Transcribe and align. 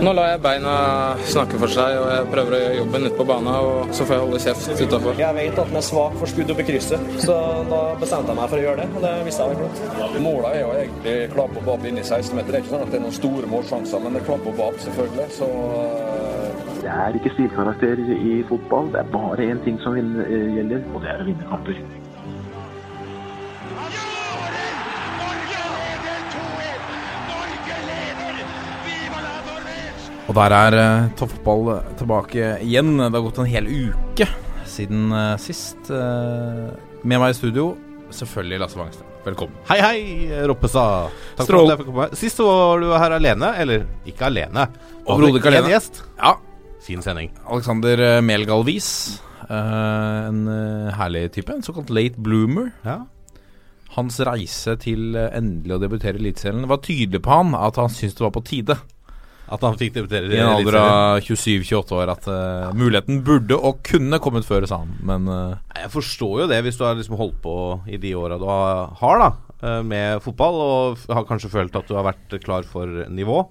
Nå 0.00 0.12
lar 0.16 0.30
jeg 0.30 0.40
beina 0.40 0.74
snakke 1.28 1.58
for 1.60 1.72
seg, 1.72 1.98
og 2.00 2.06
jeg 2.08 2.28
prøver 2.32 2.54
å 2.56 2.60
gjøre 2.62 2.76
jobben 2.78 3.06
ute 3.06 3.16
på 3.18 3.26
banen. 3.28 3.50
Og 3.52 3.92
så 3.96 4.06
får 4.08 4.16
jeg 4.16 4.24
holde 4.24 4.40
kjeft 4.44 4.82
utafor. 4.86 5.20
Jeg 5.20 5.36
vet 5.36 5.60
at 5.60 5.72
den 5.72 5.80
er 5.80 5.84
svak 5.84 6.16
for 6.20 6.32
skudd 6.32 6.52
oppe 6.54 6.64
i 6.64 6.68
krysset, 6.70 7.04
så 7.20 7.36
da 7.68 7.80
bestemte 8.00 8.32
jeg 8.32 8.40
meg 8.40 8.48
for 8.52 8.60
å 8.60 8.64
gjøre 8.64 8.80
det. 8.80 8.88
Og 8.96 9.04
det 9.04 9.12
visste 9.28 9.44
jeg 9.44 9.60
var 9.60 9.76
klart. 9.92 10.18
Målet 10.24 10.50
er 10.50 10.60
jo 10.62 10.72
egentlig 10.78 11.16
klapp 11.36 11.60
og 11.60 11.68
bab 11.68 11.86
inne 11.90 12.00
i 12.00 12.08
16-meter. 12.08 12.50
Det 12.50 12.58
er 12.58 12.64
ikke 12.64 12.74
sånn 12.74 12.86
at 12.86 12.92
det 12.94 13.00
er 13.00 13.06
noen 13.06 13.18
store 13.20 13.54
målsjanser, 13.54 14.04
men 14.04 14.16
det 14.16 14.22
er 14.22 14.28
klapp 14.30 14.48
og 14.48 14.60
bab, 14.62 14.82
selvfølgelig. 14.86 15.30
Så 15.36 15.50
eh, 15.84 16.66
Det 16.80 16.92
er 16.96 17.16
ikke 17.20 17.34
stilkarakter 17.36 18.06
i 18.16 18.36
fotball. 18.48 18.92
Det 18.94 19.04
er 19.04 19.12
bare 19.12 19.50
én 19.52 19.64
ting 19.66 19.80
som 19.84 20.00
eh, 20.00 20.46
gjelder, 20.56 20.86
og 20.94 21.04
det 21.04 21.12
er 21.12 21.26
å 21.26 21.28
vinne 21.28 21.50
kamper. 21.52 21.99
Og 30.30 30.36
der 30.36 30.52
er 30.54 30.74
uh, 30.78 31.06
toppfotball 31.18 31.80
tilbake 31.98 32.52
igjen. 32.62 32.92
Det 33.00 33.16
har 33.16 33.22
gått 33.24 33.38
en 33.42 33.48
hel 33.50 33.66
uke 33.66 34.28
siden 34.70 35.08
uh, 35.10 35.34
sist. 35.42 35.88
Uh, 35.90 36.70
med 37.02 37.18
meg 37.18 37.32
i 37.32 37.34
studio, 37.34 37.72
selvfølgelig 38.14 38.60
Lasse 38.62 38.78
Wangstad. 38.78 39.08
Velkommen. 39.24 39.56
Hei, 39.66 39.80
hei, 39.82 39.96
Roppestad. 40.46 41.16
Takk 41.34 41.48
Strål. 41.48 41.58
for 41.58 41.64
at 41.64 41.72
jeg 41.72 41.80
fikk 41.80 41.88
komme. 41.88 42.06
Sist 42.20 42.42
var 42.46 42.78
du 42.78 42.92
her 42.94 43.14
alene. 43.16 43.48
Eller 43.58 43.88
ikke 44.06 44.28
alene. 44.28 44.68
Overhodet 45.02 45.40
ikke 45.40 45.50
alene. 45.50 45.66
En 45.66 45.74
gjest. 45.74 45.98
Ja, 46.20 46.36
Fin 46.86 47.02
sending. 47.04 47.34
Alexander 47.50 48.04
Melgalvis. 48.22 48.92
En 49.50 50.46
herlig 50.94 51.26
type. 51.34 51.58
En 51.58 51.66
såkalt 51.66 51.90
late 51.90 52.22
bloomer. 52.22 52.70
Ja. 52.86 53.00
Hans 53.98 54.22
reise 54.30 54.78
til 54.78 55.18
endelig 55.18 55.74
å 55.74 55.82
debutere 55.82 56.20
i 56.20 56.22
Eliteserien 56.22 56.70
var 56.70 56.84
tydelig 56.86 57.18
på 57.26 57.34
han 57.34 57.52
at 57.58 57.82
han 57.82 57.90
syntes 57.90 58.14
det 58.20 58.28
var 58.28 58.36
på 58.38 58.46
tide 58.46 58.78
At 59.50 59.64
han 59.66 59.78
fikk 59.78 59.96
debutere 59.96 60.30
i 60.30 60.38
en 60.38 60.52
alder 60.52 60.76
av 60.78 61.24
27-28 61.26 61.96
år 61.98 62.12
at 62.12 62.28
uh, 62.30 62.68
muligheten 62.76 63.18
burde 63.26 63.56
og 63.58 63.80
kunne 63.86 64.20
kommet 64.22 64.46
før, 64.46 64.66
sa 64.70 64.82
han. 64.84 64.92
Men 65.06 65.26
uh, 65.26 65.58
Jeg 65.74 65.90
forstår 65.90 66.44
jo 66.44 66.50
det, 66.52 66.60
hvis 66.66 66.78
du 66.78 66.84
har 66.86 66.94
liksom 66.98 67.18
holdt 67.18 67.40
på 67.42 67.56
i 67.90 67.98
de 67.98 68.14
åra 68.18 68.38
du 68.38 68.46
har, 68.46 69.24
da 69.24 69.30
eh, 69.58 69.82
med 69.86 70.22
fotball, 70.24 70.62
og 70.62 71.02
har 71.10 71.26
kanskje 71.28 71.50
følt 71.52 71.74
at 71.76 71.90
du 71.90 71.96
har 71.98 72.06
vært 72.06 72.38
klar 72.44 72.66
for 72.68 73.02
nivå. 73.10 73.42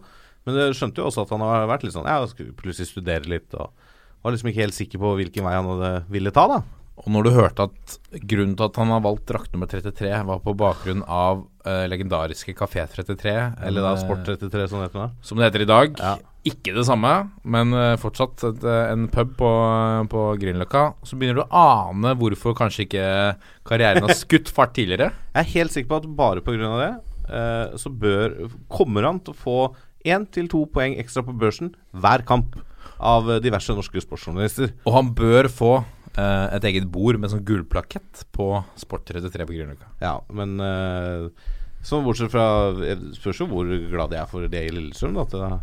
Men 0.48 0.56
du 0.56 0.78
skjønte 0.78 1.04
jo 1.04 1.10
også 1.10 1.28
at 1.28 1.36
han 1.36 1.44
har 1.44 1.68
vært 1.70 1.84
litt 1.84 1.94
sånn 1.94 2.08
Ja, 2.08 2.24
skulle 2.32 2.56
plutselig 2.58 2.94
studere 2.94 3.28
litt, 3.30 3.52
og 3.60 3.76
var 4.24 4.34
liksom 4.34 4.50
ikke 4.54 4.64
helt 4.64 4.78
sikker 4.78 5.04
på 5.04 5.14
hvilken 5.20 5.46
vei 5.46 5.58
han 5.58 6.08
ville 6.12 6.32
ta, 6.36 6.48
da. 6.50 6.64
Og 7.00 7.12
når 7.14 7.26
du 7.26 7.32
hørte 7.36 7.68
at 7.70 7.94
grunnen 8.28 8.56
til 8.58 8.66
at 8.66 8.78
han 8.82 8.92
har 8.92 9.04
valgt 9.06 9.30
drakt 9.30 9.54
nummer 9.54 9.70
33, 9.72 10.10
var 10.28 10.42
på 10.44 10.56
bakgrunn 10.58 11.04
av 11.06 11.46
uh, 11.68 11.86
legendariske 11.88 12.56
Kafé 12.58 12.84
33, 12.92 13.36
Eller 13.68 13.86
da 13.86 13.94
eh, 13.94 14.02
Sport 14.02 14.26
33, 14.28 14.68
som 14.68 14.82
det 14.82 14.90
heter 14.90 15.14
som 15.24 15.40
det 15.40 15.48
heter 15.48 15.64
i 15.64 15.70
dag. 15.70 15.96
Ja. 16.00 16.16
Ikke 16.50 16.74
det 16.76 16.86
samme, 16.88 17.14
men 17.44 17.76
uh, 17.76 17.96
fortsatt 18.00 18.44
et, 18.52 18.66
en 18.94 19.08
pub 19.12 19.36
på, 19.40 19.52
på 20.12 20.26
Grünerløkka. 20.42 20.86
Så 21.08 21.20
begynner 21.20 21.42
du 21.42 21.46
å 21.46 21.64
ane 21.64 22.16
hvorfor 22.20 22.56
kanskje 22.58 22.88
ikke 22.88 23.06
karrieren 23.68 24.08
har 24.08 24.18
skutt 24.18 24.52
fart 24.58 24.76
tidligere. 24.76 25.14
Jeg 25.36 25.46
er 25.46 25.54
helt 25.56 25.76
sikker 25.76 25.94
på 25.94 26.02
at 26.02 26.10
bare 26.20 26.44
pga. 26.44 26.74
det, 26.84 26.94
uh, 27.30 27.78
så 27.80 27.92
bør 27.92 28.42
Kommer 28.72 29.08
han 29.08 29.22
til 29.24 29.36
å 29.36 29.40
få 29.40 29.60
én 30.08 30.28
til 30.32 30.48
to 30.52 30.66
poeng 30.72 30.96
ekstra 31.00 31.24
på 31.28 31.36
børsen 31.36 31.74
hver 31.92 32.24
kamp 32.28 32.60
av 33.00 33.28
diverse 33.44 33.72
norske 33.72 34.02
sportsjournalister. 34.04 34.74
Og 34.88 34.96
han 34.96 35.14
bør 35.16 35.48
få 35.52 35.74
eh, 36.20 36.58
et 36.58 36.68
eget 36.70 36.90
bord 36.92 37.20
med 37.20 37.32
sånn 37.32 37.46
gullplakett 37.48 38.26
på 38.36 38.52
Sport 38.80 39.08
33 39.10 39.48
på 39.48 39.56
Grünerløkka. 39.56 39.90
Ja, 40.04 40.18
men 40.36 40.60
uh, 40.60 41.30
så 41.86 42.02
bortsett 42.04 42.34
fra 42.34 42.46
Jeg 42.84 43.16
spørs 43.16 43.40
jo 43.40 43.48
hvor 43.50 43.68
glad 43.68 44.12
jeg 44.14 44.22
er 44.22 44.30
for 44.30 44.52
det 44.52 44.66
i 44.68 44.74
Lillestrøm. 44.76 45.16
da, 45.16 45.24
At 45.24 45.36
det, 45.36 45.62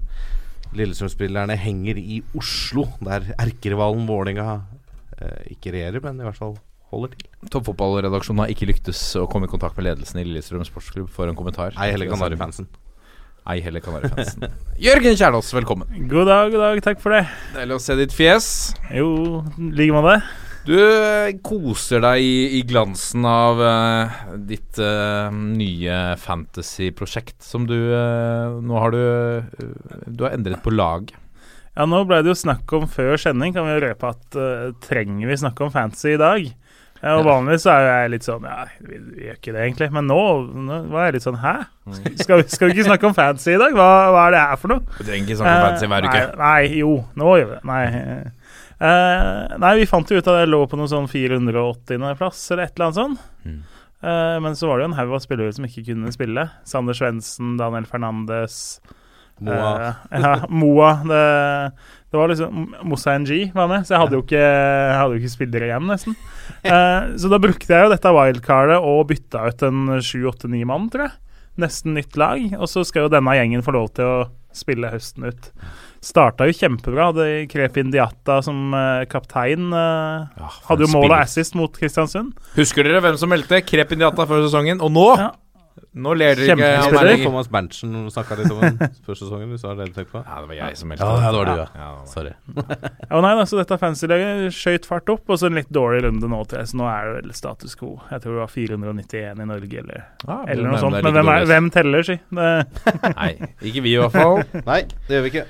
Lillestrøm-spillerne 0.77 1.57
henger 1.61 1.99
i 2.01 2.23
Oslo, 2.37 2.87
der 3.05 3.31
erkerivalen 3.39 4.07
Vålerenga 4.09 4.63
eh, 5.21 5.53
ikke 5.55 5.73
regjerer, 5.77 6.03
men 6.05 6.21
i 6.21 6.27
hvert 6.27 6.41
fall 6.41 6.57
holder 6.93 7.15
til. 7.15 7.29
Toppfotballredaksjonen 7.53 8.45
har 8.45 8.53
ikke 8.53 8.69
lyktes 8.71 9.01
å 9.21 9.27
komme 9.31 9.49
i 9.49 9.53
kontakt 9.53 9.79
med 9.79 9.89
ledelsen 9.89 10.21
i 10.23 10.27
Lillestrøm 10.27 10.67
sportsklubb 10.67 11.11
for 11.13 11.31
en 11.31 11.39
kommentar. 11.39 11.77
Ei 11.81 11.93
heller 11.95 12.11
Kanarifansen. 12.11 12.69
Ei 13.47 13.61
heller 13.63 13.85
Kanarifansen. 13.85 14.49
Jørgen 14.87 15.19
Kjernås, 15.19 15.53
velkommen. 15.55 16.09
God 16.11 16.33
dag, 16.33 16.51
god 16.55 16.67
dag. 16.67 16.83
Takk 16.91 17.05
for 17.05 17.15
det. 17.15 17.23
Deilig 17.55 17.79
å 17.79 17.85
se 17.87 17.99
ditt 18.03 18.17
fjes. 18.17 18.51
Jo, 18.91 19.45
liker 19.57 19.97
man 19.97 20.11
måte. 20.11 20.46
Du 20.67 20.75
eh, 20.75 21.37
koser 21.47 22.03
deg 22.03 22.25
i, 22.27 22.39
i 22.59 22.63
glansen 22.67 23.23
av 23.29 23.61
uh, 23.63 24.17
ditt 24.49 24.81
uh, 24.83 25.31
nye 25.31 26.17
fantasy-prosjekt 26.19 27.39
som 27.47 27.69
du 27.71 27.77
uh, 27.93 28.59
Nå 28.59 28.81
har 28.83 28.91
du 28.91 29.03
Du 30.11 30.25
har 30.27 30.35
endret 30.35 30.65
på 30.65 30.75
lag. 30.75 31.13
Ja, 31.77 31.87
nå 31.87 32.03
ble 32.09 32.19
det 32.25 32.33
jo 32.33 32.41
snakk 32.41 32.73
om 32.75 32.89
før 32.91 33.15
sending, 33.21 33.55
kan 33.55 33.69
vi 33.69 33.79
røpe 33.85 34.11
at 34.11 34.39
trenger 34.83 35.29
vi 35.29 35.39
snakke 35.39 35.67
om 35.67 35.75
fantasy 35.75 36.15
i 36.15 36.21
dag? 36.21 36.47
Ja, 37.07 37.17
og 37.21 37.27
Vanligvis 37.29 37.63
så 37.63 37.73
er 37.77 37.85
jeg 37.87 38.13
litt 38.17 38.27
sånn 38.27 38.47
Ja, 38.49 38.65
vi, 38.83 38.99
gjør 39.23 39.37
ikke 39.39 39.53
det, 39.55 39.61
egentlig. 39.63 39.89
Men 39.95 40.09
nå, 40.11 40.21
nå 40.67 40.79
var 40.91 41.07
jeg 41.07 41.17
litt 41.17 41.27
sånn 41.27 41.39
Hæ? 41.39 41.55
Skal 42.19 42.43
vi, 42.43 42.47
skal 42.51 42.67
vi 42.67 42.75
ikke 42.75 42.89
snakke 42.89 43.07
om 43.09 43.15
fancy 43.15 43.53
i 43.55 43.61
dag? 43.61 43.77
Hva, 43.77 43.91
hva 44.11 44.25
er 44.27 44.35
det 44.35 44.43
her 44.43 44.59
for 44.59 44.75
noe? 44.75 44.83
Du 44.97 45.05
trenger 45.05 45.23
ikke 45.23 45.39
snakke 45.39 45.55
om 45.55 45.69
fancy 45.71 45.91
hver 45.93 46.09
uke. 46.09 46.25
Nei, 46.27 46.41
nei, 46.43 46.81
jo, 46.83 46.97
nå 47.21 47.37
gjør 47.39 47.53
vi 47.53 47.55
det. 47.55 47.63
Nei. 47.71 47.85
Uh, 48.77 49.55
nei, 49.63 49.73
vi 49.81 49.89
fant 49.89 50.11
jo 50.11 50.19
ut 50.19 50.27
at 50.29 50.43
jeg 50.43 50.51
lå 50.51 50.59
på 50.69 50.77
noe 50.77 50.91
sånn 50.91 51.07
480.-plass 51.09 52.43
eller 52.53 52.67
et 52.67 52.75
eller 52.75 52.89
annet 52.89 52.99
sånt. 52.99 53.23
Mm. 53.47 53.63
Uh, 54.05 54.37
men 54.45 54.59
så 54.59 54.69
var 54.69 54.77
det 54.77 54.85
jo 54.85 54.91
en 54.91 54.99
haug 54.99 55.15
av 55.17 55.23
spillere 55.25 55.55
som 55.57 55.69
ikke 55.69 55.87
kunne 55.89 56.13
spille. 56.13 56.49
Sander 56.69 56.99
Svendsen, 56.99 57.55
Daniel 57.61 57.89
Fernandes 57.89 58.59
Moa. 59.41 59.95
Uh, 60.11 60.19
ja, 60.21 60.35
Moa. 60.53 60.91
Det, 61.09 61.23
det 62.13 62.19
var 62.21 62.31
liksom 62.31 62.69
Moussa 62.87 63.17
NG 63.19 63.51
var 63.55 63.67
med, 63.69 63.85
så 63.87 63.95
jeg 63.97 64.03
hadde 64.05 64.17
jo 64.19 64.23
ikke, 64.25 64.43
hadde 64.97 65.17
jo 65.17 65.21
ikke 65.23 65.33
spillere 65.37 65.71
igjen, 65.73 65.89
nesten. 65.91 66.17
Eh, 66.67 67.13
så 67.21 67.29
da 67.31 67.39
brukte 67.39 67.69
jeg 67.71 67.85
jo 67.85 67.91
dette 67.93 68.11
wildcardet 68.11 68.79
og 68.83 69.05
bytta 69.11 69.45
ut 69.53 69.61
en 69.69 70.01
sju-åtte-ni 70.03 70.65
mann, 70.67 70.89
tror 70.91 71.05
jeg. 71.07 71.13
Nesten 71.63 71.95
nytt 71.95 72.17
lag. 72.19 72.41
Og 72.59 72.67
så 72.71 72.83
skal 72.87 73.05
jo 73.07 73.11
denne 73.13 73.35
gjengen 73.39 73.63
få 73.63 73.75
lov 73.77 73.93
til 73.95 74.05
å 74.09 74.17
spille 74.57 74.91
høsten 74.91 75.29
ut. 75.29 75.47
Starta 76.03 76.47
jo 76.49 76.57
kjempebra. 76.59 77.11
Hadde 77.13 77.29
Krep 77.53 77.79
Indiata 77.83 78.41
som 78.47 78.75
eh, 78.75 79.05
kaptein. 79.11 79.69
eh, 79.71 80.27
Ja, 80.43 80.51
hadde 80.71 80.87
jo 80.89 80.91
mål 80.97 81.07
og 81.13 81.17
assist 81.21 81.55
mot 81.59 81.71
Kristiansund. 81.79 82.35
Husker 82.59 82.87
dere 82.89 83.03
hvem 83.05 83.19
som 83.21 83.31
meldte 83.31 83.63
Krep 83.67 83.95
Indiata 83.95 84.27
før 84.27 84.43
sesongen? 84.49 84.83
Og 84.83 84.91
nå 84.97 85.07
Ja. 85.23 85.31
Nå 85.97 86.13
ler 86.17 86.35
dere 86.37 86.45
ikke 86.45 86.57
Kjempespiller. 86.57 86.77
av 86.77 86.85
meg 86.85 86.93
Spiller 86.93 87.11
lenger. 87.11 87.25
Thomas 87.27 87.49
Berntsen 87.53 87.93
snakka 88.13 88.37
litt 88.39 88.53
om 88.53 88.61
den 88.61 88.79
før 89.07 89.17
sesongen, 89.21 89.49
hvis 89.53 89.63
det 89.65 89.69
har 89.71 89.77
det 89.81 89.87
du 89.97 90.05
på? 90.11 90.21
Ja, 90.25 90.41
det 90.43 90.49
var 90.51 90.57
jeg 90.61 90.77
som 90.81 90.89
meldte 90.93 91.09
Ja, 91.09 91.31
det 91.33 91.39
var 91.41 91.49
du, 91.49 91.53
ja. 91.53 91.67
Ja, 91.77 91.89
det 91.89 91.97
var- 91.97 92.07
Sorry. 92.13 92.33
Ja, 93.11 93.21
nei, 93.25 93.33
da, 93.39 93.45
så 93.49 93.59
dette 93.61 93.79
fancy-laget 93.81 94.57
skøyt 94.57 94.89
fart 94.89 95.09
opp, 95.13 95.25
og 95.33 95.39
så 95.41 95.47
en 95.51 95.57
litt 95.61 95.69
dårlig 95.73 96.03
runde 96.05 96.29
nå 96.33 96.41
til. 96.51 96.65
Så 96.69 96.77
nå 96.81 96.89
er 96.91 97.07
det 97.09 97.15
vel 97.25 97.37
status 97.39 97.75
quo. 97.81 97.95
Jeg 98.11 98.21
tror 98.25 98.37
det 98.37 98.43
var 98.45 98.53
491 98.53 99.41
i 99.45 99.49
Norge, 99.53 99.79
eller, 99.85 100.05
ah, 100.29 100.45
eller 100.49 100.69
noe 100.71 100.81
sånt. 100.83 101.01
Men 101.03 101.17
hvem, 101.17 101.33
er, 101.37 101.47
hvem 101.53 101.71
teller, 101.77 102.03
si? 102.09 102.19
Det, 102.37 102.51
Nei, 103.17 103.31
ikke 103.65 103.83
vi 103.87 103.95
i 103.97 104.01
hvert 104.01 104.13
fall. 104.17 104.43
Nei, 104.67 104.83
det 105.09 105.17
gjør 105.19 105.25
vi 105.29 105.33
ikke. 105.35 105.47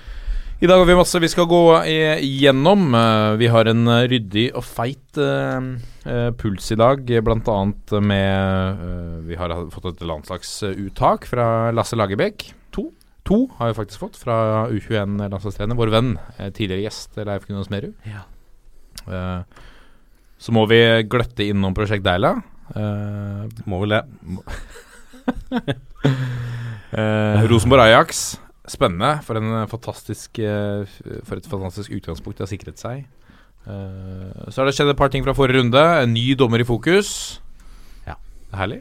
I 0.57 0.67
dag 0.67 0.79
har 0.81 0.87
vi 0.89 0.95
masse 0.97 1.19
vi 1.21 1.29
skal 1.29 1.45
gå 1.51 1.59
i- 1.85 2.21
igjennom. 2.25 2.95
Eh, 2.95 3.37
Vi 3.37 3.47
har 3.53 3.65
en 3.69 3.87
eh, 3.89 4.07
ryddig 4.09 4.47
og 4.57 4.65
feit 4.65 5.19
eh, 5.19 5.61
eh, 6.09 6.31
puls 6.33 6.71
i 6.73 6.77
dag, 6.81 7.05
blant 7.23 7.47
annet 7.49 7.93
med 8.01 8.81
eh, 8.81 9.21
Vi 9.29 9.37
har 9.37 9.53
fått 9.71 9.91
et 9.93 10.01
landslagsuttak 10.09 11.27
fra 11.29 11.71
Lasse 11.77 11.93
Lagerbäck. 11.97 12.55
To. 12.73 12.91
To 13.25 13.49
har 13.59 13.69
vi 13.69 13.75
faktisk 13.83 14.01
fått 14.01 14.17
fra 14.17 14.67
U21-landslagstrener, 14.73 15.77
vår 15.77 15.91
venn, 15.93 16.15
eh, 16.39 16.49
tidligere 16.51 16.87
gjest 16.89 17.17
Leif 17.21 17.45
Gunnar 17.47 17.65
Smerud. 17.69 17.93
Ja. 18.09 18.25
Eh, 19.13 19.43
Så 20.39 20.53
må 20.53 20.67
vi 20.69 20.81
gløtte 21.09 21.45
innom 21.49 21.73
Prosjekt 21.75 22.05
Deila. 22.05 22.35
Eh, 22.75 23.47
Må 23.67 23.81
vel 23.85 23.89
det. 23.97 24.05
Eh, 26.97 27.43
Rosenborg 27.51 27.83
Ajax. 27.83 28.39
Spennende. 28.71 29.13
For, 29.27 29.39
en 29.39 29.69
fantastisk, 29.71 30.39
eh, 30.43 30.87
for 31.27 31.39
et 31.39 31.47
fantastisk 31.47 31.93
utgangspunkt 31.95 32.39
de 32.41 32.45
har 32.47 32.51
sikret 32.51 32.81
seg. 32.83 33.05
Eh, 33.67 34.51
så 34.51 34.61
har 34.63 34.69
det 34.69 34.75
skjedd 34.79 34.91
et 34.93 34.99
par 34.99 35.11
ting 35.13 35.25
fra 35.27 35.35
forrige 35.37 35.61
runde. 35.61 35.83
En 36.03 36.13
ny 36.15 36.35
dommer 36.39 36.63
i 36.63 36.67
fokus. 36.67 37.41
Ja. 38.07 38.17
Det 38.19 38.53
er 38.55 38.63
herlig. 38.65 38.81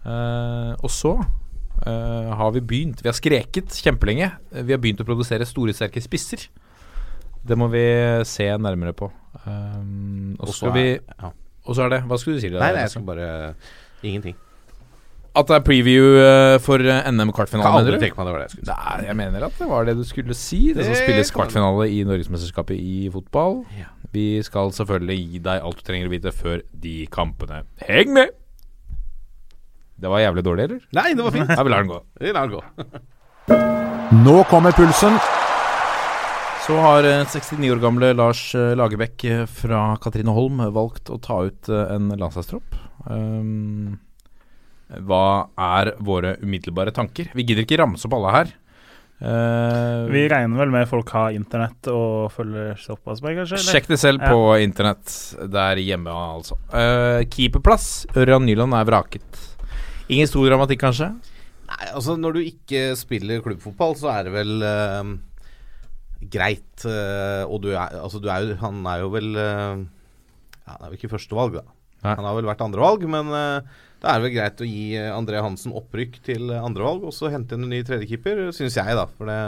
Eh, 0.00 0.72
og 0.80 0.88
så 0.92 1.12
eh, 1.20 2.30
har 2.32 2.52
vi 2.54 2.62
begynt 2.64 3.02
Vi 3.04 3.08
har 3.10 3.16
skreket 3.16 3.76
kjempelenge. 3.84 4.30
Eh, 4.52 4.64
Vi 4.64 4.72
har 4.72 4.80
begynt 4.80 5.02
å 5.04 5.08
produsere 5.08 5.44
store, 5.48 5.76
sterke 5.76 6.00
spisser. 6.00 6.48
Det 7.44 7.56
må 7.56 7.68
vi 7.72 7.84
se 8.28 8.48
nærmere 8.60 8.92
på. 8.96 9.08
Og 9.08 10.48
så 10.52 10.68
Og 10.68 10.74
vi 10.76 10.86
er-. 10.96 11.32
Er 11.70 11.88
det 11.92 12.02
Hva 12.08 12.16
skulle 12.18 12.36
du 12.36 12.42
si? 12.42 12.50
Nei, 12.52 12.72
nei, 12.72 12.84
jeg 12.84 12.90
skal 12.96 13.04
bare 13.04 13.28
Ingenting. 14.02 14.36
At 15.30 15.46
det 15.46 15.60
er 15.60 15.62
preview 15.62 16.16
eh, 16.18 16.56
for 16.62 16.82
eh, 16.82 17.06
NM 17.12 17.30
kvartfinale, 17.36 17.70
mener 17.76 17.94
du? 17.94 18.02
tenke 18.02 18.18
meg 18.18 18.26
det 18.26 18.32
var 18.34 18.40
det 18.42 18.46
jeg 18.48 18.54
skulle 18.56 18.66
si. 18.66 18.74
Nei, 18.74 19.06
jeg 19.06 19.16
mener 19.20 19.46
at 19.46 19.60
det 19.60 19.68
var 19.70 19.86
det 19.86 19.94
du 20.00 20.02
skulle 20.08 20.36
si. 20.36 20.60
Det 20.74 20.86
som 20.88 20.96
spilles 20.98 21.30
kvartfinale 21.36 21.86
i 21.94 22.00
Norgesmesterskapet 22.08 22.80
i 22.80 23.06
fotball. 23.14 23.60
Ja. 23.78 23.92
Vi 24.10 24.26
skal 24.42 24.74
selvfølgelig 24.74 25.18
gi 25.20 25.42
deg 25.44 25.68
alt 25.68 25.78
du 25.78 25.86
trenger 25.86 26.10
å 26.10 26.14
vite 26.16 26.34
før 26.34 26.64
de 26.86 26.96
kampene. 27.14 27.62
Heng 27.86 28.10
med! 28.16 28.34
Det 30.00 30.10
var 30.10 30.24
jævlig 30.24 30.44
dårlig, 30.46 30.66
eller? 30.66 30.82
Nei, 30.96 31.10
det 31.14 31.26
var 31.26 31.36
fint. 31.36 31.52
Ja, 31.52 31.62
vi 31.62 31.74
lar 31.74 31.84
den 31.84 31.92
gå. 31.92 32.02
Vi 32.18 32.34
lar 32.34 32.48
den 32.48 32.58
gå. 32.58 33.00
Nå 34.24 34.36
kommer 34.50 34.74
pulsen. 34.74 35.20
Så 36.66 36.76
har 36.82 37.06
eh, 37.06 37.22
69 37.26 37.70
år 37.74 37.80
gamle 37.82 38.12
Lars 38.18 38.42
eh, 38.54 38.74
Lagerbäck 38.78 39.22
fra 39.22 39.46
fra 39.60 39.80
Katrineholm 40.02 40.60
valgt 40.74 41.10
å 41.10 41.18
ta 41.22 41.42
ut 41.46 41.70
eh, 41.70 41.94
en 41.94 42.10
landslagstropp. 42.18 42.76
Um, 43.06 43.98
hva 44.98 45.48
er 45.54 45.92
våre 46.02 46.34
umiddelbare 46.42 46.90
tanker? 46.94 47.30
Vi 47.36 47.44
gidder 47.46 47.62
ikke 47.66 47.78
ramse 47.82 48.08
opp 48.08 48.16
alle 48.18 48.32
her. 48.34 48.50
Uh, 49.20 50.08
Vi 50.08 50.22
regner 50.32 50.56
vel 50.56 50.70
med 50.72 50.88
folk 50.88 51.10
har 51.12 51.34
internett 51.36 51.90
og 51.92 52.30
følger 52.32 52.78
såpass 52.80 53.20
med, 53.20 53.36
kanskje? 53.36 53.58
eller? 53.58 53.72
Sjekk 53.74 53.88
det 53.92 53.98
selv 54.00 54.22
Ja. 54.24 54.30
på 54.32 54.56
internett 54.64 55.12
der 55.52 55.76
hjemme, 55.76 56.08
altså. 56.08 56.56
Uh, 56.72 57.20
keeperplass. 57.28 58.06
Ørjan 58.16 58.46
Nyland 58.48 58.72
er 58.74 58.88
vraket. 58.88 59.42
Ingen 60.08 60.26
stor 60.26 60.48
dramatikk, 60.48 60.80
kanskje? 60.80 61.10
Nei, 61.70 61.90
altså 61.94 62.16
Når 62.18 62.32
du 62.32 62.40
ikke 62.40 62.96
spiller 62.96 63.42
klubbfotball, 63.44 63.94
så 63.94 64.08
er 64.10 64.24
det 64.24 64.32
vel 64.32 64.62
uh, 64.64 65.12
greit. 66.32 66.86
og 67.46 67.60
du 67.62 67.68
er, 67.76 68.00
altså, 68.00 68.18
du 68.18 68.28
er 68.28 68.40
jo 68.48 68.56
Han 68.64 68.80
er 68.86 69.00
jo 69.04 69.08
vel 69.12 69.30
ja, 69.36 69.76
Han 70.66 70.80
er 70.82 70.90
jo 70.90 70.96
ikke 70.96 71.12
førstevalg, 71.12 71.60
da. 71.60 71.62
Nei. 72.00 72.16
Han 72.16 72.26
har 72.26 72.36
vel 72.36 72.48
vært 72.48 72.64
andrevalg, 72.64 73.06
men 73.10 73.32
uh, 73.34 73.80
da 74.00 74.14
er 74.14 74.20
det 74.20 74.26
vel 74.26 74.36
greit 74.38 74.62
å 74.64 74.68
gi 74.68 74.84
eh, 74.96 75.10
André 75.12 75.40
Hansen 75.44 75.74
opprykk 75.76 76.22
til 76.24 76.48
eh, 76.48 76.62
andrevalg, 76.64 77.02
og 77.04 77.12
så 77.12 77.28
hente 77.32 77.56
inn 77.56 77.66
en 77.66 77.74
ny 77.74 77.82
tredjekeeper, 77.84 78.46
syns 78.56 78.78
jeg, 78.80 78.96
da. 78.96 79.04
For 79.18 79.28
det 79.28 79.40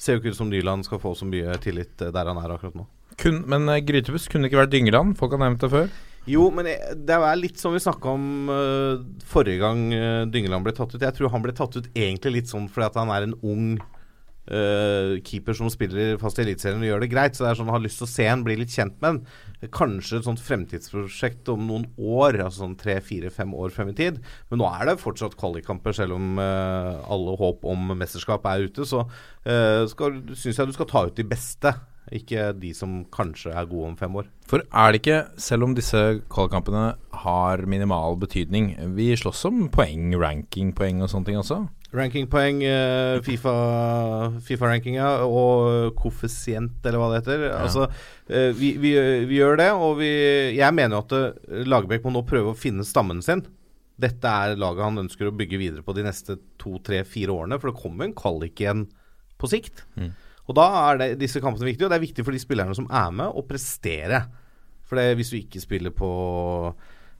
ser 0.00 0.16
jo 0.16 0.22
ikke 0.22 0.32
ut 0.32 0.38
som 0.38 0.48
Nyland 0.48 0.88
skal 0.88 1.02
få 1.02 1.12
så 1.18 1.28
mye 1.28 1.58
tillit 1.60 1.92
der 2.00 2.30
han 2.30 2.40
er 2.40 2.54
akkurat 2.54 2.78
nå. 2.78 2.86
Kun, 3.20 3.42
men 3.50 3.68
uh, 3.68 3.76
Grytebuss 3.84 4.30
kunne 4.32 4.48
ikke 4.48 4.62
vært 4.62 4.72
Dyngeland. 4.72 5.18
Folk 5.20 5.36
har 5.36 5.42
nevnt 5.44 5.60
det 5.66 5.72
før. 5.74 5.92
Jo, 6.28 6.48
men 6.52 6.66
det 6.68 7.14
er 7.16 7.40
litt 7.40 7.60
som 7.60 7.76
vi 7.76 7.84
snakka 7.84 8.16
om 8.16 8.24
uh, 8.52 9.04
forrige 9.28 9.60
gang 9.60 9.84
uh, 9.92 10.24
Dyngeland 10.32 10.64
ble 10.64 10.72
tatt 10.76 10.96
ut. 10.96 11.04
Jeg 11.04 11.16
tror 11.18 11.32
han 11.34 11.44
ble 11.44 11.56
tatt 11.56 11.76
ut 11.76 11.92
egentlig 11.92 12.38
litt 12.38 12.52
sånn 12.52 12.68
fordi 12.72 12.88
at 12.88 12.98
han 13.00 13.12
er 13.12 13.28
en 13.28 13.36
ung 13.44 13.70
eh, 14.50 15.18
keeper 15.24 15.56
som 15.56 15.70
spiller 15.72 16.16
fast 16.20 16.38
i 16.40 16.44
Eliteserien 16.44 16.82
og 16.82 16.88
gjør 16.88 17.04
det 17.04 17.10
greit. 17.12 17.36
Så 17.36 17.44
det 17.44 17.50
er 17.52 17.60
sånn, 17.60 17.72
har 17.72 17.82
lyst 17.84 18.00
til 18.02 18.08
å 18.08 18.10
se 18.10 18.28
en, 18.28 18.44
bli 18.46 18.58
litt 18.60 18.74
kjent 18.74 18.96
med 19.02 19.10
en. 19.10 19.68
Kanskje 19.74 20.20
et 20.20 20.28
sånt 20.28 20.42
fremtidsprosjekt 20.44 21.50
om 21.52 21.66
noen 21.68 21.88
år, 21.98 22.40
altså 22.44 22.64
sånn 22.64 22.78
tre, 22.80 22.98
fire, 23.04 23.32
fem 23.34 23.54
år 23.56 23.74
frem 23.74 23.92
i 23.92 23.98
tid. 23.98 24.22
Men 24.52 24.62
nå 24.62 24.70
er 24.70 24.90
det 24.90 24.98
fortsatt 25.02 25.36
kvalikkamper, 25.38 25.96
selv 25.96 26.18
om 26.18 26.40
uh, 26.40 27.04
alle 27.10 27.36
håp 27.40 27.66
om 27.68 27.92
mesterskap 27.98 28.46
er 28.48 28.68
ute. 28.68 28.86
Så 28.88 29.04
uh, 29.04 29.82
syns 29.88 30.58
jeg 30.58 30.68
du 30.68 30.76
skal 30.76 30.90
ta 30.90 31.06
ut 31.08 31.18
de 31.18 31.26
beste, 31.26 31.74
ikke 32.14 32.52
de 32.56 32.70
som 32.76 33.02
kanskje 33.12 33.52
er 33.52 33.68
gode 33.68 33.90
om 33.90 33.96
fem 33.98 34.14
år. 34.16 34.28
For 34.48 34.64
er 34.64 34.92
det 34.94 35.02
ikke, 35.02 35.18
selv 35.42 35.66
om 35.66 35.74
disse 35.76 36.00
kvalikkampene 36.32 36.84
har 37.24 37.64
minimal 37.68 38.16
betydning 38.20 38.70
Vi 38.96 39.10
slåss 39.18 39.44
om 39.50 39.66
poeng, 39.72 40.14
rankingpoeng 40.16 41.02
og 41.02 41.12
sånne 41.12 41.28
ting 41.28 41.40
også. 41.40 41.60
Rankingpoeng, 41.96 42.60
eh, 42.68 43.18
FIFA 43.24 43.52
FIFA-rankinga 44.44 45.06
og 45.24 45.94
koeffisient, 45.96 46.82
eller 46.84 47.00
hva 47.00 47.08
det 47.12 47.20
heter. 47.22 47.44
Altså, 47.56 47.86
eh, 48.28 48.50
vi, 48.56 48.74
vi, 48.80 48.92
vi 49.30 49.38
gjør 49.38 49.56
det, 49.56 49.70
og 49.72 49.96
vi 50.02 50.10
Jeg 50.58 50.74
mener 50.76 51.00
at 51.00 51.14
eh, 51.16 51.62
Lagerbäck 51.64 52.04
må 52.04 52.12
nå 52.12 52.26
prøve 52.28 52.52
å 52.52 52.58
finne 52.58 52.84
stammen 52.84 53.24
sin. 53.24 53.40
Dette 53.98 54.28
er 54.28 54.60
laget 54.60 54.84
han 54.84 55.00
ønsker 55.06 55.30
å 55.30 55.34
bygge 55.34 55.58
videre 55.58 55.82
på 55.86 55.96
de 55.96 56.04
neste 56.04 56.36
to, 56.60 56.76
tre, 56.84 57.00
fire 57.08 57.32
årene, 57.34 57.58
for 57.58 57.72
det 57.72 57.80
kommer 57.80 58.06
en 58.06 58.16
kvalik 58.16 58.60
igjen 58.60 58.84
på 59.40 59.48
sikt. 59.50 59.86
Og 60.48 60.56
da 60.56 60.68
er 60.90 61.00
det, 61.00 61.08
disse 61.24 61.40
kampene 61.44 61.66
viktige, 61.66 61.88
og 61.88 61.92
det 61.92 61.98
er 61.98 62.04
viktig 62.04 62.24
for 62.24 62.36
de 62.36 62.42
spillerne 62.42 62.76
som 62.76 62.86
er 62.88 63.10
med, 63.16 63.32
å 63.32 63.44
prestere. 63.48 64.22
For 64.88 65.00
det, 65.00 65.16
hvis 65.18 65.32
du 65.32 65.40
ikke 65.40 65.64
spiller 65.64 65.92
på 65.96 66.08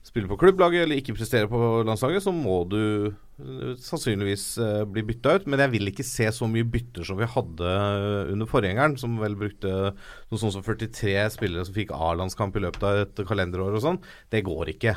Spiller 0.07 0.29
på 0.31 0.37
klubblaget 0.39 0.85
eller 0.85 0.97
ikke 1.01 1.13
presterer 1.17 1.49
på 1.51 1.59
landslaget, 1.85 2.23
så 2.23 2.31
må 2.33 2.61
du 2.71 2.79
øh, 3.11 3.73
sannsynligvis 3.83 4.45
øh, 4.63 4.85
bli 4.89 5.03
bytta 5.05 5.35
ut. 5.37 5.47
Men 5.51 5.59
jeg 5.59 5.73
vil 5.75 5.91
ikke 5.91 6.05
se 6.07 6.29
så 6.33 6.47
mye 6.49 6.65
bytter 6.65 7.05
som 7.05 7.19
vi 7.19 7.27
hadde 7.29 7.73
øh, 7.75 8.31
under 8.31 8.49
forgjengeren, 8.49 8.95
som 8.97 9.19
vel 9.19 9.37
brukte 9.37 9.69
noe 9.91 10.39
sånt 10.39 10.55
som 10.55 10.65
43 10.65 11.27
spillere 11.35 11.67
som 11.67 11.75
fikk 11.75 11.93
A-landskamp 11.93 12.55
i 12.55 12.63
løpet 12.63 12.87
av 12.87 13.03
et 13.03 13.23
kalenderår 13.27 13.75
og 13.75 13.85
sånn. 13.85 14.01
Det 14.31 14.45
går 14.47 14.73
ikke. 14.77 14.95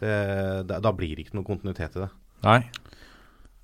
Det, 0.00 0.14
da, 0.66 0.82
da 0.82 0.94
blir 0.96 1.14
det 1.14 1.28
ikke 1.28 1.38
noe 1.38 1.46
kontinuitet 1.46 1.96
i 1.96 2.04
det. 2.04 2.12
Nei. 2.44 2.60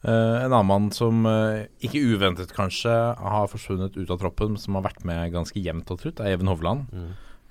Uh, 0.06 0.44
en 0.44 0.52
annen 0.52 0.68
mann 0.68 0.90
som 0.94 1.24
uh, 1.26 1.64
ikke 1.82 1.98
uventet 2.12 2.52
kanskje 2.54 2.92
har 2.92 3.48
forsvunnet 3.50 3.96
ut 3.96 4.10
av 4.12 4.20
troppen, 4.20 4.54
som 4.60 4.76
har 4.78 4.84
vært 4.86 5.02
med 5.08 5.32
ganske 5.34 5.58
jevnt 5.58 5.90
og 5.90 5.98
trutt, 5.98 6.20
er 6.22 6.36
Even 6.36 6.50
Hovland. 6.52 6.92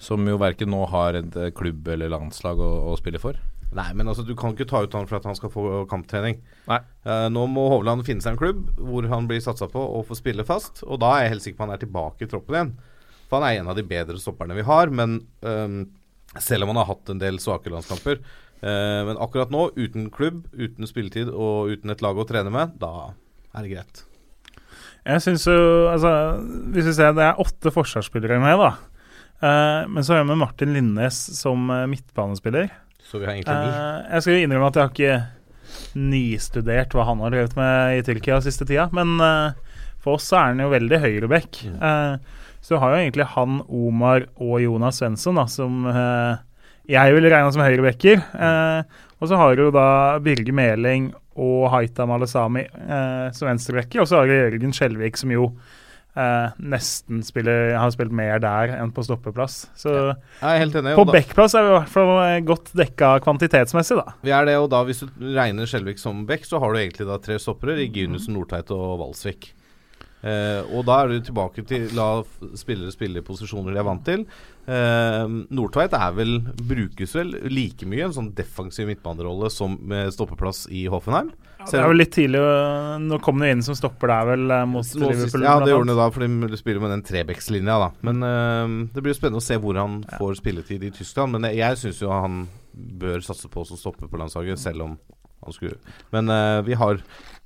Som 0.02 0.28
jo 0.28 0.40
verken 0.42 0.74
nå 0.74 0.84
har 0.92 1.18
et 1.20 1.38
eh, 1.40 1.54
klubb 1.56 1.88
eller 1.94 2.12
landslag 2.12 2.60
å, 2.60 2.72
å 2.92 2.96
spille 3.00 3.22
for. 3.22 3.40
Nei, 3.76 3.90
men 3.98 4.08
altså, 4.08 4.24
du 4.24 4.36
kan 4.40 4.54
ikke 4.54 4.68
ta 4.70 4.84
ut 4.86 4.94
han 4.96 5.08
for 5.10 5.18
at 5.18 5.26
han 5.28 5.36
skal 5.38 5.52
få 5.52 5.84
kamptrening. 5.92 6.38
Nei. 6.70 6.80
Eh, 7.08 7.28
nå 7.34 7.46
må 7.52 7.68
Hovland 7.74 8.06
finne 8.08 8.24
seg 8.24 8.36
en 8.36 8.40
klubb 8.40 8.68
hvor 8.80 9.08
han 9.12 9.28
blir 9.30 9.44
satsa 9.44 9.68
på 9.72 9.82
og 9.82 10.06
får 10.10 10.22
spille 10.22 10.46
fast. 10.48 10.84
Og 10.88 11.02
da 11.04 11.16
er 11.16 11.26
jeg 11.26 11.36
helt 11.36 11.48
sikker 11.48 11.60
på 11.60 11.68
han 11.68 11.76
er 11.76 11.84
tilbake 11.84 12.26
i 12.26 12.32
troppen 12.32 12.58
igjen. 12.58 12.74
For 13.26 13.40
han 13.40 13.48
er 13.50 13.60
en 13.60 13.72
av 13.74 13.78
de 13.78 13.86
bedre 13.88 14.20
stopperne 14.22 14.56
vi 14.56 14.66
har. 14.68 14.94
Men 14.94 15.20
um, 15.44 15.78
selv 16.40 16.66
om 16.66 16.74
han 16.74 16.82
har 16.84 16.92
hatt 16.94 17.12
en 17.12 17.22
del 17.22 17.40
svake 17.42 17.72
landskamper 17.72 18.18
eh, 18.20 19.02
Men 19.08 19.20
akkurat 19.24 19.54
nå, 19.54 19.70
uten 19.78 20.10
klubb, 20.14 20.46
uten 20.52 20.90
spilletid 20.90 21.32
og 21.32 21.72
uten 21.72 21.94
et 21.94 22.04
lag 22.04 22.18
å 22.18 22.28
trene 22.28 22.52
med, 22.54 22.76
da 22.82 23.14
er 23.56 23.64
det 23.64 23.72
greit. 23.72 24.04
Jeg 25.06 25.22
syns 25.24 25.46
jo 25.48 25.60
Altså, 25.92 26.12
hvis 26.74 26.90
vi 26.90 26.96
ser 26.98 27.16
det 27.16 27.28
er 27.28 27.42
åtte 27.42 27.72
forsvarsspillere 27.72 28.40
med, 28.44 28.60
da. 28.62 28.74
Eh, 29.44 29.88
men 29.92 30.04
så 30.04 30.14
har 30.14 30.22
jeg 30.22 30.30
med 30.32 30.40
Martin 30.40 30.74
Linnes 30.76 31.18
som 31.40 31.70
eh, 31.74 31.86
midtbanespiller. 31.92 32.70
Så 33.04 33.20
vi 33.20 33.28
har 33.28 33.36
egentlig 33.36 33.58
ni. 33.60 33.72
Eh, 33.74 34.14
jeg 34.16 34.26
skal 34.26 34.38
jo 34.38 34.46
innrømme 34.46 34.70
at 34.72 34.80
jeg 34.80 34.86
har 34.86 34.94
ikke 34.96 35.98
nistudert 36.00 36.96
hva 36.96 37.08
han 37.10 37.22
har 37.24 37.34
drevet 37.34 37.56
med 37.58 38.00
i 38.00 38.04
Tyrkia 38.06 38.40
siste 38.44 38.68
tida, 38.68 38.86
men 38.96 39.18
for 40.04 40.20
oss 40.20 40.30
er 40.32 40.52
han 40.52 40.62
jo 40.62 40.70
veldig 40.72 41.00
høyreback. 41.04 41.60
Eh, 41.66 42.44
så 42.66 42.80
har 42.82 42.94
jo 42.94 43.02
egentlig 43.02 43.28
han, 43.34 43.60
Omar 43.68 44.28
og 44.42 44.58
Jonas 44.64 45.02
Svensson, 45.02 45.38
da, 45.38 45.46
som 45.52 45.84
jeg 46.90 47.14
ville 47.14 47.30
regna 47.30 47.52
som 47.54 47.62
høyrebacker. 47.62 48.24
Og 49.20 49.30
så 49.30 49.38
har 49.38 49.58
du 49.58 49.68
da 49.74 50.18
Birge 50.26 50.54
Meling 50.56 51.12
og 51.38 51.68
Haita 51.74 52.08
Malesami 52.10 52.64
som 53.38 53.52
venstrebacker, 53.52 54.02
og 54.02 54.10
så 54.10 54.18
har 54.18 54.30
du 54.30 54.34
Jørgen 54.34 54.74
Skjelvik, 54.74 55.20
som 55.22 55.34
jo 55.34 55.52
eh, 56.16 56.56
nesten 56.60 57.22
spiller, 57.26 57.74
har 57.80 57.92
spilt 57.96 58.14
mer 58.16 58.40
der 58.44 58.76
enn 58.80 58.92
på 58.96 59.04
stoppeplass. 59.06 59.66
Så 59.80 59.94
Jeg 60.42 60.64
helt 60.64 60.76
enig. 60.82 60.96
på 60.96 61.06
backplass 61.10 61.56
er 61.56 61.68
vi 61.68 61.74
i 61.74 61.78
hvert 61.80 61.94
fall 61.96 62.14
eh, 62.24 62.40
godt 62.48 62.72
dekka 62.78 63.12
kvantitetsmessig, 63.26 64.00
da. 64.00 64.16
Vi 64.26 64.34
er 64.36 64.46
det, 64.50 64.58
og 64.62 64.70
da 64.74 64.84
hvis 64.88 65.04
du 65.06 65.30
regner 65.36 65.70
Skjelvik 65.70 66.00
som 66.02 66.26
back, 66.30 66.48
så 66.48 66.60
har 66.64 66.74
du 66.74 66.80
egentlig 66.82 67.08
da 67.10 67.20
tre 67.22 67.38
stoppere. 67.42 67.78
Reginussen, 67.82 68.34
Nordteit 68.38 68.72
og 68.76 69.00
Valsvik. 69.04 69.52
Eh, 70.26 70.62
og 70.74 70.88
da 70.88 71.04
er 71.04 71.12
du 71.12 71.20
tilbake 71.28 71.62
til 71.70 71.88
la 71.94 72.10
spillere 72.58 72.94
spille 72.94 73.22
i 73.22 73.26
posisjoner 73.26 73.76
de 73.76 73.82
er 73.82 73.86
vant 73.86 74.06
til. 74.08 74.24
Eh, 74.66 75.26
Nordtveit 75.54 75.94
er 75.94 76.16
vel, 76.18 76.40
brukes 76.66 77.14
vel 77.14 77.36
like 77.54 77.86
mye 77.86 78.08
en 78.08 78.16
sånn 78.16 78.32
defensiv 78.38 78.90
midtbanerolle 78.90 79.52
som 79.54 79.78
med 79.86 80.10
stoppeplass 80.16 80.66
i 80.74 80.88
Hoffenheim. 80.90 81.30
Det 81.66 81.80
er 81.80 81.88
vel 81.90 81.98
litt 81.98 82.12
tidlig 82.14 82.42
Nå 83.02 83.18
kom 83.26 83.40
det 83.42 83.48
inn 83.54 83.64
som 83.66 83.78
stopper 83.78 84.12
der, 84.12 84.28
vel, 84.32 84.46
eh, 84.54 84.66
mot 84.70 84.86
Nå 84.86 85.10
Liverpool. 85.12 85.46
ja, 85.46 85.56
det 85.62 85.72
gjorde 85.74 85.94
han 85.94 86.02
da, 86.02 86.08
fordi 86.14 86.52
de 86.52 86.60
spiller 86.62 86.84
med 86.84 86.94
den 86.96 87.06
trebeckslinja, 87.06 87.78
da. 87.86 87.90
Men 88.06 88.26
eh, 88.26 88.76
det 88.96 89.04
blir 89.04 89.14
jo 89.14 89.20
spennende 89.20 89.42
å 89.44 89.46
se 89.46 89.58
hvor 89.62 89.78
han 89.80 90.00
får 90.18 90.40
spilletid 90.42 90.86
i 90.86 90.94
Tyskland. 90.96 91.38
Men 91.38 91.50
jeg, 91.52 91.62
jeg 91.62 91.82
syns 91.84 92.02
jo 92.02 92.14
han 92.14 92.48
bør 92.74 93.22
satse 93.26 93.50
på 93.52 93.64
å 93.64 93.78
stoppe 93.78 94.10
på 94.10 94.20
landslaget, 94.20 94.62
selv 94.62 94.88
om 94.88 94.98
han 95.46 95.54
skulle 95.54 95.78
Men 96.14 96.30
eh, 96.34 96.62
vi 96.66 96.74
har 96.74 96.98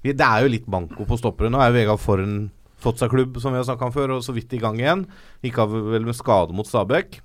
vi, 0.02 0.14
Det 0.14 0.24
er 0.26 0.46
jo 0.46 0.54
litt 0.56 0.68
banko 0.70 1.04
på 1.08 1.20
stoppere. 1.20 1.52
Nå 1.52 1.60
er 1.60 1.72
jo 1.72 1.78
Vegard 1.80 2.00
Forhen 2.00 2.38
fått 2.84 3.02
seg 3.02 3.12
klubb, 3.14 3.40
som 3.42 3.54
vi 3.54 3.60
har 3.60 3.68
snakka 3.68 3.90
om 3.90 3.96
før, 3.96 4.16
og 4.18 4.24
så 4.26 4.36
vidt 4.36 4.54
i 4.56 4.62
gang 4.62 4.80
igjen. 4.80 5.06
Gikk 5.46 5.60
av 5.64 5.74
vel 5.74 6.08
med 6.08 6.18
skade 6.18 6.56
mot 6.56 6.68
Stabæk. 6.68 7.20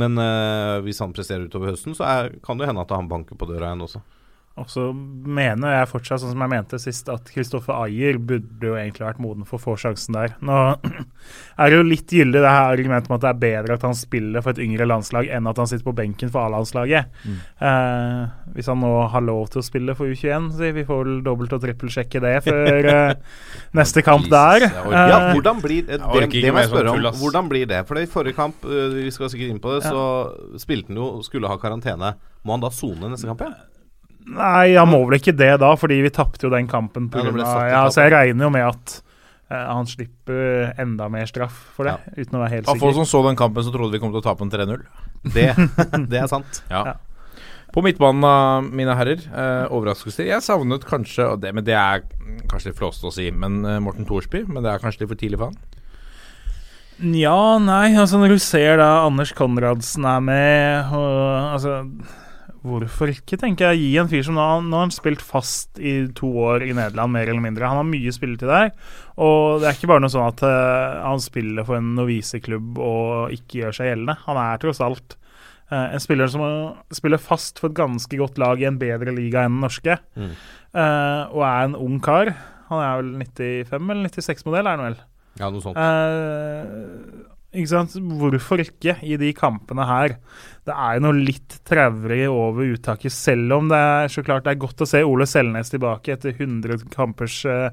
Men 0.00 0.18
eh, 0.18 0.80
hvis 0.82 0.98
han 1.02 1.14
presterer 1.14 1.46
utover 1.46 1.70
høsten, 1.70 1.94
så 1.94 2.06
er, 2.08 2.32
kan 2.44 2.58
det 2.58 2.66
hende 2.68 2.82
at 2.82 2.94
han 2.94 3.10
banker 3.10 3.38
på 3.38 3.48
døra 3.50 3.70
igjen 3.70 3.86
også. 3.86 4.02
Og 4.54 4.68
så 4.70 4.84
mener 4.94 5.72
jeg 5.74 5.88
fortsatt, 5.90 6.20
sånn 6.22 6.30
som 6.30 6.42
jeg 6.44 6.50
mente 6.52 6.78
sist, 6.78 7.08
at 7.10 7.26
Kristoffer 7.34 7.74
Ayer 7.74 8.20
burde 8.22 8.68
jo 8.68 8.76
egentlig 8.78 9.02
vært 9.02 9.18
moden 9.18 9.42
for 9.48 9.58
å 9.58 9.62
få 9.64 9.74
sjansen 9.82 10.14
der. 10.14 10.36
Nå 10.46 10.58
er 11.58 11.72
det 11.72 11.80
jo 11.80 11.86
litt 11.88 12.14
gyldig 12.14 12.38
det 12.44 12.52
her 12.54 12.70
argumentet 12.76 13.10
om 13.10 13.16
at 13.16 13.24
det 13.24 13.32
er 13.32 13.40
bedre 13.42 13.74
at 13.80 13.86
han 13.88 13.98
spiller 13.98 14.44
for 14.44 14.54
et 14.54 14.62
yngre 14.62 14.86
landslag 14.86 15.26
enn 15.34 15.50
at 15.50 15.58
han 15.58 15.66
sitter 15.72 15.88
på 15.88 15.96
benken 15.98 16.30
for 16.30 16.46
A-landslaget. 16.46 17.10
Eh, 17.26 18.20
hvis 18.54 18.70
han 18.70 18.78
nå 18.84 18.92
har 19.10 19.26
lov 19.26 19.50
til 19.50 19.58
å 19.58 19.66
spille 19.66 19.98
for 19.98 20.06
U21, 20.14 20.48
så 20.54 20.70
vi 20.78 20.86
får 20.86 21.02
vel 21.02 21.18
dobbelt- 21.26 21.58
og 21.58 21.66
trippelsjekke 21.66 22.22
det 22.22 22.34
før 22.46 22.90
eh, 22.94 23.12
neste 23.74 24.06
kamp 24.06 24.30
der. 24.30 24.68
Ja, 24.70 25.04
Eh, 25.14 25.34
hvordan 25.34 25.58
blir 25.62 25.82
det, 25.88 25.98
det, 25.98 26.30
det 26.30 26.54
må 26.54 26.62
jeg 26.62 26.70
spørre 26.70 26.94
sånn 26.94 27.10
om. 27.10 27.18
Hvordan 27.18 27.50
blir 27.50 27.66
det? 27.74 27.82
For 27.90 27.98
i 27.98 28.06
forrige 28.10 28.38
kamp, 28.38 28.62
øh, 28.70 28.94
vi 29.02 29.10
skal 29.14 29.30
sikkert 29.34 29.50
inn 29.56 29.62
på 29.62 29.74
det, 29.74 29.82
så 29.90 30.06
spilte 30.62 30.92
han 30.94 31.02
jo 31.02 31.10
skulle 31.26 31.50
ha 31.50 31.58
karantene. 31.58 32.14
Må 32.46 32.54
han 32.54 32.62
da 32.62 32.70
sone 32.74 33.10
neste 33.10 33.26
kamp? 33.26 33.42
Ja? 33.42 33.73
Nei, 34.24 34.72
han 34.72 34.88
må 34.88 35.02
vel 35.04 35.18
ikke 35.18 35.34
det 35.36 35.50
da, 35.60 35.74
fordi 35.76 35.98
vi 36.04 36.12
tapte 36.14 36.46
jo 36.46 36.52
den 36.52 36.68
kampen. 36.70 37.10
På 37.12 37.20
Ja, 37.20 37.28
grunn 37.28 37.42
av, 37.44 37.58
ja, 37.68 37.82
så 37.92 38.06
jeg 38.06 38.14
regner 38.14 38.46
jo 38.46 38.52
med 38.54 38.64
at 38.64 38.94
uh, 39.52 39.64
han 39.74 39.88
slipper 39.90 40.70
enda 40.80 41.10
mer 41.12 41.28
straff 41.28 41.58
for 41.76 41.84
det, 41.90 41.98
uten 42.16 42.38
å 42.38 42.44
være 42.44 42.54
helt 42.56 42.64
sikker. 42.64 42.78
Av 42.78 42.84
folk 42.86 42.96
som 42.96 43.08
så 43.10 43.20
den 43.28 43.36
kampen, 43.36 43.66
så 43.66 43.74
trodde 43.74 43.92
vi 43.92 44.00
kom 44.00 44.14
til 44.14 44.22
å 44.22 44.24
tape 44.24 44.46
en 44.46 44.54
3-0. 44.54 44.86
Det, 45.34 45.50
det 46.12 46.22
er 46.22 46.30
sant. 46.30 46.62
Ja. 46.72 46.86
Ja. 46.94 46.96
På 47.74 47.82
midtbanen, 47.82 48.68
mine 48.70 48.94
herrer, 48.94 49.18
eh, 49.34 49.64
overraskelser. 49.74 50.28
Jeg 50.28 50.44
savnet 50.46 50.84
kanskje 50.86 51.24
og 51.32 51.40
det, 51.42 51.50
Men 51.56 51.64
det 51.66 51.74
er 51.74 52.04
kanskje 52.46 52.70
litt 52.70 52.78
flåsete 52.78 53.08
å 53.10 53.14
si, 53.16 53.24
men 53.34 53.64
eh, 53.66 53.80
Morten 53.82 54.06
Thorsby. 54.06 54.44
Men 54.46 54.62
det 54.62 54.70
er 54.70 54.78
kanskje 54.82 55.02
litt 55.02 55.10
for 55.10 55.18
tidlig 55.18 55.40
for 55.40 55.50
han? 55.50 55.58
Ja, 57.18 57.58
nei, 57.58 57.96
altså 57.98 58.20
når 58.22 58.36
du 58.36 58.38
ser 58.38 58.78
da 58.78 59.02
Anders 59.02 59.32
Konradsen 59.34 60.06
er 60.06 60.20
med 60.22 60.92
og, 60.94 61.16
altså, 61.56 61.80
Hvorfor 62.64 63.10
ikke, 63.12 63.36
tenker 63.40 63.74
jeg. 63.74 63.80
Gi 63.82 63.98
en 64.00 64.08
fyr 64.08 64.22
som 64.24 64.38
nå, 64.38 64.44
nå 64.64 64.78
har 64.78 64.86
han 64.86 64.94
spilt 64.94 65.20
fast 65.24 65.76
i 65.76 65.98
to 66.16 66.30
år 66.46 66.64
i 66.64 66.70
Nederland, 66.72 67.12
mer 67.12 67.28
eller 67.28 67.44
mindre. 67.44 67.68
Han 67.68 67.82
har 67.82 67.88
mye 67.88 68.14
spilletid 68.14 68.48
der. 68.48 68.70
Og 69.20 69.60
det 69.60 69.68
er 69.68 69.76
ikke 69.76 69.90
bare 69.90 70.04
noe 70.04 70.12
sånn 70.12 70.30
at 70.30 70.40
uh, 70.48 71.02
han 71.04 71.20
spiller 71.20 71.68
for 71.68 71.76
en 71.76 71.92
noviseklubb 71.98 72.80
og 72.80 73.36
ikke 73.36 73.60
gjør 73.60 73.76
seg 73.76 73.90
gjeldende. 73.90 74.16
Han 74.24 74.40
er 74.40 74.62
tross 74.62 74.80
alt 74.84 75.18
uh, 75.68 75.90
en 75.90 76.00
spiller 76.00 76.32
som 76.32 76.46
spiller 76.96 77.20
fast 77.20 77.60
for 77.60 77.68
et 77.68 77.78
ganske 77.82 78.20
godt 78.22 78.40
lag 78.40 78.64
i 78.64 78.70
en 78.70 78.80
bedre 78.80 79.12
liga 79.12 79.44
enn 79.44 79.58
den 79.58 79.66
norske. 79.68 79.98
Eh, 80.74 81.22
og 81.30 81.44
er 81.46 81.68
en 81.68 81.76
ung 81.78 82.00
kar. 82.02 82.32
Han 82.72 82.80
er 82.82 82.96
vel 82.98 83.12
95 83.20 83.92
eller 83.92 84.10
96-modell, 84.10 84.66
er 84.66 84.80
han 84.80 84.88
vel? 84.88 84.96
Ja, 85.38 85.50
noe 85.50 85.62
sånt. 85.62 85.78
Ikke 87.54 87.70
sant? 87.70 87.94
Hvorfor 87.94 88.62
ikke 88.64 88.96
i 89.06 89.16
de 89.20 89.30
kampene 89.36 89.86
her? 89.86 90.16
Det 90.66 90.74
er 90.74 90.96
jo 90.96 91.04
noe 91.06 91.18
litt 91.20 91.58
traurig 91.68 92.24
over 92.30 92.74
uttaket, 92.74 93.14
selv 93.14 93.54
om 93.58 93.68
det 93.70 93.78
er 93.78 94.10
så 94.10 94.24
klart 94.26 94.46
det 94.46 94.54
er 94.54 94.62
godt 94.64 94.82
å 94.82 94.88
se 94.88 95.02
Ole 95.06 95.28
Selnes 95.30 95.70
tilbake 95.70 96.16
etter 96.16 96.34
100 96.34 96.88
kampers 96.94 97.40
uh, 97.46 97.68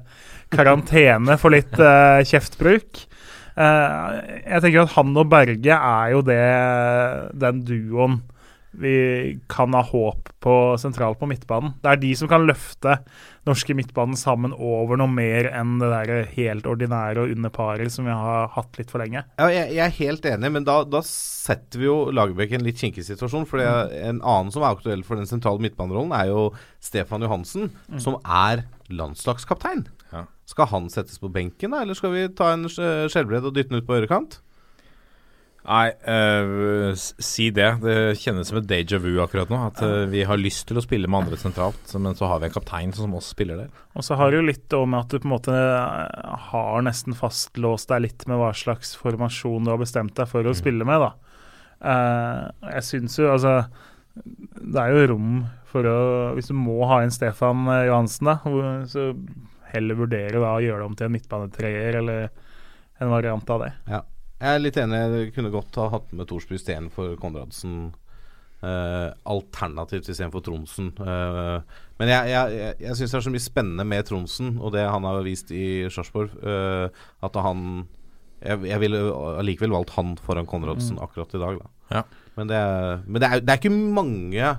karantene 0.54 1.38
for 1.40 1.54
litt 1.54 1.74
uh, 1.80 2.22
kjeftbruk. 2.28 3.06
Uh, 3.56 4.22
jeg 4.46 4.62
tenker 4.64 4.84
at 4.84 4.94
han 4.94 5.16
og 5.18 5.32
Berge 5.32 5.78
er 5.78 6.12
jo 6.14 6.22
det, 6.24 6.42
den 7.42 7.64
duoen 7.66 8.20
vi 8.72 9.38
kan 9.52 9.74
ha 9.76 9.82
håp 9.84 10.30
på 10.42 10.52
sentralt 10.80 11.18
på 11.20 11.28
midtbanen. 11.28 11.74
Det 11.84 11.90
er 11.92 12.00
de 12.00 12.12
som 12.16 12.28
kan 12.30 12.46
løfte 12.48 12.94
norske 13.46 13.74
midtbanen 13.76 14.16
sammen 14.16 14.54
over 14.54 14.96
noe 15.00 15.10
mer 15.12 15.48
enn 15.50 15.74
det 15.82 15.90
der 15.92 16.12
helt 16.36 16.66
ordinære 16.70 17.24
og 17.24 17.34
under 17.34 17.52
paret 17.52 17.92
som 17.92 18.06
vi 18.08 18.14
har 18.16 18.48
hatt 18.54 18.78
litt 18.80 18.90
for 18.92 19.02
lenge. 19.02 19.24
Ja, 19.38 19.48
jeg, 19.52 19.74
jeg 19.76 19.84
er 19.84 19.96
helt 19.98 20.28
enig, 20.30 20.52
men 20.56 20.66
da, 20.68 20.78
da 20.88 21.02
setter 21.06 21.82
vi 21.82 21.88
jo 21.90 21.96
Lagerbäck 22.14 22.54
i 22.54 22.58
en 22.60 22.64
litt 22.66 22.80
kinkig 22.80 23.04
situasjon. 23.08 23.44
For 23.50 23.60
en 23.62 24.22
annen 24.22 24.52
som 24.54 24.62
er 24.64 24.72
aktuell 24.76 25.02
for 25.06 25.20
den 25.20 25.28
sentrale 25.28 25.60
midtbanerollen, 25.62 26.14
er 26.16 26.30
jo 26.30 26.46
Stefan 26.82 27.26
Johansen, 27.26 27.68
som 28.02 28.16
er 28.24 28.64
landslagskaptein. 28.92 29.84
Ja. 30.12 30.24
Skal 30.48 30.68
han 30.72 30.88
settes 30.92 31.20
på 31.22 31.30
benken, 31.32 31.72
da, 31.74 31.82
eller 31.84 31.96
skal 31.98 32.12
vi 32.14 32.24
ta 32.36 32.52
en 32.54 32.66
skje- 32.70 33.08
skjellbredd 33.12 33.46
og 33.48 33.54
dytte 33.56 33.72
den 33.74 33.82
ut 33.82 33.88
på 33.88 33.98
ørekant? 34.00 34.40
Nei, 35.62 35.92
uh, 36.10 36.90
si 36.98 37.46
det. 37.54 37.68
Det 37.84 37.96
kjennes 38.18 38.48
som 38.50 38.58
et 38.58 38.66
déjà 38.66 38.98
vu 38.98 39.12
akkurat 39.22 39.50
nå. 39.52 39.60
At 39.68 39.78
uh, 39.84 40.02
vi 40.10 40.24
har 40.26 40.40
lyst 40.40 40.66
til 40.68 40.80
å 40.80 40.82
spille 40.82 41.06
med 41.06 41.22
andre 41.22 41.38
sentralt, 41.38 41.94
men 42.02 42.18
så 42.18 42.30
har 42.30 42.42
vi 42.42 42.48
en 42.48 42.56
kaptein 42.56 42.94
som 42.96 43.14
også 43.14 43.36
spiller 43.36 43.60
der. 43.62 43.70
Og 43.94 44.06
så 44.06 44.18
har 44.18 44.32
det 44.32 44.40
jo 44.40 44.48
litt 44.48 44.74
òg 44.74 44.88
med 44.90 45.04
at 45.04 45.12
du 45.12 45.20
på 45.20 45.28
en 45.28 45.34
måte 45.36 45.54
eh, 45.54 46.34
har 46.48 46.82
nesten 46.82 47.14
fastlåst 47.14 47.92
deg 47.92 48.06
litt 48.08 48.26
med 48.30 48.40
hva 48.40 48.50
slags 48.56 48.96
formasjon 48.98 49.68
du 49.68 49.70
har 49.74 49.80
bestemt 49.82 50.16
deg 50.18 50.30
for 50.30 50.48
å 50.48 50.56
spille 50.56 50.86
med, 50.88 51.04
da. 51.04 51.12
Uh, 51.82 52.70
jeg 52.76 52.86
syns 52.86 53.16
jo 53.18 53.24
altså 53.26 53.56
Det 54.14 54.78
er 54.78 54.92
jo 54.94 55.06
rom 55.10 55.40
for 55.66 55.82
å 55.90 55.96
Hvis 56.36 56.52
du 56.52 56.54
må 56.54 56.76
ha 56.86 57.00
inn 57.02 57.10
Stefan 57.10 57.64
Johansen, 57.66 58.30
da, 58.30 58.36
så 58.86 59.08
heller 59.72 59.98
vurdere 59.98 60.38
da 60.38 60.52
å 60.54 60.62
gjøre 60.62 60.82
det 60.82 60.86
om 60.86 60.96
til 60.98 61.08
en 61.08 61.14
midtbanetreer 61.16 61.98
eller 62.02 62.28
en 63.02 63.10
variant 63.10 63.50
av 63.50 63.64
det. 63.64 63.72
Ja. 63.90 64.02
Jeg 64.42 64.56
er 64.58 64.62
litt 64.62 64.78
enig. 64.82 64.98
Jeg 64.98 65.32
kunne 65.36 65.52
godt 65.54 65.76
ha 65.78 65.84
hatt 65.92 66.12
med 66.18 66.26
Thorsby 66.30 66.56
istedenfor 66.58 67.14
Konradsen. 67.22 67.92
Uh, 68.62 69.10
alternativt 69.26 70.06
istedenfor 70.10 70.42
Tronsen. 70.46 70.92
Uh, 70.98 71.62
men 71.98 72.10
jeg, 72.12 72.28
jeg, 72.30 72.52
jeg, 72.58 72.74
jeg 72.84 72.98
syns 72.98 73.10
det 73.14 73.18
er 73.18 73.24
så 73.26 73.32
mye 73.34 73.42
spennende 73.42 73.86
med 73.90 74.06
Tronsen 74.06 74.52
og 74.62 74.70
det 74.76 74.84
han 74.86 75.02
har 75.06 75.18
vist 75.26 75.50
i 75.54 75.64
Sarpsborg, 75.90 76.34
uh, 76.46 76.86
at 77.26 77.38
han 77.42 77.64
Jeg, 78.42 78.58
jeg 78.66 78.80
ville 78.82 78.98
allikevel 79.38 79.70
valgt 79.70 79.92
han 79.94 80.16
foran 80.18 80.46
Konradsen 80.50 80.96
akkurat 81.02 81.34
i 81.34 81.42
dag, 81.42 81.58
da. 81.62 81.68
Ja. 81.94 82.00
Men, 82.34 82.48
det, 82.50 82.56
er- 82.58 83.02
men 83.06 83.20
det, 83.22 83.28
er, 83.28 83.42
det 83.46 83.52
er 83.52 83.60
ikke 83.60 83.70
mange 83.94 84.40
eh, 84.42 84.56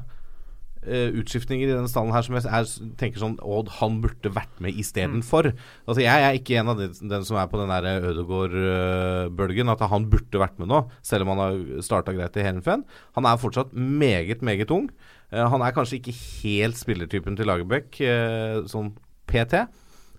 utskiftninger 0.83 1.69
i 1.69 1.73
denne 1.73 1.89
stallen 1.91 2.13
her 2.15 2.25
som 2.25 2.37
jeg 2.37 2.47
er, 2.47 2.71
tenker 2.99 3.21
sånn 3.21 3.37
Odd, 3.43 3.71
han 3.79 3.99
burde 4.03 4.31
vært 4.35 4.59
med 4.63 4.79
istedenfor. 4.79 5.51
Altså, 5.87 6.01
jeg 6.03 6.25
er 6.25 6.39
ikke 6.39 6.57
en 6.59 6.73
av 6.73 6.81
de, 6.81 6.89
den 7.13 7.27
som 7.27 7.39
er 7.39 7.49
på 7.51 7.59
den 7.61 7.71
der 7.71 8.07
Ødegaard-bølgen, 8.11 9.71
at 9.73 9.85
han 9.91 10.09
burde 10.11 10.41
vært 10.41 10.59
med 10.61 10.71
nå, 10.71 10.83
selv 11.05 11.25
om 11.25 11.33
han 11.33 11.43
har 11.43 11.85
starta 11.85 12.15
greit 12.15 12.35
i 12.39 12.45
Heerenveen. 12.45 12.83
Han 13.17 13.29
er 13.29 13.41
fortsatt 13.41 13.71
meget, 13.73 14.43
meget 14.45 14.73
ung. 14.73 14.89
Uh, 15.33 15.45
han 15.53 15.63
er 15.65 15.75
kanskje 15.75 16.01
ikke 16.01 16.17
helt 16.17 16.79
spillertypen 16.79 17.39
til 17.39 17.49
Lagerbäck, 17.49 17.97
uh, 18.03 18.63
sånn 18.69 18.93
PT. 19.29 19.65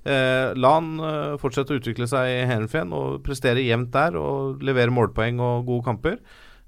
Eh, 0.05 0.51
la 0.61 0.71
han 0.77 0.89
eh, 1.01 1.35
fortsette 1.41 1.73
å 1.73 1.79
utvikle 1.81 2.05
seg 2.11 2.29
i 2.29 2.41
Heerenveen 2.45 2.91
og 2.93 3.23
prestere 3.25 3.63
jevnt 3.65 3.89
der 3.95 4.19
og 4.21 4.61
levere 4.65 4.93
målpoeng 4.93 5.41
og 5.41 5.65
gode 5.71 5.87
kamper. 5.87 6.19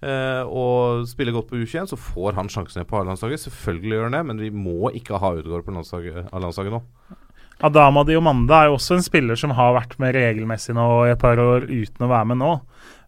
Eh, 0.07 0.43
og 0.47 1.07
spiller 1.11 1.35
godt 1.35 1.49
på 1.51 1.59
U21, 1.59 1.89
så 1.91 1.99
får 1.99 2.37
han 2.39 2.51
sjansen 2.53 2.87
på 2.87 2.99
A-landslaget. 3.01 3.43
Selvfølgelig 3.43 3.97
gjør 3.97 4.05
han 4.07 4.19
det, 4.19 4.25
men 4.29 4.43
vi 4.45 4.51
må 4.55 4.93
ikke 4.95 5.19
ha 5.19 5.33
Utegård 5.35 5.65
på 5.67 5.75
landslaget- 5.75 6.29
A-landslaget 6.31 6.77
nå. 6.77 6.83
Adama 7.67 8.05
Diomande 8.05 8.53
er 8.53 8.69
jo 8.69 8.77
også 8.77 8.99
en 8.99 9.03
spiller 9.05 9.39
som 9.41 9.55
har 9.57 9.73
vært 9.75 9.97
med 9.99 10.15
regelmessig 10.15 10.75
nå 10.77 11.07
i 11.07 11.15
et 11.15 11.23
par 11.23 11.41
år 11.41 11.65
uten 11.71 12.05
å 12.05 12.11
være 12.11 12.29
med 12.33 12.39
nå. 12.43 12.51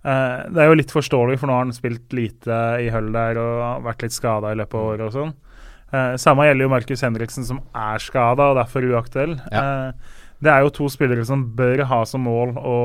Eh, 0.09 0.49
det 0.49 0.63
er 0.63 0.71
jo 0.71 0.79
litt 0.81 0.95
forståelig, 0.95 1.39
for 1.39 1.51
nå 1.51 1.59
har 1.59 1.67
han 1.67 1.77
spilt 1.77 2.17
lite 2.17 2.57
i 2.83 2.89
høll 2.95 3.13
der 3.13 3.39
og 3.43 3.85
vært 3.85 4.07
litt 4.07 4.17
skada 4.17 4.55
i 4.55 4.59
løpet 4.59 4.79
av 4.81 4.89
året 4.95 5.07
og 5.11 5.15
sånn. 5.19 5.35
Eh, 5.93 6.17
samme 6.21 6.49
gjelder 6.49 6.67
jo 6.67 6.73
Markus 6.73 7.05
Henriksen, 7.05 7.45
som 7.45 7.61
er 7.77 8.03
skada 8.03 8.51
og 8.51 8.59
derfor 8.59 8.89
uaktuell. 8.89 9.37
Eh, 9.53 9.93
det 10.41 10.51
er 10.51 10.65
jo 10.65 10.75
to 10.81 10.89
spillere 10.89 11.27
som 11.29 11.45
bør 11.55 11.85
ha 11.91 12.03
som 12.09 12.25
mål 12.27 12.57
å 12.59 12.79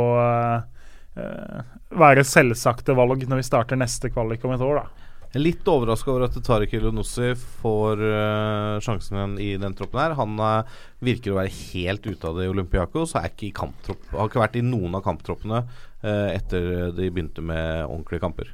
være 1.99 2.25
selvsagte 2.27 2.95
valg 2.97 3.25
når 3.29 3.41
vi 3.41 3.47
starter 3.47 3.79
neste 3.79 4.11
kvalik 4.13 4.43
om 4.45 4.53
et 4.55 4.65
år, 4.65 4.81
da. 4.81 5.09
Jeg 5.33 5.39
er 5.39 5.45
litt 5.47 5.69
overraska 5.71 6.11
over 6.13 6.27
at 6.27 6.35
Tariq 6.45 6.75
Elonossi 6.77 7.31
får 7.63 8.01
uh, 8.05 8.81
sjansen 8.85 9.17
igjen 9.17 9.31
i 9.41 9.47
den 9.57 9.73
troppen 9.73 9.97
her. 9.97 10.13
Han 10.19 10.35
uh, 10.37 10.75
virker 11.01 11.33
å 11.33 11.39
være 11.39 11.49
helt 11.73 12.05
ute 12.05 12.29
av 12.29 12.37
det 12.37 12.45
i 12.45 12.51
Olympiakos. 12.51 13.15
Er 13.17 13.31
ikke 13.31 13.47
i 13.47 13.55
kamptropp, 13.57 14.03
har 14.13 14.29
ikke 14.29 14.43
vært 14.43 14.59
i 14.61 14.65
noen 14.67 14.93
av 14.93 15.01
kamptroppene 15.07 15.63
uh, 15.65 16.29
etter 16.29 16.93
de 16.93 17.09
begynte 17.09 17.41
med 17.41 17.81
ordentlige 17.87 18.21
kamper. 18.21 18.53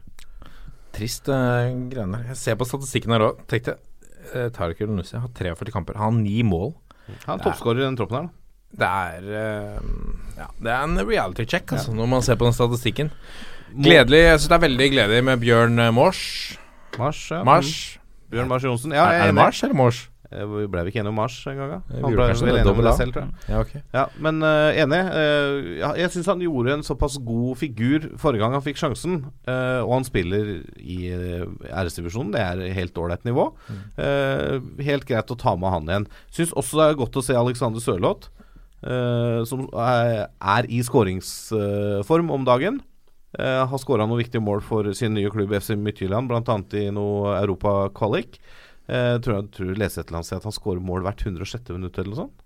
Trist 0.96 1.27
uh, 1.27 1.67
greiene. 1.91 2.24
Jeg 2.31 2.39
ser 2.46 2.55
på 2.62 2.69
statistikken 2.69 3.12
her 3.17 3.27
òg. 3.27 3.43
Tenkte 3.51 3.75
uh, 4.31 4.48
Tariq 4.55 4.79
Elunussi 4.86 5.19
har 5.19 5.36
43 5.36 5.75
kamper. 5.75 6.00
Han 6.00 6.22
har 6.22 6.24
ni 6.24 6.39
mål. 6.48 6.72
Han 7.25 7.41
er 7.41 7.43
toppskårer 7.43 7.84
i 7.84 7.89
den 7.89 8.00
troppen 8.00 8.22
her, 8.22 8.29
da. 8.29 8.49
Det 8.78 8.90
er 8.90 9.30
eh, 9.42 9.80
Ja, 10.38 10.50
det 10.62 10.74
er 10.74 10.84
en 10.86 11.00
reality 11.02 11.46
check, 11.50 11.72
altså, 11.74 11.94
når 11.96 12.12
man 12.12 12.26
ser 12.26 12.38
på 12.40 12.46
den 12.48 12.54
statistikken. 12.54 13.10
Gledelig. 13.74 14.22
Jeg 14.26 14.40
syns 14.40 14.52
det 14.52 14.58
er 14.60 14.68
veldig 14.68 14.92
gledelig 14.94 15.24
med 15.26 15.42
Bjørn 15.42 15.80
eh, 15.80 15.92
Mors. 15.94 16.22
Mars, 17.00 17.26
ja. 17.32 17.44
Mars. 17.48 17.74
Mm. 17.96 18.30
Bjørn 18.34 18.48
Mars 18.54 18.64
Johnsen. 18.64 18.94
Ja, 18.96 19.10
er, 19.10 19.26
er 19.26 19.34
det. 19.34 19.36
Mars 19.40 19.64
eller 19.66 19.78
Mors? 19.78 20.06
Eh, 20.30 20.46
Vi 20.46 20.68
ble 20.70 20.84
vi 20.86 20.92
ikke 20.92 21.02
enige 21.02 21.14
om 21.14 21.18
Mars 21.18 21.36
en 21.50 21.58
gang, 21.58 21.72
da? 21.74 21.80
Han 21.90 22.14
ble 22.14 22.26
vel 22.30 22.52
enig 22.52 22.72
om 22.72 22.82
det 22.86 22.94
selv, 22.98 23.14
tror 23.16 23.26
jeg. 23.26 23.46
Ja, 23.50 23.62
okay. 23.64 23.82
Ja, 23.96 24.04
men 24.22 24.42
uh, 24.46 24.70
enig. 24.78 25.00
Uh, 25.10 25.70
ja, 25.80 25.92
jeg 26.04 26.14
syns 26.14 26.30
han 26.30 26.44
gjorde 26.46 26.76
en 26.78 26.86
såpass 26.86 27.18
god 27.26 27.58
figur 27.62 28.06
forrige 28.22 28.44
gang 28.44 28.54
han 28.58 28.66
fikk 28.66 28.82
sjansen. 28.82 29.24
Uh, 29.50 29.82
og 29.88 29.96
han 29.98 30.06
spiller 30.08 30.52
i 30.78 31.00
æresdivisjonen. 31.70 32.34
Det 32.36 32.44
er 32.46 32.66
helt 32.78 32.98
ålreit 33.02 33.26
nivå. 33.26 33.50
Eh, 34.00 34.60
helt 34.86 35.08
greit 35.10 35.32
å 35.34 35.38
ta 35.40 35.56
med 35.58 35.74
han 35.74 35.90
igjen. 35.90 36.06
Syns 36.36 36.54
også 36.58 36.80
det 36.80 36.86
er 36.90 37.00
godt 37.02 37.18
å 37.20 37.26
se 37.26 37.38
Alexander 37.38 37.84
Sørloth, 37.84 38.30
som 38.79 39.65
er, 39.75 40.67
i 40.71 40.79
skåringsform 40.86 42.29
om 42.31 42.45
dagen. 42.48 42.79
Eh, 43.38 43.62
har 43.69 43.77
skåra 43.81 44.07
noen 44.09 44.24
viktige 44.24 44.41
mål 44.41 44.63
for 44.65 44.88
sin 44.98 45.13
nye 45.13 45.29
klubb 45.29 45.51
FC 45.53 45.75
Midtjylland, 45.77 46.31
bl.a. 46.31 46.55
i 46.79 46.88
noe 46.95 47.36
europakvalik. 47.38 48.39
Uh, 48.89 49.19
tror 49.21 49.36
jeg 49.36 49.50
tror 49.53 49.67
jeg 49.69 49.77
leser 49.77 50.01
et 50.01 50.07
eller 50.07 50.17
annet 50.17 50.27
sted 50.31 50.39
at 50.39 50.48
han 50.48 50.55
skårer 50.55 50.81
mål 50.81 51.03
hvert 51.05 51.21
106. 51.21 51.67
minutt 51.75 52.00
eller 52.00 52.09
noe 52.09 52.21
sånt. 52.24 52.39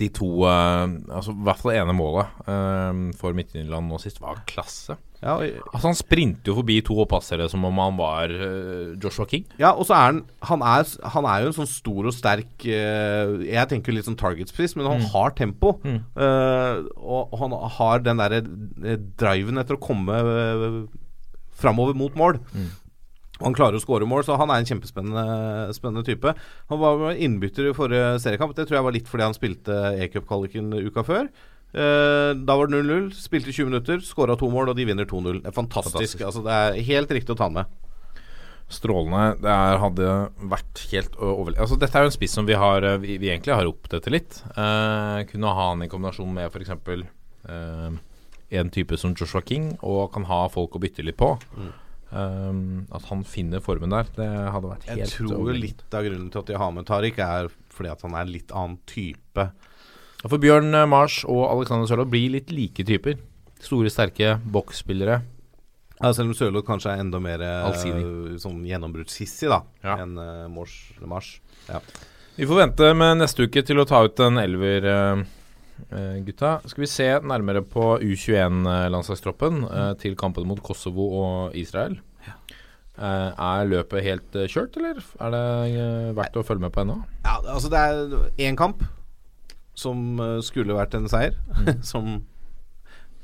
De 0.00 0.08
to 0.10 0.30
eh, 0.48 0.94
Altså 1.12 1.34
i 1.36 1.44
hvert 1.46 1.60
fall 1.60 1.70
det 1.70 1.82
ene 1.82 1.94
målet 1.94 2.40
eh, 2.50 3.02
for 3.20 3.36
Midtjylland 3.36 3.86
nå 3.86 4.00
sist 4.02 4.18
var 4.22 4.40
klasse. 4.48 4.96
Ja, 5.22 5.36
og, 5.38 5.60
Altså 5.70 5.86
Han 5.86 5.98
sprinter 5.98 6.50
jo 6.50 6.56
forbi 6.58 6.80
to 6.84 6.96
oppassere 7.02 7.46
som 7.50 7.64
om 7.68 7.78
han 7.78 7.98
var 7.98 8.32
eh, 8.34 8.94
Joshua 9.02 9.26
King. 9.30 9.46
Ja, 9.60 9.72
og 9.72 9.86
så 9.88 9.96
er 9.96 10.08
han 10.08 10.20
han 10.50 10.64
er, 10.66 10.88
han 11.14 11.28
er 11.30 11.44
jo 11.44 11.52
en 11.52 11.58
sånn 11.60 11.70
stor 11.70 12.10
og 12.10 12.16
sterk 12.16 12.66
eh, 12.66 13.36
Jeg 13.46 13.70
tenker 13.70 13.94
litt 13.94 14.08
sånn 14.08 14.18
targetspiss, 14.18 14.74
men 14.76 14.90
han 14.90 15.06
har 15.14 15.36
tempo. 15.38 15.76
Eh, 15.86 16.82
og 16.98 17.38
han 17.38 17.56
har 17.78 18.02
den 18.02 18.22
derre 18.22 18.42
driven 19.22 19.62
etter 19.62 19.78
å 19.78 19.82
komme 19.82 20.18
uh, 20.26 20.78
framover 21.58 21.96
mot 21.96 22.16
mål. 22.18 22.40
Mm. 22.52 22.70
Han 23.42 23.56
klarer 23.56 23.78
å 23.78 23.82
skåre 23.82 24.06
mål, 24.08 24.24
så 24.26 24.36
han 24.38 24.50
er 24.52 24.62
en 24.62 24.68
kjempespennende 24.68 25.72
spennende 25.76 26.04
type. 26.06 26.34
Han 26.70 26.82
var 26.82 27.14
innbytter 27.14 27.70
i 27.70 27.76
forrige 27.76 28.18
seriekamp. 28.22 28.54
Det 28.56 28.68
tror 28.68 28.78
jeg 28.78 28.86
var 28.86 28.96
litt 28.96 29.10
fordi 29.10 29.26
han 29.26 29.36
spilte 29.36 29.78
e-cup-kvaliken 30.04 30.70
uka 30.90 31.04
før. 31.06 31.30
Eh, 31.72 32.30
da 32.36 32.56
var 32.56 32.68
det 32.68 32.82
0-0. 32.82 33.12
Spilte 33.16 33.52
20 33.52 33.70
minutter, 33.70 34.02
skåra 34.04 34.36
to 34.38 34.50
mål, 34.52 34.72
og 34.72 34.76
de 34.76 34.86
vinner 34.88 35.08
2-0. 35.08 35.40
Det 35.40 35.48
er 35.48 35.56
fantastisk. 35.56 35.96
Fantastisk. 35.96 36.26
Altså, 36.28 36.44
det 36.44 36.58
er 36.58 36.84
helt 36.90 37.14
riktig 37.16 37.34
å 37.34 37.40
ta 37.40 37.48
med. 37.52 37.80
Strålende. 38.72 39.24
Det 39.42 39.52
er, 39.52 39.80
hadde 39.80 40.12
vært 40.52 40.86
helt 40.92 41.18
overle... 41.18 41.58
Altså, 41.64 41.78
dette 41.80 41.98
er 41.98 42.06
jo 42.06 42.12
en 42.12 42.16
spiss 42.16 42.36
som 42.38 42.48
vi, 42.48 42.56
har, 42.60 42.84
eh, 42.88 43.00
vi, 43.02 43.18
vi 43.20 43.32
egentlig 43.32 43.56
har 43.56 43.66
ropt 43.68 43.96
etter 43.96 44.14
litt. 44.14 44.40
Uh, 44.56 45.24
kunne 45.32 45.52
ha 45.56 45.68
han 45.72 45.84
i 45.84 45.90
kombinasjon 45.92 46.32
med 46.36 46.52
f.eks. 46.52 46.72
Uh, 47.48 48.00
en 48.52 48.72
type 48.72 48.96
som 49.00 49.16
Joshua 49.16 49.42
King 49.44 49.72
og 49.80 50.10
kan 50.14 50.28
ha 50.28 50.44
folk 50.52 50.76
å 50.76 50.82
bytte 50.82 51.04
litt 51.04 51.20
på. 51.20 51.34
Um, 52.12 52.84
at 52.92 53.06
han 53.08 53.22
finner 53.24 53.62
formen 53.64 53.92
der, 53.94 54.08
det 54.12 54.28
hadde 54.28 54.68
vært 54.68 54.82
helt 54.90 55.00
Jeg 55.00 55.12
tror 55.14 55.54
litt 55.56 55.94
av 55.96 56.04
grunnen 56.04 56.28
til 56.28 56.42
at 56.42 56.50
de 56.50 56.58
har 56.60 56.74
med 56.76 56.84
Tariq, 56.84 57.20
er 57.24 57.48
fordi 57.72 57.88
at 57.88 58.04
han 58.04 58.16
er 58.20 58.28
litt 58.28 58.52
annen 58.52 58.76
type. 58.88 59.46
For 60.22 60.38
Bjørn 60.38 60.70
Mars 60.86 61.22
og 61.26 61.48
Alexander 61.50 61.88
Sørloth 61.90 62.12
blir 62.12 62.30
litt 62.36 62.52
like 62.54 62.84
typer. 62.86 63.18
Store, 63.62 63.90
sterke 63.90 64.36
boksspillere. 64.54 65.20
Ja, 66.02 66.10
selv 66.14 66.30
om 66.30 66.36
Sørloth 66.38 66.66
kanskje 66.66 66.92
er 66.94 67.02
enda 67.02 67.18
mer 67.22 67.42
eh, 67.42 67.66
Allsidig. 67.66 68.38
sånn 68.42 68.62
gjennombruddshissig 68.66 69.50
da 69.50 69.62
Ja. 69.84 69.96
enn 70.02 70.16
Mors, 70.50 70.74
Mars. 71.06 71.40
Ja. 71.68 71.80
Vi 72.36 72.46
får 72.48 72.62
vente 72.62 72.94
med 72.96 73.18
neste 73.20 73.44
uke 73.46 73.62
til 73.66 73.78
å 73.82 73.86
ta 73.86 74.02
ut 74.06 74.18
en 74.24 74.38
elver, 74.40 74.86
eh, 74.88 76.22
gutta. 76.24 76.60
Skal 76.66 76.82
vi 76.86 76.90
se 76.90 77.08
nærmere 77.20 77.62
på 77.66 77.98
U21-landslagstroppen 78.00 79.64
uh, 79.66 79.92
til 79.98 80.14
kampen 80.16 80.46
mot 80.46 80.62
Kosovo 80.62 81.08
og 81.18 81.56
Israel. 81.58 81.98
Uh, 82.92 83.32
er 83.34 83.66
løpet 83.66 84.04
helt 84.04 84.36
kjørt, 84.52 84.76
eller 84.76 85.00
er 85.26 85.30
det 85.34 86.16
verdt 86.16 86.36
å 86.36 86.44
følge 86.46 86.62
med 86.66 86.74
på 86.74 86.82
ennå? 86.84 86.98
Ja, 87.24 87.38
altså 87.54 87.70
det 87.72 87.80
er 87.80 88.48
én 88.48 88.56
kamp 88.58 88.84
som 89.78 90.20
eh, 90.20 90.38
skulle 90.44 90.76
vært 90.76 90.96
en 90.98 91.08
seier, 91.10 91.38
som 91.92 92.20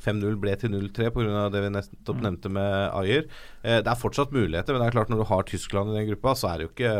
5-0 0.04 0.38
ble 0.40 0.54
til 0.58 0.72
0-3 0.72 1.10
pga. 1.14 1.46
det 1.52 1.62
vi 1.64 1.70
nettopp 1.74 2.20
nevnte 2.22 2.50
med 2.52 2.74
Ayer. 2.96 3.28
Eh, 3.62 3.80
det 3.82 3.90
er 3.90 4.00
fortsatt 4.00 4.34
muligheter, 4.34 4.74
men 4.74 4.82
det 4.82 4.90
er 4.90 4.98
klart 4.98 5.12
når 5.12 5.22
du 5.22 5.30
har 5.30 5.48
Tyskland 5.48 5.92
i 5.92 5.98
den 5.98 6.10
gruppa, 6.12 6.36
så 6.38 6.52
er 6.52 6.58
det 6.58 6.68
jo 6.68 6.74
ikke 6.74 6.92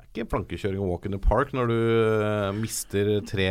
det 0.00 0.06
er 0.06 0.12
ikke 0.14 0.30
plankekjøring 0.32 0.80
og 0.80 0.94
walk 0.94 1.02
in 1.04 1.12
the 1.12 1.20
park 1.20 1.50
når 1.52 1.66
du 1.68 1.80
eh, 2.24 2.52
mister 2.56 3.18
tre 3.28 3.50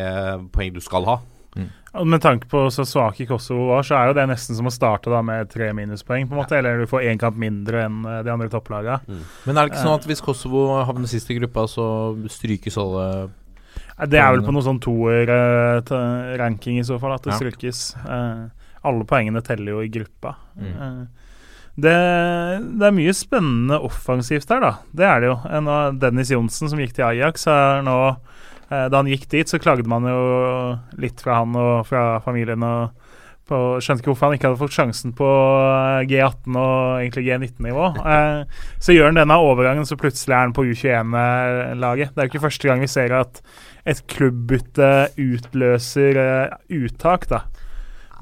poeng 0.53 0.73
du 0.73 0.81
skal 0.81 1.05
ha. 1.05 1.19
Mm. 1.57 1.67
Med 2.09 2.21
tanke 2.21 2.47
på 2.49 2.61
så 2.73 2.85
svake 2.85 3.25
Kosovo 3.29 3.71
var, 3.71 3.85
så 3.85 3.97
er 3.97 4.09
jo 4.09 4.15
det 4.17 4.25
nesten 4.29 4.57
som 4.57 4.69
å 4.69 4.73
starte 4.73 5.09
da 5.13 5.21
med 5.25 5.49
tre 5.49 5.71
minuspoeng, 5.73 6.27
på 6.29 6.35
en 6.35 6.41
måte. 6.41 6.57
Eller 6.57 6.81
du 6.81 6.89
får 6.89 7.05
én 7.09 7.21
kamp 7.21 7.37
mindre 7.41 7.83
enn 7.85 8.01
eh, 8.05 8.21
de 8.25 8.33
andre 8.33 8.49
topplagene. 8.53 9.19
Men 9.45 9.57
er 9.57 9.67
det 9.67 9.73
ikke 9.73 9.85
sånn 9.85 9.99
at 9.99 10.09
hvis 10.09 10.25
Kosovo 10.25 10.65
havner 10.87 11.11
sist 11.11 11.29
i 11.29 11.37
gruppa, 11.37 11.67
så 11.69 11.85
strykes 12.33 12.79
alle 12.81 13.05
Det 14.07 14.19
er 14.19 14.31
vel 14.31 14.45
på 14.45 14.53
noe 14.55 14.63
sånn 14.63 14.79
toer-ranking 14.79 16.77
i 16.79 16.83
så 16.87 16.99
fall, 17.01 17.13
at 17.17 17.23
det 17.23 17.33
Ja. 17.33 17.37
strykes. 17.39 17.95
Eh, 18.05 18.49
alle 18.85 19.03
poengene 19.05 19.41
teller 19.43 19.71
jo 19.73 19.79
i 19.81 19.89
gruppa. 19.89 20.35
Mm. 20.57 20.81
Eh, 20.81 21.05
det, 21.79 21.95
det 22.79 22.85
er 22.87 22.91
mye 22.95 23.13
spennende 23.15 23.79
offensivt 23.83 24.47
der, 24.47 24.59
da. 24.59 24.73
Det 24.93 25.05
er 25.05 25.19
det 25.19 25.27
jo. 25.29 25.37
Eh, 25.49 25.59
Nå, 25.61 25.99
Dennis 25.99 26.29
Johnsen, 26.31 26.69
som 26.69 26.79
gikk 26.79 26.93
til 26.95 27.05
Ajax, 27.05 27.47
er 27.47 27.81
nå 27.83 28.15
eh, 28.71 28.87
Da 28.89 28.97
han 28.97 29.07
gikk 29.07 29.27
dit, 29.29 29.47
så 29.47 29.59
klagde 29.59 29.87
man 29.87 30.03
jo 30.03 30.79
litt 30.97 31.19
fra 31.21 31.35
han 31.41 31.55
og 31.55 31.85
fra 31.87 32.19
familien. 32.19 32.63
og 32.63 32.91
på, 33.49 33.59
skjønte 33.83 34.03
ikke 34.03 34.11
hvorfor 34.11 34.29
han 34.29 34.37
ikke 34.37 34.49
hadde 34.49 34.61
fått 34.61 34.75
sjansen 34.75 35.13
på 35.17 35.27
eh, 35.27 36.05
G18 36.09 36.59
og 36.59 37.01
egentlig 37.01 37.25
G19-nivå. 37.27 37.87
Eh, 38.09 38.61
så 38.81 38.93
gjør 38.95 39.11
han 39.11 39.19
denne 39.19 39.35
overgangen, 39.37 39.85
så 39.85 39.97
plutselig 39.99 40.33
er 40.33 40.45
han 40.47 40.53
på 40.55 40.65
U21-laget. 40.65 42.13
Det 42.13 42.21
er 42.21 42.27
jo 42.27 42.31
ikke 42.31 42.45
første 42.47 42.69
gang 42.69 42.81
vi 42.81 42.89
ser 42.89 43.13
at 43.17 43.41
et 43.89 44.01
klubbbytte 44.11 44.89
utløser 45.21 46.19
uh, 46.19 46.55
uttak, 46.79 47.27
da. 47.31 47.43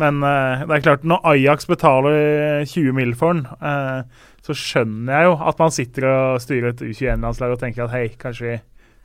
Men 0.02 0.22
uh, 0.24 0.64
det 0.68 0.76
er 0.76 0.86
klart, 0.86 1.06
når 1.08 1.24
Ajax 1.32 1.68
betaler 1.70 2.66
20 2.68 2.94
mill. 2.98 3.16
for 3.18 3.34
den, 3.34 3.46
uh, 3.64 4.04
så 4.46 4.56
skjønner 4.56 5.14
jeg 5.14 5.30
jo 5.30 5.38
at 5.50 5.60
man 5.60 5.74
sitter 5.76 6.08
og 6.12 6.42
styrer 6.44 6.72
et 6.72 6.84
U21-landslag 6.84 7.56
og 7.56 7.62
tenker 7.64 7.88
at 7.88 7.96
hei, 7.96 8.06
kanskje 8.20 8.48
vi 8.48 8.58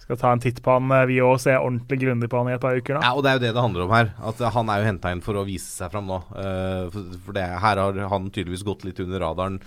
skal 0.02 0.18
ta 0.18 0.32
en 0.34 0.42
titt 0.42 0.58
på 0.64 0.72
han, 0.74 0.90
eh, 0.92 1.06
vi 1.06 1.20
òg, 1.22 1.38
se 1.40 1.54
ordentlig 1.56 2.00
grundig 2.02 2.28
på 2.32 2.40
han 2.42 2.50
i 2.50 2.56
et 2.56 2.60
par 2.60 2.74
uker. 2.76 2.98
da. 2.98 3.06
Ja, 3.06 3.14
og 3.14 3.22
det 3.24 3.30
er 3.30 3.38
jo 3.38 3.44
det 3.46 3.54
det 3.54 3.62
handler 3.62 3.86
om 3.86 3.94
her. 3.94 4.12
At 4.20 4.40
eh, 4.42 4.50
Han 4.50 4.68
er 4.68 4.82
jo 4.82 4.88
henta 4.90 5.12
inn 5.14 5.22
for 5.24 5.38
å 5.40 5.46
vise 5.46 5.70
seg 5.70 5.90
fram 5.94 6.06
nå. 6.10 6.18
Eh, 6.36 6.90
for 7.24 7.32
det, 7.38 7.46
her 7.62 7.76
har 7.84 8.02
han 8.12 8.30
tydeligvis 8.30 8.64
gått 8.66 8.84
litt 8.84 9.00
under 9.00 9.20
radaren. 9.24 9.60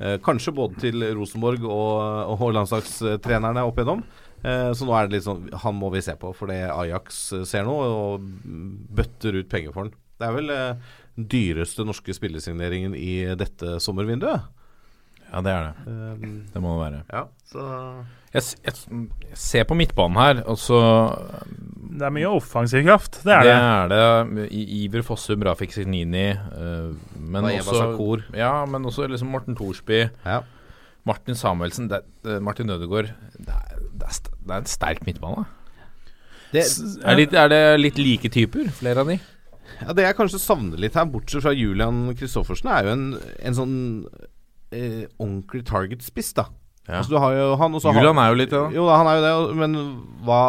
eh, 0.00 0.18
kanskje 0.22 0.52
både 0.54 0.76
til 0.78 1.02
Rosenborg 1.16 1.64
og, 1.64 2.38
og 2.38 2.52
landslagstrenerne 2.54 3.64
opp 3.66 3.78
igjennom. 3.80 4.04
Eh, 4.44 4.70
så 4.76 4.86
nå 4.86 4.94
er 4.94 5.08
det 5.08 5.16
litt 5.16 5.24
sånn 5.26 5.48
Han 5.64 5.74
må 5.74 5.88
vi 5.90 5.98
se 6.04 6.14
på, 6.14 6.30
for 6.36 6.46
det 6.46 6.60
Ajax 6.70 7.32
ser 7.48 7.64
nå, 7.66 7.72
og 7.74 8.22
bøtter 8.94 9.34
ut 9.40 9.48
penger 9.50 9.72
for 9.74 9.88
han. 9.88 9.94
Det 10.18 10.28
er 10.28 10.36
vel 10.36 10.52
den 10.52 11.26
dyreste 11.30 11.82
norske 11.86 12.14
spillesigneringen 12.14 12.94
i 12.94 13.34
dette 13.38 13.78
sommervinduet. 13.82 14.46
Ja, 15.32 15.42
det 15.42 15.52
er 15.56 15.66
det. 15.66 15.90
Eh, 15.90 16.30
Det 16.54 16.62
må 16.62 16.76
det 16.76 16.84
være. 16.84 17.02
ja, 17.10 17.24
så 17.50 17.66
Jeg, 18.34 18.44
jeg, 18.66 18.74
jeg 19.24 19.38
ser 19.40 19.64
på 19.64 19.76
midtbanen 19.78 20.18
her, 20.20 20.42
og 20.44 20.58
så 20.60 20.78
Det 21.98 22.04
er 22.04 22.12
mye 22.12 22.28
offensiv 22.28 22.82
kraft, 22.84 23.22
det 23.24 23.32
er 23.32 23.46
det. 23.46 23.54
det. 23.54 24.00
er 24.02 24.28
det. 24.34 24.48
Iver 24.52 25.02
Fossum, 25.06 25.42
Rafik 25.48 25.72
Signini, 25.72 26.30
uh, 26.36 26.92
men 27.16 27.48
Og 27.48 27.52
også. 27.62 28.20
Ja, 28.36 28.66
men 28.68 28.84
også 28.84 29.08
liksom 29.08 29.32
Morten 29.32 29.56
Thorsby, 29.56 30.04
ja. 30.26 30.42
Martin 31.08 31.34
Samuelsen, 31.34 31.88
det, 31.88 32.02
Martin 32.44 32.70
Ødegaard 32.70 33.14
det 33.38 33.54
er, 33.54 33.80
det, 33.96 34.04
er, 34.04 34.20
det 34.44 34.52
er 34.52 34.60
en 34.60 34.68
sterk 34.68 35.06
midtbane. 35.06 35.46
Det, 36.52 36.64
Er, 37.04 37.16
litt, 37.16 37.32
er 37.36 37.48
det 37.48 37.62
litt 37.80 37.98
like 38.00 38.28
typer, 38.32 38.68
flere 38.72 39.04
av 39.04 39.10
de? 39.10 39.18
Ja, 39.80 39.92
Det 39.92 40.04
jeg 40.04 40.16
kanskje 40.18 40.40
savner 40.42 40.80
litt 40.80 40.96
her, 40.96 41.08
bortsett 41.08 41.44
fra 41.44 41.52
Julian 41.56 42.08
Kristoffersen, 42.18 42.70
er 42.72 42.88
jo 42.88 42.94
en, 42.94 43.04
en 43.44 43.56
sånn 43.56 43.76
eh, 44.72 45.04
ordentlig 45.18 45.64
target-spiss, 45.68 46.32
da. 46.38 46.48
Ja. 46.88 46.98
Altså, 47.02 47.12
du 47.12 47.18
har 47.20 47.32
jo 47.36 47.48
han, 47.60 47.74
og 47.76 47.82
så 47.84 47.92
Julian 47.92 48.16
har, 48.16 48.26
er 48.30 48.32
jo 48.34 48.40
litt 48.40 48.50
det, 48.54 48.58
da. 48.64 48.68
Jo 48.72 48.86
han 48.88 49.06
er 49.10 49.18
jo 49.18 49.24
det, 49.26 49.56
men 49.60 49.74
hva, 50.24 50.42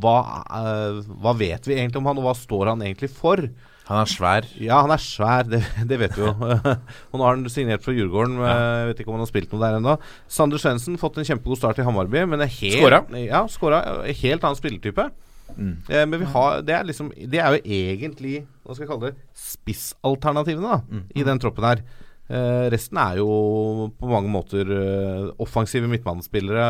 hva, 0.00 0.14
uh, 0.48 1.00
hva 1.20 1.34
vet 1.36 1.66
vi 1.68 1.76
egentlig 1.76 2.00
om 2.00 2.08
han, 2.08 2.18
og 2.22 2.24
hva 2.30 2.34
står 2.38 2.70
han 2.72 2.84
egentlig 2.86 3.10
for? 3.12 3.42
Han 3.88 4.02
er 4.02 4.08
svær. 4.12 4.44
Ja, 4.60 4.82
han 4.84 4.92
er 4.92 5.00
svær, 5.00 5.46
det, 5.48 5.62
det 5.88 5.96
vet 6.00 6.16
vi 6.16 6.24
jo. 6.26 6.32
og 7.10 7.14
nå 7.16 7.22
har 7.24 7.36
han 7.38 7.46
signert 7.52 7.84
fra 7.84 7.92
Djurgården, 7.96 8.34
Ja. 8.44 8.56
jeg 8.82 8.90
vet 8.90 8.98
ikke 9.00 9.08
om 9.12 9.16
han 9.16 9.24
har 9.24 9.30
spilt 9.30 9.52
noe 9.54 9.62
der 9.64 9.78
ennå. 9.78 9.94
Sander 10.28 10.60
Svendsen 10.60 10.98
fått 11.00 11.16
en 11.20 11.24
kjempegod 11.28 11.56
start 11.60 11.80
i 11.80 11.86
Hammarby, 11.86 12.24
men 12.28 12.44
er 12.44 12.52
helt 12.52 12.76
Skåra. 12.82 13.00
Ja, 13.22 13.44
skåra. 13.48 13.80
Helt 14.08 14.44
annen 14.44 14.58
spilletype. 14.60 15.08
Mm. 15.56 15.72
Eh, 15.88 16.04
men 16.04 16.20
vi 16.20 16.26
har, 16.28 16.58
det 16.60 16.74
er 16.76 16.84
liksom 16.84 17.06
Det 17.16 17.38
er 17.40 17.54
jo 17.56 17.60
egentlig 17.72 18.34
Hva 18.68 18.74
skal 18.76 18.84
jeg 18.84 18.90
kalle 18.90 19.08
det 19.08 19.38
spissalternativene 19.40 20.68
da 20.68 20.80
Mm. 20.84 21.04
i 21.16 21.24
den 21.24 21.40
troppen 21.40 21.64
her. 21.64 21.80
Eh, 22.28 22.66
resten 22.72 22.98
er 23.00 23.16
jo 23.22 23.88
på 23.96 24.10
mange 24.10 24.28
måter 24.28 24.68
eh, 24.68 25.30
offensive 25.40 25.88
midtbanespillere 25.88 26.66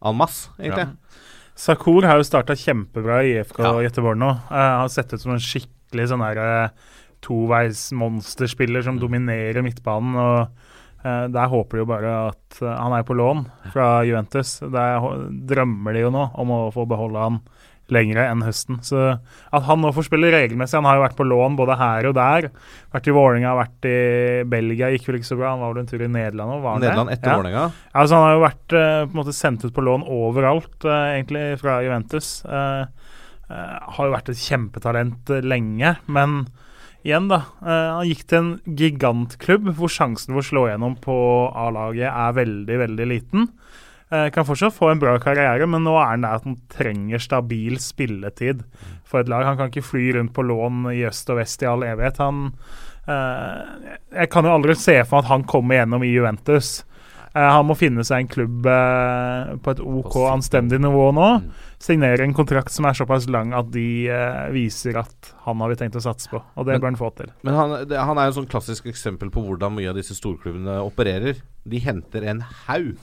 en 0.00 0.16
masse, 0.16 0.52
egentlig. 0.60 0.86
Sakur 1.60 2.06
har 2.06 2.20
jo 2.20 2.24
starta 2.24 2.54
kjempebra 2.56 3.20
i 3.26 3.34
IFK 3.34 3.58
Ja. 3.66 3.72
Göteborg 3.84 4.16
nå. 4.20 4.30
Eh, 4.30 4.74
har 4.80 4.88
sett 4.88 5.12
ut 5.12 5.20
som 5.20 5.34
en 5.34 5.42
skikkelig 5.42 6.06
sånn 6.12 6.22
eh, 6.22 6.70
toveismonsterspiller 7.20 8.82
som 8.82 8.94
som 8.96 9.02
dominerer 9.02 9.62
midtbanen. 9.62 10.16
og 10.16 10.48
eh, 11.04 11.26
Der 11.28 11.50
håper 11.52 11.76
de 11.76 11.82
jo 11.82 11.86
bare 11.90 12.14
at 12.30 12.62
eh, 12.62 12.76
Han 12.80 12.94
er 12.96 13.02
på 13.04 13.14
lån 13.18 13.44
fra 13.74 14.04
Juventus. 14.06 14.60
Der 14.60 15.00
drømmer 15.50 15.92
de 15.92 16.06
jo 16.06 16.10
nå 16.14 16.30
om 16.34 16.50
å 16.50 16.60
få 16.72 16.86
beholde 16.88 17.18
han 17.26 17.40
lengre 17.94 18.24
enn 18.30 18.44
høsten. 18.46 18.78
Så 18.86 19.00
at 19.18 19.66
han 19.66 19.82
nå 19.82 19.90
får 19.94 20.06
spille 20.08 20.30
regelmessig 20.32 20.78
Han 20.78 20.88
har 20.88 20.98
jo 20.98 21.04
vært 21.04 21.18
på 21.18 21.26
lån 21.26 21.58
både 21.58 21.76
her 21.80 22.08
og 22.10 22.16
der. 22.18 22.48
Vært 22.94 23.10
i 23.10 23.14
Vålerenga, 23.14 23.54
vært 23.58 23.88
i 23.90 23.98
Belgia, 24.50 24.90
gikk 24.94 25.08
vel 25.08 25.20
ikke 25.20 25.30
så 25.30 25.38
bra. 25.40 25.52
Han 25.54 25.64
var 25.64 25.74
vel 25.74 25.82
en 25.82 25.90
tur 25.90 26.04
i 26.06 26.10
Nederland 26.10 26.56
òg, 26.56 26.62
var 26.64 26.76
han 26.76 26.84
Nederland 26.86 27.12
det? 27.12 27.18
etter 27.18 27.32
Ja. 27.32 27.36
Vålerenga. 27.40 27.66
Ja, 27.70 28.00
altså 28.04 28.14
Han 28.18 28.26
har 28.26 28.34
jo 28.36 28.46
vært 28.46 28.76
eh, 28.80 29.02
på 29.04 29.10
en 29.10 29.20
måte 29.20 29.36
sendt 29.36 29.66
ut 29.66 29.74
på 29.76 29.86
lån 29.86 30.06
overalt, 30.06 30.78
eh, 30.84 31.04
egentlig, 31.18 31.44
fra 31.60 31.80
Juventus. 31.84 32.32
Eh, 32.44 32.84
har 33.50 34.06
jo 34.06 34.14
vært 34.14 34.30
et 34.30 34.38
kjempetalent 34.38 35.30
lenge, 35.42 35.96
men 36.06 36.44
igjen, 37.02 37.26
da. 37.32 37.40
han 37.64 38.06
gikk 38.06 38.26
til 38.28 38.38
en 38.38 38.50
gigantklubb 38.78 39.72
hvor 39.74 39.90
sjansen 39.90 40.36
for 40.36 40.42
å 40.42 40.46
slå 40.46 40.62
gjennom 40.68 40.94
på 41.02 41.16
A-laget 41.58 42.06
er 42.12 42.36
veldig, 42.36 42.76
veldig 42.84 43.06
liten. 43.10 43.48
Eh, 44.10 44.26
kan 44.34 44.46
fortsatt 44.46 44.74
få 44.74 44.88
en 44.90 44.98
bra 44.98 45.12
karriere, 45.22 45.66
men 45.70 45.84
nå 45.86 45.92
er 46.00 46.08
han 46.16 46.24
der 46.26 46.40
at 46.40 46.46
han 46.48 46.56
trenger 46.72 47.22
stabil 47.22 47.76
spilletid 47.78 48.64
for 49.06 49.22
et 49.22 49.30
lag. 49.30 49.44
Han 49.46 49.56
kan 49.60 49.70
ikke 49.70 49.86
fly 49.86 50.08
rundt 50.16 50.34
på 50.34 50.42
lån 50.42 50.88
i 50.90 51.04
øst 51.06 51.30
og 51.30 51.38
vest 51.38 51.62
i 51.62 51.68
all 51.70 51.84
evighet. 51.86 52.18
Han 52.18 52.48
eh, 53.06 53.90
Jeg 54.18 54.30
kan 54.32 54.48
jo 54.48 54.56
aldri 54.56 54.74
se 54.74 54.98
for 55.04 55.20
meg 55.20 55.24
at 55.28 55.30
han 55.36 55.46
kommer 55.50 55.78
gjennom 55.78 56.02
i 56.02 56.10
Juventus. 56.10 56.80
Eh, 57.30 57.46
han 57.54 57.68
må 57.68 57.76
finne 57.78 58.02
seg 58.02 58.24
en 58.24 58.30
klubb 58.32 58.66
eh, 58.66 59.52
på 59.62 59.76
et 59.76 59.82
OK, 59.86 60.16
anstendig 60.32 60.80
nivå 60.82 61.04
nå. 61.14 61.28
Signere 61.80 62.26
en 62.26 62.34
kontrakt 62.34 62.74
som 62.74 62.88
er 62.90 62.98
såpass 62.98 63.28
lang 63.30 63.54
at 63.54 63.70
de 63.70 64.08
eh, 64.10 64.48
viser 64.50 64.98
at 65.04 65.30
han 65.46 65.62
har 65.62 65.70
vi 65.70 65.78
tenkt 65.84 66.00
å 66.00 66.02
satse 66.02 66.26
på. 66.32 66.42
Og 66.58 66.66
det 66.66 66.74
Men- 66.74 66.82
bør 66.82 66.90
han 66.90 66.98
få 66.98 67.12
til. 67.22 67.30
Men 67.46 67.54
han, 67.54 67.76
han 67.94 68.18
er 68.18 68.26
jo 68.26 68.34
et 68.34 68.40
sånn 68.40 68.50
klassisk 68.50 68.90
eksempel 68.90 69.30
på 69.30 69.46
hvordan 69.46 69.78
mye 69.78 69.94
av 69.94 70.02
disse 70.02 70.18
storklubbene 70.18 70.80
opererer. 70.82 71.38
De 71.62 71.78
henter 71.86 72.26
en 72.26 72.42
haug 72.66 72.98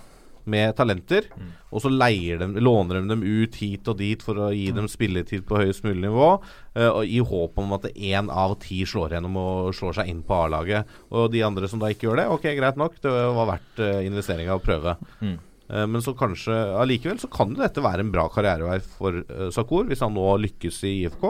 med 0.49 0.75
talenter, 0.77 1.27
og 1.67 1.83
så 1.83 1.91
leier 1.91 2.39
dem, 2.41 2.55
låner 2.63 3.01
de 3.01 3.11
dem 3.11 3.25
ut 3.25 3.57
hit 3.59 3.87
og 3.91 3.99
dit 3.99 4.23
for 4.23 4.39
å 4.39 4.51
gi 4.55 4.69
dem 4.75 4.87
spilletid 4.91 5.45
på 5.47 5.59
høyest 5.61 5.85
mulig 5.87 6.07
nivå, 6.07 6.31
Uh, 6.77 6.91
og 6.99 7.09
i 7.09 7.17
håp 7.25 7.57
om 7.57 7.73
at 7.73 7.87
én 7.95 8.27
av 8.29 8.53
ti 8.61 8.83
slår 8.85 9.15
gjennom 9.15 9.37
og 9.41 9.73
slår 9.73 9.97
seg 9.97 10.11
inn 10.11 10.21
på 10.25 10.35
A-laget. 10.43 10.89
Og 11.09 11.31
de 11.33 11.41
andre 11.45 11.69
som 11.69 11.81
da 11.81 11.89
ikke 11.89 12.05
gjør 12.05 12.21
det, 12.21 12.27
ok, 12.35 12.47
greit 12.59 12.77
nok, 12.77 12.99
det 13.01 13.13
var 13.37 13.49
verdt 13.49 13.81
uh, 13.81 14.01
investeringa 14.05 14.57
å 14.57 14.61
prøve. 14.61 14.93
Mm. 15.23 15.37
Uh, 15.71 15.85
men 15.89 16.03
så 16.05 16.13
kanskje 16.17 16.53
allikevel 16.77 17.17
så 17.23 17.31
kan 17.33 17.55
jo 17.55 17.63
dette 17.63 17.83
være 17.83 18.05
en 18.05 18.11
bra 18.13 18.27
karrierevei 18.33 18.77
for 18.83 19.23
uh, 19.23 19.47
Sakur, 19.53 19.87
hvis 19.89 20.03
han 20.05 20.13
nå 20.13 20.35
lykkes 20.43 20.83
i 20.85 20.93
IFK. 20.99 21.25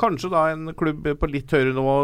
kanskje 0.00 0.32
da 0.34 0.48
en 0.50 0.74
klubb 0.76 1.06
på 1.20 1.30
litt 1.30 1.52
høyere 1.54 1.72
nivå 1.72 1.96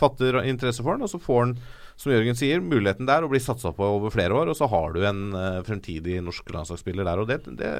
fatter 0.00 0.42
interesse 0.42 0.82
for 0.82 0.96
han, 0.96 1.06
og 1.06 1.12
så 1.12 1.22
får 1.22 1.42
han, 1.44 1.56
som 2.00 2.12
Jørgen 2.12 2.38
sier, 2.38 2.62
muligheten 2.64 3.08
der 3.08 3.24
å 3.24 3.30
bli 3.30 3.40
satsa 3.42 3.72
på 3.76 3.86
over 3.98 4.12
flere 4.14 4.36
år, 4.36 4.50
og 4.52 4.58
så 4.58 4.68
har 4.70 4.94
du 4.94 5.02
en 5.06 5.22
uh, 5.36 5.62
fremtidig 5.66 6.20
norsk 6.24 6.48
landslagsspiller 6.54 7.06
der. 7.08 7.22
Og 7.22 7.30
det, 7.30 7.40
det 7.58 7.72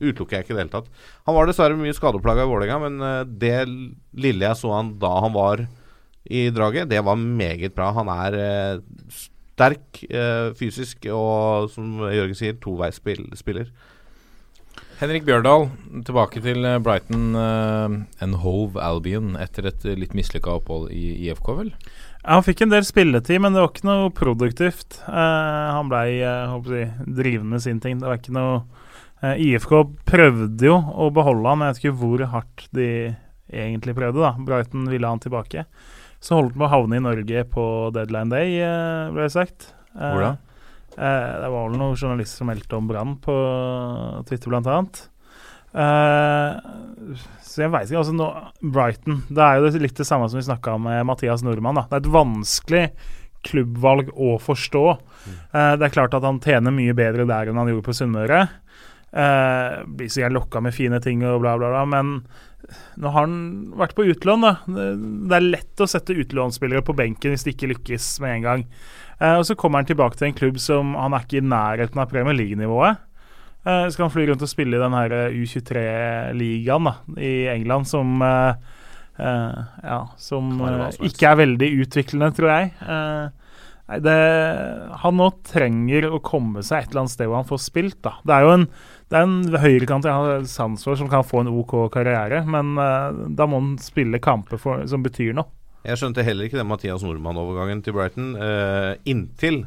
utelukker 0.00 0.38
jeg 0.38 0.46
ikke 0.46 0.54
i 0.54 0.58
det 0.58 0.64
hele 0.64 0.74
tatt. 0.76 0.92
Han 1.28 1.38
var 1.38 1.48
dessverre 1.48 1.78
mye 1.78 1.96
skadeplaga 1.96 2.46
i 2.46 2.52
Vålerenga, 2.52 2.78
men 2.86 3.02
uh, 3.04 3.24
det 3.28 3.56
lille 4.18 4.48
jeg 4.48 4.60
så 4.60 4.72
han 4.74 4.94
da 5.02 5.12
han 5.24 5.36
var 5.36 5.66
i 6.28 6.48
draget, 6.52 6.90
det 6.90 7.00
var 7.04 7.20
meget 7.20 7.76
bra. 7.76 7.92
Han 7.96 8.10
er 8.12 8.38
uh, 8.38 9.20
sterk 9.58 10.04
fysisk 10.54 11.08
og, 11.10 11.72
som 11.72 12.04
Jørgen 12.14 12.36
sier, 12.38 12.58
toveisspiller. 12.62 13.72
Henrik 14.98 15.22
Bjørdal, 15.28 15.68
tilbake 16.06 16.40
til 16.42 16.64
eh, 16.66 16.80
Brighton 16.82 17.36
uh, 17.38 17.92
and 18.18 18.40
Hove 18.42 18.80
Albion 18.82 19.36
etter 19.38 19.68
et 19.70 19.84
litt 19.94 20.14
mislykka 20.18 20.56
opphold 20.58 20.88
i 20.90 21.28
IFK, 21.28 21.50
vel? 21.54 21.70
Han 22.26 22.44
fikk 22.44 22.64
en 22.64 22.72
del 22.72 22.84
spilletid, 22.86 23.40
men 23.40 23.54
det 23.54 23.62
var 23.62 23.70
ikke 23.72 23.88
noe 23.88 24.10
produktivt. 24.14 24.98
Uh, 25.06 25.76
han 25.76 25.90
blei 25.90 26.18
uh, 26.20 26.56
jeg, 26.72 26.90
drivende 27.06 27.56
med 27.56 27.64
sin 27.64 27.78
ting. 27.82 28.00
Det 28.00 28.08
var 28.08 28.18
ikke 28.20 28.34
noe 28.36 28.58
uh, 29.22 29.34
IFK 29.34 29.76
prøvde 30.08 30.68
jo 30.68 30.76
å 30.76 31.08
beholde 31.14 31.54
han, 31.54 31.64
jeg 31.64 31.76
vet 31.76 31.84
ikke 31.84 32.00
hvor 32.02 32.26
hardt 32.34 32.66
de 32.76 32.90
egentlig 33.48 33.94
prøvde. 33.96 34.20
da 34.20 34.34
Brighton 34.44 34.90
ville 34.90 35.08
han 35.08 35.22
tilbake. 35.22 35.64
Så 36.18 36.36
holdt 36.36 36.56
han 36.56 36.64
på 36.64 36.68
å 36.68 36.74
havne 36.74 36.98
i 36.98 37.06
Norge 37.06 37.46
på 37.48 37.64
deadline 37.94 38.34
day, 38.34 38.58
ble 39.14 39.24
det 39.24 39.32
sagt. 39.36 39.70
Hvordan? 39.94 40.42
Eh, 40.98 41.32
det 41.42 41.50
var 41.52 41.68
vel 41.68 41.78
noen 41.78 41.94
journalister 41.98 42.40
som 42.40 42.48
meldte 42.50 42.78
om 42.78 42.88
brann 42.90 43.14
på 43.22 43.34
Twitter, 44.26 44.50
blant 44.50 44.66
annet. 44.66 45.04
Eh, 45.74 47.18
så 47.44 47.64
jeg 47.64 47.72
veit 47.74 47.88
ikke. 47.88 48.00
Altså, 48.00 48.14
nå, 48.16 48.28
Brighton 48.72 49.22
Det 49.28 49.42
er 49.44 49.58
jo 49.60 49.82
litt 49.82 49.98
det 49.98 50.06
samme 50.08 50.28
som 50.30 50.40
vi 50.40 50.46
snakka 50.46 50.76
om 50.78 50.86
med 50.88 51.06
Mathias 51.08 51.44
Nordmann. 51.46 51.80
Da. 51.80 51.86
Det 51.88 51.98
er 51.98 52.04
et 52.06 52.14
vanskelig 52.18 52.84
klubbvalg 53.46 54.10
å 54.14 54.36
forstå. 54.42 54.84
Mm. 54.98 55.36
Uh, 55.54 55.74
det 55.78 55.86
er 55.86 55.94
klart 55.94 56.16
at 56.16 56.26
han 56.26 56.40
tjener 56.42 56.74
mye 56.74 56.96
bedre 56.96 57.28
der 57.28 57.50
enn 57.50 57.60
han 57.60 57.70
gjorde 57.70 57.86
på 57.86 57.96
Sunnmøre. 57.96 58.46
Eh, 59.08 59.74
blir 59.88 60.10
så 60.12 60.20
gjerne 60.20 60.36
lokka 60.36 60.60
med 60.60 60.74
fine 60.76 60.98
ting 61.00 61.22
og 61.24 61.40
bla, 61.40 61.54
bla, 61.56 61.70
bla. 61.72 61.84
Men 61.88 62.10
nå 63.00 63.12
har 63.14 63.24
han 63.24 63.38
vært 63.80 63.94
på 63.96 64.04
utlån, 64.04 64.44
da. 64.44 64.52
Det 64.68 65.38
er 65.38 65.46
lett 65.46 65.80
å 65.80 65.88
sette 65.88 66.16
utlånsspillere 66.18 66.84
på 66.84 66.96
benken 66.98 67.32
hvis 67.32 67.46
de 67.46 67.54
ikke 67.54 67.70
lykkes 67.72 68.10
med 68.24 68.36
en 68.36 68.48
gang. 68.48 68.66
Uh, 69.16 69.38
og 69.38 69.46
Så 69.48 69.56
kommer 69.58 69.80
han 69.80 69.88
tilbake 69.88 70.18
til 70.18 70.28
en 70.28 70.36
klubb 70.36 70.60
som 70.62 70.92
han 70.98 71.16
er 71.16 71.24
ikke 71.24 71.40
i 71.40 71.46
nærheten 71.54 72.02
av 72.02 72.12
Premier 72.12 72.36
League-nivået. 72.36 73.00
Så 73.64 73.94
skal 73.94 74.06
han 74.06 74.14
fly 74.14 74.26
rundt 74.28 74.44
og 74.44 74.50
spille 74.50 74.78
i 74.78 74.80
den 74.80 74.94
her 74.96 75.14
eh, 75.16 75.34
U23-ligaen 75.42 76.92
i 77.20 77.32
England, 77.52 77.88
som 77.90 78.22
uh, 78.22 78.54
uh, 79.18 79.58
ja, 79.82 79.98
som 80.20 80.54
ikke 81.04 81.32
er 81.32 81.42
veldig 81.42 81.68
utviklende, 81.82 82.30
tror 82.36 82.52
jeg. 82.54 82.70
nei, 83.88 83.98
det, 84.04 84.14
han 85.02 85.18
nå 85.20 85.28
trenger 85.48 86.08
å 86.08 86.22
komme 86.24 86.62
seg 86.64 86.86
et 86.86 86.94
eller 86.94 87.04
annet 87.04 87.16
sted 87.16 87.28
hvor 87.28 87.42
han 87.42 87.50
får 87.50 87.60
spilt. 87.66 88.00
da. 88.06 88.14
Det 88.24 88.38
er 88.38 88.46
jo 88.46 88.54
en 88.60 88.70
det 89.08 89.16
er 89.16 89.24
en 89.24 89.60
høyrekant 89.62 90.04
jeg 90.04 90.12
har 90.12 90.42
sans 90.48 90.82
for 90.84 90.98
som 91.00 91.08
kan 91.08 91.24
få 91.24 91.40
en 91.40 91.48
OK 91.48 91.72
karriere, 91.94 92.42
men 92.44 92.74
uh, 92.76 93.08
da 93.32 93.46
må 93.48 93.62
han 93.62 93.70
spille 93.80 94.20
kamper 94.20 94.60
som 94.60 95.04
betyr 95.04 95.32
noe. 95.36 95.48
Jeg 95.86 95.96
skjønte 96.00 96.24
heller 96.26 96.48
ikke 96.48 96.58
den 96.58 96.68
Mathias 96.68 97.04
Nordmann-overgangen 97.06 97.80
til 97.84 97.96
Brighton 97.96 98.34
uh, 98.36 98.98
inntil 99.08 99.62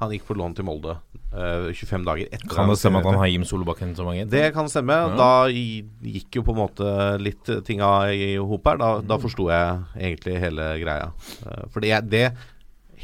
han 0.00 0.14
gikk 0.14 0.26
på 0.28 0.36
lån 0.38 0.56
til 0.58 0.66
Molde 0.66 0.96
uh, 1.32 1.68
25 1.70 2.06
dager 2.06 2.30
etter. 2.30 2.48
Kan 2.50 2.70
det 2.70 2.78
stemme 2.80 3.02
at 3.02 3.08
han 3.08 3.20
har 3.20 3.30
Jim 3.30 3.46
Solbakken 3.48 3.94
som 3.98 4.10
agent? 4.10 4.32
Det 4.32 4.48
kan 4.56 4.70
stemme. 4.70 4.96
Ja. 5.04 5.14
Da 5.18 5.30
gikk 5.50 6.40
jo 6.40 6.44
på 6.46 6.54
en 6.54 6.62
måte 6.62 6.90
litt 7.22 7.50
tinga 7.66 7.90
i 8.14 8.34
hop 8.40 8.70
her. 8.70 8.80
Da, 8.82 8.90
da 9.04 9.20
forsto 9.22 9.48
jeg 9.52 10.04
egentlig 10.10 10.38
hele 10.42 10.68
greia. 10.82 11.10
Uh, 11.46 11.64
for 11.74 11.84
det, 11.84 11.94
det, 12.12 12.26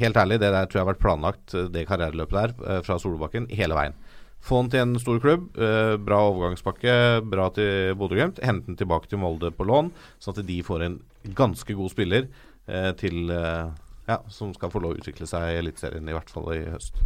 helt 0.00 0.18
ærlig, 0.20 0.40
det 0.42 0.54
der 0.54 0.70
tror 0.70 0.80
jeg 0.80 0.86
har 0.86 0.92
vært 0.94 1.04
planlagt, 1.04 1.58
det 1.74 1.88
karriereløpet 1.88 2.40
der, 2.40 2.86
fra 2.86 2.98
Solbakken, 3.02 3.50
hele 3.54 3.78
veien. 3.78 3.98
Få 4.40 4.62
han 4.62 4.70
til 4.72 4.82
en 4.82 4.96
stor 5.00 5.20
klubb. 5.20 5.50
Eh, 5.60 5.94
bra 6.00 6.22
overgangspakke, 6.30 6.94
bra 7.28 7.50
til 7.56 7.94
Bodø-Glimt. 8.00 8.40
Hente 8.44 8.72
han 8.72 8.78
tilbake 8.78 9.10
til 9.10 9.20
Molde 9.20 9.52
på 9.52 9.66
lån, 9.68 9.92
sånn 10.18 10.36
at 10.36 10.48
de 10.48 10.58
får 10.64 10.86
en 10.86 10.98
ganske 11.36 11.76
god 11.76 11.92
spiller 11.92 12.28
eh, 12.66 12.90
til 13.00 13.30
eh, 13.34 13.68
ja, 14.10 14.18
som 14.32 14.52
skal 14.56 14.72
få 14.72 14.82
lov 14.82 14.96
å 14.96 15.00
utvikle 15.00 15.28
seg 15.30 15.52
i 15.52 15.58
Eliteserien, 15.62 16.08
i 16.08 16.16
hvert 16.16 16.32
fall 16.32 16.50
i 16.56 16.64
høst. 16.68 16.98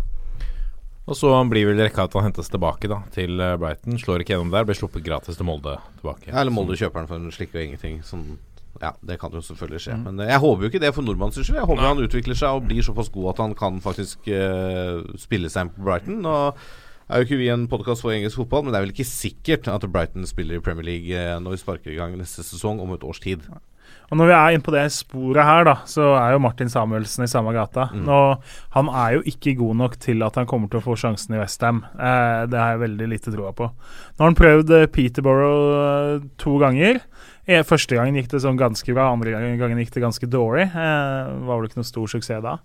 Og 1.04 1.16
så 1.18 1.28
blir 1.50 1.68
vel 1.68 1.82
rekka 1.84 2.06
at 2.06 2.14
han 2.16 2.30
hentes 2.30 2.48
tilbake 2.48 2.88
da 2.88 3.02
til 3.12 3.36
eh, 3.36 3.58
Brighton. 3.60 3.98
Slår 4.00 4.24
ikke 4.24 4.34
gjennom 4.34 4.52
der, 4.54 4.64
blir 4.64 4.78
sluppet 4.78 5.04
gratis 5.04 5.36
til 5.36 5.48
Molde 5.48 5.76
tilbake. 5.98 6.30
Ja, 6.30 6.38
eller 6.40 6.54
Molde 6.54 6.78
kjøper 6.80 7.02
han 7.02 7.10
for 7.10 7.20
en 7.20 7.34
slikke 7.34 7.58
og 7.58 7.66
ingenting. 7.66 8.00
Sånn 8.08 8.38
ja, 8.82 8.90
det 9.06 9.18
kan 9.20 9.34
jo 9.36 9.42
selvfølgelig 9.44 9.82
skje. 9.84 9.98
Mm. 9.98 10.06
Men 10.08 10.24
eh, 10.24 10.32
jeg 10.32 10.42
håper 10.42 10.64
jo 10.64 10.70
ikke 10.72 10.80
det 10.82 10.94
for 10.96 11.06
nordmanns 11.06 11.36
skyld. 11.38 11.60
Jeg 11.60 11.68
håper 11.68 11.82
Nei. 11.82 11.90
han 11.92 12.08
utvikler 12.08 12.40
seg 12.40 12.56
og 12.56 12.64
blir 12.70 12.86
såpass 12.86 13.12
god 13.14 13.34
at 13.34 13.44
han 13.44 13.54
kan 13.58 13.76
faktisk 13.84 14.32
uh, 14.32 15.04
spille 15.20 15.52
seg 15.52 15.70
på 15.76 15.84
Brighton. 15.84 16.24
Og 16.24 16.64
er 17.04 17.20
jo 17.20 17.28
ikke 17.28 17.38
vi 17.42 17.52
en 17.52 17.68
podkast 17.70 18.02
for 18.02 18.14
engelsk 18.14 18.40
fotball, 18.40 18.64
men 18.64 18.72
det 18.72 18.80
er 18.80 18.86
vel 18.86 18.94
ikke 18.96 19.06
sikkert 19.06 19.68
at 19.68 19.84
Brighton 19.92 20.24
spiller 20.26 20.56
i 20.56 20.64
Premier 20.64 20.88
League 20.88 21.28
når 21.44 21.54
vi 21.54 21.60
sparker 21.60 21.92
i 21.92 21.98
gang 22.00 22.16
neste 22.16 22.42
sesong 22.46 22.80
om 22.80 22.96
et 22.96 23.04
års 23.04 23.20
tid. 23.22 23.44
Og 24.10 24.18
Når 24.20 24.28
vi 24.28 24.34
er 24.36 24.54
inne 24.54 24.64
på 24.66 24.74
det 24.74 24.84
sporet 24.94 25.46
her, 25.46 25.64
da, 25.66 25.74
så 25.88 26.10
er 26.18 26.34
jo 26.34 26.42
Martin 26.44 26.70
Samuelsen 26.70 27.24
i 27.24 27.30
samme 27.30 27.54
gata. 27.56 27.88
Mm. 27.94 28.08
Og 28.12 28.48
han 28.76 28.90
er 28.92 29.16
jo 29.16 29.24
ikke 29.32 29.56
god 29.58 29.78
nok 29.80 29.98
til 30.02 30.24
at 30.26 30.38
han 30.38 30.48
kommer 30.50 30.70
til 30.70 30.80
å 30.80 30.84
få 30.84 30.96
sjansen 31.00 31.36
i 31.36 31.40
Westham. 31.40 31.82
Eh, 31.96 32.44
det 32.50 32.60
har 32.60 32.74
jeg 32.74 32.84
veldig 32.84 33.08
lite 33.10 33.34
troa 33.34 33.54
på. 33.56 33.70
Nå 33.70 34.22
har 34.22 34.32
han 34.32 34.38
prøvd 34.38 34.74
eh, 34.78 34.88
Peterborough 34.92 35.84
eh, 35.84 36.26
to 36.40 36.58
ganger. 36.62 37.00
Første 37.68 37.98
gangen 37.98 38.16
gikk 38.16 38.30
det 38.32 38.40
sånn 38.40 38.56
ganske 38.56 38.88
bra, 38.96 39.10
andre 39.12 39.34
gangen 39.36 39.80
gikk 39.82 39.92
det 39.92 40.04
ganske 40.04 40.28
dårlig. 40.32 40.70
Eh, 40.72 41.32
var 41.44 41.58
vel 41.58 41.68
ikke 41.68 41.82
noe 41.82 41.88
stor 41.88 42.12
suksess 42.14 42.44
da. 42.44 42.58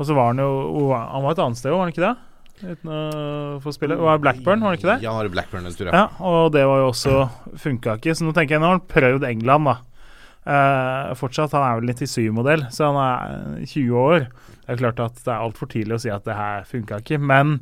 Og 0.00 0.08
så 0.08 0.16
var 0.16 0.30
han 0.32 0.40
jo 0.40 0.88
Han 0.92 1.24
var 1.24 1.34
et 1.34 1.42
annet 1.44 1.60
sted, 1.60 1.72
var 1.72 1.84
han 1.84 1.92
ikke 1.92 2.06
det? 2.06 2.14
uten 2.62 2.90
å 2.92 3.58
få 3.62 3.72
spille. 3.74 3.96
Det 3.98 4.04
var 4.06 4.20
Blackburn, 4.22 4.62
var 4.62 4.74
det 4.74 4.80
ikke 4.80 4.90
det? 4.92 4.98
Ja, 5.06 5.14
det 5.22 5.32
Blackburn 5.34 5.66
en 5.66 5.74
tur, 5.74 5.88
ja. 5.90 6.04
Og 6.22 6.52
det 6.54 6.62
var 6.68 6.82
jo 6.82 6.90
også 6.92 7.16
funka 7.58 7.96
ikke. 7.98 8.14
Så 8.14 8.26
nå 8.26 8.34
tenker 8.36 8.56
jeg 8.56 8.62
nå 8.62 8.70
har 8.70 8.78
han 8.78 8.86
prøvd 8.92 9.26
England, 9.28 9.70
da. 9.70 9.76
Uh, 10.42 11.12
fortsatt, 11.14 11.52
Han 11.54 11.62
er 11.62 11.78
vel 11.78 11.92
97-modell, 11.94 12.64
så 12.74 12.90
han 12.90 12.98
er 12.98 13.62
20 13.70 13.94
år. 14.00 14.26
Det 14.64 14.74
er 14.74 14.80
klart 14.80 15.02
at 15.04 15.20
det 15.22 15.30
er 15.30 15.44
altfor 15.44 15.70
tidlig 15.70 15.98
å 15.98 16.02
si 16.02 16.10
at 16.10 16.26
det 16.26 16.34
her 16.38 16.66
funka 16.66 16.98
ikke, 17.02 17.20
men 17.22 17.60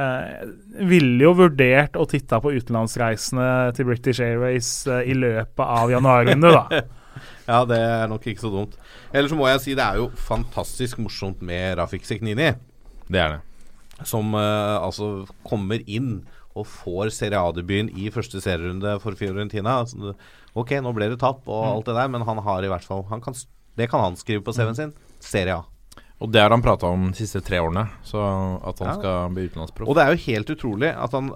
uh, 0.00 0.40
ville 0.80 1.26
jo 1.26 1.34
vurdert 1.42 1.98
å 2.00 2.08
titte 2.08 2.40
på 2.40 2.54
utenlandsreisene 2.56 3.46
til 3.76 3.88
British 3.90 4.24
Airways 4.24 4.72
uh, 4.88 5.02
i 5.04 5.16
løpet 5.18 5.64
av 5.66 5.92
januarrunde, 5.92 6.56
da. 6.56 6.82
ja, 7.52 7.62
det 7.68 7.80
er 7.84 8.10
nok 8.12 8.26
ikke 8.32 8.46
så 8.46 8.52
dumt. 8.54 8.80
Eller 9.12 9.28
så 9.28 9.36
må 9.36 9.48
jeg 9.52 9.64
si 9.66 9.76
det 9.76 9.84
er 9.84 10.00
jo 10.00 10.10
fantastisk 10.16 11.04
morsomt 11.04 11.44
med 11.44 11.76
Rafik 11.80 12.08
Seknini. 12.08 12.54
Det 13.12 13.20
er 13.20 13.36
det 13.36 13.42
som 14.08 14.34
uh, 14.34 14.82
altså 14.82 15.26
kommer 15.46 15.82
inn 15.86 16.22
og 16.58 16.68
får 16.68 17.12
Serie 17.14 17.40
A-debuten 17.40 17.90
i 17.98 18.10
første 18.12 18.40
serierunde 18.42 18.96
for 19.02 19.16
Fiorentina. 19.18 19.80
Altså, 19.82 20.14
ok, 20.58 20.76
nå 20.84 20.92
ble 20.96 21.10
det 21.12 21.20
tap 21.22 21.46
og 21.48 21.62
alt 21.68 21.88
det 21.88 21.96
der, 21.98 22.10
men 22.12 22.26
han 22.28 22.42
har 22.46 22.64
i 22.64 22.72
hvert 22.72 22.86
fall 22.86 23.04
kan, 23.08 23.36
Det 23.76 23.88
kan 23.90 24.04
han 24.04 24.18
skrive 24.20 24.44
på 24.44 24.52
CV-en 24.52 24.74
mm. 24.74 24.80
sin. 24.80 24.92
Serie 25.22 25.60
A. 25.60 25.62
Og 26.22 26.30
det 26.30 26.42
har 26.42 26.52
han 26.54 26.62
prata 26.62 26.86
om 26.86 27.08
de 27.10 27.18
siste 27.18 27.40
tre 27.42 27.58
årene, 27.58 27.86
så 28.06 28.20
at 28.62 28.78
han 28.78 28.92
ja. 28.92 28.98
skal 28.98 29.32
bli 29.34 29.48
utenlandsproff. 29.50 29.88
Og 29.90 29.96
det 29.98 30.04
er 30.04 30.12
jo 30.12 30.24
helt 30.28 30.54
utrolig 30.56 30.92
at 30.92 31.18
han 31.18 31.32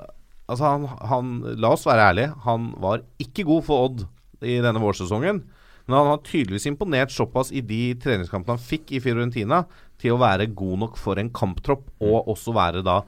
Altså, 0.46 0.62
han, 0.62 0.84
han 1.10 1.30
La 1.58 1.72
oss 1.74 1.82
være 1.88 2.04
ærlige, 2.06 2.30
han 2.44 2.68
var 2.78 3.00
ikke 3.18 3.42
god 3.48 3.64
for 3.66 3.88
Odd 3.88 4.04
i 4.46 4.60
denne 4.62 4.78
vårsesongen. 4.78 5.40
Men 5.86 5.96
han 5.96 6.10
har 6.12 6.22
tydeligvis 6.26 6.68
imponert 6.70 7.10
såpass 7.14 7.52
i 7.54 7.62
de 7.66 7.80
treningskampene 8.02 8.54
han 8.54 8.62
fikk 8.62 8.92
i 8.94 9.00
Fiorentina, 9.02 9.64
til 9.98 10.14
å 10.14 10.20
være 10.20 10.46
god 10.54 10.82
nok 10.84 10.98
for 11.00 11.18
en 11.18 11.32
kamptropp, 11.34 11.86
og 11.98 12.18
mm. 12.20 12.30
også 12.34 12.54
være 12.54 12.84
da 12.86 13.00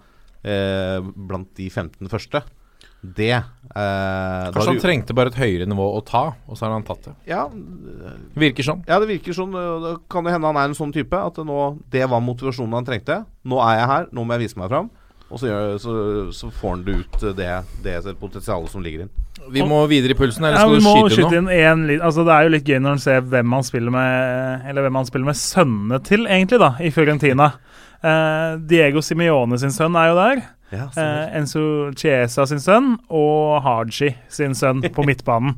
eh, 0.43 0.99
blant 1.03 1.51
de 1.59 1.69
15 1.71 2.11
første. 2.13 2.43
Det 2.99 3.31
eh, 3.31 3.43
Kanskje 4.51 4.73
han 4.73 4.81
trengte 4.83 5.15
bare 5.15 5.31
et 5.31 5.39
høyere 5.39 5.69
nivå 5.71 5.85
å 5.95 6.01
ta, 6.03 6.25
og 6.51 6.59
så 6.59 6.67
har 6.67 6.75
han 6.75 6.87
tatt 6.87 7.05
det. 7.07 7.13
Ja 7.31 7.45
Virker 8.35 8.67
sånn. 8.67 8.83
Ja, 8.91 8.99
det 8.99 9.07
virker 9.13 9.37
sånn. 9.37 9.55
Det 9.55 9.93
kan 10.11 10.27
jo 10.27 10.35
hende 10.35 10.51
han 10.51 10.59
er 10.59 10.71
en 10.71 10.79
sånn 10.79 10.95
type. 10.95 11.15
At 11.15 11.39
det, 11.39 11.47
nå, 11.47 11.77
det 11.93 12.09
var 12.11 12.25
motivasjonen 12.25 12.81
han 12.81 12.89
trengte. 12.89 13.23
Nå 13.47 13.63
er 13.63 13.79
jeg 13.79 13.93
her, 13.93 14.11
nå 14.11 14.25
må 14.27 14.35
jeg 14.35 14.49
vise 14.49 14.59
meg 14.59 14.73
fram. 14.75 14.91
Og 15.29 15.41
så, 15.41 15.51
gjør, 15.51 15.79
så, 15.83 15.95
så 16.33 16.51
får 16.59 16.71
han 16.73 16.85
det 16.87 16.99
ut, 17.03 17.25
det, 17.37 17.49
det 17.85 18.15
potensialet 18.19 18.73
som 18.73 18.85
ligger 18.85 19.05
inn. 19.05 19.11
Vi 19.53 19.63
må 19.65 19.79
videre 19.89 20.17
i 20.17 20.19
pulsen, 20.19 20.45
eller 20.45 20.59
skal 20.59 20.73
ja, 20.73 20.79
du 20.81 20.87
skyte, 20.89 21.15
skyte 21.15 21.39
inn 21.39 21.51
en, 21.53 21.85
altså, 22.03 22.25
Det 22.27 22.35
er 22.35 22.47
jo 22.47 22.53
litt 22.57 22.69
gøy 22.69 22.81
når 22.83 22.97
en 22.97 23.03
ser 23.05 23.21
hvem 23.33 23.53
han 23.55 23.65
spiller 23.65 23.95
med 23.95 24.67
Eller 24.69 24.85
hvem 24.85 24.99
han 24.99 25.07
spiller 25.09 25.29
med 25.29 25.39
sønnene 25.39 26.01
til, 26.05 26.27
egentlig, 26.27 26.59
da, 26.65 26.73
i 26.83 26.91
Fiorentina. 26.93 27.53
Uh, 27.99 28.55
Diego 28.71 29.03
Simione 29.03 29.59
sin 29.59 29.75
sønn 29.75 29.97
er 29.99 30.13
jo 30.13 30.17
der. 30.19 30.43
Ja, 30.71 30.87
uh, 30.93 31.37
Enzo 31.39 31.63
Chiesa 31.97 32.45
sin 32.47 32.61
sønn 32.63 32.93
og 33.09 33.59
Haji 33.65 34.13
sin 34.31 34.55
sønn 34.59 34.85
på 34.95 35.05
midtbanen. 35.09 35.57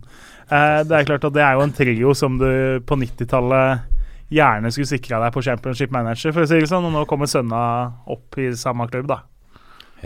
Uh, 0.51 0.81
det 0.87 0.97
er 0.97 1.09
klart 1.09 1.27
at 1.29 1.37
det 1.37 1.45
er 1.45 1.59
jo 1.59 1.67
en 1.67 1.75
trio 1.77 2.15
som 2.17 2.39
du 2.41 2.49
på 2.87 2.99
90-tallet 2.99 3.87
gjerne 4.31 4.71
skulle 4.73 4.89
sikra 4.89 5.21
deg 5.25 5.35
på 5.35 5.43
Championship 5.43 5.93
Manager, 5.95 6.33
for 6.33 6.47
å 6.47 6.49
si 6.49 6.63
det 6.63 6.71
sånn, 6.71 6.87
og 6.87 6.95
nå 6.95 7.05
kommer 7.11 7.31
sønna 7.31 7.61
opp 8.11 8.39
i 8.39 8.49
samme 8.59 8.87
klubb, 8.91 9.11
da. 9.11 9.25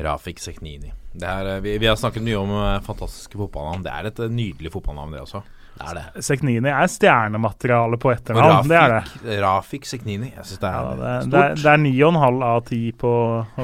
Rafik 0.05 0.41
Seknini. 0.43 0.91
Er, 1.23 1.61
vi, 1.63 1.77
vi, 1.79 1.87
har 1.87 1.99
snakket 2.01 2.25
mye 2.25 2.41
om 2.41 2.55
fantastiske 2.83 3.39
fotballnavn. 3.39 3.85
Det 3.85 3.93
er 3.93 4.09
et 4.09 4.23
nydelig 4.33 4.73
fotballnavn, 4.75 5.13
det 5.15 5.21
også. 5.23 5.45
Det 5.75 5.87
er 5.91 5.99
det. 5.99 6.23
Seknini 6.23 6.71
er 6.71 6.91
stjernemateriale 6.91 7.99
på 7.99 8.13
etternavn. 8.15 8.69
Det 8.71 8.79
er 8.79 8.93
det. 8.95 9.39
Rafik, 9.43 9.89
Seknini. 9.91 10.31
Jeg 10.31 10.47
syns 10.47 10.63
det 10.63 10.71
er 10.71 10.75
ja, 10.77 10.97
det, 11.01 11.15
stort. 11.27 11.63
det, 11.63 11.71
er, 11.73 11.81
ni 11.83 11.95
og 11.99 12.13
en 12.13 12.21
halv 12.23 12.45
av 12.47 12.61
ti 12.69 12.83
på 12.99 13.13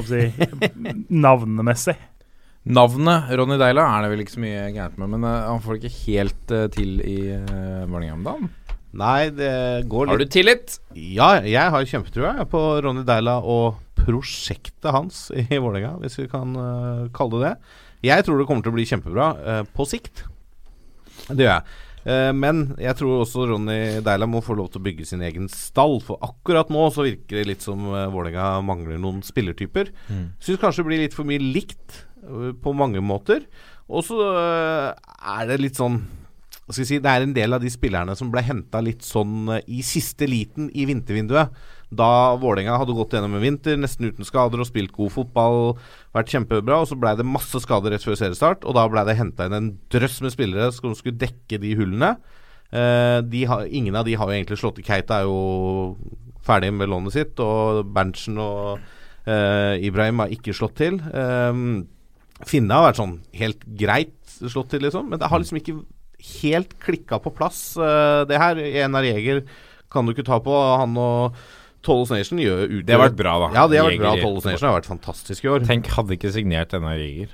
si, 0.08 0.24
navnemessig. 1.26 1.96
Navnet 2.70 3.30
Ronny 3.38 3.56
Deila 3.60 3.86
er 3.88 4.04
det 4.04 4.10
vel 4.12 4.22
ikke 4.24 4.34
så 4.34 4.42
mye 4.42 4.64
gærent 4.74 4.98
med, 5.00 5.12
men 5.14 5.24
eh, 5.24 5.44
han 5.48 5.62
får 5.64 5.76
det 5.76 5.80
ikke 5.88 6.00
helt 6.10 6.52
uh, 6.52 6.64
til 6.74 6.98
i 7.00 7.20
uh, 7.32 7.86
Vålerenga 7.88 8.18
dagen. 8.26 8.50
Nei, 9.00 9.30
det 9.30 9.52
går 9.88 10.08
litt 10.08 10.12
Har 10.12 10.20
du 10.20 10.32
tillit? 10.34 10.74
Ja, 10.98 11.30
jeg 11.46 11.72
har 11.72 11.86
kjempetrua 11.86 12.44
på 12.50 12.60
Ronny 12.84 13.06
Deila 13.06 13.38
og 13.38 13.78
prosjektet 14.00 14.90
hans 14.92 15.28
i 15.30 15.46
Vålerenga, 15.54 15.94
hvis 16.02 16.18
vi 16.20 16.26
kan 16.32 16.52
uh, 16.58 17.06
kalle 17.16 17.38
det 17.38 17.46
det. 17.46 17.78
Jeg 18.10 18.26
tror 18.26 18.40
det 18.40 18.48
kommer 18.48 18.66
til 18.66 18.74
å 18.74 18.76
bli 18.76 18.88
kjempebra 18.88 19.30
uh, 19.38 19.62
på 19.72 19.86
sikt. 19.88 20.26
Det 21.30 21.46
gjør 21.46 21.54
jeg. 21.54 21.78
Eh, 22.04 22.30
men 22.36 22.70
jeg 22.80 22.96
tror 23.00 23.24
også 23.24 23.46
Ronny 23.50 24.00
Deila 24.04 24.28
må 24.30 24.42
få 24.44 24.56
lov 24.58 24.70
til 24.72 24.80
å 24.80 24.86
bygge 24.86 25.08
sin 25.08 25.24
egen 25.26 25.48
stall. 25.52 25.98
For 26.04 26.20
akkurat 26.24 26.72
nå 26.72 26.86
så 26.94 27.06
virker 27.08 27.40
det 27.40 27.48
litt 27.52 27.66
som 27.66 27.90
uh, 27.92 28.06
Vålerenga 28.12 28.62
mangler 28.66 29.00
noen 29.00 29.20
spillertyper. 29.26 29.92
Syns 30.40 30.62
kanskje 30.62 30.84
det 30.84 30.90
blir 30.90 31.04
litt 31.06 31.16
for 31.16 31.28
mye 31.28 31.42
likt 31.42 32.04
øh, 32.24 32.54
på 32.56 32.74
mange 32.76 33.02
måter. 33.04 33.44
Og 33.90 34.06
så 34.06 34.22
er 34.22 35.48
det 35.50 35.62
litt 35.64 35.78
sånn 35.80 35.98
hva 36.70 36.74
skal 36.76 36.84
jeg 36.84 36.88
si, 36.92 36.98
Det 37.02 37.10
er 37.10 37.24
en 37.24 37.32
del 37.34 37.56
av 37.56 37.62
de 37.64 37.70
spillerne 37.72 38.14
som 38.14 38.28
ble 38.30 38.44
henta 38.46 38.78
litt 38.78 39.02
sånn 39.02 39.48
i 39.66 39.80
siste 39.82 40.28
liten 40.30 40.68
i 40.70 40.84
vintervinduet. 40.86 41.50
Da 41.90 42.37
Vålerenga 42.38 42.76
hadde 42.79 42.94
gått 42.94 43.16
gjennom 43.16 43.35
en 43.35 43.42
vinter 43.42 43.79
nesten 43.81 44.11
uten 44.11 44.26
skader 44.26 44.62
og 44.62 44.68
spilt 44.68 44.92
god 44.94 45.11
fotball, 45.14 45.72
vært 46.14 46.31
kjempebra, 46.31 46.79
og 46.83 46.90
så 46.90 46.98
blei 46.98 47.16
det 47.18 47.26
masse 47.26 47.62
skader 47.64 47.94
rett 47.94 48.07
før 48.07 48.18
seriestart. 48.18 48.66
Og 48.66 48.76
da 48.79 48.87
blei 48.90 49.05
det 49.09 49.18
henta 49.18 49.48
inn 49.48 49.57
en 49.59 49.72
drøss 49.92 50.20
med 50.24 50.35
spillere 50.35 50.70
som 50.76 50.94
skulle 50.98 51.18
dekke 51.18 51.59
de 51.62 51.74
hullene. 51.79 52.14
Eh, 52.70 53.18
de 53.26 53.44
har, 53.50 53.66
ingen 53.66 53.98
av 53.98 54.07
de 54.07 54.14
har 54.14 54.31
jo 54.31 54.37
egentlig 54.38 54.61
slått 54.61 54.79
i. 54.79 54.87
Keita 54.87 55.20
er 55.20 55.31
jo 55.31 55.96
ferdig 56.46 56.70
med 56.74 56.90
lånet 56.90 57.16
sitt, 57.16 57.40
og 57.42 57.83
Berntsen 57.94 58.38
og 58.40 58.79
eh, 59.26 59.81
Ibrahim 59.83 60.22
har 60.22 60.35
ikke 60.35 60.55
slått 60.57 60.79
til. 60.81 61.00
Um, 61.11 61.88
Finne 62.46 62.72
har 62.72 62.87
vært 62.87 63.00
sånn 63.03 63.18
helt 63.37 63.64
greit 63.76 64.14
slått 64.38 64.70
til, 64.72 64.87
liksom. 64.87 65.11
Men 65.11 65.20
det 65.20 65.29
har 65.29 65.42
liksom 65.42 65.59
ikke 65.61 65.81
helt 66.40 66.76
klikka 66.81 67.18
på 67.20 67.33
plass, 67.37 67.74
eh, 67.76 68.22
det 68.31 68.38
her. 68.40 68.61
Enar 68.85 69.05
Jeger 69.05 69.42
kan 69.90 70.07
du 70.07 70.14
ikke 70.14 70.29
ta 70.29 70.38
på. 70.40 70.55
Han 70.55 70.96
og 71.00 71.37
Tollos 71.86 72.10
Nation 72.12 72.40
gjør 72.42 72.66
utgjør 72.66 72.86
Det 72.86 72.96
har 72.96 73.04
vært 73.06 73.18
bra, 73.18 73.34
da. 73.40 73.50
Ja, 73.56 73.66
det 73.70 73.80
har 73.80 73.88
vært 73.88 74.02
bra. 74.02 74.14
Tollos 74.20 74.48
Nation 74.48 74.68
har 74.68 74.76
vært 74.80 74.90
fantastisk 74.90 75.46
i 75.46 75.52
år. 75.52 75.64
Tenk, 75.68 75.88
hadde 75.96 76.16
ikke 76.18 76.32
signert 76.34 76.74
denne 76.74 76.92
Riger. 77.00 77.32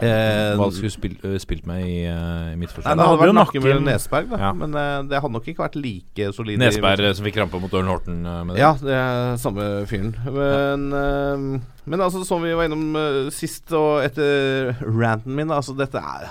Eh, 0.00 0.54
Hva 0.58 0.68
skulle 0.72 0.92
spilt, 0.94 1.24
øh, 1.28 1.36
spilt 1.42 1.66
med 1.68 1.82
i, 1.84 1.96
uh, 2.08 2.52
i 2.52 2.56
mitt 2.60 2.72
Nei, 2.78 2.94
det 2.96 3.04
hadde 3.06 3.20
vært 3.20 3.34
nakken 3.36 3.60
nakke 3.60 3.80
med 3.80 3.84
Nesberg, 3.88 4.30
da. 4.30 4.38
Ja. 4.46 4.52
Men 4.56 4.74
eh, 4.74 5.02
det 5.10 5.20
hadde 5.20 5.34
nok 5.34 5.48
ikke 5.50 5.64
vært 5.66 5.76
like 5.80 6.30
solid. 6.36 6.60
Nesberg 6.62 7.10
som 7.16 7.26
fikk 7.26 7.36
krampe 7.40 7.60
mot 7.60 7.74
Ørn 7.76 7.90
Horten 7.90 8.22
med 8.24 8.54
det. 8.54 8.62
Ja, 8.62 8.72
det 8.80 8.96
er 8.96 9.36
samme 9.42 9.66
fyren. 9.90 10.14
Men, 10.24 10.86
eh, 10.96 11.60
men 11.90 12.04
altså, 12.04 12.22
som 12.28 12.42
vi 12.44 12.52
var 12.54 12.68
innom 12.68 12.94
eh, 13.00 13.30
sist, 13.34 13.72
og 13.76 14.04
etter 14.04 14.76
ranten 14.84 15.34
min 15.36 15.50
altså 15.50 15.74
dette 15.76 15.98
er 15.98 16.28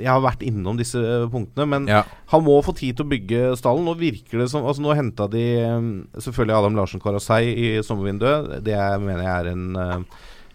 Jeg 0.00 0.08
har 0.10 0.22
vært 0.24 0.42
innom 0.46 0.78
disse 0.80 0.98
punktene, 1.32 1.66
men 1.68 1.86
Ja. 1.90 2.02
han 2.32 2.44
må 2.44 2.58
få 2.64 2.74
tid 2.76 2.96
til 2.98 3.06
å 3.06 3.12
bygge 3.12 3.42
stallen. 3.60 3.84
Nå 3.86 3.94
virker 4.00 4.42
det 4.42 4.50
som 4.50 4.64
Altså 4.66 4.82
Nå 4.84 4.94
henta 4.98 5.28
de 5.30 5.44
eh, 5.62 5.88
selvfølgelig 6.18 6.56
Adam 6.58 6.76
Larsen 6.76 7.00
Karasei 7.02 7.52
i 7.52 7.72
sommervinduet. 7.86 8.60
Det 8.64 8.74
er, 8.74 8.98
mener 8.98 9.22
jeg 9.22 9.32
er 9.38 9.50
en, 9.52 9.64
eh, 9.76 9.98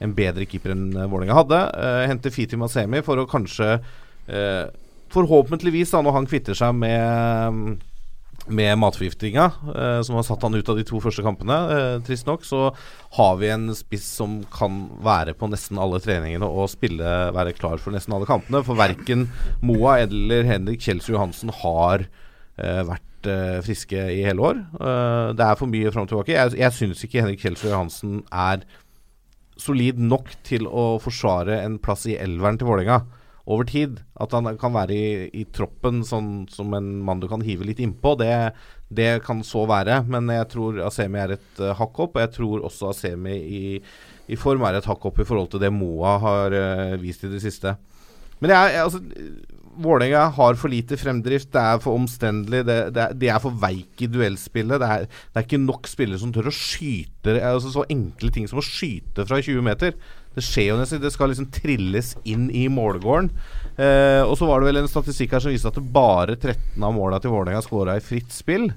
en 0.03 0.15
bedre 0.17 0.47
keeper 0.49 0.73
enn 0.75 0.89
uh, 0.95 1.05
Vålerenga 1.09 1.37
hadde. 1.37 1.61
Uh, 1.73 2.03
henter 2.09 2.33
Fiti 2.33 2.59
Masemi 2.59 3.03
for 3.05 3.19
å 3.21 3.29
kanskje 3.29 3.77
uh, 3.79 4.65
Forhåpentligvis, 5.07 5.93
da 5.93 6.01
når 6.03 6.17
han 6.17 6.25
kvitter 6.27 6.57
seg 6.57 6.73
med 6.75 7.77
med 8.47 8.77
matforgiftinga, 8.79 9.45
eh, 9.75 10.01
som 10.01 10.15
har 10.15 10.23
satt 10.23 10.41
han 10.41 10.55
ut 10.55 10.69
av 10.69 10.77
de 10.77 10.85
to 10.87 10.99
første 11.03 11.23
kampene, 11.25 11.57
eh, 11.73 11.99
trist 12.05 12.27
nok, 12.27 12.45
så 12.47 12.71
har 13.17 13.35
vi 13.37 13.49
en 13.51 13.73
spiss 13.75 14.05
som 14.19 14.43
kan 14.53 14.89
være 15.03 15.33
på 15.33 15.49
nesten 15.51 15.79
alle 15.79 15.99
treningene 15.99 16.47
og 16.47 16.69
spille, 16.71 17.33
være 17.33 17.55
klar 17.57 17.77
for 17.77 17.91
nesten 17.91 18.13
alle 18.13 18.29
kampene. 18.29 18.63
For 18.63 18.75
verken 18.75 19.27
Moa 19.61 19.99
eller 20.05 20.47
Henrik 20.47 20.79
Kjelsrud 20.79 21.17
Johansen 21.17 21.51
har 21.63 22.07
eh, 22.57 22.83
vært 22.87 23.27
eh, 23.27 23.59
friske 23.65 24.07
i 24.15 24.23
hele 24.23 24.39
år. 24.39 24.63
Eh, 24.79 25.33
det 25.35 25.43
er 25.43 25.59
for 25.59 25.67
mye 25.67 25.91
fram 25.91 26.07
og 26.07 26.13
tilbake. 26.13 26.35
Jeg, 26.37 26.57
jeg 26.57 26.77
syns 26.77 27.03
ikke 27.03 27.21
Henrik 27.21 27.43
Kjelsrud 27.43 27.71
Johansen 27.73 28.23
er 28.31 28.63
solid 29.61 29.99
nok 30.01 30.31
til 30.47 30.67
å 30.67 30.97
forsvare 31.03 31.61
en 31.63 31.77
plass 31.81 32.05
i 32.09 32.17
elveren 32.19 32.59
til 32.59 32.69
Vålerenga 32.69 33.01
over 33.47 33.67
tid. 33.67 34.01
At 34.19 34.35
han 34.35 34.49
kan 34.59 34.75
være 34.75 34.95
i, 34.95 35.07
i 35.41 35.45
troppen 35.55 36.03
sånn 36.07 36.45
som 36.51 36.73
en 36.77 36.89
mann 37.07 37.21
du 37.23 37.29
kan 37.31 37.43
hive 37.45 37.67
litt 37.67 37.81
innpå, 37.83 38.15
det, 38.19 38.31
det 38.89 39.21
kan 39.25 39.43
så 39.47 39.65
være. 39.69 40.01
Men 40.11 40.29
jeg 40.33 40.49
tror 40.53 40.81
Asemi 40.87 41.21
er 41.23 41.37
et 41.37 41.61
uh, 41.63 41.73
hakk 41.79 42.03
opp, 42.07 42.17
og 42.17 42.25
jeg 42.25 42.33
tror 42.35 42.65
også 42.67 42.91
Asemi 42.91 43.37
i, 43.37 43.61
i 44.27 44.39
form 44.39 44.67
er 44.67 44.79
et 44.79 44.89
hakk 44.89 45.09
opp 45.09 45.21
i 45.23 45.27
forhold 45.27 45.53
til 45.53 45.63
det 45.63 45.71
Moa 45.73 46.17
har 46.23 46.57
uh, 46.57 46.97
vist 47.01 47.23
i 47.23 47.31
det 47.31 47.43
siste. 47.43 47.77
Men 48.43 48.53
jeg, 48.53 48.75
jeg, 48.75 48.83
altså 48.83 49.56
Vålerenga 49.77 50.23
har 50.35 50.57
for 50.59 50.71
lite 50.73 50.97
fremdrift, 50.99 51.51
det 51.53 51.61
er 51.61 51.81
for 51.83 51.97
omstendelig, 51.99 52.63
det, 52.67 52.77
det 52.95 53.03
er, 53.03 53.17
de 53.17 53.31
er 53.31 53.41
for 53.43 53.55
veike 53.61 54.05
i 54.05 54.11
duellspillet. 54.11 54.81
Det 54.81 54.89
er, 54.93 55.05
det 55.07 55.41
er 55.41 55.47
ikke 55.47 55.61
nok 55.63 55.89
spillere 55.89 56.21
som 56.21 56.33
tør 56.35 56.49
å 56.51 56.55
skyte 56.55 57.37
altså 57.43 57.73
Så 57.73 57.83
enkle 57.91 58.31
ting 58.31 58.47
som 58.47 58.61
å 58.61 58.65
skyte 58.65 59.25
fra 59.27 59.41
20 59.43 59.65
meter. 59.65 59.97
Det 60.37 60.43
skjer 60.45 60.69
jo 60.69 60.79
nesten 60.79 61.01
Det 61.01 61.11
skal 61.13 61.31
liksom 61.31 61.49
trilles 61.53 62.13
inn 62.29 62.47
i 62.53 62.67
målgården. 62.71 63.31
Eh, 63.77 64.23
og 64.23 64.35
så 64.39 64.49
var 64.49 64.61
det 64.61 64.69
vel 64.69 64.81
en 64.83 64.91
statistikk 64.91 65.33
her 65.35 65.43
som 65.43 65.53
viste 65.53 65.71
at 65.71 65.79
bare 65.93 66.37
13 66.37 66.83
av 66.83 66.93
måla 66.95 67.21
til 67.21 67.33
Vålerenga 67.33 67.63
skåra 67.65 67.97
i 67.97 68.03
fritt 68.05 68.33
spill. 68.33 68.69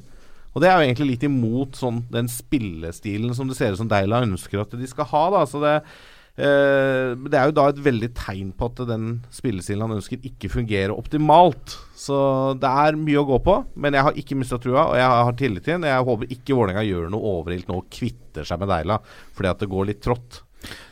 Og 0.51 0.63
det 0.63 0.71
er 0.71 0.81
jo 0.81 0.87
egentlig 0.89 1.11
litt 1.13 1.27
imot 1.29 1.77
sånn, 1.79 2.01
den 2.11 2.31
spillestilen 2.31 3.37
som 3.37 3.51
det 3.51 3.59
ser 3.59 3.77
ut 3.77 3.81
som 3.83 3.91
Deila 3.91 4.25
ønsker 4.27 4.65
at 4.65 4.73
de 4.75 4.89
skal 4.91 5.07
ha. 5.13 5.25
da 5.37 5.45
Så 5.47 5.61
det 5.63 5.77
det 6.37 7.37
er 7.37 7.49
jo 7.51 7.55
da 7.57 7.67
et 7.69 7.81
veldig 7.85 8.11
tegn 8.17 8.53
på 8.57 8.71
at 8.71 8.83
den 8.89 9.09
spillestilen 9.35 9.85
han 9.85 9.97
ønsker, 9.99 10.23
ikke 10.25 10.53
fungerer 10.53 10.95
optimalt. 10.95 11.77
Så 11.99 12.17
det 12.61 12.71
er 12.85 12.99
mye 13.01 13.21
å 13.21 13.27
gå 13.29 13.41
på, 13.45 13.57
men 13.77 13.97
jeg 13.97 14.07
har 14.07 14.21
ikke 14.23 14.39
mista 14.41 14.61
trua, 14.63 14.87
og 14.89 14.97
jeg 14.97 15.09
har 15.11 15.35
tillit 15.41 15.67
til 15.67 15.77
ham. 15.77 15.89
Jeg 15.91 16.07
håper 16.09 16.37
ikke 16.37 16.57
Vålerenga 16.57 16.87
gjør 16.87 17.11
noe 17.13 17.35
overilt 17.35 17.69
nå 17.69 17.83
og 17.83 17.91
kvitter 17.93 18.47
seg 18.49 18.63
med 18.63 18.73
Deila, 18.73 19.01
fordi 19.37 19.53
at 19.53 19.61
det 19.61 19.71
går 19.75 19.91
litt 19.91 20.03
trått. 20.07 20.41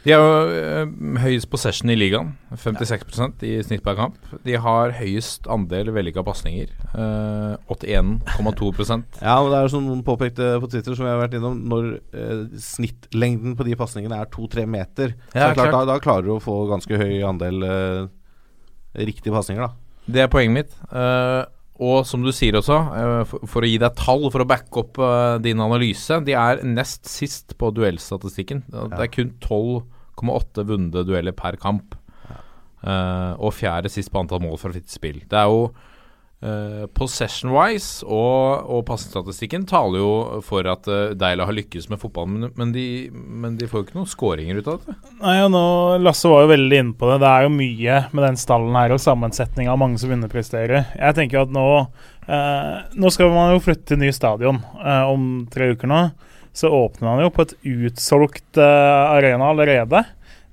De 0.04 0.12
har 0.14 0.22
jo 0.22 0.52
øh, 0.56 0.92
høyest 1.20 1.48
possession 1.52 1.90
i 1.92 1.96
ligaen, 1.98 2.30
56 2.56 3.42
i 3.44 3.50
snitt 3.66 3.82
per 3.84 3.96
kamp. 3.98 4.14
De 4.46 4.54
har 4.56 4.94
høyest 4.96 5.48
andel 5.52 5.90
vellykka 5.92 6.22
pasninger, 6.24 6.70
øh, 6.94 7.56
81,2% 7.68 9.20
Ja, 9.20 9.34
og 9.42 9.50
det 9.52 9.58
er 9.60 9.68
som 9.72 9.84
noen 9.84 10.00
påpekte 10.06 10.54
på 10.62 10.70
Twitter, 10.72 10.96
som 10.96 11.04
jeg 11.08 11.14
har 11.16 11.20
vært 11.26 11.36
innom, 11.36 11.58
når 11.68 11.90
eh, 12.16 12.44
snittlengden 12.62 13.58
på 13.58 13.66
de 13.68 13.76
pasningene 13.76 14.16
er 14.22 14.30
to-tre 14.32 14.64
meter, 14.70 15.12
Ja, 15.34 15.50
er 15.50 15.58
klart, 15.58 15.68
klart. 15.68 15.76
da, 15.76 15.84
da 15.92 15.98
klarer 16.04 16.24
du 16.30 16.32
å 16.38 16.40
få 16.42 16.56
ganske 16.70 16.96
høy 17.02 17.18
andel 17.28 17.68
eh, 17.68 18.08
riktige 19.04 19.34
pasninger, 19.36 19.66
da. 19.68 19.74
Det 20.08 20.22
er 20.24 20.30
poenget 20.32 20.54
mitt. 20.62 20.76
Eh, 20.88 21.42
og 21.78 22.02
som 22.08 22.24
du 22.24 22.32
sier 22.34 22.56
også, 22.58 22.76
eh, 22.98 23.36
for, 23.46 23.62
å 23.62 23.68
gi 23.68 23.78
deg 23.78 23.94
tall, 23.98 24.26
for 24.34 24.42
å 24.42 24.48
backe 24.48 24.82
opp 24.82 24.98
eh, 24.98 25.36
din 25.44 25.62
analyse 25.62 26.18
De 26.26 26.34
er 26.34 26.64
nest 26.66 27.06
sist 27.06 27.54
på 27.58 27.70
duellstatistikken. 27.74 28.64
Det 28.72 29.04
er 29.04 29.12
kun 29.14 29.30
12,8 29.44 30.66
vunne 30.66 31.04
dueller 31.06 31.36
per 31.38 31.58
kamp. 31.62 31.94
Eh, 32.78 33.32
og 33.38 33.54
fjerde 33.54 33.90
sist 33.90 34.10
på 34.14 34.22
antall 34.22 34.42
mål 34.42 34.58
fra 34.58 34.72
fritt 34.74 34.90
spill. 34.90 35.22
Det 35.30 35.38
er 35.38 35.50
jo 35.50 35.68
eh, 36.44 36.84
Possession-wise 36.94 38.06
og, 38.06 38.68
og 38.70 38.84
passestatistikken 38.88 39.66
taler 39.68 40.02
jo 40.02 40.10
for 40.46 40.66
at 40.70 40.88
uh, 40.90 41.14
Deila 41.18 41.48
har 41.48 41.56
lykkes 41.56 41.88
med 41.92 42.00
fotballen, 42.02 42.36
men, 42.38 42.52
men, 42.58 42.74
de, 42.74 42.86
men 43.12 43.56
de 43.58 43.68
får 43.68 43.80
jo 43.80 43.86
ikke 43.86 43.98
noen 43.98 44.10
skåringer 44.10 44.60
ut 44.60 44.70
av 44.72 44.84
det. 44.84 44.96
Nei, 45.22 45.36
og 45.44 45.52
nå, 45.54 45.64
Lasse 46.04 46.30
var 46.30 46.44
jo 46.44 46.52
veldig 46.52 46.82
inne 46.82 46.96
på 46.98 47.10
det. 47.10 47.18
Det 47.24 47.32
er 47.32 47.46
jo 47.46 47.56
mye 47.56 47.98
med 48.12 48.26
den 48.28 48.40
stallen 48.40 48.78
her 48.80 48.94
og 48.94 49.02
sammensetninga 49.04 49.74
av 49.74 49.82
mange 49.82 50.00
som 50.02 50.14
underpresterer. 50.14 50.94
Jeg 50.98 51.18
tenker 51.18 51.44
at 51.44 51.54
nå 51.54 51.66
uh, 51.82 52.74
Nå 52.98 53.10
skal 53.14 53.32
man 53.32 53.54
jo 53.54 53.64
flytte 53.64 53.92
til 53.92 54.02
ny 54.02 54.12
stadion 54.12 54.58
om 54.84 55.28
tre 55.52 55.70
uker 55.72 55.90
nå. 55.90 56.02
Så 56.56 56.68
åpner 56.74 57.06
man 57.06 57.22
jo 57.22 57.30
på 57.32 57.44
et 57.44 57.54
utsolgt 57.88 58.58
arena 58.58 59.52
allerede. 59.52 60.02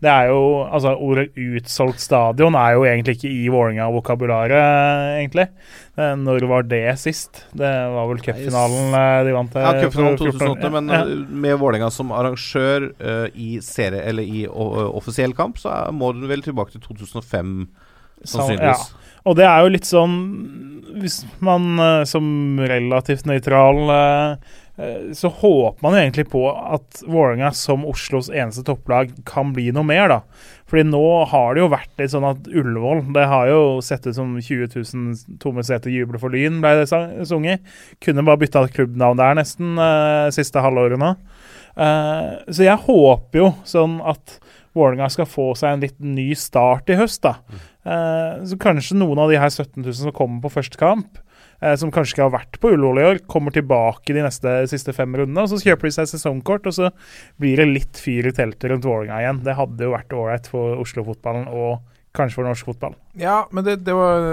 Det 0.04 0.12
er 0.12 0.28
jo, 0.28 0.66
altså 0.68 0.92
Ordet 1.00 1.30
'utsolgt 1.40 2.02
stadion' 2.04 2.58
er 2.60 2.74
jo 2.76 2.84
egentlig 2.84 3.16
ikke 3.16 3.32
i 3.32 3.48
Vålerenga-vokabularet, 3.50 5.22
egentlig. 5.22 5.48
Eh, 5.98 6.16
Når 6.20 6.48
var 6.48 6.68
det 6.68 7.00
sist? 7.00 7.46
Det 7.56 7.72
var 7.96 8.10
vel 8.12 8.20
cupfinalen 8.20 8.94
eh, 8.94 9.24
de 9.26 9.34
vant? 9.34 9.52
til? 9.52 9.62
Ja, 9.62 9.72
eh, 9.72 9.86
cupfinalen 9.86 10.20
2008, 10.20 10.72
men 10.76 10.92
ja. 10.92 11.02
eh, 11.02 11.24
med 11.30 11.58
Vålerenga 11.58 11.90
som 11.90 12.12
arrangør 12.12 12.92
uh, 13.00 13.28
i 13.34 13.60
serie, 13.62 14.04
eller 14.04 14.24
i 14.24 14.46
uh, 14.46 14.92
offisiell 14.96 15.34
kamp, 15.34 15.58
så 15.58 15.88
må 15.96 16.12
den 16.12 16.28
vel 16.30 16.44
tilbake 16.44 16.76
til 16.76 16.84
2005, 16.84 17.68
sannsynligvis. 18.26 18.86
Ja. 18.92 19.06
Og 19.26 19.38
det 19.40 19.48
er 19.50 19.64
jo 19.64 19.74
litt 19.74 19.88
sånn 19.90 20.18
Hvis 21.02 21.24
man 21.44 21.76
uh, 21.82 22.04
som 22.08 22.60
relativt 22.62 23.26
nøytral 23.28 23.82
eh, 23.92 23.98
eh, 23.98 24.54
så 25.16 25.30
håper 25.32 25.80
man 25.86 25.94
egentlig 25.96 26.26
på 26.34 26.42
at 26.52 27.00
Vålerenga 27.08 27.54
som 27.56 27.86
Oslos 27.88 28.28
eneste 28.28 28.66
topplag 28.68 29.14
kan 29.28 29.54
bli 29.56 29.70
noe 29.72 29.88
mer, 29.88 30.10
da. 30.12 30.18
Fordi 30.68 30.84
nå 30.90 31.04
har 31.32 31.56
det 31.56 31.62
jo 31.64 31.70
vært 31.72 32.02
litt 32.02 32.12
sånn 32.12 32.26
at 32.28 32.48
Ullevål 32.50 33.04
Det 33.16 33.24
har 33.30 33.48
jo 33.48 33.60
sett 33.86 34.08
ut 34.10 34.18
som 34.18 34.34
20 34.36 34.74
000 34.74 35.40
tomme 35.40 35.64
seter 35.64 35.94
jubler 35.94 36.20
for 36.20 36.34
Lyn, 36.34 36.58
ble 36.60 36.74
det 36.82 36.90
sunget. 36.92 37.64
Kunne 38.04 38.26
bare 38.28 38.42
bytta 38.42 38.66
klubbnavn 38.76 39.22
der 39.22 39.40
nesten 39.40 39.80
uh, 39.80 40.28
siste 40.36 40.64
halvåret 40.66 41.00
nå. 41.00 41.14
Eh, 41.76 42.28
så 42.56 42.64
jeg 42.64 42.84
håper 42.88 43.42
jo 43.42 43.52
sånn 43.68 44.00
at 44.08 44.38
Vålerenga 44.76 45.08
skal 45.12 45.28
få 45.30 45.54
seg 45.56 45.76
en 45.76 45.84
litt 45.86 45.98
ny 46.04 46.30
start 46.36 46.90
i 46.92 46.98
høst, 47.00 47.24
da. 47.24 47.62
Eh, 47.88 48.44
så 48.48 48.58
kanskje 48.60 48.98
noen 49.00 49.22
av 49.24 49.32
de 49.32 49.40
her 49.40 49.52
17 49.52 49.80
000 49.80 49.96
som 50.02 50.16
kommer 50.16 50.44
på 50.44 50.52
første 50.58 50.80
kamp, 50.80 51.20
eh, 51.62 51.76
som 51.80 51.92
kanskje 51.94 52.16
ikke 52.16 52.28
har 52.28 52.36
vært 52.36 52.60
på 52.62 52.74
Ullevål 52.76 53.02
i 53.02 53.08
år, 53.10 53.24
kommer 53.32 53.56
tilbake 53.56 54.16
de 54.16 54.24
neste 54.26 54.58
siste 54.72 54.96
fem 54.96 55.16
rundene. 55.16 55.46
og 55.46 55.52
Så 55.52 55.62
kjøper 55.64 55.90
de 55.90 55.98
seg 55.98 56.12
sesongkort, 56.12 56.70
og 56.70 56.78
så 56.78 56.92
blir 57.42 57.62
det 57.62 57.72
litt 57.72 58.00
fyr 58.02 58.32
i 58.32 58.36
teltet 58.36 58.72
rundt 58.72 58.88
Vålerenga 58.88 59.22
igjen. 59.24 59.44
Det 59.46 59.60
hadde 59.60 59.88
jo 59.88 59.96
vært 59.96 60.16
ålreit 60.16 60.50
for 60.52 60.80
Oslo-fotballen 60.84 61.50
og 61.52 61.84
kanskje 62.16 62.40
for 62.40 62.48
norsk 62.48 62.70
fotball. 62.70 62.96
Ja, 63.20 63.42
men 63.56 63.66
det, 63.68 63.78
det 63.88 63.96
var 63.96 64.24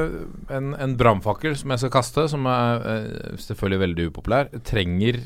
en, 0.54 0.72
en 0.78 0.96
brannfakkel 0.98 1.56
som 1.58 1.72
jeg 1.74 1.82
skal 1.82 1.94
kaste, 1.96 2.26
som 2.30 2.46
er 2.50 2.86
eh, 2.92 3.38
selvfølgelig 3.42 3.82
veldig 3.82 4.08
upopulær. 4.12 4.50
Trenger, 4.68 5.18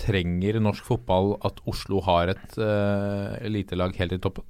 trenger 0.00 0.60
norsk 0.62 0.86
fotball 0.88 1.34
at 1.48 1.62
Oslo 1.68 2.02
har 2.06 2.34
et 2.34 2.58
uh, 2.60 3.32
elitelag 3.40 3.96
helt 4.00 4.16
i 4.16 4.20
toppen? 4.22 4.46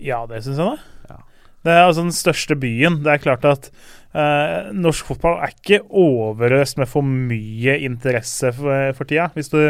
Ja, 0.00 0.22
det 0.28 0.42
syns 0.44 0.60
jeg, 0.60 0.78
da. 1.08 1.20
Det 1.64 1.72
er 1.72 1.82
altså 1.84 2.06
den 2.06 2.16
største 2.16 2.56
byen. 2.56 3.00
Det 3.04 3.12
er 3.12 3.22
klart 3.22 3.44
at 3.48 3.68
eh, 4.16 4.70
norsk 4.72 5.10
fotball 5.10 5.42
er 5.44 5.52
ikke 5.52 5.82
overøst 5.88 6.80
med 6.80 6.88
for 6.88 7.04
mye 7.04 7.76
interesse 7.84 8.52
for, 8.56 8.94
for 8.96 9.10
tida. 9.10 9.28
Hvis 9.36 9.52
du 9.52 9.60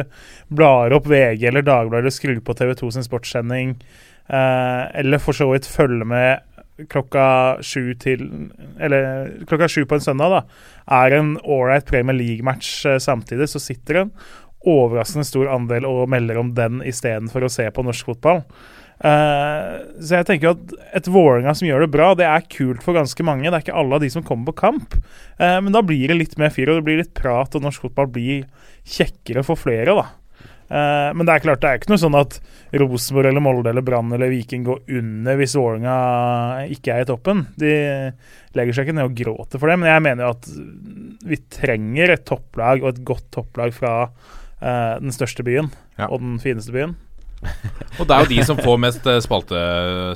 blar 0.54 0.94
opp 0.94 1.08
VG 1.10 1.48
eller 1.50 1.66
Dagbladet 1.66 2.04
eller 2.04 2.14
skrur 2.14 2.38
på 2.46 2.56
TV2 2.60 2.92
sin 2.94 3.06
sportssending, 3.06 3.74
eh, 4.30 4.84
eller 5.02 5.22
for 5.22 5.36
så 5.36 5.50
vidt 5.50 5.68
følger 5.70 6.06
med 6.06 6.46
klokka 6.88 7.60
sju 7.60 7.92
til 8.00 8.22
Eller 8.80 9.34
klokka 9.48 9.68
sju 9.68 9.82
på 9.84 9.98
en 9.98 10.04
søndag, 10.04 10.32
da, 10.32 10.42
er 11.02 11.18
en 11.18 11.34
ålreit 11.44 11.88
Premier 11.90 12.16
League-match 12.16 12.86
eh, 12.86 13.00
samtidig, 13.02 13.50
så 13.50 13.60
sitter 13.60 14.04
en 14.04 14.14
overraskende 14.70 15.24
stor 15.24 15.48
andel 15.48 15.86
og 15.88 16.08
melder 16.12 16.38
om 16.40 16.52
den 16.56 16.82
istedenfor 16.84 17.46
å 17.46 17.52
se 17.52 17.66
på 17.72 17.84
norsk 17.84 18.12
fotball. 18.12 18.42
Eh, 19.00 19.76
så 20.04 20.18
jeg 20.18 20.26
tenker 20.28 20.52
at 20.52 20.72
et 20.98 21.08
Vålerenga 21.08 21.54
som 21.56 21.68
gjør 21.68 21.86
det 21.86 21.92
bra, 21.94 22.12
det 22.18 22.26
er 22.28 22.48
kult 22.52 22.84
for 22.84 22.98
ganske 22.98 23.24
mange. 23.24 23.48
Det 23.48 23.56
er 23.56 23.64
ikke 23.64 23.80
alle 23.80 23.96
av 23.96 24.04
de 24.04 24.10
som 24.12 24.24
kommer 24.26 24.50
på 24.50 24.60
kamp. 24.60 24.96
Uh, 25.40 25.58
men 25.64 25.72
da 25.72 25.80
blir 25.84 26.10
det 26.10 26.18
litt 26.18 26.38
mer 26.40 26.52
fyr, 26.52 26.68
og 26.68 26.80
det 26.80 26.88
blir 26.88 27.00
litt 27.00 27.14
prat, 27.16 27.54
og 27.56 27.64
norsk 27.64 27.86
fotball 27.86 28.10
blir 28.12 28.44
kjekkere 28.84 29.44
for 29.46 29.60
flere, 29.60 29.96
da. 29.96 30.06
Uh, 30.70 31.10
men 31.16 31.24
det 31.26 31.34
er 31.34 31.44
klart, 31.46 31.62
det 31.62 31.70
er 31.70 31.80
ikke 31.80 31.90
noe 31.90 32.02
sånn 32.02 32.18
at 32.18 32.36
Rosenborg 32.78 33.32
eller 33.32 33.42
Molde 33.42 33.72
eller 33.72 33.82
Brann 33.82 34.12
eller 34.14 34.30
Viking 34.30 34.62
går 34.68 34.84
under 35.00 35.40
hvis 35.40 35.56
Vålerenga 35.58 35.96
ikke 36.76 36.94
er 36.94 37.02
i 37.02 37.08
toppen. 37.08 37.46
De 37.58 37.72
legger 38.54 38.76
seg 38.76 38.86
ikke 38.86 38.98
ned 39.00 39.08
og 39.08 39.16
gråter 39.18 39.62
for 39.62 39.72
det, 39.72 39.80
men 39.80 39.90
jeg 39.90 40.04
mener 40.06 40.26
jo 40.26 40.34
at 40.36 40.52
vi 41.26 41.40
trenger 41.56 42.14
et 42.14 42.28
topplag, 42.28 42.84
og 42.84 42.92
et 42.92 43.02
godt 43.08 43.26
topplag 43.34 43.74
fra 43.74 43.94
den 44.60 45.08
største 45.08 45.40
byen 45.40 45.70
Ja. 45.96 46.10
og 46.12 46.18
den 46.20 46.34
fineste 46.36 46.74
byen. 46.74 46.92
Og 48.00 48.06
det 48.06 48.14
er 48.14 48.24
jo 48.24 48.30
de 48.30 48.44
som 48.44 48.58
får 48.60 48.78
mest 48.80 49.06
spalte, 49.24 49.60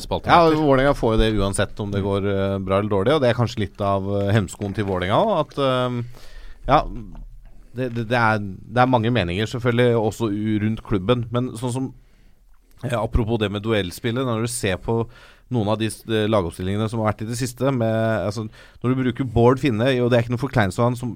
spalte, 0.02 0.28
Ja. 0.28 0.44
Vålerenga 0.52 0.94
får 0.96 1.14
jo 1.14 1.20
det 1.22 1.30
uansett 1.40 1.80
om 1.80 1.92
det 1.92 2.04
går 2.04 2.28
eh, 2.28 2.56
bra 2.64 2.78
eller 2.78 2.92
dårlig, 2.92 3.14
og 3.16 3.22
det 3.24 3.30
er 3.30 3.38
kanskje 3.38 3.64
litt 3.64 3.80
av 3.84 4.06
uh, 4.08 4.30
hemskoen 4.34 4.76
til 4.76 4.86
Vålerenga 4.88 5.20
òg. 5.20 5.34
At 5.44 5.60
eh, 5.64 6.24
ja, 6.68 6.80
det, 7.74 7.90
det, 7.96 8.06
det, 8.12 8.18
er, 8.20 8.40
det 8.40 8.82
er 8.82 8.90
mange 8.90 9.12
meninger 9.14 9.48
selvfølgelig 9.50 10.00
også 10.00 10.30
rundt 10.64 10.84
klubben, 10.86 11.28
men 11.34 11.54
sånn 11.60 11.76
som 11.78 11.92
ja, 12.84 12.98
Apropos 13.00 13.38
det 13.40 13.48
med 13.48 13.64
duellspillet, 13.64 14.26
når 14.26 14.44
du 14.44 14.50
ser 14.52 14.76
på 14.82 15.06
noen 15.54 15.70
av 15.72 15.78
de 15.80 15.88
lagoppstillingene 16.28 16.88
som 16.90 17.00
har 17.00 17.14
vært 17.14 17.22
i 17.24 17.28
det 17.30 17.38
siste 17.38 17.70
med, 17.72 17.94
altså, 18.26 18.44
Når 18.82 18.90
du 18.90 19.00
bruker 19.00 19.28
Bård 19.32 19.62
Finne, 19.62 19.86
og 20.02 20.10
det 20.10 20.18
er 20.18 20.26
ikke 20.26 20.34
noe 20.34 20.42
forkleinelse 20.42 20.82
av 20.82 20.90
han 20.90 20.98
som 20.98 21.14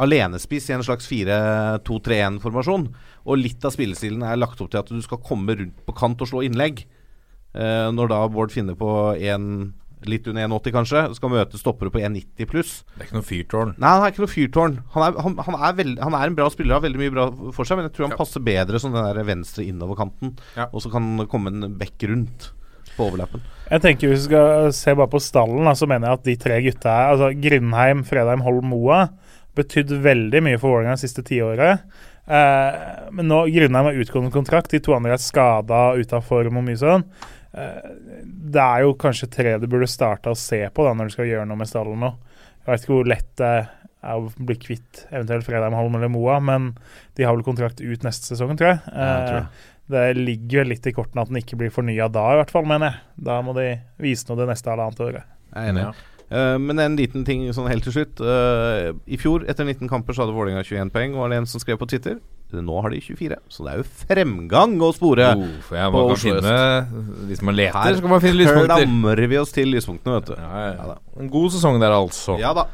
alenespiss 0.00 0.68
i 0.70 0.76
en 0.76 0.84
slags 0.86 1.08
4-2-3-1-formasjon, 1.10 2.86
og 3.26 3.40
litt 3.40 3.64
av 3.66 3.74
spillestilen 3.74 4.22
er 4.24 4.38
lagt 4.40 4.60
opp 4.62 4.70
til 4.72 4.80
at 4.80 4.88
du 4.90 5.00
skal 5.04 5.20
komme 5.24 5.56
rundt 5.58 5.84
på 5.86 5.96
kant 5.96 6.22
og 6.24 6.30
slå 6.30 6.44
innlegg. 6.46 6.84
Uh, 7.54 7.90
når 7.92 8.12
da 8.12 8.20
Bård 8.30 8.52
finner 8.54 8.76
på 8.78 8.88
en, 9.26 9.72
litt 10.06 10.28
under 10.30 10.46
1,80 10.46 10.74
kanskje, 10.76 11.00
skal 11.18 11.32
møte 11.34 11.58
stoppere 11.60 11.90
på 11.92 12.00
1,90 12.00 12.48
pluss. 12.48 12.70
Det 12.94 13.02
er 13.02 13.08
ikke 13.08 13.18
noe 13.18 13.26
fyrtårn. 13.26 13.74
Nei, 13.82 13.90
han 13.96 14.06
er 14.06 14.14
ikke 14.14 14.24
noe 14.24 14.32
fyrtårn. 14.32 14.78
Han 14.94 15.04
er, 15.08 15.18
han, 15.26 15.34
han, 15.48 15.58
er 15.58 15.74
veld, 15.82 15.98
han 16.00 16.16
er 16.16 16.30
en 16.30 16.38
bra 16.38 16.46
spiller, 16.54 16.78
har 16.78 16.86
veldig 16.86 17.02
mye 17.02 17.16
bra 17.16 17.26
for 17.56 17.68
seg, 17.68 17.80
men 17.80 17.88
jeg 17.90 17.96
tror 17.96 18.08
han 18.08 18.14
Ja. 18.14 18.20
passer 18.22 18.44
bedre 18.46 18.80
som 18.80 18.94
den 18.94 19.04
der 19.04 19.28
venstre 19.28 19.66
innoverkanten. 19.66 20.36
Ja. 20.56 20.70
Og 20.70 20.86
så 20.86 20.92
kan 20.94 21.10
det 21.18 21.28
komme 21.32 21.52
en 21.52 21.74
bekk 21.80 22.06
rundt 22.12 22.52
på 22.96 23.08
overlappen. 23.10 23.42
Jeg 23.70 23.82
tenker 23.84 24.08
Hvis 24.10 24.24
vi 24.24 24.30
skal 24.32 24.72
se 24.74 24.94
bare 24.98 25.10
på 25.12 25.20
stallen, 25.22 25.68
så 25.76 25.86
mener 25.90 26.08
jeg 26.08 26.18
at 26.20 26.24
de 26.30 26.36
tre 26.36 26.62
gutta 26.64 26.94
her, 26.96 27.10
altså 27.14 27.28
Grindheim, 27.42 28.04
Fredheim, 28.08 28.40
Holm, 28.46 28.70
Moa, 28.72 29.02
betydd 29.58 29.90
veldig 30.02 30.42
mye 30.46 30.58
for 30.62 30.70
Vålerenga 30.70 30.96
det 30.96 31.04
siste 31.04 31.22
tiåret. 31.26 31.82
Eh, 32.30 33.10
men 33.10 33.26
nå 33.30 33.42
Grindheim 33.50 33.88
har 33.88 34.00
utgående 34.04 34.30
kontrakt, 34.34 34.70
de 34.70 34.80
to 34.82 34.94
andre 34.94 35.16
er 35.16 35.22
skada, 35.22 35.82
ute 35.98 36.18
av 36.18 36.26
form 36.26 36.60
og 36.60 36.66
mye 36.68 36.78
sånn. 36.78 37.04
Eh, 37.50 37.90
det 38.22 38.62
er 38.62 38.84
jo 38.84 38.94
kanskje 39.00 39.30
tre 39.32 39.56
du 39.58 39.66
burde 39.70 39.90
starte 39.90 40.30
å 40.30 40.38
se 40.38 40.62
på 40.70 40.86
da 40.86 40.94
når 40.94 41.10
du 41.10 41.16
skal 41.16 41.30
gjøre 41.30 41.48
noe 41.50 41.58
med 41.58 41.70
stallen 41.70 42.04
nå. 42.04 42.12
Jeg 42.60 42.70
vet 42.70 42.84
ikke 42.84 42.94
hvor 42.94 43.10
lett 43.10 43.32
det 43.40 43.50
er 44.00 44.14
å 44.16 44.30
bli 44.36 44.56
kvitt 44.60 45.02
eventuelt 45.10 45.44
Fredheim, 45.44 45.76
Holm 45.76 45.98
eller 45.98 46.12
Moa, 46.12 46.38
men 46.44 46.70
de 47.18 47.26
har 47.26 47.34
vel 47.34 47.44
kontrakt 47.44 47.82
ut 47.82 48.06
neste 48.06 48.30
sesong, 48.30 48.54
tror 48.56 48.74
jeg. 48.74 48.80
Ja, 48.94 49.10
jeg 49.10 49.26
tror 49.26 49.38
det. 49.40 49.44
Eh, 49.44 49.66
det 49.90 50.04
ligger 50.20 50.62
vel 50.62 50.70
litt 50.70 50.86
i 50.86 50.94
kortene 50.94 51.24
at 51.24 51.32
den 51.32 51.40
ikke 51.40 51.58
blir 51.58 51.72
fornya 51.74 52.06
da, 52.14 52.28
i 52.30 52.38
hvert 52.38 52.52
fall, 52.54 52.68
mener 52.68 52.92
jeg. 52.92 53.02
Da 53.26 53.40
må 53.42 53.56
de 53.56 53.66
vise 53.98 54.28
noe 54.28 54.38
det 54.38 54.46
neste 54.52 54.70
halvannet 54.70 55.02
året. 55.02 55.32
Jeg 55.50 55.64
er 55.66 55.72
enig. 55.72 55.88
Ja. 55.88 56.09
Eh, 56.30 56.56
men 56.62 56.78
en 56.78 56.94
liten 56.98 57.24
ting 57.26 57.42
sånn 57.54 57.68
helt 57.70 57.82
til 57.86 57.94
slutt. 57.96 58.20
Eh, 58.22 58.90
I 59.10 59.18
fjor, 59.18 59.42
etter 59.50 59.66
19 59.66 59.90
kamper, 59.90 60.14
så 60.14 60.22
hadde 60.24 60.34
Vålerenga 60.36 60.62
21 60.62 60.92
poeng, 60.94 61.16
var 61.18 61.32
det 61.32 61.40
en 61.40 61.48
som 61.50 61.62
skrev 61.62 61.80
på 61.80 61.88
Twitter. 61.90 62.20
Nå 62.50 62.80
har 62.82 62.90
de 62.90 62.98
24, 63.02 63.36
så 63.50 63.62
det 63.66 63.72
er 63.72 63.80
jo 63.80 63.86
fremgang 64.02 64.72
å 64.82 64.90
spore. 64.94 65.26
Uf, 65.38 65.68
jeg 65.74 65.94
må 65.94 66.00
på 66.08 66.16
finne 66.18 66.54
Hvis 67.28 67.44
man 67.46 67.54
leter, 67.54 67.78
Her 67.78 67.94
så 67.94 68.02
kan 68.02 68.10
man 68.16 68.22
finne 68.24 68.40
lyspunkter. 68.40 68.82
Klamrer 68.82 69.30
vi 69.30 69.38
oss 69.38 69.54
til 69.54 69.70
lyspunktene, 69.70 70.16
vet 70.18 70.32
du. 70.32 70.38
Ja, 70.38 70.62
ja. 70.66 70.86
Ja. 70.90 70.96
En 71.22 71.30
god 71.30 71.54
sesong 71.54 71.78
der, 71.82 71.94
altså. 71.94 72.38
Ja 72.42 72.50
da. 72.58 72.66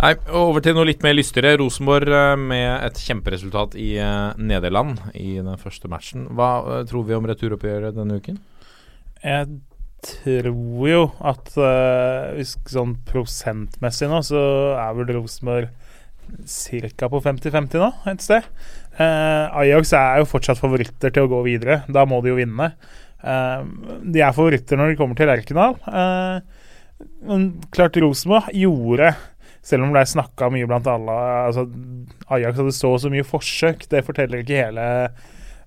Nei, 0.00 0.14
Over 0.32 0.64
til 0.64 0.72
noe 0.72 0.88
litt 0.88 1.04
mer 1.04 1.12
lystigere. 1.12 1.58
Rosenborg 1.60 2.08
eh, 2.16 2.36
med 2.40 2.68
et 2.86 3.00
kjemperesultat 3.04 3.76
i 3.80 3.90
Nederland 4.40 5.00
i 5.12 5.34
den 5.36 5.52
første 5.60 5.88
matchen. 5.92 6.24
Hva 6.36 6.80
tror 6.88 7.04
vi 7.08 7.16
om 7.16 7.28
returoppgjøret 7.28 7.96
denne 7.96 8.20
uken? 8.20 8.40
Jeg 9.20 9.60
tror 10.04 10.88
jo 10.88 11.02
at 11.26 11.52
uh, 11.58 12.32
hvis 12.36 12.56
sånn 12.70 12.96
prosentmessig 13.08 14.10
nå, 14.10 14.20
så 14.26 14.42
er 14.80 14.96
vel 14.98 15.14
Rosenborg 15.18 15.70
ca. 16.30 17.08
på 17.10 17.20
50-50 17.24 17.82
nå, 17.82 17.90
et 18.12 18.24
sted. 18.24 18.46
Uh, 18.94 19.50
Ajax 19.62 19.94
er 19.96 20.20
jo 20.20 20.30
fortsatt 20.30 20.60
favoritter 20.60 21.14
til 21.14 21.26
å 21.26 21.32
gå 21.32 21.42
videre. 21.48 21.82
Da 21.90 22.06
må 22.08 22.20
de 22.22 22.32
jo 22.32 22.38
vinne. 22.38 22.72
Uh, 23.20 23.66
de 24.06 24.22
er 24.22 24.36
favoritter 24.36 24.80
når 24.80 24.92
de 24.92 25.00
kommer 25.00 25.18
til 25.18 25.30
Lerkendal. 25.30 25.76
Men 27.24 27.50
klart 27.72 27.98
Rosenborg 28.00 28.50
gjorde 28.56 29.14
selv 29.64 29.84
om 29.84 29.92
det 29.92 30.02
er 30.02 30.08
snakka 30.08 30.48
mye 30.52 30.68
blant 30.68 30.88
alle 30.88 31.16
altså, 31.50 31.66
Ajax 32.32 32.60
hadde 32.62 32.72
så 32.72 32.94
og 32.94 33.02
så 33.02 33.10
mye 33.12 33.26
forsøk, 33.28 33.84
det 33.92 34.06
forteller 34.06 34.40
ikke 34.40 34.62
hele 34.62 34.86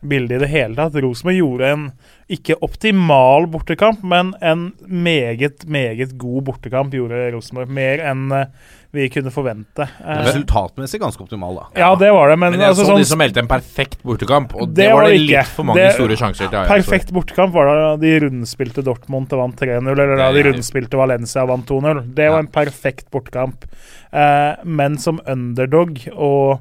bildet 0.04 0.38
i 0.38 0.44
det 0.46 0.52
hele 0.52 0.76
tatt. 0.78 0.96
Rosenborg 1.04 1.39
gjorde 1.39 1.72
en 1.74 1.88
ikke 2.34 2.56
optimal 2.66 3.46
bortekamp, 3.52 4.04
men 4.08 4.32
en 4.42 4.70
meget, 4.88 5.66
meget 5.70 6.16
god 6.22 6.44
bortekamp 6.48 6.94
gjorde 6.96 7.28
Rosenborg. 7.36 7.70
Mer 7.74 8.02
enn 8.10 8.32
eh, 8.32 8.46
vi 8.94 9.08
kunne 9.10 9.32
forvente. 9.34 9.88
Eh, 10.06 10.20
Resultatmessig 10.28 11.00
ganske 11.02 11.24
optimal, 11.26 11.56
da. 11.58 11.63
ja, 11.82 11.89
det 12.00 12.12
var 12.13 12.30
det, 12.30 12.38
men, 12.39 12.54
Men 12.54 12.62
jeg 12.62 12.70
altså, 12.74 12.84
så 12.86 12.92
sånn, 12.94 13.02
de 13.02 13.08
som 13.10 13.22
meldte 13.24 13.42
en 13.42 13.50
perfekt 13.50 14.04
bortekamp, 14.06 14.54
og 14.56 14.70
Det 14.70 14.84
det, 14.84 14.89
var 14.94 15.08
det 15.10 15.16
ikke. 15.18 15.30
litt 15.32 15.54
for 15.56 15.63
mange 15.70 15.82
Det- 15.82 15.96
store 15.98 16.20
sjanser 16.22 16.52
til. 16.54 16.68
Perfekt 16.70 17.12
bortekamp 17.16 17.54
var 17.58 17.72
da 17.72 17.96
de 18.04 18.13
rundspilte 18.28 18.84
Dortmund 18.86 19.34
og 19.34 19.42
vant 19.44 19.58
3-0, 19.63 19.89
eller 19.98 20.16
da 20.22 20.32
de 20.36 20.44
rundspilte 20.52 21.00
Valencia 21.02 21.42
og 21.44 21.50
vant 21.56 21.66
2-0. 21.74 22.04
Det 22.13 22.30
var 22.30 22.39
en 22.46 22.48
perfekt 22.54 23.10
bortekamp. 23.12 23.66
Eh, 24.14 24.56
men 24.64 24.97
som 25.01 25.20
underdog 25.28 25.97
og 26.14 26.60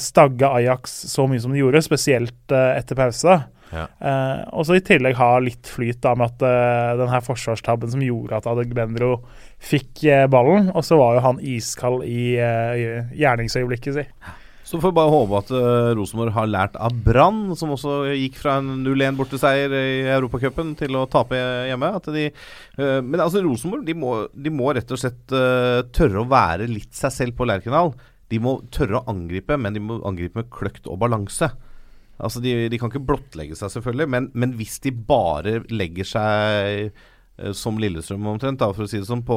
stagge 0.00 0.48
Ajax 0.48 0.94
så 1.12 1.26
mye 1.28 1.42
som 1.42 1.52
de 1.52 1.60
gjorde, 1.60 1.84
spesielt 1.84 2.54
eh, 2.54 2.72
etter 2.78 2.98
pause. 2.98 3.36
Ja. 3.74 3.86
Eh, 3.98 4.42
og 4.54 4.66
så 4.66 4.78
i 4.78 4.84
tillegg 4.84 5.18
ha 5.18 5.34
litt 5.42 5.68
flyt 5.68 5.98
da 6.04 6.14
med 6.18 6.32
at 6.32 6.46
eh, 6.46 6.94
den 7.00 7.10
her 7.10 7.24
forsvarstabben 7.26 7.90
som 7.92 8.04
gjorde 8.04 8.38
at 8.38 8.48
Adegbendro 8.50 9.18
fikk 9.58 10.04
eh, 10.06 10.26
ballen, 10.30 10.70
og 10.72 10.86
så 10.86 10.98
var 11.00 11.18
jo 11.18 11.26
han 11.26 11.42
iskald 11.42 12.06
i 12.06 12.36
eh, 12.40 13.14
gjerningsøyeblikket 13.18 13.98
si. 13.98 14.08
Så 14.66 14.80
får 14.82 14.90
vi 14.90 14.96
bare 14.96 15.12
håpe 15.12 15.38
at 15.38 15.50
uh, 15.54 15.92
Rosenborg 15.94 16.32
har 16.34 16.48
lært 16.50 16.74
av 16.82 16.94
Brann, 17.06 17.52
som 17.54 17.70
også 17.70 18.00
gikk 18.18 18.40
fra 18.40 18.56
en 18.58 18.80
0-1 18.82 19.14
borteseier 19.14 19.70
i 19.78 20.00
Europacupen 20.10 20.72
til 20.78 20.98
å 20.98 21.04
tape 21.10 21.38
hjemme. 21.68 21.92
At 22.00 22.08
de, 22.10 22.24
eh, 22.34 22.98
men 22.98 23.22
altså 23.22 23.44
Rosenborg 23.44 23.86
de 23.86 23.94
må, 23.94 24.16
de 24.34 24.50
må 24.50 24.74
rett 24.74 24.90
og 24.90 24.98
slett 24.98 25.30
eh, 25.30 25.84
tørre 25.94 26.24
å 26.24 26.26
være 26.32 26.66
litt 26.66 26.98
seg 26.98 27.14
selv 27.14 27.38
på 27.38 27.46
Lerkendal. 27.46 27.94
De 28.32 28.40
må 28.42 28.58
tørre 28.74 29.00
å 29.00 29.12
angripe, 29.12 29.58
men 29.60 29.76
de 29.76 29.82
må 29.82 30.00
angripe 30.08 30.40
med 30.40 30.50
kløkt 30.54 30.88
og 30.90 30.98
balanse. 31.02 31.50
Altså 32.16 32.40
de, 32.40 32.54
de 32.72 32.80
kan 32.80 32.90
ikke 32.90 33.04
blottlegge 33.06 33.58
seg, 33.58 33.74
selvfølgelig, 33.74 34.08
men, 34.14 34.30
men 34.34 34.56
hvis 34.56 34.78
de 34.86 34.92
bare 34.94 35.60
legger 35.68 36.08
seg 36.08 36.88
eh, 36.88 37.52
som 37.56 37.78
Lillestrøm 37.80 38.26
omtrent, 38.32 38.62
da, 38.62 38.70
for 38.72 38.86
å 38.86 38.90
si 38.90 39.02
det 39.02 39.08
sånn, 39.08 39.24
på, 39.26 39.36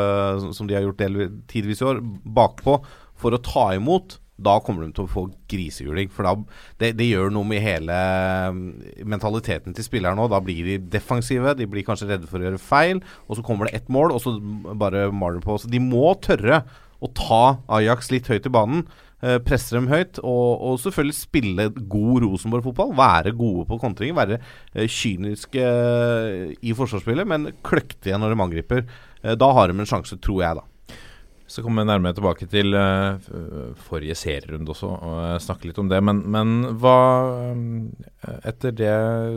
eh, 0.00 0.50
som 0.56 0.70
de 0.70 0.78
har 0.78 0.86
gjort 0.86 1.02
del, 1.02 1.24
tidvis 1.50 1.84
i 1.84 1.88
år, 1.92 2.00
bakpå 2.24 2.78
for 3.20 3.36
å 3.36 3.42
ta 3.44 3.68
imot, 3.76 4.18
da 4.44 4.56
kommer 4.64 4.82
de 4.82 4.94
til 4.96 5.06
å 5.06 5.10
få 5.10 5.24
grisehjuling. 5.50 6.08
For 6.10 6.26
da, 6.26 6.32
det, 6.80 6.94
det 6.98 7.06
gjør 7.06 7.30
noe 7.34 7.46
med 7.46 7.62
hele 7.62 7.98
mm, 8.56 8.64
mentaliteten 9.06 9.76
til 9.76 9.86
spilleren 9.86 10.18
òg. 10.18 10.32
Da 10.32 10.40
blir 10.42 10.66
de 10.66 10.78
defensive, 10.96 11.54
de 11.58 11.68
blir 11.70 11.86
kanskje 11.86 12.08
redde 12.10 12.30
for 12.30 12.42
å 12.42 12.48
gjøre 12.48 12.62
feil, 12.62 13.02
og 13.28 13.38
så 13.38 13.44
kommer 13.46 13.68
det 13.68 13.78
ett 13.78 13.92
mål, 13.92 14.16
og 14.16 14.24
så 14.24 14.34
bare 14.74 15.06
maler 15.14 15.38
de 15.38 15.46
på. 15.46 15.58
Så 15.60 15.70
de 15.70 15.82
må 15.82 16.08
tørre 16.24 16.64
å 17.04 17.10
ta 17.12 17.42
Ajax 17.78 18.08
litt 18.14 18.30
høyt 18.32 18.48
i 18.48 18.54
banen. 18.54 18.84
eh, 19.24 19.38
Presse 19.44 19.76
dem 19.76 19.88
høyt, 19.92 20.18
og, 20.24 20.50
og 20.64 20.80
selvfølgelig 20.82 21.16
spille 21.20 21.68
god 21.76 22.24
Rosenborg-fotball. 22.26 22.92
Være 22.98 23.36
gode 23.36 23.68
på 23.70 23.80
kontringer. 23.82 24.16
Være 24.18 24.40
eh, 24.74 24.88
kyniske 24.88 25.64
eh, 25.64 26.54
i 26.64 26.76
forsvarsspillet, 26.76 27.28
men 27.28 27.52
kløktige 27.64 28.20
når 28.20 28.34
de 28.34 28.44
angriper. 28.48 28.86
Eh, 29.22 29.34
Da 29.36 29.52
har 29.56 29.68
de 29.72 29.78
en 29.80 29.88
sjanse, 29.88 30.20
tror 30.20 30.44
jeg, 30.44 30.60
da. 30.60 30.68
Så 31.54 31.60
kommer 31.60 31.84
vi 31.84 31.90
nærmere 31.90 32.16
tilbake 32.16 32.46
til 32.48 32.72
uh, 32.72 33.20
forrige 33.84 34.14
serierunde 34.16 34.72
også, 34.72 34.88
og 34.88 35.18
eh, 35.26 35.34
snakke 35.44 35.68
litt 35.68 35.78
om 35.78 35.90
det. 35.92 35.98
Men, 36.02 36.22
men 36.32 36.54
hva 36.80 36.94
Etter 38.48 38.72
det 38.72 38.94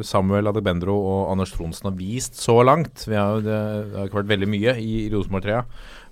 Samuel 0.08 0.48
Adebendro 0.48 0.96
og 0.96 1.34
Anders 1.34 1.52
Tronsen 1.52 1.90
har 1.90 1.98
vist 2.00 2.40
så 2.40 2.56
langt 2.64 3.04
vi 3.10 3.20
har, 3.20 3.44
Det, 3.44 3.60
det 3.92 4.00
har 4.00 4.08
ikke 4.08 4.22
vært 4.22 4.32
veldig 4.32 4.50
mye 4.56 4.78
i 4.80 4.94
Rosenborg-trea. 5.12 5.66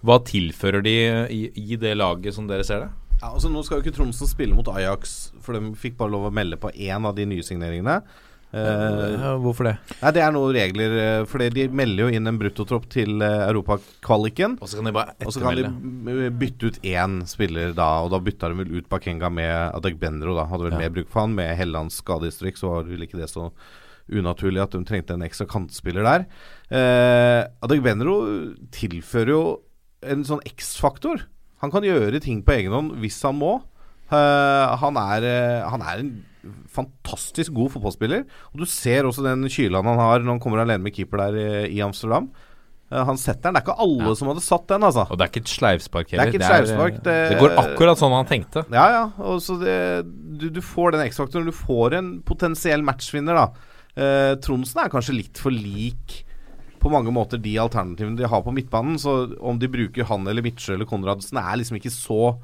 Hva 0.05 0.19
tilfører 0.27 0.83
de 0.85 0.95
i, 1.33 1.41
i 1.55 1.75
det 1.81 1.95
laget 1.97 2.35
som 2.35 2.45
dere 2.49 2.65
ser 2.67 2.85
det? 2.85 2.91
Ja, 3.21 3.31
altså 3.31 3.49
Nå 3.49 3.63
skal 3.65 3.79
jo 3.79 3.85
ikke 3.85 3.95
Tromsø 3.95 4.27
spille 4.29 4.53
mot 4.57 4.67
Ajax, 4.69 5.31
for 5.41 5.55
de 5.57 5.71
fikk 5.79 5.95
bare 5.97 6.11
lov 6.13 6.27
å 6.29 6.33
melde 6.35 6.59
på 6.61 6.69
én 6.75 7.05
av 7.07 7.15
de 7.17 7.25
nye 7.25 7.45
signeringene. 7.47 8.01
Uh, 8.55 9.15
Ja, 9.19 9.29
hvorfor 9.41 9.65
det? 9.67 9.73
nei, 10.01 10.11
Det 10.15 10.21
er 10.23 10.31
noen 10.35 10.53
regler, 10.55 10.93
eh, 11.01 11.23
for 11.27 11.39
de 11.41 11.65
melder 11.75 12.05
jo 12.05 12.13
inn 12.19 12.27
en 12.29 12.37
bruttotropp 12.39 12.85
til 12.93 13.17
eh, 13.25 13.41
europakvaliken. 13.49 14.57
Og 14.61 14.69
så 14.69 14.77
kan 14.79 14.85
de 14.87 14.93
bare 14.95 15.15
Og 15.25 15.33
så 15.33 15.41
kan 15.43 15.57
de 15.59 16.29
bytte 16.31 16.69
ut 16.69 16.77
én 16.87 17.17
spiller 17.27 17.73
da, 17.75 17.87
og 18.05 18.11
da 18.13 18.19
bytta 18.23 18.51
de 18.53 18.59
vel 18.61 18.77
ut 18.77 18.87
Bakenga 18.91 19.31
med 19.33 19.73
Adegbendro. 19.75 20.35
da 20.37 20.45
Hadde 20.45 20.69
vel 20.69 20.77
Ja. 20.77 20.83
mer 20.85 20.93
bruk 20.99 21.09
for 21.09 21.21
han. 21.25 21.35
Med 21.35 21.57
Hellands 21.57 21.99
skadehistorikk 22.03 22.55
så 22.61 22.69
var 22.75 22.83
vel 22.83 23.01
ikke 23.07 23.17
det 23.19 23.27
så 23.33 23.49
unaturlig 24.07 24.61
at 24.61 24.71
de 24.71 24.83
trengte 24.85 25.15
en 25.17 25.25
ekstra 25.25 25.47
kantspiller 25.49 26.03
der. 26.05 26.25
Eh, 26.71 27.47
Adegbenro 27.65 28.53
tilfører 28.71 29.33
jo 29.33 29.43
en 30.11 30.23
sånn 30.27 30.43
X-faktor. 30.45 31.25
Han 31.63 31.71
kan 31.73 31.85
gjøre 31.87 32.19
ting 32.23 32.41
på 32.45 32.53
egen 32.57 32.73
hånd 32.75 32.95
hvis 33.01 33.21
han 33.25 33.37
må. 33.39 33.57
Uh, 34.11 34.75
han, 34.77 34.97
er, 35.01 35.23
uh, 35.25 35.69
han 35.73 35.81
er 35.81 36.01
en 36.03 36.11
fantastisk 36.69 37.53
god 37.55 37.71
fotballspiller. 37.73 38.25
Og 38.53 38.61
du 38.61 38.65
ser 38.69 39.07
også 39.09 39.23
den 39.25 39.47
kylaen 39.49 39.87
han 39.89 40.01
har 40.01 40.19
når 40.21 40.35
han 40.35 40.43
kommer 40.43 40.61
alene 40.61 40.83
med 40.85 40.93
keeper 40.95 41.23
der 41.25 41.39
i, 41.41 41.47
i 41.77 41.81
Amsterdam. 41.85 42.27
Uh, 42.93 43.01
han 43.07 43.17
setter 43.17 43.47
den. 43.49 43.55
Det 43.57 43.63
er 43.63 43.65
ikke 43.65 43.79
alle 43.87 44.11
Ja. 44.11 44.17
som 44.19 44.29
hadde 44.29 44.43
satt 44.45 44.67
den, 44.69 44.85
altså. 44.85 45.07
Og 45.09 45.17
det 45.17 45.25
er 45.25 45.31
ikke 45.33 45.41
et 45.45 45.53
sleivspark 45.55 46.11
Det 46.11 46.19
er 46.19 46.29
ikke 46.33 46.41
et 46.43 46.45
det, 46.45 46.75
er, 46.75 46.99
det- 47.07 47.15
det 47.33 47.39
går 47.41 47.55
akkurat 47.63 47.97
sånn 48.01 48.13
han 48.13 48.29
tenkte. 48.29 48.65
Ja, 48.69 48.85
ja. 48.93 49.05
Og 49.25 49.41
så 49.41 49.57
det, 49.61 49.79
du, 50.37 50.49
du 50.53 50.61
får 50.61 50.93
den 50.97 51.07
X-faktoren. 51.09 51.49
Du 51.49 51.55
får 51.55 51.97
en 51.97 52.11
potensiell 52.27 52.85
matchvinner, 52.85 53.41
da. 53.41 53.73
Eh, 53.95 54.35
Tronsen 54.43 54.83
er 54.83 54.91
kanskje 54.91 55.15
litt 55.15 55.39
for 55.39 55.55
lik 55.55 56.24
på 56.85 56.93
mange 56.93 57.13
måter 57.13 57.41
de 57.41 57.57
alternativene 57.61 58.19
de 58.19 58.29
har 58.29 58.43
på 58.45 58.53
midtbanen. 58.55 58.99
Så 59.01 59.15
om 59.41 59.59
de 59.61 59.71
bruker 59.71 60.07
han 60.09 60.27
eller 60.29 60.45
Midtsjø 60.45 60.77
eller 60.77 60.89
Konradsen, 60.89 61.41
er 61.41 61.59
liksom 61.59 61.79
ikke 61.79 61.93
så 61.93 62.35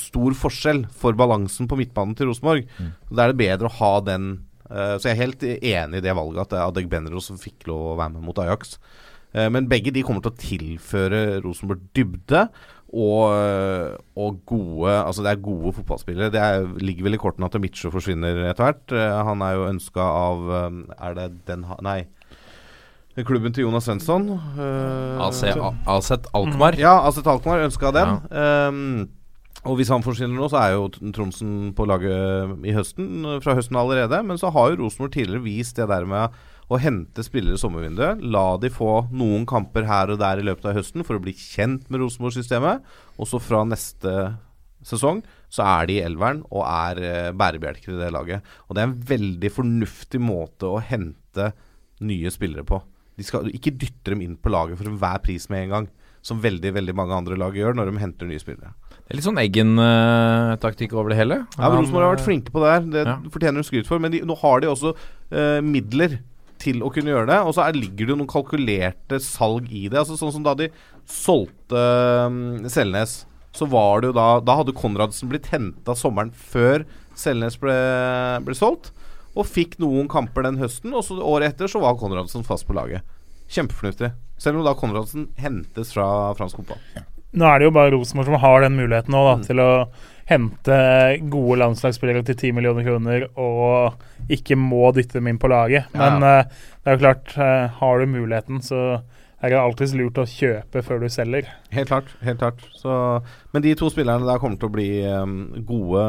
stor 0.00 0.36
forskjell 0.40 0.84
for 0.96 1.16
balansen 1.18 1.68
på 1.68 1.76
midtbanen 1.76 2.16
til 2.16 2.30
Rosenborg. 2.30 2.68
Da 3.10 3.26
er 3.26 3.34
det 3.34 3.40
bedre 3.42 3.68
å 3.68 3.76
ha 3.82 3.94
den 4.06 4.30
uh, 4.70 4.96
Så 4.96 5.10
jeg 5.10 5.12
er 5.12 5.20
helt 5.20 5.42
enig 5.44 6.00
i 6.00 6.04
det 6.06 6.14
valget 6.16 6.46
at 6.46 6.54
det 6.54 6.60
er 6.60 6.70
Adegbenro 6.70 7.20
som 7.20 7.40
fikk 7.40 7.66
lov 7.68 7.90
å 7.90 7.98
være 7.98 8.14
med 8.14 8.24
mot 8.24 8.40
Ajax. 8.40 8.78
Uh, 9.36 9.50
men 9.52 9.68
begge 9.68 9.92
de 9.92 10.06
kommer 10.06 10.24
til 10.24 10.32
å 10.32 10.40
tilføre 10.40 11.20
Rosenborg 11.44 11.84
dybde. 11.98 12.46
Og, 12.94 13.22
eh, 13.34 13.94
og 14.14 14.36
gode 14.46 14.92
Altså 14.92 15.24
det 15.24 15.32
er 15.32 15.42
gode 15.42 15.72
fotballspillere. 15.74 16.30
Det 16.30 16.40
er, 16.40 16.66
ligger 16.78 17.08
vel 17.08 17.16
i 17.16 17.20
kortene 17.20 17.48
at 17.48 17.56
Mitcho 17.58 17.90
forsvinner 17.90 18.44
etter 18.46 18.68
hvert. 18.68 18.94
Eh, 18.94 19.22
han 19.28 19.42
er 19.42 19.56
jo 19.56 19.70
ønska 19.72 20.04
av 20.04 20.52
eh, 20.60 20.76
Er 21.08 21.18
det 21.18 21.28
Den 21.48 21.66
Nei. 21.82 22.04
Klubben 23.22 23.54
til 23.54 23.68
Jonas 23.68 23.86
Svensson. 23.86 24.26
Uh, 24.58 25.20
AC, 25.22 25.44
Alseth 25.86 26.32
Alkmaar. 26.34 26.74
ja, 26.74 26.96
Aset 27.06 27.28
Alkmaar 27.30 27.62
ønska 27.62 27.92
den. 27.94 28.16
Ja. 28.30 28.68
Um, 28.68 29.06
og 29.64 29.78
hvis 29.78 29.88
han 29.88 30.04
forsvinner 30.04 30.36
nå, 30.36 30.48
så 30.52 30.58
er 30.60 30.74
jo 30.74 30.88
Tromsen 31.14 31.70
på 31.76 31.86
laget 31.88 32.66
i 32.68 32.74
høsten, 32.76 33.24
eh, 33.24 33.38
fra 33.40 33.54
høsten 33.56 33.78
allerede. 33.80 34.18
Men 34.26 34.36
så 34.40 34.50
har 34.52 34.70
jo 34.70 34.82
Rosenborg 34.82 35.14
tidligere 35.14 35.44
vist 35.46 35.78
det 35.80 35.88
der 35.88 36.04
med 36.04 36.34
å 36.68 36.80
hente 36.80 37.24
spillere 37.24 37.56
i 37.56 37.62
sommervinduet. 37.62 38.20
La 38.20 38.58
de 38.60 38.68
få 38.72 39.06
noen 39.08 39.46
kamper 39.48 39.88
her 39.88 40.12
og 40.12 40.20
der 40.20 40.40
i 40.40 40.44
løpet 40.44 40.68
av 40.68 40.76
høsten 40.76 41.04
for 41.04 41.16
å 41.16 41.24
bli 41.24 41.32
kjent 41.32 41.88
med 41.88 42.04
Rosenborg-systemet. 42.04 42.84
Og 43.16 43.30
så 43.30 43.40
fra 43.40 43.64
neste 43.64 44.34
sesong 44.84 45.22
så 45.48 45.64
er 45.64 45.88
de 45.88 45.96
i 45.96 46.04
elveren 46.04 46.42
og 46.50 46.64
er 46.68 47.00
eh, 47.00 47.32
bærebjelker 47.32 47.94
i 47.94 48.00
det 48.02 48.12
laget. 48.12 48.56
Og 48.68 48.76
det 48.76 48.82
er 48.82 48.90
en 48.90 48.98
veldig 49.14 49.52
fornuftig 49.54 50.20
måte 50.20 50.68
å 50.68 50.82
hente 50.84 51.54
nye 52.04 52.32
spillere 52.34 52.66
på. 52.68 52.82
De 53.16 53.24
skal 53.26 53.46
ikke 53.54 53.72
dytte 53.78 54.10
dem 54.14 54.22
inn 54.24 54.36
på 54.36 54.50
laget 54.50 54.78
for 54.80 54.90
enhver 54.90 55.20
pris 55.22 55.48
med 55.52 55.66
en 55.66 55.74
gang. 55.76 55.88
Som 56.24 56.38
veldig 56.40 56.70
veldig 56.72 56.94
mange 56.96 57.12
andre 57.12 57.36
lag 57.36 57.52
gjør 57.52 57.74
når 57.76 57.90
de 57.92 58.00
henter 58.00 58.26
nye 58.26 58.40
spillere. 58.40 58.72
Det 59.04 59.12
er 59.12 59.18
litt 59.18 59.26
sånn 59.26 59.36
Eggen-taktikk 59.42 60.94
over 60.96 61.12
det 61.12 61.18
hele. 61.18 61.36
Ja, 61.58 61.68
Rosenborg 61.68 62.06
har 62.06 62.14
vært 62.16 62.24
flinke 62.24 62.52
på 62.54 62.62
det 62.64 62.70
her. 62.72 62.80
Det 62.94 63.02
Ja. 63.06 63.16
fortjener 63.28 63.60
de 63.60 63.68
skryt 63.68 63.86
for. 63.86 63.98
Men 64.00 64.10
de, 64.10 64.20
nå 64.24 64.34
har 64.40 64.60
de 64.60 64.66
også 64.68 64.94
eh, 65.30 65.60
midler 65.60 66.20
til 66.58 66.80
å 66.80 66.90
kunne 66.92 67.12
gjøre 67.12 67.26
det. 67.28 67.38
Og 67.44 67.52
så 67.54 67.66
er, 67.68 67.72
ligger 67.76 68.06
det 68.08 68.16
noen 68.18 68.30
kalkulerte 68.30 69.20
salg 69.20 69.68
i 69.70 69.88
det. 69.88 69.98
Altså 70.00 70.16
Sånn 70.16 70.32
som 70.32 70.42
da 70.42 70.54
de 70.54 70.70
solgte 71.04 71.76
um, 72.26 72.64
Selnes, 72.68 73.26
så 73.54 73.68
var 73.70 74.00
det 74.00 74.08
jo 74.10 74.16
da 74.16 74.40
Da 74.40 74.56
hadde 74.58 74.72
Konradsen 74.74 75.28
blitt 75.30 75.46
henta 75.52 75.94
sommeren 75.94 76.32
før 76.32 76.84
Selnes 77.14 77.58
ble, 77.60 77.74
ble 78.42 78.54
solgt. 78.56 78.90
Og 79.34 79.48
fikk 79.50 79.78
noen 79.82 80.08
kamper 80.10 80.46
den 80.46 80.60
høsten, 80.60 80.94
og 80.94 81.04
så 81.06 81.18
året 81.18 81.54
etter 81.54 81.70
så 81.70 81.82
var 81.82 81.98
Konradsen 81.98 82.46
fast 82.46 82.68
på 82.68 82.76
laget. 82.76 83.02
Kjempefornuftig. 83.50 84.12
Selv 84.40 84.60
om 84.60 84.66
da 84.66 84.74
Konradsen 84.78 85.28
hentes 85.40 85.92
fra 85.94 86.06
fransk 86.38 86.62
fotball. 86.62 86.80
Nå 87.34 87.46
er 87.50 87.58
det 87.58 87.66
jo 87.66 87.74
bare 87.74 87.90
Rosenborg 87.94 88.30
som 88.30 88.38
har 88.44 88.62
den 88.62 88.76
muligheten 88.78 89.14
nå, 89.14 89.22
da, 89.26 89.34
til 89.42 89.62
å 89.62 89.70
hente 90.28 90.76
gode 91.32 91.58
landslagsspillere 91.60 92.22
til 92.24 92.38
10 92.38 92.54
millioner 92.56 92.86
kroner 92.86 93.26
og 93.34 94.30
ikke 94.32 94.56
må 94.56 94.86
dytte 94.96 95.18
dem 95.18 95.28
inn 95.32 95.40
på 95.42 95.50
laget. 95.52 95.90
Men 95.98 96.24
eh, 96.24 96.46
det 96.80 96.92
er 96.92 96.96
jo 96.96 97.02
klart, 97.02 97.34
uh, 97.36 97.74
har 97.80 98.00
du 98.00 98.14
muligheten, 98.14 98.62
så 98.64 99.02
er 99.44 99.52
det 99.52 99.60
alltids 99.60 99.92
lurt 99.98 100.20
å 100.20 100.26
kjøpe 100.28 100.80
før 100.86 101.04
du 101.04 101.10
selger. 101.12 101.50
Helt 101.74 101.90
klart. 101.90 102.14
helt 102.24 102.40
klart 102.40 102.62
så, 102.78 103.20
Men 103.52 103.66
de 103.66 103.74
to 103.76 103.90
spillerne 103.92 104.24
der 104.28 104.40
kommer 104.40 104.60
til 104.60 104.70
å 104.70 104.74
bli 104.74 104.88
um, 105.04 105.36
gode 105.68 106.04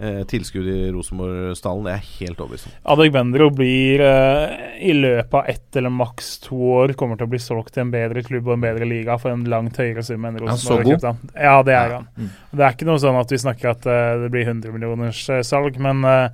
uh, 0.00 0.22
tilskudd 0.30 0.66
i 0.66 0.76
Rosenborg-stallen. 0.94 1.84
Det 1.86 1.92
er 1.92 2.00
jeg 2.00 2.28
helt 2.28 2.40
overbevist 2.40 2.68
om. 2.70 2.76
Adegbenro 2.94 3.48
blir 3.54 4.00
eh, 4.06 4.54
i 4.88 4.92
løpet 4.96 5.34
av 5.34 5.48
ett 5.52 5.76
eller 5.76 5.92
maks 5.94 6.38
to 6.46 6.56
år 6.78 6.94
kommer 6.98 7.16
til 7.20 7.26
å 7.28 7.32
bli 7.32 7.38
solgt 7.42 7.74
til 7.74 7.84
en 7.84 7.92
bedre 7.92 8.22
klubb 8.26 8.48
og 8.48 8.54
en 8.56 8.64
bedre 8.64 8.88
liga 8.88 9.18
for 9.22 9.34
en 9.34 9.44
langt 9.50 9.76
høyere 9.78 10.02
sum 10.06 10.24
enn 10.24 10.38
han 10.40 10.46
Rosenborg. 10.48 10.94
så 11.00 11.12
har. 11.12 11.20
Ja, 11.36 11.62
det 11.62 11.74
er 11.76 11.88
Ja. 11.92 12.00
han. 12.00 12.08
Mm. 12.16 12.30
Det 12.52 12.64
er 12.66 12.72
ikke 12.76 12.88
noe 12.88 13.02
sånn 13.02 13.20
at 13.20 13.30
vi 13.30 13.42
snakker 13.44 13.70
at 13.74 13.86
eh, 13.86 14.16
det 14.24 14.30
blir 14.34 14.46
100 14.48 14.72
millioners 14.72 15.22
eh, 15.30 15.42
salg, 15.46 15.78
men 15.78 16.04
eh, 16.04 16.28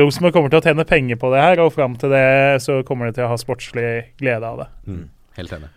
Rosenborg 0.00 0.32
kommer 0.36 0.50
til 0.52 0.60
å 0.62 0.66
tjene 0.70 0.84
penger 0.86 1.16
på 1.20 1.32
det 1.34 1.42
her, 1.42 1.60
og 1.64 1.72
fram 1.74 1.96
til 1.98 2.10
det 2.14 2.62
så 2.62 2.80
kommer 2.86 3.06
de 3.10 3.18
til 3.18 3.24
å 3.26 3.32
ha 3.32 3.36
sportslig 3.40 3.88
glede 4.22 4.46
av 4.46 4.64
det. 4.64 4.70
Helt 5.36 5.52
enig. 5.58 5.68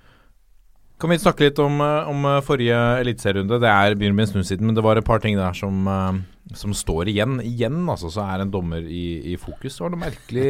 Kan 1.02 1.10
vi 1.12 1.18
snakke 1.20 1.44
litt 1.50 1.60
om, 1.60 1.82
eh, 1.84 2.08
om 2.08 2.26
eh, 2.30 2.42
forrige 2.46 2.78
eliteserierunde? 3.02 3.58
Det 3.60 3.68
er 3.68 3.96
begynner 3.98 4.16
med 4.16 4.28
en 4.28 4.32
stund 4.36 4.46
siden, 4.48 4.66
men 4.70 4.76
det 4.78 4.84
var 4.86 4.96
et 5.02 5.04
par 5.08 5.20
ting 5.20 5.36
der 5.36 5.52
som, 5.58 5.82
eh, 5.88 6.22
som 6.54 6.74
står 6.76 7.12
igjen. 7.14 7.38
Igjen 7.44 7.84
altså, 7.90 8.12
så 8.14 8.26
er 8.28 8.44
en 8.44 8.52
dommer 8.54 8.84
i, 8.84 9.34
i 9.34 9.38
fokus. 9.40 9.78
Det 9.78 9.86
var 9.86 9.94
noe 9.94 10.04
merkelig 10.04 10.50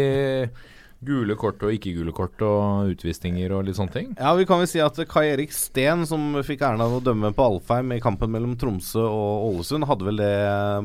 gule 1.04 1.36
kort 1.36 1.60
og 1.68 1.74
ikke 1.76 1.91
gule 1.98 2.14
kort 2.16 2.39
og 2.48 2.94
utvisninger 2.94 3.52
og 3.54 3.66
litt 3.68 3.76
sånne 3.78 3.91
ting. 3.96 4.14
Ja, 4.16 4.32
vi 4.39 4.46
kan 4.48 4.62
vel 4.62 4.70
si 4.72 4.80
at 4.84 4.98
Kai 5.12 5.26
Erik 5.34 5.52
Steen, 5.56 6.06
som 6.10 6.32
fikk 6.48 6.64
æren 6.64 6.82
av 6.84 6.96
å 6.96 7.02
dømme 7.04 7.34
på 7.36 7.44
Alfheim 7.44 7.91
i 7.96 8.00
kampen 8.04 8.32
mellom 8.32 8.56
Tromsø 8.60 9.04
og 9.04 9.50
Ålesund, 9.52 9.86
hadde 9.89 10.08
vel 10.08 10.22
det 10.24 10.34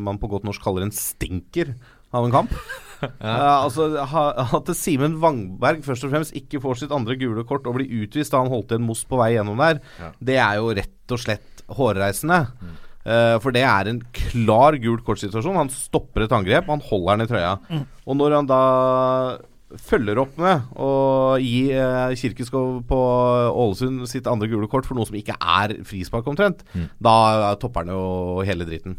man 0.03 0.19
på 0.19 0.31
godt 0.33 0.47
norsk 0.49 0.65
kaller 0.65 0.89
en 0.89 0.95
stinker 0.95 1.77
av 2.13 2.29
en 2.29 2.35
kamp. 2.35 2.55
Ja, 2.99 3.61
altså 3.63 3.93
ha, 4.11 4.23
At 4.57 4.73
Simen 4.75 5.21
Wangberg 5.23 5.85
først 5.87 6.03
og 6.03 6.11
fremst 6.11 6.35
ikke 6.35 6.59
får 6.59 6.81
sitt 6.81 6.91
andre 6.91 7.15
gule 7.15 7.45
kort 7.47 7.69
og 7.71 7.77
blir 7.77 7.93
utvist 8.03 8.35
da 8.35 8.41
han 8.43 8.51
holdt 8.51 8.73
igjen 8.73 8.83
en 8.83 8.89
Moss 8.89 9.05
på 9.07 9.21
vei 9.21 9.29
gjennom 9.37 9.61
der, 9.63 9.79
Ja. 10.03 10.09
det 10.19 10.39
er 10.43 10.57
jo 10.59 10.73
rett 10.75 11.15
og 11.15 11.21
slett 11.23 11.63
hårreisende. 11.79 12.41
Eh, 12.59 12.88
for 13.43 13.55
det 13.57 13.63
er 13.65 13.89
en 13.89 14.03
klar 14.13 14.77
gult 14.83 15.05
kort-situasjon. 15.07 15.57
Han 15.57 15.71
stopper 15.73 16.27
et 16.27 16.35
angrep, 16.37 16.67
han 16.69 16.83
holder 16.85 17.17
den 17.17 17.25
i 17.25 17.31
trøya. 17.31 17.53
Og 18.05 18.19
når 18.19 18.35
han 18.37 18.51
da 18.51 18.63
følger 19.77 20.21
opp 20.23 20.39
med 20.41 20.79
å 20.81 20.91
gi 21.43 21.69
eh, 21.77 22.15
Kirkeskov 22.17 22.81
på 22.89 23.01
Ålesund 23.53 24.07
sitt 24.09 24.29
andre 24.31 24.49
gule 24.49 24.69
kort 24.71 24.89
for 24.89 24.97
noe 24.97 25.09
som 25.09 25.19
ikke 25.19 25.37
er 25.37 25.77
frispark, 25.87 26.29
omtrent, 26.31 26.65
da 27.05 27.55
topper 27.61 27.85
han 27.85 27.93
jo 27.93 28.47
hele 28.49 28.69
dritten. 28.69 28.97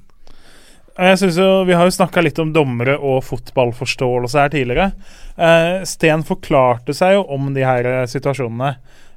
Jeg 0.99 1.19
synes 1.21 1.37
jo, 1.39 1.47
Vi 1.63 1.75
har 1.77 1.87
jo 1.87 1.95
snakka 1.95 2.21
litt 2.21 2.39
om 2.43 2.51
dommere 2.51 2.97
og 2.99 3.21
fotballforståelse 3.23 4.41
her 4.41 4.51
tidligere. 4.51 4.91
Eh, 5.39 5.85
Sten 5.87 6.25
forklarte 6.27 6.93
seg 6.97 7.15
jo 7.15 7.23
om 7.31 7.53
de 7.55 7.63
her 7.63 7.87
eh, 7.87 8.07
situasjonene. 8.09 8.73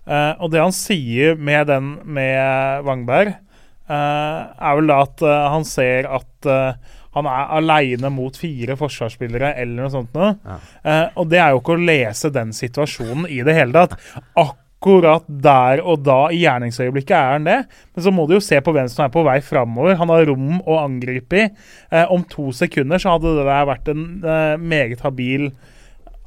Eh, 0.07 0.33
og 0.39 0.53
det 0.55 0.63
han 0.63 0.75
sier 0.75 1.35
med 1.35 1.67
den 1.71 1.97
med 2.07 2.87
Wangberg, 2.87 3.35
eh, 3.35 3.52
er 3.95 4.77
vel 4.79 4.91
da 4.91 4.99
at 5.05 5.23
eh, 5.27 5.47
han 5.55 5.65
ser 5.69 6.09
at 6.21 6.49
eh, 6.51 6.99
han 7.13 7.29
er 7.29 7.53
aleine 7.59 8.09
mot 8.13 8.37
fire 8.41 8.77
forsvarsspillere 8.81 9.53
eller 9.61 9.85
noe 9.85 9.93
sånt 9.93 10.17
noe. 10.17 10.33
Eh, 10.81 11.07
og 11.21 11.29
det 11.29 11.41
er 11.43 11.53
jo 11.53 11.61
ikke 11.61 11.77
å 11.77 11.85
lese 11.85 12.33
den 12.33 12.55
situasjonen 12.57 13.29
i 13.29 13.43
det 13.45 13.57
hele 13.57 13.75
tatt. 13.77 13.99
Akkurat 14.41 15.27
der 15.29 15.83
og 15.85 16.07
da 16.07 16.25
i 16.33 16.41
gjerningsøyeblikket 16.41 17.15
er 17.19 17.37
han 17.37 17.49
det. 17.49 17.59
Men 17.93 18.07
så 18.07 18.15
må 18.15 18.25
du 18.27 18.39
jo 18.39 18.45
se 18.45 18.59
på 18.65 18.73
hvem 18.75 18.89
som 18.91 19.05
er 19.05 19.13
på 19.13 19.27
vei 19.29 19.37
framover. 19.45 19.99
Han 20.01 20.13
har 20.15 20.25
rom 20.31 20.63
å 20.65 20.81
angripe 20.81 21.43
i. 21.43 21.51
Eh, 21.93 22.07
om 22.09 22.25
to 22.33 22.49
sekunder 22.57 23.03
så 23.03 23.19
hadde 23.19 23.37
det 23.37 23.47
der 23.51 23.69
vært 23.69 23.93
en 23.93 24.09
eh, 24.25 24.57
meget 24.57 25.05
habil 25.05 25.51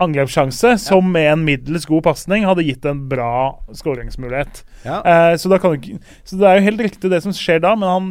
angrepssjanse, 0.01 0.75
som 0.83 1.07
med 1.11 1.29
en 1.31 1.43
middels 1.47 1.85
god 1.87 2.03
pasning 2.09 2.45
hadde 2.47 2.65
gitt 2.67 2.85
en 2.87 3.05
bra 3.09 3.55
skåringsmulighet. 3.75 4.63
Ja. 4.83 4.99
Eh, 4.99 5.35
så, 5.39 5.47
så 5.47 6.39
det 6.39 6.49
er 6.49 6.59
jo 6.59 6.65
helt 6.67 6.83
riktig 6.87 7.11
det 7.13 7.21
som 7.23 7.35
skjer 7.35 7.61
da, 7.63 7.75
men 7.79 7.89
han, 7.89 8.09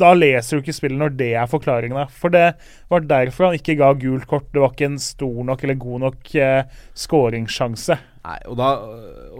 da 0.00 0.14
leser 0.16 0.56
du 0.56 0.64
ikke 0.64 0.76
spillet 0.78 1.00
når 1.00 1.16
det 1.18 1.32
er 1.36 1.50
forklaringa. 1.50 2.06
For 2.22 2.32
det 2.32 2.46
var 2.92 3.04
derfor 3.08 3.50
han 3.50 3.60
ikke 3.60 3.76
ga 3.80 3.92
gult 4.00 4.26
kort. 4.30 4.48
Det 4.54 4.62
var 4.62 4.72
ikke 4.72 4.92
en 4.94 5.02
stor 5.02 5.44
nok 5.50 5.66
eller 5.66 5.80
god 5.82 6.06
nok 6.06 6.34
eh, 6.40 6.80
skåringssjanse. 7.04 8.00
Nei, 8.20 8.40
og 8.48 8.58
da 8.60 8.72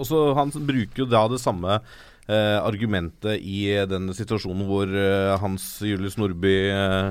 også, 0.00 0.30
Han 0.38 0.52
bruker 0.54 1.02
jo 1.02 1.08
da 1.08 1.26
det 1.28 1.40
samme 1.42 1.80
eh, 1.80 2.58
argumentet 2.60 3.40
i 3.40 3.66
den 3.88 4.12
situasjonen 4.16 4.64
hvor 4.68 4.88
eh, 4.88 5.36
Hans 5.40 5.72
Julius 5.84 6.16
Nordby 6.20 6.54
eh, 6.72 7.10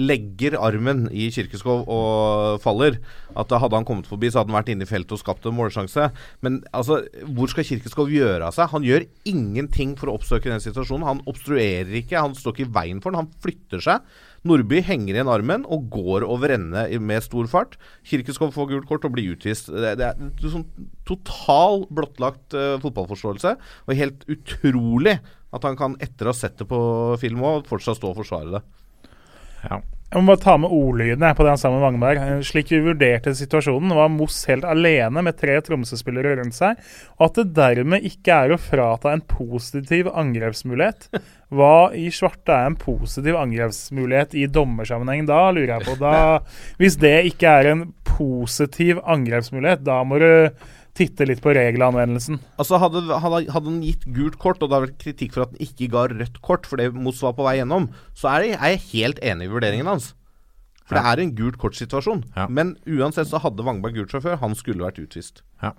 legger 0.00 0.56
armen 0.56 1.06
i 1.12 1.28
Kirkeskov 1.34 1.84
og 1.90 2.60
faller. 2.64 2.98
At 3.36 3.52
hadde 3.52 3.76
han 3.76 3.86
kommet 3.86 4.08
forbi, 4.08 4.30
så 4.30 4.40
hadde 4.40 4.52
han 4.52 4.60
vært 4.60 4.70
inne 4.72 4.86
i 4.86 4.90
feltet 4.90 5.16
og 5.16 5.20
skapt 5.20 5.46
en 5.48 5.56
målsjanse. 5.58 6.10
Men 6.44 6.60
altså, 6.76 7.00
hvor 7.36 7.50
skal 7.52 7.66
Kirkeskov 7.68 8.12
gjøre 8.12 8.46
av 8.46 8.54
seg? 8.56 8.70
Han 8.72 8.86
gjør 8.86 9.08
ingenting 9.28 9.96
for 10.00 10.10
å 10.10 10.18
oppsøke 10.18 10.52
den 10.52 10.62
situasjonen. 10.64 11.08
Han 11.08 11.24
obstruerer 11.30 11.92
ikke, 12.00 12.20
han 12.20 12.36
står 12.38 12.56
ikke 12.56 12.68
i 12.68 12.74
veien 12.78 13.02
for 13.04 13.12
den, 13.12 13.24
han 13.24 13.42
flytter 13.44 13.84
seg. 13.84 14.14
Nordby 14.44 14.82
henger 14.84 15.16
igjen 15.16 15.30
armen 15.32 15.62
og 15.72 15.86
går 15.92 16.26
over 16.28 16.52
ende 16.52 16.84
med 17.00 17.24
stor 17.24 17.48
fart. 17.48 17.78
Kirkeskov 18.04 18.52
får 18.52 18.68
gult 18.74 18.88
kort 18.90 19.06
og 19.08 19.14
blir 19.16 19.32
utvist. 19.32 19.70
Det, 19.72 19.94
det 20.00 20.10
er 20.10 20.20
en 20.20 20.34
sånn 20.42 20.66
total 21.08 21.86
blottlagt 21.88 22.56
uh, 22.56 22.76
fotballforståelse. 22.84 23.54
Og 23.88 23.96
helt 23.98 24.26
utrolig 24.28 25.16
at 25.54 25.64
han 25.64 25.78
kan, 25.78 25.96
etter 26.02 26.28
å 26.28 26.34
ha 26.34 26.36
sett 26.36 26.58
det 26.60 26.68
på 26.68 26.78
film 27.22 27.44
òg, 27.46 27.64
fortsatt 27.70 28.00
stå 28.00 28.12
og 28.12 28.20
forsvare 28.20 28.58
det. 28.58 28.62
Jeg 30.14 30.22
må 30.22 30.30
bare 30.30 30.42
ta 30.44 30.52
med 30.62 30.70
ordlydene 30.70 31.32
på 31.34 31.42
det 31.42 31.50
han 31.50 31.58
sa 31.58 31.70
med 31.74 31.82
Wangberg. 31.82 32.20
Eh, 32.22 32.42
Slik 32.46 32.68
vi 32.70 32.78
vurderte 32.84 33.32
situasjonen, 33.34 33.90
var 33.98 34.12
Moss 34.14 34.44
helt 34.46 34.66
alene 34.68 35.24
med 35.26 35.34
tre 35.40 35.56
Tromsø-spillere 35.66 36.36
rundt 36.38 36.54
seg, 36.54 36.78
og 37.16 37.24
at 37.26 37.40
det 37.40 37.56
dermed 37.56 38.06
ikke 38.06 38.36
er 38.44 38.54
å 38.54 38.60
frata 38.60 39.10
en 39.10 39.24
positiv 39.26 40.12
angrepsmulighet. 40.14 41.08
Hva 41.54 41.90
i 41.98 42.06
svarte 42.14 42.54
er 42.54 42.70
en 42.70 42.78
positiv 42.78 43.40
angrepsmulighet 43.40 44.38
i 44.38 44.46
dommersammenheng 44.54 45.26
da, 45.26 45.48
lurer 45.50 45.74
jeg 45.74 45.88
på. 45.88 45.98
Da, 45.98 46.14
hvis 46.78 47.00
det 47.02 47.16
ikke 47.32 47.58
er 47.58 47.72
en 47.72 47.84
positiv 48.06 49.02
angrepsmulighet, 49.02 49.82
da 49.82 49.98
må 50.06 50.22
du 50.22 50.30
titte 50.94 51.26
litt 51.26 51.42
på 51.42 51.54
regelanvendelsen. 51.56 52.38
Altså 52.60 52.78
hadde, 52.82 53.02
hadde, 53.10 53.40
hadde 53.50 53.70
han 53.70 53.80
gitt 53.82 54.04
gult 54.14 54.36
kort, 54.42 54.62
og 54.62 54.70
det 54.70 54.76
har 54.76 54.84
vært 54.86 55.00
kritikk 55.02 55.34
for 55.34 55.46
at 55.46 55.54
han 55.54 55.64
ikke 55.66 55.90
ga 55.92 56.04
rødt 56.12 56.38
kort 56.44 56.68
fordi 56.70 56.90
Moss 56.94 57.22
var 57.24 57.34
på 57.38 57.46
vei 57.46 57.56
gjennom, 57.58 57.88
så 58.14 58.30
er, 58.36 58.50
jeg, 58.52 58.60
er 58.60 58.76
jeg 58.76 58.84
helt 58.92 59.24
enig 59.32 59.48
i 59.48 59.54
vurderingen 59.54 59.90
hans. 59.90 60.12
For 60.84 60.98
det 60.98 61.04
er 61.08 61.22
en 61.22 61.34
gult 61.36 61.56
kort-situasjon. 61.60 62.22
Ja. 62.36 62.46
Men 62.52 62.74
uansett 62.84 63.30
så 63.30 63.40
hadde 63.40 63.64
Wangberg 63.64 63.96
gult 63.96 64.12
sjåfør 64.12 64.34
før. 64.34 64.40
Han 64.42 64.56
skulle 64.58 64.84
vært 64.84 65.00
utvist. 65.00 65.40
Ja. 65.64 65.72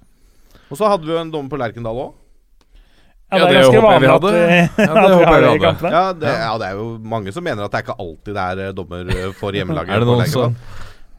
Og 0.66 0.80
så 0.80 0.90
hadde 0.90 1.06
vi 1.06 1.14
jo 1.14 1.20
en 1.22 1.34
dommer 1.34 1.54
på 1.54 1.60
Lerkendal 1.62 2.00
òg. 2.08 2.14
Ja, 3.30 3.38
Ja, 3.40 3.46
det 3.50 3.58
er 3.58 3.64
ganske 3.66 3.82
vanlig 3.82 4.10
at 4.14 4.26
vi, 4.26 4.32
Ja, 4.86 4.94
det 4.94 5.14
håper 5.18 5.36
jeg 5.36 5.60
vi 5.60 5.66
hadde. 5.66 6.32
Ja, 6.32 6.52
det, 6.62 6.68
er 6.68 6.76
jo 6.78 6.90
mange 7.02 7.32
som 7.34 7.44
mener 7.46 7.66
at 7.66 7.74
det 7.74 7.80
er 7.80 7.86
ikke 7.88 7.96
alltid 8.04 8.38
det 8.38 8.44
er 8.44 8.62
eh, 8.68 8.74
dommer 8.78 9.10
eh, 9.10 9.32
for 9.40 9.54
hjemmelaget. 9.58 9.96
Er 9.96 10.04
det 10.04 10.10
noen 10.10 10.30
som 10.30 10.58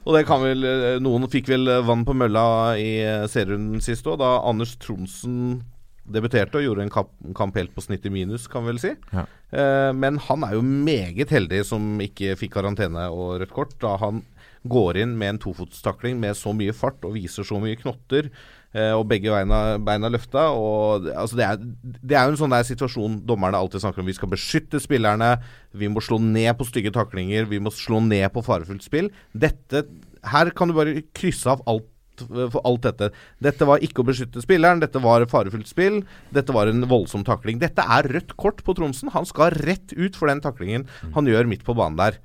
Og 0.06 0.14
det 0.14 0.26
kan 0.28 0.42
vel 0.42 0.62
eh, 0.66 0.98
Noen 1.02 1.26
fikk 1.30 1.50
vel 1.50 1.66
eh, 1.70 1.84
vann 1.86 2.04
på 2.06 2.14
mølla 2.14 2.44
i 2.78 2.90
eh, 3.02 3.24
serierunden 3.30 3.82
sist 3.84 4.06
òg, 4.06 4.20
da 4.22 4.36
Anders 4.46 4.76
Tronsen 4.82 5.64
debuterte 6.06 6.60
og 6.60 6.62
gjorde 6.62 6.84
en 6.86 6.92
kamp, 6.92 7.10
kamp 7.34 7.56
helt 7.58 7.72
på 7.74 7.82
snitt 7.82 8.06
i 8.06 8.12
minus, 8.14 8.46
kan 8.50 8.62
vi 8.62 8.70
vel 8.70 8.82
si. 8.82 8.92
Ja. 9.10 9.26
Eh, 9.50 9.90
men 9.96 10.20
han 10.28 10.46
er 10.46 10.56
jo 10.56 10.62
meget 10.62 11.34
heldig 11.34 11.64
som 11.66 11.96
ikke 12.02 12.36
fikk 12.38 12.54
karantene 12.56 13.08
og 13.10 13.40
rødt 13.42 13.54
kort, 13.56 13.74
da 13.82 13.96
han 14.02 14.22
går 14.66 15.02
inn 15.02 15.14
med 15.18 15.34
en 15.34 15.42
tofotstakling 15.42 16.18
med 16.22 16.38
så 16.38 16.54
mye 16.56 16.74
fart 16.74 17.04
og 17.06 17.16
viser 17.18 17.46
så 17.46 17.58
mye 17.62 17.78
knotter. 17.78 18.30
Eh, 18.76 18.92
og 18.92 19.06
begge 19.10 19.32
beina, 19.32 19.60
beina 19.82 20.10
løfta. 20.12 20.46
Og, 20.52 21.08
altså 21.16 21.40
det, 21.40 21.48
er, 21.48 21.98
det 22.02 22.18
er 22.18 22.26
jo 22.26 22.34
en 22.34 22.40
sånn 22.42 22.54
der 22.54 22.68
situasjon 22.68 23.18
dommerne 23.28 23.58
alltid 23.58 23.84
snakker 23.84 24.04
om. 24.04 24.10
Vi 24.10 24.18
skal 24.18 24.32
beskytte 24.32 24.82
spillerne. 24.82 25.34
Vi 25.76 25.90
må 25.92 26.04
slå 26.04 26.20
ned 26.22 26.52
på 26.58 26.68
stygge 26.68 26.94
taklinger. 26.94 27.48
Vi 27.50 27.62
må 27.62 27.72
slå 27.74 28.02
ned 28.04 28.28
på 28.34 28.44
farefullt 28.46 28.86
spill. 28.86 29.10
Dette, 29.36 29.86
her 30.32 30.52
kan 30.56 30.70
du 30.70 30.76
bare 30.76 31.00
krysse 31.16 31.50
av 31.56 31.64
alt 31.70 31.88
for 32.24 32.62
alt 32.64 32.86
dette. 32.86 33.10
Dette 33.44 33.66
var 33.68 33.82
ikke 33.84 34.02
å 34.02 34.08
beskytte 34.08 34.42
spilleren, 34.44 34.80
dette 34.80 35.00
var 35.04 35.26
farefullt 35.30 35.68
spill, 35.68 36.02
dette 36.34 36.54
var 36.54 36.70
en 36.70 36.86
voldsom 36.88 37.26
takling. 37.26 37.60
Dette 37.62 37.84
er 37.84 38.08
rødt 38.14 38.36
kort 38.40 38.62
på 38.64 38.76
Tromsen. 38.78 39.12
Han 39.12 39.28
skal 39.28 39.54
rett 39.66 39.92
ut 39.96 40.16
for 40.16 40.32
den 40.32 40.40
taklingen 40.44 40.86
han 41.16 41.28
gjør 41.28 41.50
midt 41.50 41.66
på 41.66 41.76
banen 41.76 42.00
der. 42.00 42.16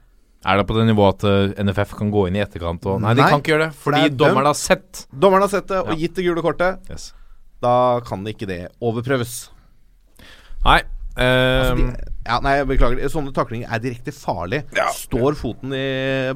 Er 0.44 0.58
det 0.58 0.66
på 0.68 0.74
det 0.74 0.88
nivået 0.90 1.22
at 1.22 1.26
eh, 1.58 1.64
NFF 1.64 1.92
kan 2.00 2.10
gå 2.14 2.24
inn 2.28 2.36
i 2.40 2.42
etterkant 2.42 2.86
og 2.90 3.02
Nei, 3.04 3.14
de 3.14 3.22
Nei, 3.22 3.30
kan 3.30 3.42
ikke 3.44 3.52
gjøre 3.54 3.68
det, 3.68 3.76
fordi 3.78 4.00
er 4.08 4.16
dommeren 4.18 4.50
har 4.50 4.58
sett. 4.58 5.04
Dommeren 5.14 5.46
har 5.46 5.52
sett 5.54 5.68
det 5.70 5.78
og 5.84 5.92
Ja. 5.94 5.98
gitt 6.02 6.16
det 6.18 6.26
gule 6.26 6.42
kortet. 6.42 6.80
Yes. 6.90 7.12
Da 7.62 8.00
kan 8.08 8.26
ikke 8.26 8.48
det 8.50 8.62
overprøves. 8.82 9.36
Nei. 10.66 10.80
Altså, 11.12 11.74
eh, 11.76 11.76
de, 11.78 12.12
ja, 12.26 12.40
nei, 12.42 12.56
beklager. 12.70 13.02
Sånne 13.12 13.34
taklinger 13.36 13.70
er 13.70 13.82
direkte 13.84 14.14
farlig. 14.16 14.64
Står 14.96 15.36
foten 15.38 15.74
i 15.76 15.86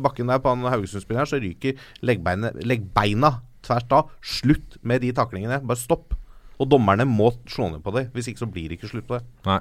bakken 0.04 0.28
der 0.30 0.42
på 0.44 0.52
han 0.54 0.66
Haugesund-spilleren, 0.70 1.30
så 1.30 1.40
ryker 1.42 1.80
leggbeina, 2.06 2.52
leggbeina 2.62 3.40
tvert 3.66 3.92
av. 3.98 4.10
Slutt 4.22 4.78
med 4.84 5.02
de 5.02 5.14
taklingene. 5.18 5.62
Bare 5.66 5.80
stopp. 5.82 6.14
Og 6.60 6.70
dommerne 6.70 7.08
må 7.10 7.32
slå 7.50 7.72
ned 7.72 7.82
på 7.84 7.92
det. 7.96 8.06
Hvis 8.14 8.30
ikke 8.32 8.44
så 8.46 8.52
blir 8.52 8.70
det 8.70 8.78
ikke 8.80 8.92
slutt 8.92 9.08
på 9.10 9.18
det. 9.18 9.26
Nei. 9.48 9.60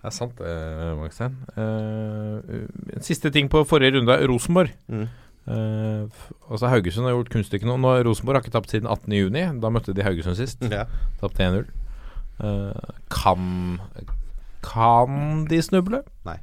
Det 0.00 0.08
er 0.08 0.14
sant, 0.16 0.38
det, 0.40 0.52
Magstein. 0.96 1.34
Eh, 1.60 3.02
siste 3.04 3.28
ting 3.34 3.50
på 3.52 3.60
forrige 3.68 3.98
runde. 3.98 4.16
Rosenborg. 4.30 4.72
Mm. 4.88 5.08
Eh, 5.50 6.22
altså 6.50 6.70
Haugesund 6.72 7.04
har 7.04 7.12
gjort 7.18 7.32
kunststykket 7.34 7.68
nå. 7.68 7.76
nå. 7.76 7.92
Rosenborg 8.06 8.38
har 8.38 8.46
ikke 8.46 8.54
tapt 8.54 8.72
siden 8.72 8.88
18.6. 8.88 9.60
Da 9.60 9.72
møtte 9.72 9.92
de 9.96 10.06
Haugesund 10.06 10.38
sist. 10.40 10.64
Ja. 10.72 10.86
Tapte 11.20 11.44
1-0. 11.44 11.68
Eh, 12.40 12.96
kan 13.12 13.44
Kan 14.62 15.46
de 15.48 15.58
snuble? 15.64 16.02
Nei, 16.26 16.36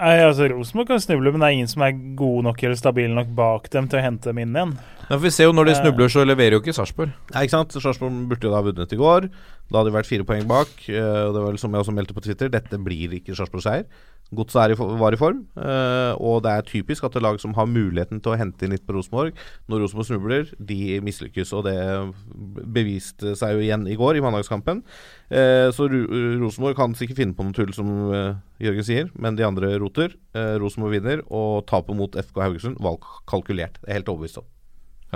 altså 0.00 0.46
Rosenborg 0.52 0.88
kan 0.88 1.00
snuble, 1.00 1.32
men 1.32 1.40
det 1.42 1.48
er 1.48 1.54
ingen 1.56 1.68
som 1.70 1.82
er 1.84 1.92
gode 2.16 2.44
nok 2.46 2.62
eller 2.64 2.76
stabile 2.80 3.12
nok 3.16 3.30
bak 3.36 3.68
dem 3.72 3.88
til 3.92 4.00
å 4.00 4.04
hente 4.04 4.30
dem 4.30 4.40
inn 4.42 4.56
igjen. 4.56 4.72
Ja, 5.10 5.16
vi 5.22 5.30
ser 5.30 5.44
jo 5.48 5.52
Når 5.52 5.64
de 5.68 5.72
Eh. 5.72 5.80
snubler, 5.82 6.08
så 6.12 6.24
leverer 6.26 6.56
jo 6.56 6.60
ikke 6.60 6.74
Sarpsborg. 6.74 7.12
Nei, 7.34 7.44
ikke 7.46 7.50
sant? 7.56 7.72
Sarpsborg 7.76 8.28
burde 8.28 8.42
jo 8.48 8.50
da 8.50 8.56
ha 8.56 8.62
vunnet 8.62 8.92
i 8.92 8.96
går. 8.96 9.28
Da 9.70 9.78
hadde 9.78 9.90
det 9.92 9.96
vært 9.98 10.06
fire 10.10 10.24
poeng 10.24 10.46
bak. 10.48 10.68
eh, 10.88 11.22
og 11.26 11.32
det 11.34 11.42
var 11.42 11.50
vel 11.52 11.58
som 11.58 11.72
jeg 11.72 11.80
også 11.84 11.94
meldte 11.94 12.14
på 12.14 12.22
Twitter, 12.24 12.48
dette 12.48 12.78
blir 12.82 13.10
ikke 13.20 13.36
Sarpsborg-seier. 13.36 13.84
Godset 14.34 14.74
var 14.78 15.14
i 15.14 15.18
form, 15.20 15.44
eh, 15.54 16.12
og 16.18 16.40
det 16.42 16.50
er 16.50 16.64
typisk 16.66 17.04
at 17.06 17.14
det 17.14 17.22
lag 17.22 17.38
som 17.38 17.52
har 17.54 17.68
muligheten 17.70 18.18
til 18.18 18.32
å 18.32 18.38
hente 18.40 18.66
inn 18.66 18.74
litt 18.74 18.82
på 18.86 18.96
Rosenborg, 18.96 19.36
når 19.70 19.84
Rosenborg 19.84 20.08
snubler, 20.08 20.50
de 20.58 20.98
mislykkes. 21.06 21.52
Og 21.54 21.62
det 21.68 21.76
beviste 22.74 23.36
seg 23.38 23.54
jo 23.54 23.62
igjen 23.62 23.86
i 23.86 23.94
går, 23.94 24.18
i 24.18 24.24
mandagskampen. 24.24 24.82
Eh, 25.30 25.70
så 25.70 25.86
Ro 25.92 26.02
Rosenborg 26.42 26.74
kan 26.80 26.98
sikkert 26.98 27.22
finne 27.22 27.38
på 27.38 27.46
noe 27.46 27.54
tull, 27.54 27.70
som 27.76 27.94
eh, 28.10 28.34
Jørgen 28.66 28.88
sier, 28.88 29.14
men 29.14 29.38
de 29.38 29.46
andre 29.46 29.76
roter. 29.78 30.18
Rosenborg 30.34 30.98
vinner, 30.98 31.22
og 31.30 31.64
tapet 31.70 31.96
mot 31.96 32.18
FK 32.26 32.42
Haugesund 32.42 32.82
var 32.82 32.98
kalkulert. 33.30 33.78
Det 33.82 33.92
er 33.92 34.00
helt 34.00 34.10
overbevist 34.12 34.42
om. 34.42 34.50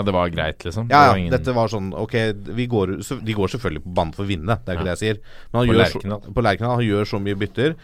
Ja, 0.01 0.07
det 0.09 0.15
var 0.17 0.31
greit, 0.33 0.65
liksom. 0.65 0.89
Ja, 0.91 1.03
var 1.11 1.13
ja, 1.13 1.21
ingen- 1.21 1.35
dette 1.37 1.53
var 1.55 1.69
sånn 1.69 1.93
Ok, 1.95 2.15
vi 2.57 2.67
går, 2.67 2.97
de 3.25 3.35
går 3.37 3.53
selvfølgelig 3.53 3.85
på 3.85 3.95
banen 4.01 4.15
for 4.17 4.25
å 4.25 4.31
vinne, 4.33 4.57
det 4.65 4.73
er 4.73 4.79
ikke 4.79 4.87
Ja. 4.87 4.95
det 4.95 4.99
jeg 4.99 5.03
sier. 5.05 5.21
Men 5.53 5.61
han 5.61 5.69
På 5.69 5.75
gjør 5.75 5.83
Lerkendal. 5.85 6.21
på 6.35 6.43
Lerkendal. 6.47 6.75
Han 6.81 6.87
gjør 6.89 7.05
så 7.13 7.21
mye 7.21 7.37
bytter. 7.37 7.75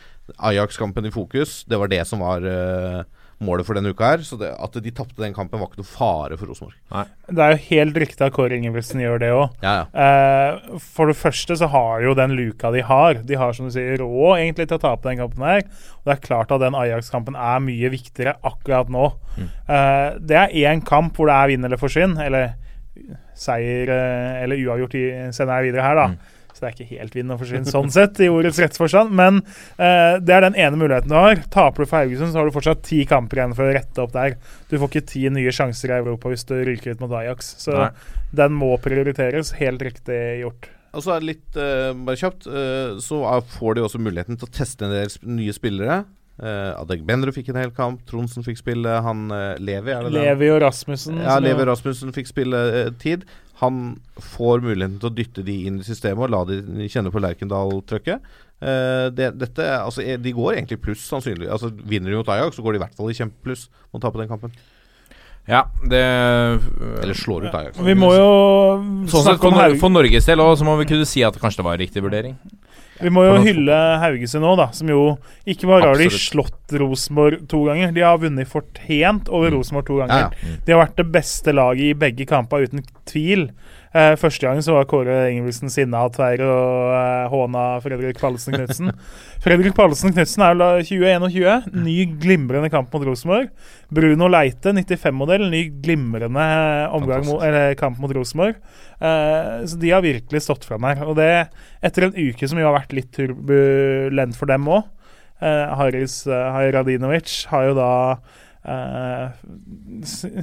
Ajax-kampen 0.41 1.07
i 1.07 1.11
fokus, 1.15 1.65
det 1.69 1.79
var 1.79 1.89
det 1.89 2.07
som 2.07 2.19
var, 2.21 2.39
eh, 2.43 3.05
målet 3.45 3.67
for 3.69 3.77
denne 3.77 3.93
uka 3.93 4.13
her. 4.15 4.23
Så 4.25 4.39
det, 4.41 4.49
at 4.53 4.77
de 4.83 4.93
tapte 4.95 5.21
den 5.21 5.35
kampen, 5.37 5.61
var 5.61 5.69
ikke 5.69 5.83
noe 5.83 5.91
fare 5.91 6.39
for 6.39 6.51
Rosenborg. 6.51 7.11
Det 7.29 7.45
er 7.45 7.55
jo 7.55 7.63
helt 7.69 8.01
riktig 8.01 8.25
at 8.25 8.35
Kåre 8.37 8.57
Ingebrigtsen 8.57 9.03
gjør 9.03 9.23
det 9.23 9.31
òg. 9.35 9.57
Ja, 9.65 9.75
ja. 9.83 10.05
Eh, 10.07 10.79
for 10.83 11.13
det 11.13 11.19
første 11.21 11.59
så 11.61 11.69
har 11.73 12.05
jo 12.07 12.15
den 12.17 12.37
luka 12.39 12.71
de 12.75 12.85
har 12.87 13.21
De 13.27 13.39
har 13.39 13.53
som 13.57 13.69
du 13.69 13.75
sier 13.75 14.01
råd 14.01 14.39
egentlig 14.41 14.69
til 14.71 14.79
å 14.79 14.85
tape 14.87 15.09
den 15.09 15.21
kampen 15.21 15.45
her. 15.47 15.65
Og 16.01 16.11
det 16.11 16.17
er 16.17 16.27
klart 16.29 16.55
at 16.55 16.63
den 16.65 16.79
Ajax-kampen 16.79 17.37
er 17.37 17.65
mye 17.65 17.91
viktigere 17.93 18.39
akkurat 18.47 18.89
nå. 18.93 19.11
Eh, 19.41 20.09
det 20.21 20.39
er 20.41 20.57
én 20.65 20.85
kamp 20.87 21.17
hvor 21.17 21.29
det 21.29 21.37
er 21.37 21.53
vinn 21.53 21.69
eller 21.69 21.81
forsvinn, 21.81 22.17
eller 22.23 22.55
seier 23.37 23.91
eh, 23.93 24.43
eller 24.45 24.57
uavgjort 24.65 24.97
i 24.97 25.05
sender 25.37 25.61
jeg 25.61 25.71
videre 25.73 25.85
her, 25.85 26.01
da. 26.01 26.33
Så 26.57 26.63
det 26.63 26.69
er 26.71 26.77
ikke 26.77 26.97
helt 26.97 27.17
vinn 27.19 27.33
og 27.35 27.41
forsvinn 27.43 27.67
sånn 27.69 27.91
sett, 27.93 28.17
i 28.25 28.31
ordets 28.33 28.57
rettsforstand. 28.63 29.13
Men 29.17 29.43
eh, 29.77 30.17
det 30.25 30.33
er 30.33 30.47
den 30.47 30.57
ene 30.57 30.81
muligheten 30.81 31.13
du 31.13 31.17
har. 31.19 31.43
Taper 31.53 31.85
du 31.85 31.91
for 31.91 32.01
Haugesund, 32.01 32.33
så 32.33 32.41
har 32.41 32.49
du 32.49 32.55
fortsatt 32.55 32.81
ti 32.87 33.03
kamper 33.09 33.43
igjen 33.43 33.53
for 33.59 33.69
å 33.69 33.75
rette 33.77 34.01
opp 34.01 34.15
der. 34.17 34.39
Du 34.71 34.79
får 34.79 34.89
ikke 34.89 35.11
ti 35.13 35.27
nye 35.37 35.53
sjanser 35.53 35.93
i 35.93 35.99
Europa 35.99 36.33
hvis 36.33 36.49
du 36.49 36.57
ryker 36.65 36.97
ut 36.97 37.05
mot 37.05 37.13
Ajax. 37.21 37.53
Så 37.61 37.77
Nei. 37.77 37.91
den 38.41 38.57
må 38.57 38.73
prioriteres. 38.81 39.53
Helt 39.61 39.85
riktig 39.85 40.21
gjort. 40.41 40.73
Og 40.97 41.05
så 41.05 41.13
er 41.13 41.21
det 41.21 41.35
litt 41.35 41.59
uh, 41.61 41.93
bare 42.09 42.17
kjapt, 42.17 42.47
uh, 42.49 42.97
så 43.05 43.21
er, 43.29 43.49
får 43.59 43.77
de 43.77 43.85
også 43.85 44.01
muligheten 44.01 44.39
til 44.41 44.49
å 44.49 44.55
teste 44.55 44.87
en 44.87 44.95
del 44.97 45.13
sp 45.13 45.29
nye 45.29 45.53
spillere. 45.53 46.05
Uh, 46.37 46.73
Adegbenro 46.77 47.33
fikk 47.33 47.51
en 47.53 47.61
hel 47.61 47.73
kamp, 47.77 48.03
Tronsen 48.09 48.45
fikk 48.45 48.59
spille, 48.61 48.93
han 49.05 49.29
uh, 49.33 49.55
Levi 49.61 49.93
er 49.93 50.05
det? 50.05 50.13
Levi 50.17 50.51
og 50.53 50.61
Rasmussen. 50.65 51.21
Ja, 51.25 51.39
Levi 51.41 51.65
og 51.65 51.71
Rasmussen 51.71 52.13
fikk 52.17 52.29
spille 52.33 52.61
tid. 53.01 53.25
Han 53.63 53.97
får 54.21 54.61
muligheten 54.65 54.99
til 55.01 55.09
å 55.09 55.17
dytte 55.17 55.45
de 55.47 55.57
inn 55.69 55.81
i 55.81 55.87
systemet 55.87 56.27
og 56.27 56.33
la 56.35 56.43
de 56.49 56.89
kjenne 56.93 57.13
på 57.13 57.23
Lerkendal-trøkket. 57.25 58.25
Uh, 58.57 59.09
det, 59.13 59.31
dette, 59.41 59.65
altså, 59.81 60.01
eh, 60.05 60.17
de 60.21 60.33
går 60.37 60.59
egentlig 60.59 60.81
pluss, 60.85 61.03
sannsynlig. 61.09 61.49
Altså, 61.53 61.71
vinner 61.73 62.13
de 62.13 62.21
mot 62.21 62.33
Ajax, 62.33 62.57
så 62.57 62.65
går 62.65 62.77
de 62.77 62.81
i 62.81 62.85
hvert 62.85 62.97
fall 62.97 63.13
i 63.13 63.17
kjempepluss 63.17 63.67
mot 63.93 64.01
å 64.01 64.05
tape 64.05 64.21
den 64.21 64.31
kampen. 64.33 64.53
Ja, 65.47 65.63
det 65.87 66.03
Eller 66.03 67.15
slår 67.15 67.47
ut 67.47 67.55
Ajax. 67.55 67.79
Vi 67.79 67.95
må 67.95 68.11
jo 68.17 68.31
Sånn 69.13 69.29
sett, 69.29 69.39
for, 69.39 69.77
for 69.79 69.95
Norges 69.95 70.27
del 70.27 70.43
òg, 70.43 70.57
så 70.59 70.67
må 70.67 70.75
vi 70.81 70.89
kunne 70.91 71.07
si 71.07 71.23
at 71.23 71.37
kanskje 71.39 71.63
det 71.63 71.69
var 71.69 71.79
riktig 71.81 72.03
vurdering. 72.03 72.35
Vi 73.01 73.11
må 73.13 73.25
jo 73.27 73.37
hylle 73.45 73.77
Haugesund 74.03 74.45
nå, 74.45 74.55
da. 74.59 74.69
Som 74.77 74.91
jo 74.93 75.01
ikke 75.49 75.69
bare 75.69 75.91
har 75.91 76.01
de 76.01 76.09
slått 76.13 76.75
Rosenborg 76.81 77.47
to 77.51 77.63
ganger, 77.69 77.93
de 77.97 78.05
har 78.07 78.21
vunnet 78.23 78.49
fortjent 78.51 79.29
over 79.29 79.53
Rosenborg 79.55 79.89
to 79.91 80.01
ganger. 80.03 80.31
Ja, 80.33 80.57
De 80.67 80.75
har 80.75 80.85
vært 80.87 81.01
det 81.03 81.09
beste 81.15 81.55
laget 81.57 81.91
i 81.91 81.99
begge 82.07 82.29
kamper, 82.29 82.67
uten 82.67 82.85
tvil. 83.09 83.51
Eh, 83.97 84.13
første 84.21 84.45
gangen 84.45 84.65
så 84.65 84.75
var 84.75 84.85
Kåre 84.91 85.15
Ingebrigtsen 85.31 85.71
sinna 85.73 86.03
og 86.05 86.19
eh, 86.21 87.29
håna 87.33 87.63
Fredrik 87.81 88.19
Pallesen 88.21 88.53
Knutsen. 88.53 88.91
Fredrik 89.45 89.77
Pallesen 89.79 90.13
Knutsen 90.13 90.45
er 90.45 90.53
vel 90.53 90.65
da 90.65 90.69
2021. 90.85 91.71
Ny 91.87 91.95
glimrende 92.21 92.71
kamp 92.73 92.93
mot 92.93 93.07
Rosenborg. 93.07 93.49
Bruno 93.89 94.29
Leite, 94.29 94.75
95-modell, 94.77 95.47
ny 95.53 95.63
glimrende 95.85 96.45
eh, 96.45 96.99
mot, 97.25 97.41
eller, 97.47 97.73
kamp 97.81 98.03
mot 98.03 98.13
Rosenborg. 98.13 98.59
Eh, 99.01 99.65
så 99.65 99.81
de 99.81 99.95
har 99.95 100.05
virkelig 100.05 100.45
stått 100.45 100.69
fram 100.69 100.85
her. 100.91 101.01
Og 101.07 101.17
det 101.17 101.31
etter 101.87 102.11
en 102.11 102.19
uke 102.19 102.51
som 102.51 102.61
jo 102.61 102.69
har 102.69 102.77
vært 102.77 102.93
litt 102.99 103.15
turbulent 103.17 104.37
for 104.37 104.53
dem 104.53 104.69
òg. 104.69 104.85
Eh, 105.37 105.77
Haris 105.77 106.23
eh, 106.27 106.53
Hajradinovic 106.53 107.43
har 107.51 107.71
jo 107.71 107.75
da 107.77 107.93
uh, 108.67 109.31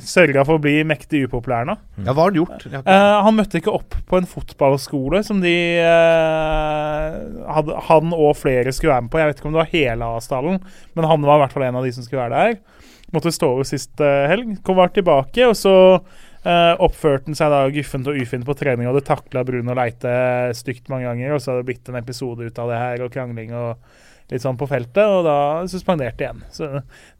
sørga 0.03 0.43
for 0.47 0.57
å 0.57 0.63
bli 0.63 0.77
mektig 0.87 1.25
upopulær 1.27 1.67
nå. 1.67 1.75
Ja, 1.99 2.13
hva 2.13 2.25
har 2.25 2.31
han 2.31 2.39
gjort? 2.39 2.65
Eh, 2.71 3.15
han 3.27 3.37
møtte 3.37 3.59
ikke 3.59 3.75
opp 3.75 3.97
på 4.09 4.19
en 4.19 4.29
fotballskole 4.29 5.21
som 5.27 5.41
de 5.43 5.53
uh, 5.83 7.17
hadde, 7.57 7.79
Han 7.89 8.15
og 8.15 8.37
flere 8.39 8.73
skulle 8.73 8.95
være 8.95 9.05
med 9.05 9.13
på. 9.13 9.21
Jeg 9.21 9.31
vet 9.31 9.41
ikke 9.41 9.49
om 9.51 9.57
det 9.57 9.63
var 9.63 9.73
hele 9.73 10.11
Asdalen, 10.17 10.61
men 10.95 11.09
han 11.09 11.27
var 11.27 11.39
i 11.39 11.43
hvert 11.43 11.55
fall 11.57 11.67
en 11.67 11.79
av 11.81 11.87
de 11.87 11.95
som 11.95 12.07
skulle 12.07 12.23
være 12.25 12.45
der. 12.45 12.85
Måtte 13.13 13.33
stå 13.35 13.51
over 13.57 13.67
sist 13.67 13.99
helg. 14.01 14.55
Kom 14.65 14.79
var 14.79 14.89
tilbake, 14.95 15.45
og 15.45 15.53
så 15.59 15.75
oppførte 16.43 17.29
han 17.29 17.37
seg 17.37 17.53
da 17.53 17.59
guffent 17.71 18.07
og 18.09 18.17
ufint 18.19 18.43
på 18.43 18.55
trening 18.57 18.87
og 18.87 18.95
hadde 18.95 19.05
takla 19.07 19.45
Bruno 19.47 19.75
Leite 19.77 20.15
stygt 20.57 20.89
mange 20.91 21.05
ganger. 21.05 21.35
Og 21.35 21.43
så 21.43 21.51
hadde 21.51 21.61
det 21.61 21.69
blitt 21.69 21.91
en 21.91 21.99
episode 22.01 22.49
ut 22.49 22.63
av 22.63 22.73
det 22.73 22.81
her, 22.81 23.05
og 23.05 23.13
krangling 23.13 23.53
og 23.53 23.77
litt 24.33 24.43
sånn 24.43 24.59
på 24.59 24.67
feltet, 24.69 25.03
og 25.05 25.23
da 25.27 25.37
suspendert 25.69 26.21
igjen. 26.21 26.43
Så 26.53 26.69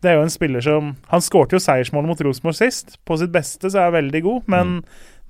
det 0.03 0.11
er 0.11 0.17
jo 0.17 0.25
en 0.25 0.33
spiller 0.33 0.63
som 0.65 0.93
Han 1.11 1.23
skårte 1.23 1.57
jo 1.57 1.63
seiersmålet 1.63 2.11
mot 2.11 2.23
Rosenborg 2.25 2.57
sist. 2.57 2.97
På 3.05 3.17
sitt 3.21 3.33
beste 3.33 3.69
så 3.69 3.79
er 3.79 3.89
han 3.89 3.97
veldig 3.99 4.23
god, 4.25 4.47
men 4.51 4.77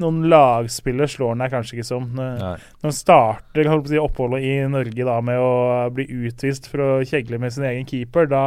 noen 0.02 0.24
lagspiller 0.32 1.10
slår 1.10 1.36
han 1.36 1.44
der 1.44 1.52
kanskje 1.54 1.78
ikke 1.78 1.90
som. 1.92 2.08
Når 2.18 2.40
når 2.58 2.88
han 2.88 2.96
starter 2.98 3.70
si, 3.88 4.00
oppholdet 4.02 4.46
i 4.48 4.54
Norge 4.72 5.08
da 5.08 5.20
med 5.26 5.42
å 5.42 5.90
bli 5.94 6.08
utvist 6.28 6.70
for 6.72 6.82
å 6.82 6.92
kjegle 7.08 7.40
med 7.42 7.54
sin 7.54 7.68
egen 7.70 7.86
keeper, 7.90 8.30
da, 8.32 8.46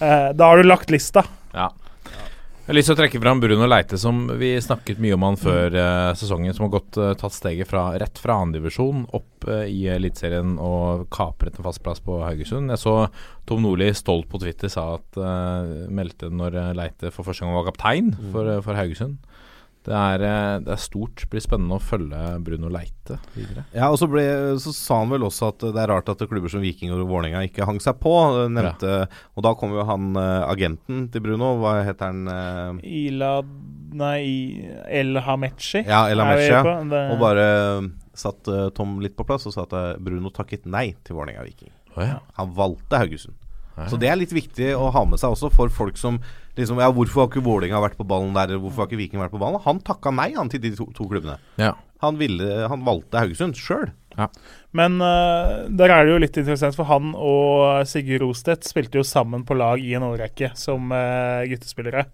eh, 0.00 0.30
da 0.32 0.52
har 0.52 0.62
du 0.62 0.68
lagt 0.68 0.92
lista. 0.94 1.26
Ja. 1.52 1.68
Jeg 2.66 2.72
har 2.72 2.76
lyst 2.80 2.88
til 2.90 2.96
å 2.96 2.98
trekke 2.98 3.18
fram 3.22 3.38
Bruno 3.38 3.66
Leite, 3.68 3.94
som 3.94 4.24
vi 4.40 4.48
snakket 4.58 4.98
mye 4.98 5.14
om 5.14 5.22
han 5.22 5.36
før 5.38 5.76
eh, 5.78 6.08
sesongen. 6.18 6.50
Som 6.50 6.64
har 6.64 6.72
gått, 6.72 6.96
eh, 6.98 7.12
tatt 7.14 7.36
steget 7.36 7.70
fra, 7.70 7.84
rett 8.02 8.18
fra 8.18 8.40
andredivisjon 8.42 9.04
opp 9.14 9.46
eh, 9.46 9.68
i 9.70 9.84
Eliteserien 9.94 10.56
og 10.58 11.04
kapret 11.14 11.60
en 11.60 11.68
fast 11.68 11.78
plass 11.84 12.02
på 12.02 12.16
Haugesund. 12.24 12.74
Jeg 12.74 12.82
så 12.82 12.96
Tom 13.46 13.62
Nordli 13.62 13.92
stolt 13.94 14.26
på 14.32 14.42
Twitter 14.42 14.72
sa 14.72 14.96
at 14.96 15.14
eh, 15.14 15.86
meldte 15.94 16.32
når 16.34 16.58
eh, 16.58 16.72
Leite 16.74 17.14
for 17.14 17.28
første 17.28 17.46
gang 17.46 17.54
var 17.54 17.68
kaptein 17.68 18.10
for, 18.32 18.50
eh, 18.56 18.58
for 18.66 18.74
Haugesund. 18.74 19.22
Det 19.86 19.94
er, 19.94 20.22
eh, 20.26 20.58
det 20.66 20.72
er 20.74 20.80
stort. 20.82 21.20
Det 21.22 21.28
blir 21.30 21.42
spennende 21.44 21.76
å 21.78 21.82
følge 21.82 22.20
Bruno 22.42 22.68
Leite 22.74 23.20
videre. 23.36 23.62
Ja, 23.72 23.88
og 23.92 23.98
så, 24.00 24.08
ble, 24.10 24.24
så 24.58 24.72
sa 24.74 24.98
han 25.04 25.12
vel 25.12 25.22
også 25.28 25.52
at 25.52 25.62
det 25.62 25.78
er 25.84 25.92
rart 25.92 26.08
at 26.10 26.24
klubber 26.26 26.50
som 26.50 26.60
Viking 26.64 26.90
og 26.92 27.04
Vålerenga 27.06 27.44
ikke 27.46 27.68
hang 27.68 27.78
seg 27.82 28.00
på. 28.02 28.14
Nevnte, 28.50 28.96
ja. 29.04 29.06
Og 29.38 29.46
da 29.46 29.54
kom 29.54 29.70
jo 29.76 29.84
han 29.86 30.10
eh, 30.18 30.42
agenten 30.50 31.06
til 31.14 31.22
Bruno, 31.22 31.52
hva 31.62 31.76
heter 31.86 32.10
han? 32.10 32.26
eh, 32.26 32.82
Ila 33.06 33.36
Nei, 33.96 34.66
El 34.90 35.14
Hamechi. 35.22 35.84
ja, 35.86 36.02
El 36.10 36.18
på. 36.66 36.74
Det- 36.90 37.04
Og 37.14 37.18
bare 37.22 37.46
eh, 37.78 37.88
satt 38.18 38.48
eh, 38.50 38.68
Tom 38.76 38.98
litt 39.00 39.14
på 39.16 39.24
plass 39.24 39.46
og 39.46 39.54
sa 39.54 39.62
at 39.62 39.72
eh, 39.72 39.94
Bruno 40.02 40.28
takket 40.34 40.66
nei 40.66 40.90
til 41.06 41.16
Vålerenga 41.16 41.46
Viking. 41.46 41.70
Han 42.36 42.50
valgte 42.58 42.98
Haugesund. 43.00 43.38
Så 43.90 43.98
det 44.00 44.08
er 44.08 44.18
litt 44.18 44.32
viktig 44.32 44.70
å 44.76 44.88
ha 44.94 45.02
med 45.08 45.20
seg 45.20 45.34
også 45.34 45.50
for 45.52 45.72
folk 45.72 45.98
som 46.00 46.20
liksom 46.56 46.80
Ja, 46.80 46.88
hvorfor 46.94 47.22
har 47.22 47.28
ikke 47.28 47.44
Vålerenga 47.44 47.82
vært 47.84 47.98
på 47.98 48.06
ballen 48.08 48.32
der, 48.36 48.54
hvorfor 48.56 48.84
har 48.84 48.88
ikke 48.88 49.02
Viking 49.02 49.20
vært 49.20 49.34
på 49.34 49.40
ballen? 49.42 49.60
Han 49.66 49.82
takka 49.84 50.12
nei, 50.14 50.30
han, 50.38 50.48
til 50.48 50.62
de 50.62 50.72
to, 50.78 50.88
to 50.96 51.04
klubbene. 51.10 51.36
Ja. 51.60 51.74
Han, 52.04 52.16
ville, 52.20 52.46
han 52.70 52.84
valgte 52.86 53.20
Haugesund 53.20 53.58
sjøl. 53.60 53.90
Men 54.76 54.96
uh, 55.04 55.68
der 55.68 55.92
er 55.92 56.06
det 56.06 56.14
jo 56.14 56.22
litt 56.24 56.40
interessant, 56.40 56.76
for 56.78 56.88
han 56.88 57.12
og 57.12 57.84
Sigurd 57.88 58.24
Rostedt 58.24 58.64
spilte 58.68 59.00
jo 59.00 59.04
sammen 59.04 59.44
på 59.48 59.56
lag 59.56 59.84
i 59.84 59.92
en 59.96 60.08
årrekke 60.08 60.54
som 60.56 60.88
uh, 60.92 61.44
guttespillere. 61.48 62.06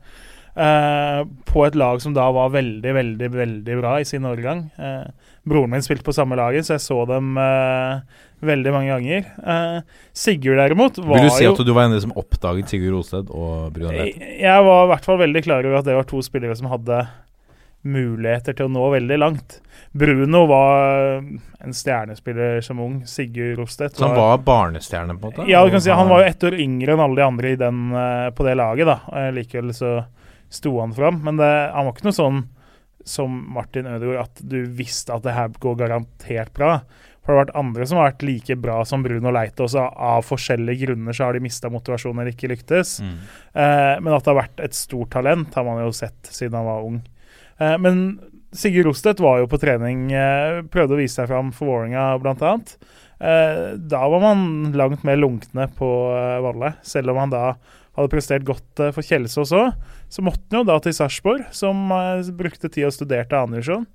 Uh, 0.53 1.23
på 1.49 1.63
et 1.65 1.77
lag 1.79 2.03
som 2.05 2.13
da 2.17 2.27
var 2.35 2.53
veldig, 2.53 2.93
veldig 2.99 3.31
veldig 3.33 3.79
bra 3.81 3.97
i 4.03 4.09
sin 4.09 4.27
årgang. 4.29 4.67
Eh, 4.77 5.31
broren 5.49 5.71
min 5.75 5.83
spilte 5.83 6.05
på 6.07 6.15
samme 6.15 6.37
laget, 6.39 6.67
så 6.69 6.77
jeg 6.77 6.85
så 6.85 7.01
dem 7.11 7.33
eh, 7.41 8.21
veldig 8.47 8.73
mange 8.75 8.93
ganger. 8.93 9.27
Eh, 9.43 9.81
Sigurd 10.15 10.61
derimot 10.63 10.99
var 11.03 11.17
jo 11.19 11.23
Vil 11.23 11.31
du 11.31 11.35
si 11.39 11.49
at 11.51 11.65
du 11.67 11.73
var 11.75 11.89
en 11.89 11.97
av 11.97 11.99
de 11.99 12.05
som 12.07 12.15
oppdaget 12.23 12.71
Sigurd 12.71 12.95
Rosted 12.99 13.33
og 13.35 13.73
Bruno 13.75 13.91
Leite? 13.91 14.21
jeg, 14.23 14.39
jeg 14.45 14.69
var 14.69 14.85
i 14.87 14.93
hvert 14.93 15.11
fall 15.11 15.21
veldig 15.25 15.43
klar 15.49 15.67
over 15.67 15.81
at 15.81 15.89
det 15.91 15.99
var 15.99 16.09
to 16.11 16.23
spillere 16.23 16.55
som 16.59 16.71
hadde 16.71 17.03
muligheter 17.83 18.55
til 18.55 18.69
å 18.69 18.71
nå 18.71 18.85
veldig 18.95 19.17
langt. 19.19 19.57
Bruno 19.93 20.45
var 20.47 21.19
en 21.19 21.75
stjernespiller 21.75 22.61
som 22.63 22.79
ung. 22.83 23.01
Sigurd 23.11 23.59
Rostedt 23.59 23.99
Så 23.99 24.07
han 24.07 24.15
var 24.17 24.39
barnestjerne, 24.47 25.17
på 25.19 25.27
en 25.33 25.35
måte? 25.35 25.49
Ja, 25.51 25.65
du 25.67 25.75
kan 25.75 25.83
si 25.83 25.91
Han 25.91 26.09
var 26.09 26.23
jo 26.23 26.31
ett 26.31 26.47
år 26.47 26.55
yngre 26.63 26.95
enn 26.95 27.03
alle 27.03 27.19
de 27.19 27.27
andre 27.27 27.51
i 27.51 27.59
den, 27.59 27.81
eh, 27.93 28.31
på 28.31 28.47
det 28.47 28.55
laget. 28.57 28.87
da 28.87 29.01
Eh, 29.13 29.33
Likevel 29.35 29.75
så 29.75 30.05
sto 30.49 30.79
han 30.81 30.95
fram. 30.95 31.19
Men 31.25 31.37
det, 31.37 31.51
han 31.75 31.87
var 31.89 31.93
ikke 31.97 32.07
noe 32.07 32.21
sånn 32.23 32.43
som 33.09 33.35
Martin 33.55 33.89
Ødegaard, 33.91 34.29
at 34.29 34.43
du 34.47 34.61
visste 34.67 35.15
at 35.15 35.25
det 35.25 35.35
her 35.37 35.55
går 35.63 35.81
garantert 35.81 36.53
bra. 36.57 36.77
For 37.23 37.31
det 37.31 37.37
har 37.37 37.45
vært 37.45 37.59
andre 37.61 37.87
som 37.87 38.01
har 38.01 38.09
vært 38.11 38.25
like 38.27 38.57
bra 38.59 38.81
som 38.89 39.05
Bruno 39.05 39.31
Leite, 39.35 39.63
også 39.63 39.85
av 39.87 40.25
forskjellige 40.27 40.89
grunner 40.89 41.15
så 41.15 41.29
har 41.29 41.39
de 41.39 41.45
mista 41.45 41.71
motivasjonen 41.71 42.25
eller 42.25 42.35
ikke 42.35 42.51
lyktes. 42.51 42.97
Mm. 43.05 43.13
Eh, 43.63 43.95
men 44.03 44.17
at 44.17 44.25
det 44.25 44.33
har 44.33 44.41
vært 44.41 44.65
et 44.67 44.75
stort 44.75 45.13
talent, 45.15 45.55
har 45.55 45.67
man 45.67 45.85
jo 45.85 45.93
sett 45.95 46.33
siden 46.35 46.59
han 46.59 46.67
var 46.67 46.89
ung. 46.89 46.99
Eh, 47.63 47.77
men 47.83 48.03
Sigurd 48.53 48.91
Rostedt 48.91 49.23
var 49.23 49.39
jo 49.39 49.47
på 49.49 49.61
trening, 49.63 50.11
eh, 50.13 50.65
prøvde 50.67 50.99
å 50.99 51.01
vise 51.01 51.21
seg 51.21 51.31
fram 51.31 51.55
for 51.55 51.71
Vålerenga 51.71 52.09
bl.a. 52.21 52.57
Eh, 53.23 53.63
da 53.79 54.03
var 54.11 54.21
man 54.21 54.73
langt 54.75 55.07
mer 55.07 55.17
lunkne 55.23 55.69
på 55.79 55.89
eh, 56.11 56.41
Valle, 56.43 56.75
selv 56.83 57.15
om 57.15 57.23
han 57.23 57.33
da 57.33 57.45
hadde 57.97 58.13
prestert 58.13 58.47
godt 58.49 58.81
eh, 58.81 58.93
for 58.95 59.05
Kjelsås 59.05 59.53
òg. 59.57 59.75
Så 60.13 60.25
måtte 60.25 60.45
han 60.53 60.63
jo 60.63 60.69
da 60.71 60.79
til 60.85 60.95
Sarpsborg, 60.97 61.45
som 61.55 61.91
eh, 61.93 62.31
brukte 62.37 62.71
tid 62.73 62.89
og 62.89 62.95
studerte 62.97 63.37
andredivisjon. 63.39 63.89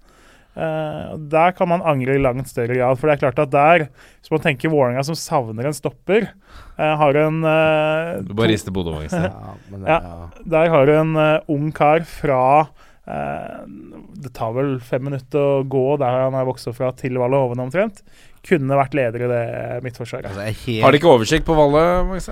Uh, 0.57 1.13
der 1.29 1.51
kan 1.53 1.69
man 1.69 1.83
angre 1.85 2.15
i 2.17 2.21
langt 2.21 2.49
større 2.49 2.73
grad. 2.73 2.97
For 2.97 3.05
det 3.05 3.13
er 3.13 3.19
klart 3.27 3.41
at 3.43 3.51
der, 3.53 3.83
hvis 4.23 4.31
man 4.33 4.41
tenker 4.41 4.71
Vålerenga 4.73 5.03
som 5.05 5.13
savner 5.13 5.67
en 5.69 5.75
stopper, 5.77 6.31
uh, 6.79 6.95
har 6.97 7.19
en 7.21 7.43
uh, 7.45 8.23
Du 8.25 8.33
bare 8.33 8.49
rister 8.49 8.73
på 8.73 8.81
hodet, 8.81 8.95
Magnus. 8.95 9.13
Ja, 9.13 9.53
Ja. 9.85 9.99
ja. 10.01 10.47
der 10.55 10.71
har 10.73 10.89
du 10.89 10.95
en 10.95 11.13
eh, 11.21 11.51
ung 11.53 11.69
kar 11.77 12.01
fra 12.09 12.41
eh, 13.05 13.59
Det 14.23 14.31
tar 14.33 14.55
vel 14.55 14.79
fem 14.81 15.03
minutter 15.05 15.37
å 15.37 15.63
gå 15.67 15.85
der 16.01 16.23
han 16.23 16.37
er 16.39 16.47
vokst 16.49 16.71
opp 16.71 16.79
fra, 16.79 16.89
til 16.97 17.21
Valle 17.21 17.37
Hoven 17.37 17.61
omtrent. 17.67 18.01
Kunne 18.47 18.81
vært 18.81 18.97
leder 18.97 19.27
i 19.27 19.29
det 19.29 19.45
midtforsvaret. 19.85 20.31
Altså, 20.31 20.49
helt 20.65 20.85
Har 20.87 20.95
de 20.95 21.03
ikke 21.03 21.13
oversikt 21.19 21.45
på 21.45 21.53
Valle? 21.59 21.85
Magnus? 22.07 22.31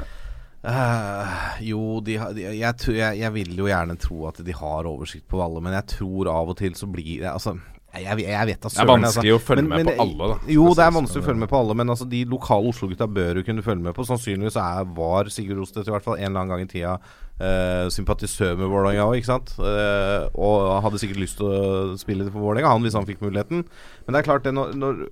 Eh, 0.66 1.62
jo, 1.68 2.00
de 2.02 2.16
de, 2.34 2.48
jeg, 2.58 2.74
jeg, 2.98 3.20
jeg 3.22 3.34
vil 3.36 3.52
jo 3.60 3.68
gjerne 3.70 3.96
tro 4.02 4.24
at 4.32 4.40
de 4.46 4.54
har 4.58 4.88
oversikt 4.90 5.28
på 5.30 5.42
alle, 5.44 5.62
men 5.62 5.76
jeg 5.78 5.86
tror 6.00 6.30
av 6.32 6.50
og 6.56 6.58
til 6.58 6.74
så 6.78 6.88
blir 6.90 7.20
det 7.22 7.30
Altså, 7.30 7.54
jeg, 7.96 8.18
jeg 8.26 8.48
vet 8.50 8.64
da 8.64 8.72
Det 8.74 8.82
er 8.82 8.90
vanskelig 8.90 9.32
altså. 9.32 9.36
å 9.38 9.44
følge 9.46 9.62
Men- 9.64 9.70
med 9.70 9.86
men- 9.86 9.92
på 9.96 10.02
alle, 10.04 10.30
da. 10.34 10.52
Jo, 10.56 10.64
det 10.76 10.84
er 10.88 10.96
vanskelig 10.98 11.22
å 11.22 11.28
følge 11.30 11.42
med 11.44 11.52
på 11.52 11.60
alle, 11.62 11.76
men 11.80 11.94
altså 11.94 12.08
de 12.10 12.24
lokale 12.26 12.72
Oslo-gutta 12.74 13.08
bør 13.08 13.40
jo 13.40 13.44
kunne 13.48 13.64
følge 13.64 13.86
med 13.86 13.94
på. 13.96 14.04
Sannsynligvis 14.10 14.58
er, 14.60 14.90
var 14.98 15.30
Sigurd 15.32 15.62
Rostedt 15.62 15.88
i 15.88 15.94
hvert 15.94 16.04
fall 16.04 16.18
en 16.18 16.26
eller 16.32 16.42
annen 16.42 16.56
gang 16.56 16.66
i 16.66 16.72
tida 16.74 16.96
uh, 16.98 17.86
sympatisør 17.94 18.58
med 18.60 18.68
Vålerenga 18.68 19.06
òg, 19.06 19.16
ikke 19.22 19.32
sant. 19.32 19.54
Uh, 19.60 20.28
og 20.36 20.82
hadde 20.84 21.00
sikkert 21.00 21.22
lyst 21.24 21.38
til 21.40 21.48
å 21.48 21.96
spille 22.02 22.26
det 22.28 22.34
for 22.34 22.42
Vålerenga, 22.44 22.74
han, 22.74 22.84
hvis 22.84 22.98
han 23.00 23.08
fikk 23.08 23.22
muligheten. 23.24 23.64
Men 24.08 24.12
det 24.18 24.20
er 24.20 24.28
klart, 24.28 24.44
det 24.44 24.54
når, 24.58 24.74
når 24.76 25.06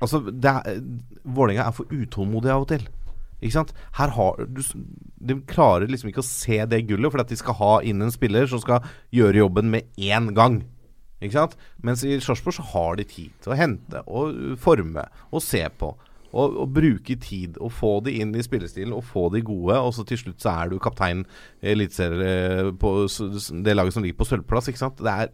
Altså, 0.00 0.18
er, 0.28 0.80
Vålerenga 1.24 1.68
er 1.70 1.72
for 1.72 1.86
utålmodig 1.88 2.50
av 2.52 2.66
og 2.66 2.68
til. 2.68 2.82
Ikke 3.42 3.52
sant? 3.58 3.72
Her 3.98 4.14
har 4.16 4.38
du, 4.48 4.62
De 5.20 5.34
klarer 5.50 5.90
liksom 5.92 6.08
ikke 6.10 6.22
å 6.24 6.28
se 6.28 6.56
det 6.70 6.82
gullet, 6.88 7.12
for 7.12 7.20
at 7.20 7.28
de 7.28 7.36
skal 7.36 7.54
ha 7.58 7.72
inn 7.84 8.00
en 8.02 8.12
spiller 8.14 8.46
som 8.48 8.62
skal 8.62 8.84
gjøre 9.12 9.42
jobben 9.42 9.68
med 9.74 9.90
én 10.00 10.30
gang. 10.36 10.62
Ikke 11.20 11.36
sant? 11.36 11.56
Mens 11.84 12.02
i 12.04 12.16
Sarpsborg 12.20 12.56
så 12.58 12.64
har 12.74 12.96
de 13.00 13.04
tid 13.08 13.32
til 13.44 13.52
å 13.52 13.56
hente 13.60 14.02
og 14.06 14.32
uh, 14.36 14.54
forme 14.60 15.04
og 15.30 15.42
se 15.44 15.62
på. 15.80 15.92
Og, 16.36 16.56
og 16.60 16.72
bruke 16.76 17.14
tid 17.22 17.54
og 17.64 17.70
få 17.72 17.94
de 18.04 18.12
inn 18.20 18.34
i 18.36 18.42
spillestilen 18.44 18.92
og 18.92 19.04
få 19.08 19.28
de 19.32 19.40
gode. 19.46 19.76
Og 19.80 19.94
så 19.96 20.04
til 20.04 20.18
slutt 20.20 20.42
så 20.44 20.52
er 20.52 20.72
du 20.72 20.78
kaptein 20.82 21.22
i 21.64 21.70
eliteserien 21.72 22.74
på 22.82 22.90
s- 23.08 23.22
s- 23.40 23.52
det 23.64 23.72
laget 23.76 23.94
som 23.96 24.04
ligger 24.04 24.18
på 24.20 24.26
sølvplass. 24.28 24.68
Ikke 24.68 24.82
sant? 24.82 25.00
Det 25.00 25.14
er 25.14 25.30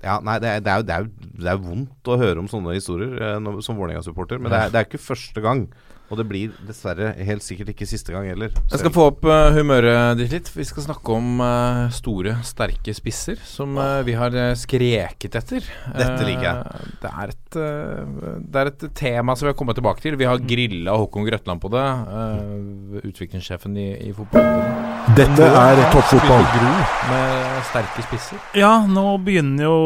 ja, 0.00 0.14
nei, 0.24 0.38
det 0.40 0.48
er, 0.48 0.62
det, 0.64 0.72
er 0.72 0.82
det, 0.88 0.94
er 0.96 1.08
det 1.44 1.50
er 1.52 1.60
vondt 1.60 2.08
å 2.08 2.16
høre 2.22 2.40
om 2.40 2.48
sånne 2.48 2.72
historier 2.78 3.18
eh, 3.20 3.50
som 3.64 3.76
Vålerenga-supporter. 3.76 4.40
Men 4.40 4.54
det 4.54 4.62
det 4.72 4.80
er 4.80 4.88
ikke 4.88 5.02
første 5.10 5.42
gang. 5.44 5.66
Og 6.10 6.18
det 6.18 6.26
blir 6.26 6.54
dessverre 6.66 7.12
helt 7.22 7.44
sikkert 7.46 7.70
ikke 7.70 7.86
siste 7.86 8.10
gang 8.10 8.26
heller. 8.26 8.50
Jeg 8.72 8.80
skal 8.82 8.92
få 8.94 9.06
opp 9.12 9.26
uh, 9.30 9.52
humøret 9.54 10.18
ditt 10.18 10.32
litt. 10.34 10.48
Vi 10.56 10.66
skal 10.66 10.82
snakke 10.88 11.14
om 11.14 11.38
uh, 11.38 11.86
store, 11.94 12.34
sterke 12.46 12.94
spisser 12.96 13.38
som 13.46 13.78
uh, 13.78 14.00
vi 14.06 14.16
har 14.18 14.34
skreket 14.58 15.38
etter. 15.38 15.68
Dette 15.94 16.26
liker 16.26 16.48
jeg. 16.48 16.88
Det, 17.04 17.12
er 17.12 17.34
et, 17.34 17.60
det 18.42 18.62
er 18.62 18.72
et 18.72 18.84
tema 18.98 19.36
som 19.38 19.46
vi 19.46 19.52
har 19.52 19.58
kommet 19.58 19.78
tilbake 19.78 20.02
til. 20.02 20.18
Vi 20.18 20.26
har 20.26 20.42
grilla 20.42 20.96
Håkon 20.98 21.28
Grøtland 21.28 21.62
på 21.62 21.70
det. 21.70 21.86
utviklingssjefen 23.04 23.78
i, 23.78 23.88
i 24.08 24.10
fotballforbundet. 24.16 25.14
Dette 25.20 25.46
er 25.46 25.84
toppfotball. 25.94 26.42
Gro 26.56 26.74
med 27.12 27.62
sterke 27.70 28.06
spisser. 28.08 28.42
Ja, 28.58 28.72
nå 28.90 29.14
begynner 29.22 29.68
jo 29.68 29.78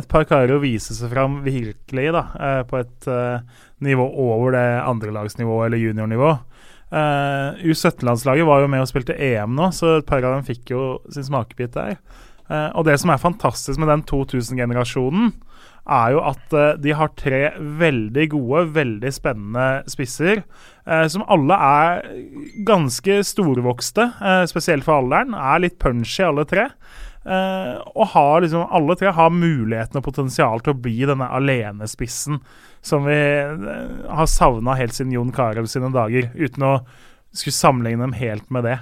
et 0.00 0.08
par 0.08 0.24
karer 0.28 0.56
å 0.56 0.64
vise 0.64 0.96
seg 0.96 1.12
fram 1.12 1.42
virkelig, 1.44 2.08
da. 2.16 2.24
På 2.70 2.80
et 2.80 3.10
nivå 3.84 4.06
over 4.26 4.54
det 4.56 4.66
andrelagsnivået 4.86 5.68
eller 5.68 5.82
juniornivå. 5.82 6.36
Uh, 6.86 7.58
U17-landslaget 7.66 8.46
var 8.46 8.62
jo 8.62 8.70
med 8.70 8.84
og 8.84 8.88
spilte 8.88 9.16
EM 9.18 9.56
nå, 9.58 9.72
så 9.74 9.98
et 9.98 10.06
par 10.08 10.22
av 10.22 10.36
dem 10.36 10.46
fikk 10.46 10.70
jo 10.72 10.84
sin 11.12 11.26
smakebit 11.26 11.74
der. 11.74 11.98
Uh, 12.46 12.70
og 12.78 12.86
det 12.86 12.94
som 13.02 13.10
er 13.10 13.20
fantastisk 13.20 13.80
med 13.82 13.90
den 13.90 14.06
2000-generasjonen, 14.06 15.34
er 15.86 16.14
jo 16.16 16.22
at 16.26 16.54
uh, 16.54 16.74
de 16.82 16.94
har 16.98 17.12
tre 17.18 17.40
veldig 17.58 18.28
gode, 18.34 18.64
veldig 18.74 19.12
spennende 19.14 19.66
spisser. 19.90 20.42
eh, 20.86 21.06
som 21.10 21.24
alle 21.26 21.54
er 21.54 22.02
ganske 22.66 23.18
storvokste, 23.26 24.04
eh, 24.22 24.44
spesielt 24.46 24.84
for 24.86 25.00
alderen. 25.00 25.34
Er 25.34 25.62
litt 25.64 25.78
punchy, 25.82 26.22
alle 26.22 26.44
tre. 26.46 26.68
Eh, 27.26 27.74
og 27.98 28.12
har 28.12 28.44
liksom, 28.44 28.68
alle 28.70 28.94
tre 28.98 29.10
har 29.10 29.32
muligheten 29.34 29.98
og 29.98 30.04
potensial 30.06 30.62
til 30.62 30.76
å 30.76 30.78
bli 30.78 31.00
denne 31.08 31.26
alenespissen 31.34 32.38
som 32.86 33.06
vi 33.08 33.16
eh, 33.18 33.96
har 34.06 34.28
savna 34.30 34.76
helt 34.78 34.94
siden 34.94 35.14
Jon 35.16 35.32
Carew 35.34 35.66
sine 35.70 35.90
dager, 35.94 36.30
uten 36.38 36.62
å 36.62 36.74
skulle 37.34 37.56
sammenligne 37.56 38.06
dem 38.06 38.14
helt 38.16 38.46
med 38.54 38.68
det. 38.68 38.78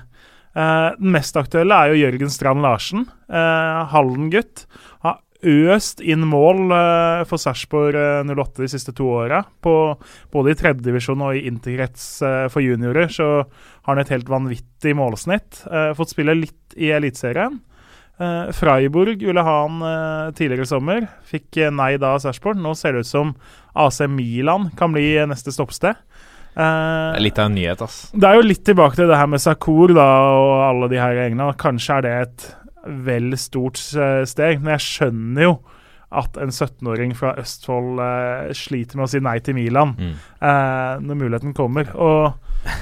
Uh, 0.55 0.95
den 1.01 1.11
mest 1.17 1.35
aktuelle 1.35 1.75
er 1.75 1.91
jo 1.91 2.03
Jørgen 2.05 2.31
Strand 2.31 2.63
Larsen, 2.63 3.09
uh, 3.27 3.83
Hallen-gutt. 3.91 4.69
Har 5.03 5.19
øst 5.45 5.99
inn 6.05 6.23
mål 6.31 6.71
uh, 6.71 7.25
for 7.29 7.41
Sarpsborg 7.43 7.99
eh, 7.99 8.31
08 8.31 8.63
de 8.63 8.69
siste 8.71 8.95
to 8.97 9.09
åra. 9.17 9.43
Både 9.65 10.53
i 10.53 10.57
tredjedivisjon 10.61 11.25
og 11.27 11.37
i 11.37 11.43
interkrets 11.51 12.07
for 12.53 12.65
juniorer 12.65 13.11
så 13.13 13.29
har 13.43 13.91
han 13.91 14.01
et 14.05 14.13
helt 14.15 14.31
vanvittig 14.31 14.95
målsnitt. 14.97 15.65
Fått 15.99 16.15
spille 16.15 16.37
litt 16.39 16.79
i 16.81 16.95
Eliteserien. 16.97 17.59
Uh, 18.21 18.53
Freiburg 18.55 19.25
ville 19.27 19.43
ha 19.43 19.55
han 19.65 19.81
uh, 19.83 20.33
tidligere 20.39 20.63
i 20.63 20.71
sommer. 20.71 21.07
Fikk 21.27 21.59
uh, 21.65 21.71
nei 21.75 21.97
da 21.99 22.13
av 22.15 22.21
Sarpsborg. 22.23 22.61
Nå 22.63 22.75
ser 22.79 22.95
det 22.95 23.03
ut 23.03 23.11
som 23.11 23.33
AC 23.75 24.05
Milan 24.07 24.69
kan 24.79 24.95
bli 24.95 25.09
neste 25.27 25.51
stoppsted. 25.55 25.99
Det 26.55 26.63
er 26.63 27.19
litt 27.25 27.39
av 27.43 27.49
en 27.51 27.57
nyhet, 27.59 27.81
ass. 27.83 27.97
det 28.15 28.29
er 28.29 28.37
jo 28.39 28.45
litt 28.47 28.61
tilbake 28.63 28.95
til 28.95 29.09
det 29.11 29.17
her 29.19 29.27
med 29.27 29.43
Sakur 29.43 29.91
da, 29.97 30.05
og 30.39 30.53
alle 30.69 30.87
de 30.93 31.01
her 31.03 31.19
egne. 31.25 31.49
Kanskje 31.59 31.97
er 31.97 32.05
det 32.07 32.13
et 32.21 32.45
vel 33.09 33.35
stort 33.41 33.81
steg, 33.83 34.61
men 34.63 34.77
jeg 34.77 34.85
skjønner 34.85 35.43
jo 35.49 35.57
at 36.15 36.39
en 36.39 36.55
17-åring 36.55 37.17
fra 37.19 37.33
Østfold 37.43 37.99
sliter 38.55 39.01
med 39.01 39.09
å 39.09 39.11
si 39.11 39.19
nei 39.25 39.41
til 39.43 39.59
Milan 39.59 39.97
Mm. 39.99 40.13
når 41.09 41.19
muligheten 41.25 41.57
kommer. 41.59 41.91
Og 41.99 42.39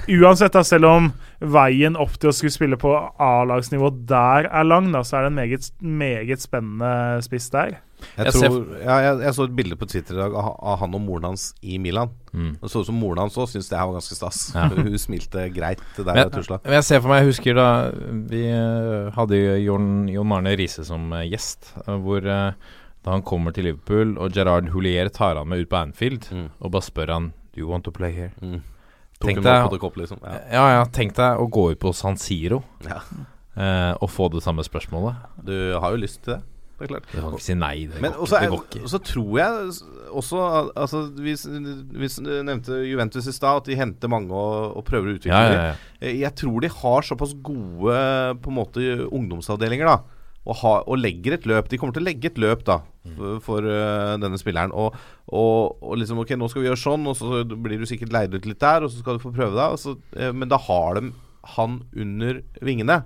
uansett, 0.08 0.52
da, 0.54 0.62
selv 0.66 0.88
om 0.88 1.12
veien 1.42 1.96
opp 1.98 2.14
til 2.22 2.30
å 2.30 2.34
skulle 2.36 2.54
spille 2.54 2.76
på 2.78 2.92
A-lagsnivå 3.18 3.88
der 4.06 4.46
er 4.46 4.66
lang, 4.68 4.92
da, 4.94 5.00
så 5.02 5.18
er 5.18 5.24
det 5.26 5.32
en 5.32 5.38
meget, 5.40 5.70
meget 5.82 6.42
spennende 6.44 6.92
spiss 7.26 7.48
der. 7.50 7.80
Jeg, 8.16 8.26
Jeg 8.26 8.32
tror, 8.34 8.64
ja, 8.82 8.94
jeg, 9.04 9.18
jeg 9.22 9.34
så 9.36 9.44
et 9.46 9.54
bilde 9.58 9.76
på 9.78 9.86
Twitter 9.90 10.16
i 10.16 10.20
dag 10.24 10.34
av, 10.34 10.48
av 10.58 10.78
han 10.80 10.94
og 10.98 11.02
moren 11.04 11.28
hans 11.30 11.48
i 11.62 11.76
Milan. 11.78 12.10
Mm. 12.34 12.56
Det 12.62 12.70
så 12.70 12.82
ut 12.82 12.88
som 12.88 12.96
moren 12.98 13.20
hans 13.24 13.36
òg 13.38 13.46
syntes 13.50 13.70
det 13.70 13.78
her 13.78 13.86
var 13.90 13.98
ganske 14.00 14.18
stas. 14.18 14.40
Ja. 14.56 14.64
Hun 14.74 14.98
smilte 14.98 15.44
greit 15.54 15.82
der 15.98 16.30
tusla. 16.34 16.58
Men 16.66 16.78
jeg 16.80 16.86
ser 16.88 17.02
for 17.02 17.12
meg, 17.12 17.22
jeg 17.22 17.30
husker 17.30 17.58
da 17.58 17.68
vi 18.30 18.42
eh, 18.50 19.10
hadde 19.14 19.38
Jon, 19.62 20.08
Jon 20.10 20.34
Arne 20.38 20.54
Riise 20.58 20.82
som 20.88 21.10
eh, 21.14 21.28
gjest, 21.30 21.72
eh, 21.86 21.94
hvor 22.02 22.26
da 22.26 23.10
han 23.10 23.22
kommer 23.26 23.54
til 23.54 23.66
Liverpool, 23.70 24.16
og 24.22 24.34
Gerard 24.34 24.68
Houllier 24.74 25.08
tar 25.14 25.38
han 25.38 25.48
med 25.50 25.64
ut 25.64 25.70
på 25.70 25.78
Anfield, 25.80 26.26
Mm. 26.30 26.50
og 26.62 26.70
bare 26.74 26.86
spør 26.86 27.10
han 27.16 27.32
Do 27.54 27.60
you 27.60 27.68
want 27.70 27.84
to 27.84 27.90
play 27.94 28.10
here? 28.14 28.30
Mm. 28.42 28.60
Tenk 29.26 29.42
deg- 29.44 29.80
kopp, 29.80 29.96
liksom. 30.00 30.18
Ja. 30.22 30.38
Ja, 30.52 30.64
ja, 30.78 30.84
tenk 30.84 31.14
deg 31.18 31.38
å 31.38 31.48
gå 31.50 31.70
ut 31.72 31.78
på 31.80 31.94
San 31.94 32.16
Siro 32.16 32.62
Ja. 32.84 33.00
eh, 33.56 33.92
og 34.00 34.08
få 34.10 34.30
det 34.32 34.42
samme 34.42 34.64
spørsmålet. 34.66 35.14
Du 35.44 35.54
har 35.78 35.90
jo 35.94 35.96
lyst 36.02 36.22
til 36.24 36.34
det. 36.34 36.42
Det 36.82 36.88
er 36.90 36.94
klart. 36.96 37.04
Du 37.12 37.20
kan 37.20 37.30
ikke 37.36 37.42
si 37.46 37.54
nei. 37.54 37.86
Det 37.86 38.00
Men 38.02 38.12
går 38.12 38.26
ikke. 38.26 38.80
Ikke. 38.80 38.88
så 38.90 38.98
tror 39.06 39.36
jeg 39.38 39.50
også 40.10 40.38
altså, 40.74 41.02
vi, 41.14 41.34
vi 41.36 42.08
nevnte 42.42 42.80
Juventus 42.90 43.28
i 43.28 43.32
stad, 43.36 43.56
at 43.62 43.64
de 43.70 43.76
henter 43.78 44.08
mange 44.10 44.32
og, 44.34 44.76
og 44.80 44.84
prøver 44.88 45.12
å 45.12 45.18
utvikle 45.20 45.44
dem. 45.52 45.76
Eh, 46.00 46.16
Jeg 46.24 46.34
tror 46.34 46.60
de 46.60 46.68
har 46.68 47.02
såpass 47.06 47.34
gode 47.40 47.94
på 48.42 48.50
en 48.50 48.56
måte 48.58 49.06
ungdomsavdelinger, 49.12 49.86
da. 49.86 50.00
Og, 50.42 50.56
ha, 50.58 50.70
og 50.90 50.98
legger 50.98 51.36
et 51.36 51.44
løp. 51.46 51.68
De 51.70 51.78
kommer 51.78 51.94
til 51.94 52.02
å 52.02 52.08
legge 52.08 52.26
et 52.32 52.38
løp 52.42 52.64
da 52.66 52.80
for, 53.14 53.36
for 53.44 53.62
uh, 53.66 54.16
denne 54.18 54.38
spilleren. 54.40 54.72
Og, 54.74 54.96
og, 55.30 55.76
og 55.82 55.98
liksom 56.00 56.18
Ok, 56.22 56.32
nå 56.38 56.48
skal 56.50 56.64
vi 56.64 56.68
gjøre 56.70 56.80
sånn, 56.82 57.06
og 57.06 57.14
så 57.18 57.44
blir 57.46 57.78
du 57.78 57.86
sikkert 57.86 58.10
leid 58.14 58.34
ut 58.34 58.46
litt 58.50 58.58
der, 58.62 58.82
og 58.82 58.90
så 58.90 59.02
skal 59.04 59.18
du 59.20 59.22
få 59.22 59.30
prøve 59.36 59.54
deg. 59.54 59.78
så- 59.78 59.94
eh, 60.18 60.32
men 60.34 60.50
da 60.50 60.58
har 60.58 60.98
de 60.98 61.12
han 61.56 61.80
under 61.94 62.40
vingene. 62.62 63.04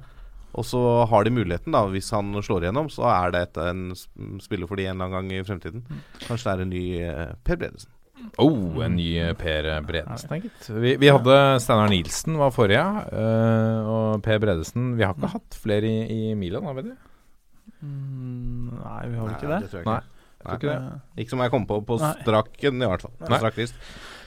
Og 0.56 0.64
så 0.64 0.80
har 1.10 1.24
de 1.24 1.30
muligheten, 1.36 1.72
da 1.76 1.82
hvis 1.92 2.08
han 2.16 2.32
slår 2.40 2.64
igjennom, 2.64 2.88
så 2.88 3.04
er 3.12 3.30
det 3.34 3.42
et, 3.50 3.58
en 3.60 4.40
spiller 4.40 4.66
for 4.70 4.76
de 4.80 4.86
en 4.88 4.96
eller 4.96 5.10
annen 5.10 5.28
gang 5.28 5.32
i 5.36 5.44
fremtiden. 5.44 5.82
Kanskje 6.24 6.44
det 6.48 6.54
er 6.54 6.64
en 6.64 6.72
ny 6.72 6.84
eh, 7.04 7.34
Per 7.44 7.60
Bredesen. 7.60 7.92
Oh, 8.40 8.80
en 8.84 8.96
ny 8.96 9.10
Per 9.36 9.68
Bredesen. 9.84 10.40
Vi, 10.80 10.94
vi 10.96 11.10
hadde 11.12 11.36
Steinar 11.60 11.92
Nilsen 11.92 12.38
var 12.40 12.54
forrige, 12.56 12.86
eh, 13.12 13.90
og 13.92 14.22
Per 14.24 14.40
Bredesen 14.40 14.94
Vi 14.96 15.04
har 15.04 15.12
ikke 15.12 15.34
hatt 15.36 15.58
flere 15.60 15.84
i, 15.84 16.00
i 16.30 16.34
Milan, 16.34 16.64
har 16.64 16.78
vi 16.80 16.86
det? 16.88 16.96
Mm, 17.82 18.76
nei, 18.82 19.00
vi 19.10 19.16
har 19.18 19.24
vel 19.26 19.34
ikke 19.36 19.50
det. 19.52 19.60
det. 19.66 19.70
tror 19.72 19.80
jeg 19.82 19.88
Nei. 19.88 19.96
ikke. 20.00 20.12
Tror 20.46 20.58
ikke 20.60 20.68
det. 20.68 20.76
Eh, 20.76 21.22
Ikke 21.22 21.32
som 21.32 21.40
jeg 21.42 21.50
kom 21.50 21.64
på 21.66 21.80
på 21.88 21.96
strakken, 22.02 22.82
i 22.82 22.86
hvert 22.90 23.02
fall. 23.06 23.14
Nei. 23.26 23.38
Strak 23.40 23.56
list. 23.58 23.74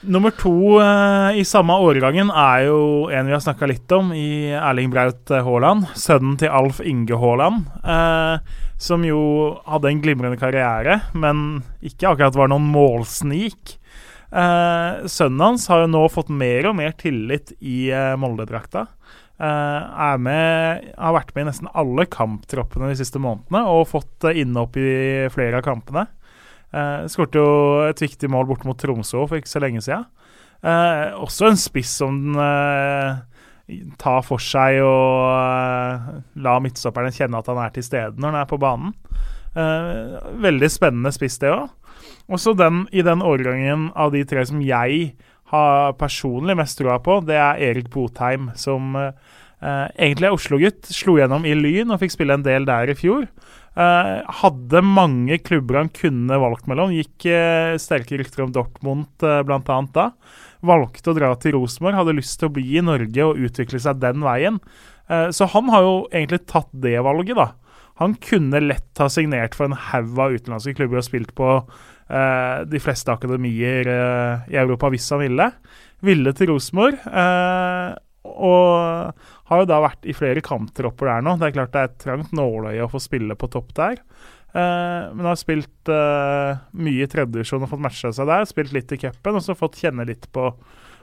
Nummer 0.02 0.32
to 0.32 0.52
eh, 0.80 1.38
i 1.40 1.44
samme 1.44 1.74
årgangen 1.76 2.30
er 2.32 2.66
jo 2.66 2.80
en 3.12 3.28
vi 3.28 3.34
har 3.36 3.42
snakka 3.44 3.68
litt 3.68 3.92
om, 3.92 4.12
i 4.16 4.50
Erling 4.56 4.90
Braut 4.92 5.30
eh, 5.32 5.44
Haaland. 5.44 5.86
Sønnen 5.96 6.38
til 6.40 6.48
Alf 6.52 6.80
Inge 6.84 7.18
Haaland. 7.20 7.66
Eh, 7.84 8.56
som 8.80 9.04
jo 9.04 9.20
hadde 9.68 9.90
en 9.90 10.00
glimrende 10.00 10.38
karriere, 10.40 11.02
men 11.12 11.60
ikke 11.84 12.08
akkurat 12.14 12.36
var 12.38 12.48
noen 12.48 12.70
målsnik. 12.72 13.76
Eh, 14.32 15.04
sønnen 15.10 15.42
hans 15.42 15.66
har 15.68 15.84
jo 15.84 15.90
nå 15.92 16.04
fått 16.08 16.30
mer 16.32 16.70
og 16.70 16.76
mer 16.78 16.94
tillit 16.96 17.52
i 17.60 17.90
eh, 17.92 18.14
Molde-drakta. 18.20 18.86
Eh, 19.40 19.82
er 20.04 20.18
med, 20.20 20.88
har 21.00 21.14
vært 21.16 21.30
med 21.32 21.46
i 21.46 21.48
nesten 21.48 21.68
alle 21.72 22.04
kamptroppene 22.12 22.90
de 22.90 22.96
siste 22.98 23.20
månedene 23.22 23.62
og 23.72 23.86
fått 23.88 24.26
eh, 24.28 24.42
innhopp 24.42 24.76
i 24.76 24.90
flere 25.32 25.62
av 25.62 25.64
kampene. 25.64 26.04
Uh, 26.70 27.08
Skåret 27.10 27.34
jo 27.34 27.46
et 27.88 27.98
viktig 27.98 28.28
mål 28.30 28.44
bort 28.46 28.62
mot 28.68 28.78
Tromsø 28.78 29.24
for 29.24 29.40
ikke 29.40 29.50
så 29.50 29.62
lenge 29.64 29.80
siden. 29.82 30.04
Uh, 30.62 31.16
også 31.24 31.48
en 31.48 31.58
spiss 31.58 31.96
som 32.02 32.36
uh, 32.36 33.24
tar 33.98 34.20
for 34.28 34.44
seg 34.44 34.82
og 34.84 36.20
la 36.44 36.54
midtstopperne 36.62 37.10
kjenne 37.16 37.40
at 37.40 37.48
han 37.50 37.62
er 37.64 37.74
til 37.74 37.86
stede 37.88 38.20
når 38.20 38.34
han 38.34 38.40
er 38.42 38.50
på 38.50 38.60
banen. 38.60 38.92
Veldig 39.50 40.68
spennende 40.70 41.10
spiss, 41.14 41.40
det 41.42 41.50
òg. 41.50 41.70
Også 42.30 42.52
den, 42.54 42.84
i 42.94 43.02
den 43.02 43.22
årgangen 43.26 43.88
av 43.98 44.12
de 44.14 44.22
tre 44.28 44.44
som 44.46 44.60
jeg 44.62 45.14
har 45.50 45.94
personlig 46.00 46.56
mest 46.58 46.78
troa 46.78 46.98
på, 47.02 47.20
det 47.26 47.38
er 47.38 47.62
Erik 47.70 47.90
Botheim, 47.92 48.50
som 48.58 48.94
eh, 48.98 49.12
egentlig 49.60 50.30
er 50.30 50.36
Oslo-gutt. 50.36 50.90
Slo 50.94 51.16
gjennom 51.18 51.46
i 51.48 51.56
Lyn 51.58 51.90
og 51.90 52.00
fikk 52.02 52.14
spille 52.14 52.38
en 52.38 52.46
del 52.46 52.68
der 52.68 52.92
i 52.92 52.98
fjor. 52.98 53.26
Eh, 53.78 54.12
hadde 54.42 54.84
mange 54.86 55.38
klubber 55.46 55.82
han 55.82 55.90
kunne 55.94 56.38
valgt 56.42 56.70
mellom. 56.70 56.94
Gikk 56.94 57.26
eh, 57.30 57.74
sterke 57.82 58.18
rykter 58.20 58.46
om 58.46 58.54
Dortmund 58.54 59.26
uh, 59.26 59.40
bl.a. 59.46 59.80
da. 59.94 60.10
Valgte 60.66 61.12
å 61.12 61.16
dra 61.16 61.32
til 61.40 61.56
Rosenborg, 61.56 61.98
hadde 62.00 62.18
lyst 62.18 62.40
til 62.40 62.50
å 62.50 62.54
bli 62.54 62.66
i 62.76 62.84
Norge 62.84 63.26
og 63.26 63.38
utvikle 63.48 63.80
seg 63.80 64.02
den 64.02 64.24
veien. 64.26 64.58
Eh, 65.10 65.30
så 65.34 65.48
han 65.54 65.70
har 65.72 65.86
jo 65.86 65.94
egentlig 66.12 66.44
tatt 66.50 66.70
det 66.72 66.98
valget, 67.04 67.38
da. 67.38 67.50
Han 68.00 68.14
kunne 68.22 68.62
lett 68.64 69.00
ha 69.00 69.10
signert 69.12 69.56
for 69.56 69.68
en 69.68 69.76
haug 69.90 70.18
av 70.20 70.36
utenlandske 70.36 70.76
klubber 70.78 71.02
og 71.02 71.06
spilt 71.06 71.34
på 71.36 71.48
eh, 71.56 71.64
de 72.10 72.80
fleste 72.82 73.12
akademier 73.12 73.86
eh, 73.86 74.52
i 74.54 74.58
Europa 74.60 74.90
hvis 74.90 75.08
han 75.14 75.22
ville. 75.22 75.50
Ville 76.06 76.32
til 76.36 76.50
Rosenborg. 76.52 76.98
Eh, 77.06 77.92
og 78.30 79.14
har 79.50 79.62
jo 79.62 79.68
da 79.68 79.80
vært 79.82 80.06
i 80.08 80.16
flere 80.16 80.42
kamptropper 80.44 81.08
der 81.08 81.24
nå. 81.24 81.36
Det 81.40 81.48
er 81.48 81.56
klart 81.56 81.72
det 81.74 81.80
er 81.82 81.90
et 81.90 82.02
trangt 82.04 82.34
nåløye 82.36 82.84
å 82.84 82.90
få 82.92 83.00
spille 83.02 83.36
på 83.38 83.48
topp 83.52 83.72
der. 83.78 84.02
Eh, 84.50 85.08
men 85.14 85.28
har 85.28 85.38
spilt 85.38 85.90
eh, 85.92 86.60
mye 86.82 87.06
i 87.06 87.10
tredjevisjon 87.10 87.64
og 87.66 87.72
fått 87.72 87.84
matcha 87.86 88.12
seg 88.14 88.30
der. 88.30 88.46
Spilt 88.48 88.74
litt 88.76 88.92
i 88.96 89.00
cupen 89.00 89.40
og 89.40 89.44
så 89.46 89.58
fått 89.58 89.80
kjenne 89.82 90.06
litt 90.08 90.28
på 90.34 90.50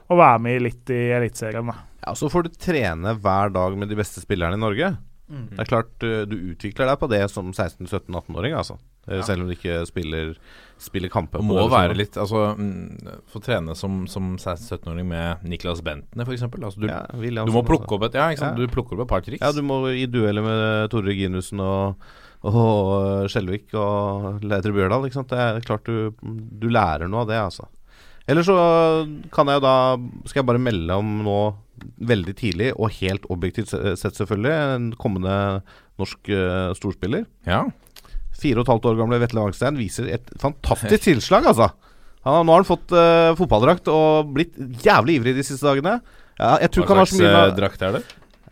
å 0.08 0.16
være 0.16 0.40
med 0.44 0.64
litt 0.64 0.92
i 0.94 1.02
Eliteserien. 1.18 1.72
Ja, 2.04 2.16
Så 2.16 2.30
får 2.32 2.48
du 2.48 2.56
trene 2.56 3.18
hver 3.20 3.52
dag 3.56 3.76
med 3.80 3.92
de 3.92 3.98
beste 4.00 4.24
spillerne 4.24 4.56
i 4.56 4.62
Norge. 4.62 4.94
Det 5.28 5.60
er 5.60 5.68
klart 5.68 6.04
uh, 6.08 6.22
du 6.24 6.38
utvikler 6.54 6.88
deg 6.88 7.00
på 7.02 7.10
det 7.12 7.26
som 7.28 7.50
16-17-18-åring, 7.52 8.54
altså. 8.56 8.78
Eh, 9.08 9.24
Selv 9.24 9.44
om 9.44 9.50
du 9.50 9.56
ikke 9.56 9.80
spiller, 9.88 10.34
spiller 10.82 11.12
kamper. 11.12 11.44
Må 11.46 11.58
det 11.62 11.72
være 11.72 11.96
litt 11.98 12.18
Altså, 12.20 12.44
mm, 12.60 13.14
få 13.32 13.42
trene 13.44 13.76
som, 13.78 14.02
som 14.12 14.36
16-17-åring 14.36 15.08
med 15.08 15.48
Niklas 15.48 15.82
Bentner, 15.86 16.28
f.eks. 16.28 16.44
Altså, 16.48 16.84
du, 16.84 16.90
ja, 16.92 17.02
du 17.48 17.54
må 17.56 17.64
plukke 17.68 17.98
opp 17.98 18.08
et 18.10 18.18
Ja? 18.20 18.30
Ja. 18.36 18.52
Du 18.58 18.66
plukker 18.72 18.98
opp 18.98 19.06
et 19.08 19.14
par 19.14 19.24
triks. 19.26 19.44
Ja, 19.44 19.54
du 19.56 19.64
må 19.66 19.82
i 19.94 20.06
dueller 20.12 20.46
med 20.46 20.92
Tore 20.92 21.12
Reginussen 21.12 21.64
og, 21.64 22.10
og 22.48 23.32
Skjelvik 23.32 23.72
og 23.80 24.44
Leiter 24.44 24.76
Bjørdal. 24.76 25.08
Ikke 25.08 25.22
sant? 25.22 25.32
Det 25.32 25.40
er 25.40 25.64
klart 25.66 25.88
du, 25.88 26.12
du 26.22 26.70
lærer 26.72 27.08
noe 27.08 27.24
av 27.24 27.32
det, 27.32 27.42
altså. 27.48 27.70
Eller 28.28 28.44
så 28.44 28.58
kan 29.32 29.48
jeg 29.48 29.62
jo 29.62 29.64
da 29.64 29.76
Skal 30.28 30.42
jeg 30.42 30.48
bare 30.50 30.60
melde 30.60 30.98
om 31.00 31.22
nå 31.24 31.40
veldig 32.10 32.34
tidlig, 32.36 32.72
og 32.76 32.90
helt 32.98 33.26
objektivt 33.32 33.70
sett 33.72 34.18
selvfølgelig, 34.18 34.54
en 34.76 34.88
kommende 34.98 35.34
norsk 36.02 36.32
uh, 36.34 36.74
storspiller. 36.78 37.28
Ja. 37.46 37.68
Fire 38.38 38.62
og 38.62 38.68
et 38.68 38.72
halvt 38.74 38.88
år 38.92 39.00
gamle 39.00 39.20
Vetle 39.24 39.44
Wangstein 39.44 39.80
viser 39.80 40.10
et 40.14 40.32
fantastisk 40.42 41.08
tilslag, 41.08 41.48
altså. 41.50 41.72
Han, 42.28 42.46
nå 42.46 42.54
har 42.54 42.64
han 42.64 42.68
fått 42.68 42.94
uh, 42.94 43.34
fotballdrakt 43.40 43.90
og 43.92 44.32
blitt 44.36 44.56
jævlig 44.84 45.20
ivrig 45.20 45.36
de 45.38 45.46
siste 45.48 45.66
dagene. 45.66 45.98
Ja, 46.38 46.58
jeg 46.62 46.74
tror 46.74 46.86
Hva 46.86 46.98
slags 46.98 46.98
han 46.98 47.02
har 47.02 47.12
så 47.12 47.22
mye 47.24 47.44
eh, 47.48 47.58
drakt 47.58 47.86
er 47.86 48.00
det? 48.00 48.06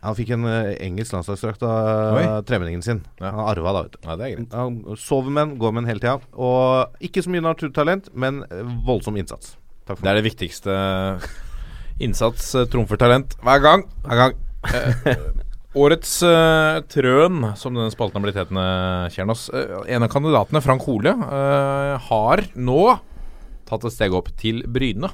han 0.05 0.13
fikk 0.13 0.35
en 0.35 0.43
uh, 0.45 0.75
engelsk 0.85 1.15
landslagsdrakt 1.15 1.63
av 1.65 2.17
uh, 2.19 2.33
tremenningen 2.45 2.83
sin. 2.85 2.99
Ja. 3.17 3.31
Han 3.33 3.47
arva 3.49 3.71
da, 3.73 3.81
vet 3.87 3.95
du. 3.95 4.03
Ja, 4.05 4.17
det 4.19 4.27
er 4.27 4.35
greit. 4.35 4.51
Han 4.53 4.99
sover 5.01 5.33
med 5.33 5.41
den, 5.41 5.55
går 5.61 5.73
med 5.73 5.81
den 5.81 5.89
hele 5.89 6.03
tida. 6.03 6.19
Og 6.37 7.07
ikke 7.07 7.23
så 7.25 7.33
mye 7.33 7.45
naturtalent, 7.45 8.11
men 8.13 8.43
voldsom 8.85 9.17
innsats. 9.17 9.55
Takk 9.89 9.97
for 9.97 10.05
Det 10.05 10.13
er 10.13 10.21
det 10.21 10.27
viktigste. 10.27 10.77
Innsats 12.05 12.51
trumfer 12.69 13.01
talent 13.01 13.33
hver 13.41 13.65
gang. 13.65 13.87
Hver 14.05 14.21
gang. 14.25 15.41
Årets 15.75 16.13
uh, 16.23 16.79
trøn, 16.91 17.49
som 17.59 17.75
denne 17.75 17.91
spalten 17.93 18.19
har 18.19 18.25
blitt 18.25 18.39
hetende, 18.39 18.65
Kjernos. 19.11 19.49
Uh, 19.51 19.83
en 19.91 20.05
av 20.05 20.11
kandidatene, 20.13 20.63
Frank 20.63 20.85
Hole, 20.87 21.11
uh, 21.19 21.95
har 22.07 22.45
nå 22.55 22.81
tatt 23.67 23.85
et 23.87 23.95
steg 23.95 24.15
opp 24.15 24.31
til 24.39 24.63
Bryne. 24.71 25.11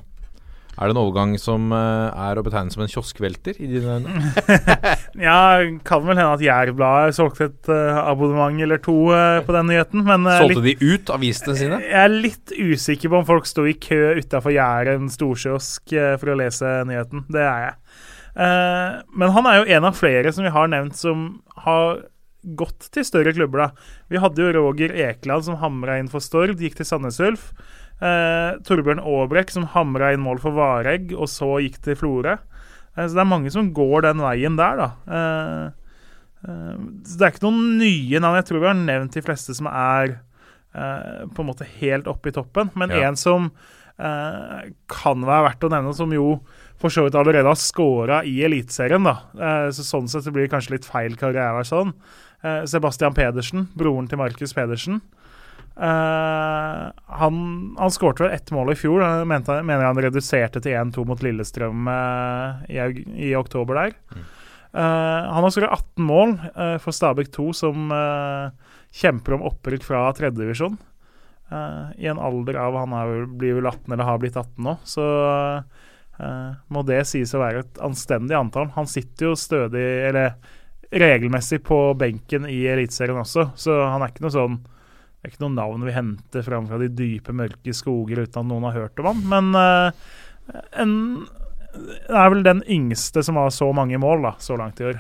Er 0.80 0.88
det 0.88 0.96
en 0.96 1.02
overgang 1.02 1.34
som 1.38 1.68
eh, 1.76 2.22
er 2.24 2.40
å 2.40 2.44
betegne 2.46 2.72
som 2.72 2.82
en 2.82 2.90
kioskvelter 2.90 3.58
i 3.60 3.68
dine 3.70 3.98
øyne? 4.00 4.32
Ja, 5.28 5.60
kan 5.86 6.06
vel 6.08 6.16
hende 6.16 6.38
at 6.38 6.42
Jærbladet 6.42 7.18
solgte 7.18 7.50
et 7.50 7.70
eh, 7.70 8.00
abonnement 8.00 8.64
eller 8.64 8.80
to 8.82 8.96
eh, 9.14 9.42
på 9.46 9.54
den 9.54 9.68
nyheten, 9.70 10.06
men 10.08 10.26
eh, 10.32 10.40
Solgte 10.42 10.64
litt, 10.64 10.80
de 10.80 10.96
ut 10.96 11.12
avisene 11.14 11.58
sine? 11.60 11.82
jeg 11.84 12.00
er 12.06 12.16
litt 12.16 12.56
usikker 12.56 13.12
på 13.12 13.20
om 13.20 13.28
folk 13.28 13.50
sto 13.50 13.68
i 13.68 13.76
kø 13.76 14.16
utafor 14.22 14.56
Jæren 14.56 15.12
storkiosk 15.12 15.94
eh, 15.94 16.16
for 16.22 16.34
å 16.34 16.40
lese 16.40 16.72
nyheten. 16.88 17.28
Det 17.30 17.44
er 17.44 17.68
jeg. 17.68 17.76
Eh, 18.36 19.02
men 19.14 19.32
han 19.36 19.46
er 19.50 19.60
jo 19.62 19.68
en 19.76 19.86
av 19.90 19.98
flere 20.00 20.32
som 20.34 20.46
vi 20.48 20.54
har 20.56 20.68
nevnt 20.72 20.96
som 20.96 21.42
har 21.66 22.04
gått 22.58 22.88
til 22.92 23.04
større 23.06 23.34
klubber. 23.36 23.58
da. 23.58 23.70
Vi 24.10 24.18
hadde 24.18 24.42
jo 24.42 24.54
Roger 24.56 24.90
Ekeland 24.96 25.46
som 25.46 25.60
hamra 25.62 26.00
inn 26.00 26.08
for 26.10 26.20
Stord, 26.24 26.56
gikk 26.58 26.76
til 26.80 26.86
Sandnes 26.90 27.20
Ulf. 27.22 27.52
Eh, 28.02 28.58
Torbjørn 28.66 29.04
Aabrekk 29.04 29.52
som 29.54 29.68
hamra 29.76 30.14
inn 30.14 30.24
mål 30.24 30.40
for 30.42 30.56
Varegg, 30.58 31.12
og 31.14 31.28
så 31.30 31.60
gikk 31.62 31.82
til 31.86 31.96
Florø. 32.00 32.38
Eh, 32.98 33.06
så 33.06 33.14
det 33.14 33.22
er 33.22 33.30
mange 33.30 33.52
som 33.54 33.70
går 33.74 34.08
den 34.08 34.24
veien 34.24 34.58
der, 34.58 34.76
da. 34.82 34.90
Så 36.42 37.18
det 37.20 37.26
er 37.28 37.34
ikke 37.36 37.46
noen 37.46 37.78
nye 37.78 38.18
navn. 38.24 38.40
Jeg 38.40 38.48
tror 38.50 38.62
vi 38.64 38.70
har 38.72 38.80
nevnt 38.80 39.14
de 39.14 39.22
fleste 39.22 39.54
som 39.54 39.68
er 39.70 40.16
på 40.74 41.44
en 41.44 41.50
måte 41.52 41.68
helt 41.82 42.08
oppe 42.10 42.32
i 42.32 42.34
toppen. 42.34 42.72
Men 42.80 42.90
Ja. 42.90 43.08
en 43.10 43.16
som 43.20 43.52
eh, 44.00 44.72
kan 44.90 45.22
være 45.22 45.44
verdt 45.52 45.66
å 45.68 45.70
nevne, 45.70 45.94
som 45.94 46.10
jo 46.16 46.40
for 46.82 46.94
så 46.94 47.06
vidt 47.06 47.16
allerede 47.18 47.50
har 47.50 47.60
skåra 47.60 48.22
i 48.28 48.40
Eliteserien. 48.46 49.06
Eh, 49.08 49.70
så 49.76 49.86
sånn 49.86 50.10
sett 50.12 50.26
så 50.26 50.34
blir 50.34 50.48
det 50.48 50.54
kanskje 50.54 50.76
litt 50.76 50.90
feil 50.90 51.18
karriere 51.20 51.64
sånn. 51.68 51.94
Eh, 52.42 52.64
Sebastian 52.70 53.16
Pedersen, 53.18 53.68
broren 53.78 54.10
til 54.10 54.22
Markus 54.22 54.56
Pedersen. 54.58 55.00
Eh, 55.78 56.84
han 57.22 57.40
han 57.78 57.94
skårte 57.94 58.26
vel 58.26 58.36
ett 58.36 58.52
mål 58.52 58.74
i 58.74 58.78
fjor. 58.80 59.02
Jeg 59.06 59.30
mente, 59.30 59.62
mener 59.64 59.88
han 59.88 60.04
reduserte 60.04 60.62
til 60.62 60.78
1-2 60.78 61.06
mot 61.08 61.24
Lillestrøm 61.24 61.90
eh, 61.94 62.70
i, 62.76 62.82
i 63.30 63.34
oktober 63.38 63.78
der. 63.78 63.98
Eh, 64.12 65.32
han 65.32 65.46
har 65.46 65.54
skåret 65.54 65.74
18 65.96 66.08
mål 66.08 66.38
eh, 66.52 66.78
for 66.82 66.96
Stabæk 66.96 67.32
2, 67.38 67.52
som 67.62 67.92
kjemper 68.92 69.38
om 69.38 69.46
opprykk 69.48 69.86
fra 69.88 70.10
tredjedivisjon. 70.18 70.80
Uh, 71.52 71.92
I 72.00 72.08
en 72.08 72.20
alder 72.20 72.56
av 72.56 72.78
Han 72.80 72.94
er, 72.96 73.26
blir 73.28 73.58
vel 73.58 73.68
18 73.68 73.92
eller 73.92 74.08
har 74.08 74.20
blitt 74.22 74.38
18 74.40 74.64
nå, 74.64 74.78
så 74.88 75.08
eh, 75.28 75.88
må 76.72 76.84
det 76.86 77.02
sies 77.10 77.34
å 77.34 77.42
være 77.42 77.64
et 77.64 77.80
anstendig 77.84 78.36
antall. 78.38 78.70
Han 78.76 78.90
sitter 78.90 79.32
jo 79.32 79.38
stødig, 79.40 79.86
eller 80.10 80.36
regelmessig, 80.92 81.62
på 81.66 81.80
benken 81.98 82.46
i 82.50 82.60
Eliteserien 82.70 83.22
også, 83.22 83.52
så 83.56 83.78
han 83.88 84.04
er 84.04 84.14
ikke 84.14 84.26
noe 84.28 84.36
sånn 84.36 84.62
det 85.22 85.30
er 85.30 85.34
ikke 85.36 85.44
noe 85.44 85.54
navn 85.54 85.84
vi 85.86 85.94
henter 85.94 86.42
fram 86.42 86.66
fra 86.66 86.80
de 86.82 86.88
dype, 86.98 87.34
mørke 87.38 87.76
skoger 87.78 88.24
uten 88.24 88.40
at 88.42 88.48
noen 88.50 88.64
har 88.66 88.80
hørt 88.80 89.02
om 89.04 89.12
han. 89.12 89.20
Men 89.30 89.52
eh, 89.60 90.08
en, 90.82 90.96
det 91.76 92.18
er 92.18 92.32
vel 92.34 92.42
den 92.48 92.64
yngste 92.66 93.22
som 93.22 93.38
har 93.38 93.54
så 93.54 93.68
mange 93.78 94.00
mål 94.02 94.26
da, 94.26 94.32
så 94.42 94.58
langt 94.58 94.82
i 94.82 94.88
år. 94.90 94.98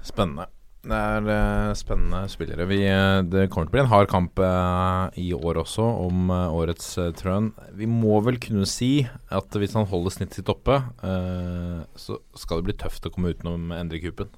Spennende. 0.00 0.48
Det 0.82 0.96
er 0.98 1.26
uh, 1.30 1.72
spennende 1.78 2.24
spillere. 2.32 2.64
Vi, 2.66 2.80
uh, 2.90 3.20
det 3.22 3.44
kommer 3.52 3.68
til 3.68 3.70
å 3.70 3.76
bli 3.76 3.82
en 3.84 3.90
hard 3.92 4.08
kamp 4.10 4.40
uh, 4.42 5.12
i 5.20 5.28
år 5.36 5.60
også 5.62 5.84
om 6.08 6.32
årets 6.34 6.88
uh, 6.98 7.12
trøn. 7.14 7.52
Vi 7.78 7.86
må 7.86 8.16
vel 8.26 8.40
kunne 8.42 8.66
si 8.66 9.04
at 9.30 9.54
hvis 9.62 9.76
han 9.78 9.86
holder 9.86 10.16
snittet 10.16 10.40
sitt 10.40 10.50
oppe, 10.50 10.80
eh, 11.06 11.84
så 11.94 12.16
skal 12.36 12.58
det 12.60 12.66
bli 12.66 12.74
tøft 12.82 13.06
å 13.06 13.12
komme 13.14 13.30
utenom 13.32 13.70
Endre 13.76 14.00
Kupen. 14.02 14.32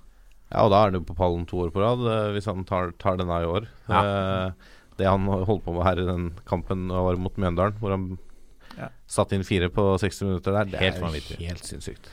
Ja, 0.52 0.66
og 0.66 0.70
da 0.74 0.82
er 0.84 0.90
han 0.92 0.98
jo 1.00 1.06
på 1.08 1.16
pallen 1.18 1.46
to 1.50 1.62
år 1.64 1.72
på 1.74 1.80
rad, 1.82 2.04
hvis 2.36 2.46
han 2.50 2.60
tar, 2.68 2.92
tar 3.00 3.16
denne 3.18 3.40
i 3.42 3.48
år. 3.48 3.64
Eh, 3.88 4.52
det 5.00 5.08
han 5.08 5.24
holdt 5.26 5.64
på 5.64 5.72
med 5.74 5.82
her 5.88 5.98
i 5.98 6.06
den 6.06 6.28
kampen 6.46 6.84
var 6.92 7.16
mot 7.18 7.40
Mjøndalen, 7.40 7.80
hvor 7.80 7.96
han 7.96 8.04
Ja. 8.78 8.88
satte 9.10 9.34
inn 9.38 9.44
fire 9.46 9.68
på 9.70 9.82
60 10.02 10.28
minutter 10.28 10.52
der, 10.60 10.64
det 10.70 10.80
Helt 10.82 10.96
er 11.00 11.02
vanvittig. 11.08 11.36
helt 11.48 11.64
sinnssykt. 11.66 12.08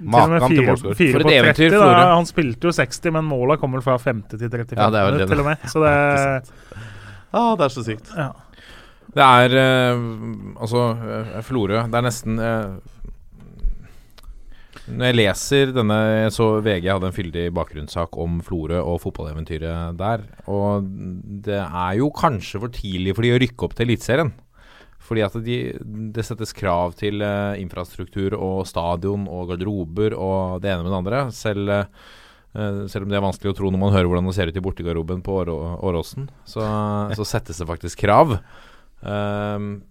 Maken 0.00 0.46
til 0.48 0.62
målskår. 0.66 0.94
For 0.96 1.04
et 1.04 1.12
på 1.16 1.28
30. 1.28 1.38
eventyr. 1.40 1.74
Florø. 1.74 2.04
Han 2.16 2.26
spilte 2.28 2.68
jo 2.70 2.72
60, 2.72 3.10
men 3.12 3.24
måla 3.28 3.56
kom 3.60 3.72
vel 3.76 3.82
fra 3.84 3.98
50 4.00 4.38
til 4.40 4.48
35 4.48 4.78
Ja, 4.80 4.90
det 4.90 5.00
er 5.02 5.10
vel 5.10 5.18
det. 5.20 5.28
til 5.28 5.40
og 5.40 5.50
med. 5.50 5.66
Så 5.68 5.82
det 5.84 5.92
Ah, 7.32 7.52
det 7.56 7.64
er 7.68 7.74
så 7.76 7.84
sykt. 7.86 8.08
ja. 8.16 8.30
Det 9.10 9.22
er 9.26 9.54
eh, 9.58 10.00
Altså, 10.62 10.80
eh, 11.34 11.40
Florø 11.42 11.80
Det 11.90 11.94
er 11.98 12.04
nesten 12.06 12.38
eh, 12.38 12.76
Når 14.90 15.06
jeg 15.10 15.16
leser 15.18 15.72
denne 15.74 15.96
så 16.34 16.46
VG 16.62 16.86
hadde 16.90 17.06
en 17.10 17.14
fyldig 17.14 17.44
bakgrunnssak 17.54 18.16
om 18.22 18.40
Florø 18.42 18.78
og 18.82 19.00
fotballeventyret 19.04 19.96
der. 19.98 20.24
Og 20.50 20.86
det 21.46 21.58
er 21.62 21.98
jo 22.00 22.08
kanskje 22.14 22.58
for 22.62 22.68
tidlig 22.74 23.14
for 23.14 23.22
de 23.26 23.30
å 23.36 23.38
rykke 23.42 23.66
opp 23.68 23.74
til 23.78 23.86
Eliteserien. 23.86 24.32
Fordi 25.10 25.24
at 25.26 25.34
de, 25.42 25.58
det 26.14 26.22
settes 26.22 26.54
krav 26.54 26.94
til 27.00 27.18
uh, 27.24 27.58
infrastruktur 27.58 28.36
og 28.38 28.62
stadion 28.70 29.26
og 29.26 29.50
garderober 29.50 30.14
og 30.14 30.62
det 30.62 30.70
ene 30.70 30.84
med 30.86 30.92
det 30.92 31.00
andre. 31.00 31.22
Selv, 31.34 31.72
uh, 32.54 32.84
selv 32.86 33.06
om 33.08 33.10
det 33.10 33.18
er 33.18 33.24
vanskelig 33.26 33.50
å 33.50 33.56
tro 33.58 33.72
når 33.74 33.82
man 33.82 33.94
hører 33.96 34.06
hvordan 34.06 34.30
det 34.30 34.36
ser 34.38 34.52
ut 34.52 34.60
i 34.60 34.62
bortegarderoben 34.62 35.24
på 35.26 35.40
Årå- 35.42 35.80
Åråsen, 35.90 36.30
så, 36.46 36.62
så 37.18 37.26
settes 37.26 37.58
det 37.58 37.66
faktisk 37.66 38.04
krav. 38.06 38.36
Uh, 39.02 39.82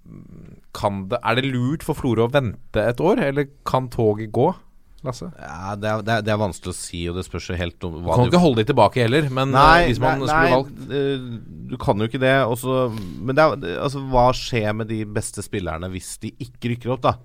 kan 0.80 1.04
det, 1.12 1.20
er 1.20 1.36
det 1.36 1.52
lurt 1.52 1.84
for 1.84 2.00
Florø 2.00 2.30
å 2.30 2.32
vente 2.32 2.88
et 2.88 3.04
år, 3.04 3.20
eller 3.28 3.52
kan 3.68 3.92
toget 3.92 4.32
gå? 4.32 4.54
Lasse? 5.08 5.30
Ja, 5.40 5.76
det, 5.80 5.88
er, 5.90 6.04
det, 6.04 6.14
er, 6.16 6.26
det 6.28 6.34
er 6.34 6.42
vanskelig 6.42 6.74
å 6.74 6.78
si, 6.78 7.02
og 7.12 7.18
det 7.20 7.24
spørs 7.28 7.50
jo 7.52 7.58
helt 7.60 7.88
om 7.88 7.98
Du 8.02 8.10
kan 8.10 8.28
du 8.28 8.34
ikke 8.34 8.44
holde 8.44 8.64
de 8.64 8.70
tilbake 8.72 9.04
heller, 9.06 9.30
men 9.32 9.54
eh, 9.54 9.58
Nei, 9.58 9.88
hvis 9.88 10.02
man 10.04 10.24
nei, 10.24 10.28
skulle 10.28 10.44
nei, 10.44 10.54
valgt 10.58 10.94
eh, 11.00 11.58
du 11.70 11.76
kan 11.82 12.02
jo 12.02 12.10
ikke 12.10 12.22
det. 12.24 12.36
Også, 12.50 12.78
men 12.98 13.38
det 13.38 13.46
er, 13.46 13.68
altså, 13.86 14.04
hva 14.12 14.30
skjer 14.36 14.72
med 14.76 14.90
de 14.92 15.04
beste 15.20 15.46
spillerne 15.46 15.92
hvis 15.94 16.16
de 16.24 16.34
ikke 16.42 16.74
rykker 16.74 16.96
opp, 16.96 17.04
da? 17.06 17.18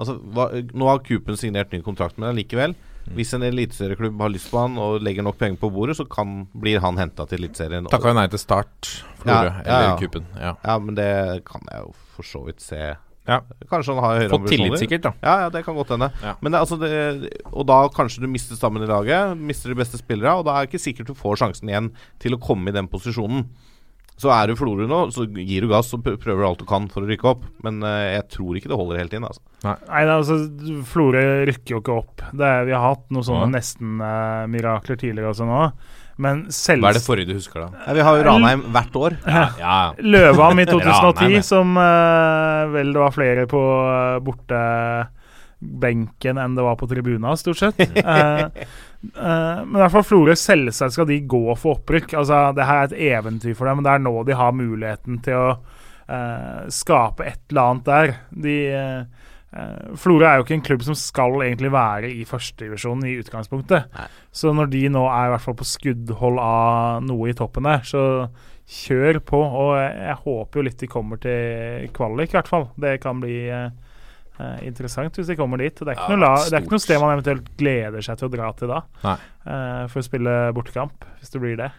Altså, 0.00 0.16
hva, 0.34 0.48
Nå 0.72 0.88
har 0.88 1.04
Coopen 1.06 1.38
signert 1.38 1.72
ny 1.74 1.82
kontrakt, 1.84 2.18
men 2.20 2.34
likevel. 2.38 2.74
Hvis 3.16 3.32
en 3.34 3.42
eliteserieklubb 3.42 4.20
har 4.22 4.30
lyst 4.30 4.50
på 4.52 4.60
han 4.62 4.76
og 4.80 5.02
legger 5.02 5.24
nok 5.26 5.38
penger 5.40 5.58
på 5.58 5.70
bordet, 5.74 5.96
så 5.98 6.06
kan, 6.06 6.44
blir 6.54 6.82
han 6.84 7.00
henta 7.00 7.26
til 7.26 7.40
Eliteserien. 7.40 7.88
Takka 7.90 8.12
jo 8.12 8.18
nei 8.18 8.28
til 8.30 8.40
Start, 8.40 8.92
Florø, 9.22 9.48
Ja, 9.48 9.56
ja, 9.56 9.62
eller 9.64 9.88
ja. 9.88 9.96
Kupen. 9.98 10.28
Ja. 10.38 10.52
Ja, 10.62 10.76
men 10.78 10.98
det 10.98 11.08
kan 11.48 11.66
jeg 11.70 11.82
jo 11.82 11.96
for 12.14 12.28
så 12.28 12.44
vidt 12.46 12.62
se. 12.62 12.92
Ja. 13.28 13.36
Kanskje 13.70 13.94
han 13.94 14.02
har 14.02 14.16
høyere 14.18 14.30
Fått 14.32 14.48
tillit, 14.50 14.78
sikkert, 14.80 15.04
da. 15.04 15.12
Ja, 15.22 15.34
ja, 15.44 15.50
det 15.54 15.60
kan 15.66 15.76
godt 15.78 15.92
hende. 15.94 16.08
Ja. 16.24 16.32
Men 16.42 16.52
det, 16.54 16.58
altså 16.64 16.78
det, 16.80 16.90
og 17.52 17.66
da 17.70 17.76
kanskje 17.94 18.24
du 18.24 18.30
mister 18.32 18.58
stammen 18.58 18.82
i 18.82 18.88
laget, 18.90 19.36
mister 19.38 19.70
de 19.70 19.78
beste 19.78 20.00
spillere, 20.00 20.32
og 20.40 20.48
da 20.48 20.56
er 20.58 20.66
det 20.66 20.72
ikke 20.72 20.82
sikkert 20.88 21.12
du 21.12 21.14
får 21.14 21.38
sjansen 21.44 21.70
igjen 21.70 21.92
til 22.22 22.34
å 22.34 22.40
komme 22.42 22.72
i 22.72 22.74
den 22.74 22.90
posisjonen. 22.90 23.46
Så 24.22 24.28
er 24.30 24.50
du 24.50 24.56
Florø 24.58 24.84
nå, 24.90 24.98
så 25.14 25.24
gir 25.34 25.64
du 25.64 25.70
gass 25.70 25.88
og 25.96 26.02
pr- 26.04 26.18
prøver 26.20 26.44
alt 26.46 26.60
du 26.60 26.66
kan 26.68 26.84
for 26.92 27.02
å 27.02 27.08
rykke 27.08 27.26
opp. 27.30 27.46
Men 27.64 27.78
uh, 27.82 28.10
jeg 28.12 28.26
tror 28.34 28.58
ikke 28.58 28.68
det 28.70 28.76
holder 28.78 29.00
helt 29.00 29.14
inn. 29.16 29.24
Altså. 29.26 29.40
Nei, 29.64 29.72
er 30.02 30.12
altså, 30.12 30.36
Florø 30.90 31.22
rykker 31.48 31.74
jo 31.78 31.80
ikke 31.80 31.96
opp. 32.02 32.22
Det 32.30 32.46
er, 32.46 32.66
vi 32.68 32.74
har 32.76 32.84
hatt 32.90 33.06
noen 33.14 33.26
sånne 33.26 33.48
Ja. 33.48 33.54
nesten-mirakler 33.56 35.00
tidligere 35.00 35.32
også 35.32 35.46
nå. 35.48 35.62
Men 36.22 36.36
selv 36.54 36.80
Hva 36.84 36.90
er 36.92 36.96
det 36.98 37.06
forrige 37.06 37.28
du 37.32 37.36
husker, 37.38 37.58
da? 37.64 37.68
Ja, 37.86 37.92
vi 37.98 38.02
har 38.06 38.12
jo 38.18 38.26
Ranheim 38.28 38.62
hvert 38.74 38.94
år. 39.00 39.12
Ja, 39.26 39.46
ja. 39.58 39.78
Løvam 39.98 40.56
i 40.62 40.66
2010, 40.74 41.42
som 41.46 41.66
uh, 41.78 42.70
vel 42.74 42.88
det 42.94 43.00
var 43.02 43.12
flere 43.14 43.42
på 43.50 43.58
uh, 43.58 44.22
bortebenken 44.28 46.36
enn 46.44 46.56
det 46.58 46.64
var 46.66 46.76
på 46.80 46.88
tribuna, 46.90 47.28
stort 47.40 47.58
sett. 47.64 47.76
Uh, 47.98 48.44
Uh, 49.02 49.66
men 49.66 49.74
i 49.74 49.80
hvert 49.82 49.90
fall 49.96 50.04
Florø 50.06 50.34
selvsagt 50.38 50.94
skal 50.94 51.08
de 51.08 51.16
gå 51.26 51.56
for 51.58 51.74
opprykk. 51.80 52.12
Altså, 52.20 52.36
det 52.54 52.62
her 52.68 52.84
er 52.84 52.86
et 52.86 53.00
eventyr 53.10 53.56
for 53.58 53.66
dem, 53.66 53.76
men 53.80 53.86
det 53.88 53.94
er 53.96 54.04
nå 54.04 54.12
de 54.28 54.34
har 54.38 54.52
muligheten 54.54 55.16
til 55.26 55.34
å 55.40 55.48
uh, 55.56 56.60
skape 56.70 57.26
et 57.26 57.40
eller 57.50 57.62
annet 57.64 57.88
der. 57.88 58.12
De 58.44 58.54
eh, 58.70 59.00
eh, 59.00 59.04
Florø 60.00 60.24
er 60.24 60.38
jo 60.38 60.46
ikke 60.46 60.54
en 60.56 60.64
klubb 60.64 60.84
som 60.86 60.96
skal 60.96 61.34
egentlig 61.44 61.68
være 61.74 62.08
i 62.08 62.22
førstedivisjonen 62.24 63.04
i 63.10 63.18
utgangspunktet. 63.20 63.92
Så 64.32 64.54
når 64.56 64.70
de 64.72 64.86
nå 64.94 65.02
er 65.10 65.28
i 65.28 65.34
hvert 65.34 65.44
fall 65.44 65.58
på 65.58 65.68
skuddhold 65.68 66.40
av 66.40 67.02
noe 67.04 67.28
i 67.28 67.36
toppen 67.36 67.68
der, 67.68 67.84
så 67.84 68.04
kjør 68.72 69.20
på. 69.26 69.38
Og 69.38 69.72
jeg, 69.78 70.18
håper 70.24 70.60
jo 70.60 70.66
litt 70.66 70.82
de 70.82 70.90
kommer 70.90 71.20
til 71.22 71.88
kvalik, 71.96 72.32
i 72.32 72.38
hvert 72.38 72.50
fall. 72.50 72.68
Det 72.80 72.96
kan 73.02 73.20
bli 73.22 73.38
eh, 73.52 73.68
eh, 74.38 74.58
interessant 74.68 75.18
hvis 75.18 75.30
de 75.32 75.38
kommer 75.38 75.62
dit. 75.62 75.74
Det 75.76 75.88
er, 75.88 75.98
ikke 75.98 76.16
Ja, 76.16 76.20
la, 76.24 76.34
det 76.46 76.58
er 76.58 76.64
ikke 76.64 76.76
noe 76.76 76.86
sted 76.86 77.02
man 77.02 77.14
eventuelt 77.16 77.54
gleder 77.60 78.04
seg 78.04 78.20
til 78.20 78.30
å 78.30 78.34
dra 78.36 78.52
til 78.58 78.72
da, 78.72 78.82
Nei. 79.04 79.16
eh, 79.44 79.80
for 79.92 80.02
å 80.02 80.06
spille 80.06 80.36
bortekamp, 80.56 81.08
hvis 81.20 81.34
det 81.34 81.42
blir 81.44 81.58
det. 81.60 81.72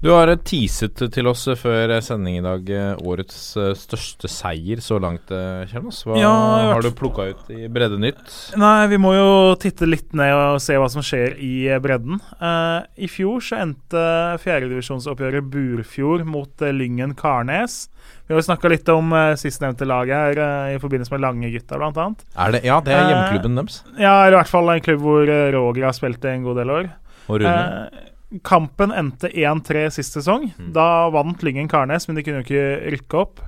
Du 0.00 0.08
har 0.14 0.30
eh, 0.32 0.38
teaset 0.48 0.96
til 1.12 1.28
oss 1.28 1.42
eh, 1.50 1.58
før 1.60 1.92
eh, 1.92 2.00
sending 2.00 2.38
i 2.38 2.44
dag 2.44 2.70
årets 3.04 3.36
største 3.76 4.30
seier 4.32 4.80
så 4.80 4.96
langt, 5.02 5.28
Kjernos. 5.28 5.98
Hva 6.08 6.16
Ja, 6.16 6.32
har 6.70 6.80
du 6.84 6.88
plukka 6.96 7.26
ut 7.28 7.50
i 7.52 7.68
Breddenytt? 7.68 8.22
Nei, 8.60 8.88
vi 8.88 9.00
må 9.00 9.12
jo 9.12 9.28
titte 9.60 9.88
litt 9.88 10.16
ned 10.16 10.32
og 10.32 10.62
se 10.64 10.78
hva 10.80 10.88
som 10.92 11.04
skjer 11.04 11.36
i 11.44 11.68
bredden. 11.84 12.16
Uh, 12.40 12.80
I 12.96 13.10
fjor 13.12 13.44
så 13.44 13.60
endte 13.60 14.00
fjerdedivisjonsoppgjøret 14.40 15.50
Burfjord 15.52 16.24
mot 16.28 16.64
Lyngen 16.72 17.12
Karnes. 17.18 17.82
Vi 18.24 18.32
har 18.32 18.40
jo 18.40 18.48
snakka 18.48 18.72
litt 18.72 18.88
om 18.92 19.12
uh, 19.12 19.36
sistnevnte 19.40 19.88
laget 19.88 20.16
her 20.16 20.40
uh, 20.40 20.76
i 20.76 20.80
forbindelse 20.80 21.12
med 21.12 21.26
Langegutta, 21.26 21.76
blant 21.80 22.00
annet. 22.00 22.24
Er 22.40 22.56
det, 22.56 22.64
ja, 22.64 22.80
det 22.84 22.96
er 22.96 23.04
hjemmeklubben 23.04 23.60
deres. 23.60 23.82
Ja, 23.98 24.22
eller 24.22 24.38
i 24.38 24.40
hvert 24.40 24.54
fall 24.56 24.72
en 24.72 24.86
klubb 24.86 25.04
hvor 25.04 25.34
Roger 25.58 25.90
har 25.90 25.96
spilt 25.98 26.24
i 26.24 26.38
en 26.38 26.48
god 26.48 26.62
del 26.62 26.78
år. 26.78 26.94
Og 27.28 27.44
Rune. 27.44 28.08
Kampen 28.46 28.92
endte 28.94 29.28
1-3 29.34 29.88
sist 29.90 30.14
sesong. 30.14 30.50
Mm. 30.58 30.72
Da 30.76 31.08
vant 31.10 31.42
Lyngen 31.42 31.68
Karnes, 31.70 32.06
men 32.08 32.16
de 32.18 32.22
kunne 32.26 32.42
jo 32.42 32.46
ikke 32.46 32.90
rykke 32.96 33.18
opp. 33.24 33.40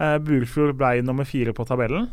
Uh, 0.00 0.16
Burfjord 0.20 0.74
ble 0.76 1.02
nummer 1.06 1.24
fire 1.28 1.54
på 1.56 1.64
tabellen. 1.68 2.08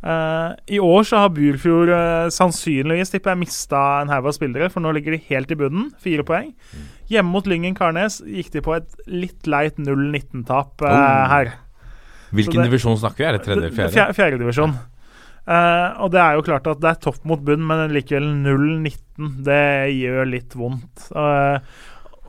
Uh, 0.00 0.54
I 0.72 0.78
år 0.80 1.04
så 1.04 1.18
har 1.20 1.32
Burfjord 1.36 1.90
uh, 1.92 2.30
sannsynligvis 2.32 3.12
tipper 3.12 3.34
jeg, 3.34 3.42
mista 3.42 3.80
en 4.00 4.08
haug 4.08 4.30
av 4.30 4.32
spillere, 4.32 4.70
for 4.72 4.80
nå 4.80 4.94
ligger 4.96 5.12
de 5.12 5.20
helt 5.28 5.52
i 5.52 5.58
bunnen. 5.60 5.90
Fire 6.00 6.24
poeng. 6.24 6.54
Mm. 6.72 6.86
Hjemme 7.12 7.34
mot 7.34 7.50
Lyngen 7.50 7.76
Karnes 7.76 8.22
gikk 8.24 8.48
de 8.56 8.62
på 8.64 8.78
et 8.78 8.96
litt 9.12 9.46
leit 9.50 9.76
0-19-tap 9.76 10.80
uh, 10.86 10.88
Oh. 10.88 11.26
her. 11.34 11.52
Hvilken 12.32 12.62
det- 12.62 12.70
divisjon 12.70 12.96
snakker 12.96 13.20
vi? 13.20 13.28
Er 13.28 13.36
det 13.36 13.44
tredje 13.44 13.60
eller 13.66 13.76
fjerde? 13.76 13.92
Fjerde, 14.16 14.16
fjerde 14.16 14.72
Eh, 15.50 15.88
og 15.98 16.12
det 16.14 16.20
er 16.22 16.36
jo 16.36 16.44
klart 16.46 16.68
at 16.70 16.82
det 16.82 16.92
er 16.92 17.00
topp 17.02 17.24
mot 17.26 17.40
bunn, 17.42 17.64
men 17.66 17.90
likevel 17.94 18.28
0-19. 18.44 19.40
Det 19.46 19.90
gjør 19.96 20.28
litt 20.30 20.54
vondt. 20.56 21.08
Uh, 21.10 21.58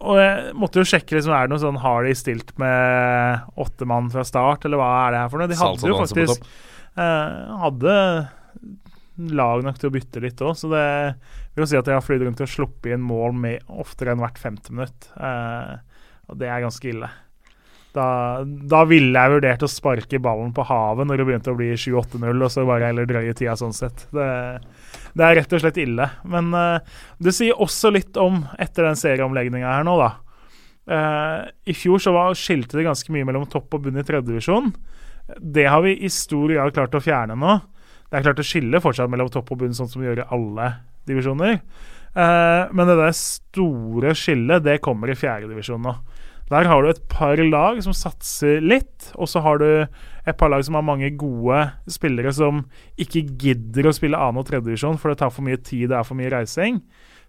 og 0.02 0.18
jeg 0.18 0.54
måtte 0.58 0.82
jo 0.82 0.90
sjekke 0.90 1.14
liksom, 1.14 1.34
er 1.36 1.46
det 1.46 1.54
noe 1.54 1.62
sånn 1.62 1.78
Har 1.84 2.08
de 2.08 2.16
stilt 2.18 2.56
med 2.58 3.52
åtte 3.62 3.86
mann 3.86 4.10
fra 4.10 4.26
start, 4.26 4.66
eller 4.66 4.82
hva 4.82 4.90
er 5.04 5.14
det 5.14 5.20
her 5.22 5.30
for 5.30 5.42
noe? 5.44 5.52
De 5.52 5.60
hadde 5.60 5.92
jo 5.92 6.00
faktisk 6.00 6.48
uh, 6.98 7.60
Hadde 7.62 7.94
lag 9.38 9.62
nok 9.62 9.78
til 9.78 9.92
å 9.92 9.94
bytte 9.94 10.24
litt 10.24 10.42
òg, 10.42 10.56
så 10.58 10.72
det 10.72 10.86
vil 11.54 11.62
jo 11.62 11.70
si 11.70 11.78
at 11.78 11.86
de 11.86 11.94
har 11.94 12.02
flydd 12.02 12.24
rundt 12.26 12.42
og 12.42 12.50
sluppet 12.50 12.96
inn 12.96 13.04
mål 13.06 13.36
med 13.38 13.68
oftere 13.70 14.16
enn 14.16 14.24
hvert 14.24 14.40
femte 14.42 14.74
minutt. 14.74 15.12
Og 15.20 16.40
det 16.42 16.48
er 16.50 16.64
ganske 16.64 16.90
ille. 16.90 17.10
Da, 17.92 18.08
da 18.46 18.86
ville 18.88 19.20
jeg 19.20 19.34
vurdert 19.34 19.64
å 19.66 19.70
sparke 19.70 20.20
ballen 20.24 20.54
på 20.56 20.64
havet 20.64 21.08
når 21.08 21.20
det 21.20 21.26
begynte 21.28 21.52
å 21.52 21.58
bli 21.60 21.74
7-8-0, 21.76 22.30
og 22.32 22.52
så 22.54 22.64
bare 22.68 22.88
heller 22.88 23.10
drøye 23.10 23.34
tida 23.36 23.58
sånn 23.60 23.76
sett. 23.76 24.06
Det, 24.16 24.28
det 25.20 25.26
er 25.28 25.36
rett 25.42 25.56
og 25.58 25.64
slett 25.64 25.80
ille. 25.82 26.08
Men 26.24 26.54
uh, 26.56 27.02
det 27.20 27.36
sier 27.36 27.60
også 27.60 27.92
litt 27.92 28.20
om, 28.22 28.46
etter 28.62 28.88
den 28.88 29.00
serieomlegginga 29.00 29.76
her 29.76 29.88
nå, 29.88 29.98
da 30.00 30.14
uh, 30.88 31.52
I 31.68 31.76
fjor 31.76 32.00
så 32.04 32.16
var, 32.16 32.38
skilte 32.40 32.80
det 32.80 32.88
ganske 32.88 33.12
mye 33.12 33.28
mellom 33.28 33.50
topp 33.52 33.76
og 33.76 33.84
bunn 33.86 34.00
i 34.00 34.08
tredjedivisjon. 34.08 34.72
Det 35.36 35.68
har 35.68 35.84
vi 35.84 35.98
i 36.00 36.12
stor 36.12 36.52
grad 36.56 36.76
klart 36.76 36.96
å 36.96 37.04
fjerne 37.04 37.36
nå. 37.40 37.60
Det 38.08 38.20
er 38.20 38.28
klart 38.28 38.40
å 38.44 38.48
skille 38.48 38.82
fortsatt 38.84 39.12
mellom 39.12 39.30
topp 39.32 39.52
og 39.52 39.66
bunn, 39.66 39.76
sånn 39.76 39.92
som 39.92 40.00
vi 40.00 40.10
gjør 40.10 40.24
i 40.24 40.32
alle 40.36 40.72
divisjoner. 41.12 41.60
Uh, 42.12 42.72
men 42.76 42.88
det 42.88 42.98
der 43.00 43.14
store 43.16 44.16
skillet, 44.20 44.64
det 44.64 44.82
kommer 44.84 45.12
i 45.12 45.20
fjerdedivisjon 45.20 45.84
nå. 45.84 45.96
Der 46.52 46.68
har 46.68 46.84
du 46.84 46.90
et 46.92 47.04
par 47.08 47.40
lag 47.40 47.78
som 47.84 47.94
satser 47.96 48.60
litt, 48.60 49.08
og 49.16 49.30
så 49.32 49.40
har 49.44 49.62
du 49.62 49.68
et 50.28 50.38
par 50.38 50.52
lag 50.52 50.66
som 50.68 50.76
har 50.76 50.84
mange 50.84 51.08
gode 51.16 51.62
spillere 51.88 52.34
som 52.36 52.66
ikke 53.00 53.24
gidder 53.40 53.88
å 53.88 53.94
spille 53.96 54.20
annen- 54.20 54.42
og 54.42 54.50
tredjedivisjon, 54.50 55.00
for 55.00 55.12
det 55.12 55.22
tar 55.22 55.32
for 55.32 55.48
mye 55.48 55.62
tid, 55.64 55.88
det 55.90 55.98
er 56.02 56.04
for 56.08 56.20
mye 56.20 56.34
reising, 56.34 56.82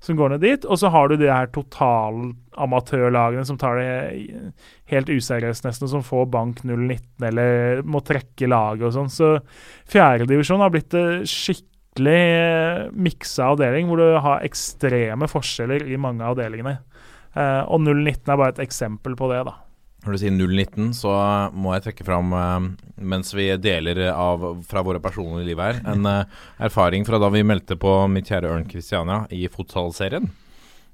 som 0.03 0.19
går 0.19 0.35
ned 0.35 0.43
dit. 0.43 0.67
Og 0.67 0.81
så 0.83 0.91
har 0.91 1.09
du 1.09 1.17
de 1.21 1.31
her 1.31 1.47
totalamatørlagene 1.55 3.47
som 3.47 3.61
tar 3.61 3.79
det 3.79 4.53
helt 4.91 5.15
useriøst, 5.15 5.69
nesten, 5.69 5.93
som 5.93 6.03
får 6.03 6.27
bank 6.33 6.65
0-19 6.67 7.29
eller 7.31 7.87
må 7.87 8.03
trekke 8.03 8.51
laget 8.51 8.91
og 8.91 8.97
sånn. 8.97 9.13
Så 9.13 9.37
fjerdedivisjon 9.93 10.67
har 10.67 10.75
blitt 10.75 10.99
en 10.99 11.23
skikkelig 11.23 12.19
eh, 12.19 12.89
miksa 12.91 13.53
avdeling, 13.55 13.87
hvor 13.87 14.03
du 14.03 14.19
har 14.19 14.43
ekstreme 14.43 15.31
forskjeller 15.31 15.87
i 15.87 16.01
mange 16.01 16.27
av 16.27 16.35
avdelingene. 16.35 16.81
Eh, 17.35 17.63
og 17.65 17.81
0-19 17.81 18.29
er 18.33 18.37
bare 18.41 18.53
et 18.57 18.63
eksempel 18.67 19.15
på 19.17 19.29
det, 19.33 19.43
da. 19.49 19.55
Når 20.03 20.17
du 20.17 20.19
sier 20.19 20.33
019, 20.35 20.89
så 20.99 21.13
må 21.55 21.73
jeg 21.77 21.85
trekke 21.87 22.05
fram, 22.09 22.33
eh, 22.35 22.65
mens 23.07 23.31
vi 23.39 23.47
deler 23.63 24.01
av 24.13 24.43
fra 24.67 24.83
våre 24.83 24.99
personlige 25.01 25.47
liv 25.53 25.63
her, 25.63 25.79
en 25.87 26.05
eh, 26.11 26.25
erfaring 26.67 27.07
fra 27.07 27.21
da 27.23 27.29
vi 27.31 27.45
meldte 27.47 27.77
på 27.79 27.93
mitt 28.11 28.27
kjære 28.33 28.51
Ørn 28.51 28.67
Christiania 28.71 29.23
i 29.31 29.47
fotballserien. 29.49 30.27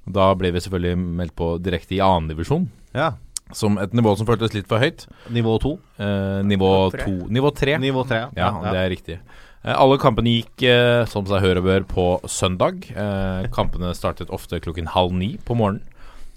Da 0.09 0.31
ble 0.41 0.53
vi 0.55 0.61
selvfølgelig 0.65 0.99
meldt 1.23 1.35
på 1.37 1.55
direkte 1.61 1.97
i 1.97 2.03
annendivisjon, 2.05 2.69
Ja. 2.95 3.13
som 3.53 3.79
et 3.79 3.93
nivå 3.97 4.15
som 4.17 4.27
føltes 4.29 4.53
litt 4.55 4.69
for 4.69 4.79
høyt. 4.79 5.07
Nivå 5.33 5.59
to. 5.61 5.79
Eh, 5.99 6.43
nivå 6.45 6.91
Tre. 6.93 7.05
to 7.05 7.29
Nivå 7.33 7.51
tre. 7.57 7.79
Nivå 7.81 8.07
tre. 8.07 8.27
Ja, 8.37 8.51
det 8.63 8.77
er 8.77 8.91
riktig. 8.93 9.19
Eh, 9.65 9.73
alle 9.75 9.97
kampene 9.99 10.37
gikk 10.43 10.63
eh, 10.69 11.05
som 11.09 11.25
seg 11.27 11.41
hør 11.43 11.59
og 11.59 11.65
bør 11.65 11.85
på 11.89 12.07
søndag. 12.29 12.85
Eh, 12.93 13.49
kampene 13.49 13.95
startet 13.97 14.29
ofte 14.31 14.61
klokken 14.61 14.87
halv 14.93 15.13
ni 15.17 15.39
på 15.45 15.57
morgenen. 15.57 15.81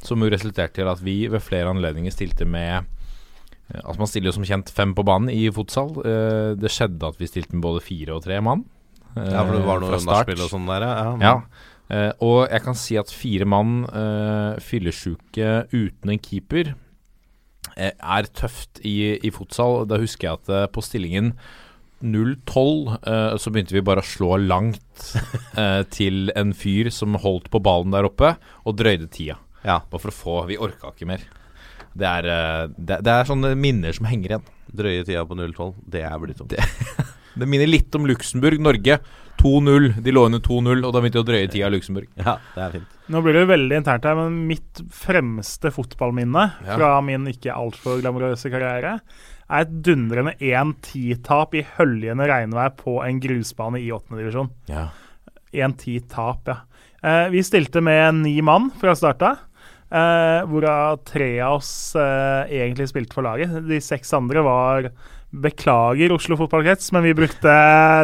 Som 0.02 0.24
jo 0.26 0.30
resulterte 0.34 0.80
til 0.82 0.90
at 0.92 1.02
vi 1.06 1.28
ved 1.32 1.44
flere 1.46 1.70
anledninger 1.72 2.12
stilte 2.14 2.46
med 2.50 2.84
eh, 3.70 3.82
Altså 3.86 4.00
Man 4.02 4.10
stiller 4.10 4.32
jo 4.32 4.38
som 4.40 4.46
kjent 4.48 4.72
fem 4.74 4.94
på 4.98 5.06
banen 5.08 5.30
i 5.34 5.46
fotsal. 5.54 5.92
Eh, 6.04 6.54
det 6.60 6.72
skjedde 6.74 7.08
at 7.12 7.20
vi 7.22 7.30
stilte 7.30 7.54
med 7.56 7.64
både 7.68 7.84
fire 7.86 8.16
og 8.18 8.24
tre 8.26 8.40
mann. 8.44 8.66
eh, 9.16 9.30
Ja, 9.32 9.44
for 9.46 9.54
det 9.58 9.66
var 9.68 9.80
noe 9.84 9.92
fra 9.94 10.00
start. 10.02 10.26
nachspiel 10.28 10.46
og 10.48 10.52
sånn 10.56 10.68
der, 10.72 10.82
ja. 10.88 11.18
Ja. 11.22 11.36
Eh, 11.92 12.12
og 12.24 12.46
jeg 12.50 12.62
kan 12.64 12.78
si 12.80 12.96
at 12.98 13.10
fire 13.12 13.44
mann 13.46 13.82
uh, 13.92 14.56
fyllesyke 14.64 15.66
uten 15.74 16.14
en 16.14 16.20
keeper 16.24 16.70
eh, 17.76 17.92
er 18.00 18.30
tøft 18.32 18.80
i, 18.88 19.18
i 19.20 19.30
fotsal. 19.36 19.86
Da 19.92 19.98
husker 20.00 20.30
jeg 20.30 20.40
at 20.40 20.50
eh, 20.56 20.68
på 20.72 20.82
stillingen 20.88 21.34
0-12 22.02 22.96
eh, 23.08 23.36
så 23.38 23.52
begynte 23.54 23.76
vi 23.76 23.84
bare 23.86 24.02
å 24.02 24.08
slå 24.08 24.38
langt 24.42 25.12
eh, 25.60 25.84
til 25.94 26.32
en 26.36 26.54
fyr 26.58 26.90
som 26.94 27.14
holdt 27.22 27.52
på 27.54 27.62
ballen 27.62 27.94
der 27.94 28.08
oppe, 28.08 28.34
og 28.66 28.78
drøyde 28.80 29.06
tida. 29.14 29.38
Ja. 29.66 29.80
Bare 29.92 30.02
for 30.02 30.12
å 30.12 30.16
få 30.16 30.36
Vi 30.50 30.58
orka 30.62 30.90
ikke 30.94 31.08
mer. 31.10 31.24
Det 31.94 32.08
er, 32.08 32.28
eh, 32.32 32.68
det, 32.78 33.02
det 33.04 33.12
er 33.14 33.28
sånne 33.28 33.54
minner 33.60 33.94
som 33.94 34.08
henger 34.10 34.36
igjen. 34.38 34.46
Drøye 34.72 35.04
tida 35.04 35.26
på 35.28 35.36
0-12. 35.36 35.74
Det 35.92 36.06
er 36.08 36.20
blitt 36.24 36.40
sånn. 36.40 36.54
Det 37.32 37.48
minner 37.48 37.68
litt 37.70 37.94
om 37.96 38.04
Luxembourg. 38.10 38.60
Norge 38.60 38.98
2-0. 39.40 39.86
De 40.04 40.12
lå 40.12 40.26
under 40.28 40.42
2-0, 40.44 40.82
og 40.84 40.92
da 40.92 41.00
begynte 41.00 41.20
de 41.20 41.24
å 41.24 41.28
drøye 41.30 41.48
tida 41.52 41.70
i 41.70 41.74
Luxembourg. 41.76 42.10
Ja, 42.20 42.34
det 42.56 42.64
er 42.66 42.74
fint. 42.76 42.98
Nå 43.12 43.22
blir 43.24 43.38
det 43.40 43.46
veldig 43.50 43.78
internt 43.82 44.08
her, 44.08 44.18
men 44.20 44.42
mitt 44.50 44.82
fremste 44.96 45.72
fotballminne 45.76 46.44
Ja. 46.68 46.76
fra 46.78 46.90
min 47.04 47.28
ikke 47.32 47.56
altfor 47.56 48.00
glamorøse 48.04 48.52
karriere 48.52 48.98
er 49.52 49.66
et 49.66 49.72
dundrende 49.84 50.36
1-10-tap 50.40 51.56
i 51.60 51.64
høljende 51.78 52.28
regnvær 52.30 52.76
på 52.80 52.98
en 53.04 53.20
grusbane 53.24 53.82
i 53.84 53.90
8. 53.92 54.16
divisjon. 54.20 54.52
Ja. 54.72 54.86
1-10-tap, 55.56 56.48
ja. 56.48 56.58
Eh, 57.04 57.30
vi 57.34 57.42
stilte 57.44 57.82
med 57.84 58.22
ni 58.22 58.38
mann 58.46 58.70
fra 58.80 58.94
starta, 58.96 59.34
eh, 59.92 60.42
hvorav 60.50 61.02
tre 61.08 61.34
av 61.44 61.60
oss 61.60 61.72
eh, 62.00 62.52
egentlig 62.62 62.90
spilte 62.92 63.18
for 63.18 63.28
laget. 63.28 63.54
De 63.68 63.82
seks 63.84 64.14
andre 64.18 64.44
var 64.46 64.92
Beklager 65.32 66.12
Oslo 66.12 66.36
fotballkrets, 66.36 66.90
men 66.92 67.06
vi 67.06 67.14
brukte 67.16 67.52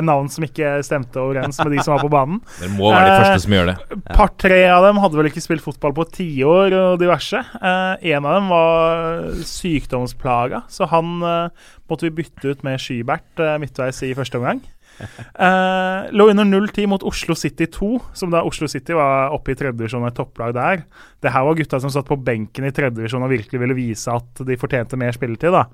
navn 0.07 0.29
som 0.31 0.45
ikke 0.47 0.77
stemte 0.87 1.19
overens 1.19 1.59
med 1.59 1.73
de 1.75 1.83
som 1.83 1.97
var 1.97 2.05
på 2.05 2.11
banen. 2.13 2.37
Dere 2.61 2.71
må 2.77 2.93
være 2.93 3.09
de 3.09 3.11
Eh, 3.11 3.19
første 3.19 3.43
som 3.43 3.55
gjør 3.57 3.67
det. 3.67 3.75
Par-tre 4.13 4.61
av 4.71 4.87
dem 4.87 5.01
hadde 5.03 5.19
vel 5.19 5.27
ikke 5.27 5.43
spilt 5.43 5.65
fotball 5.65 5.95
på 5.97 6.07
tiår 6.15 6.75
og 6.77 7.01
diverse. 7.01 7.41
Eh, 7.59 8.07
en 8.13 8.29
av 8.29 8.37
dem 8.39 8.47
var 8.53 9.27
sykdomsplaga, 9.49 10.63
så 10.71 10.87
han 10.93 11.17
eh, 11.19 11.67
måtte 11.91 12.07
vi 12.07 12.15
bytte 12.21 12.55
ut 12.55 12.63
med 12.67 12.79
Skybert 12.79 13.43
eh, 13.43 13.57
midtveis 13.59 13.99
i 14.07 14.15
første 14.15 14.39
omgang. 14.39 14.63
Eh, 14.99 16.07
lå 16.11 16.25
under 16.31 16.45
0-10 16.47 16.87
mot 16.89 17.03
Oslo 17.05 17.35
City 17.37 17.67
2, 17.69 17.99
som 18.17 18.31
da 18.33 18.41
Oslo 18.47 18.67
City 18.71 18.95
var 18.97 19.33
oppe 19.35 19.53
i 19.53 19.57
tredjedivisjon 19.59 20.01
og 20.01 20.09
et 20.09 20.17
topplag 20.17 20.55
der. 20.57 20.81
Det 21.21 21.33
her 21.33 21.45
var 21.45 21.57
gutta 21.59 21.79
som 21.83 21.93
satt 21.93 22.09
på 22.09 22.17
benken 22.17 22.65
i 22.65 22.73
tredjedivisjon 22.73 23.25
og 23.27 23.33
virkelig 23.35 23.61
ville 23.61 23.77
vise 23.77 24.13
at 24.13 24.41
de 24.47 24.57
fortjente 24.57 24.97
mer 24.99 25.13
spilletid. 25.13 25.53
da. 25.53 25.67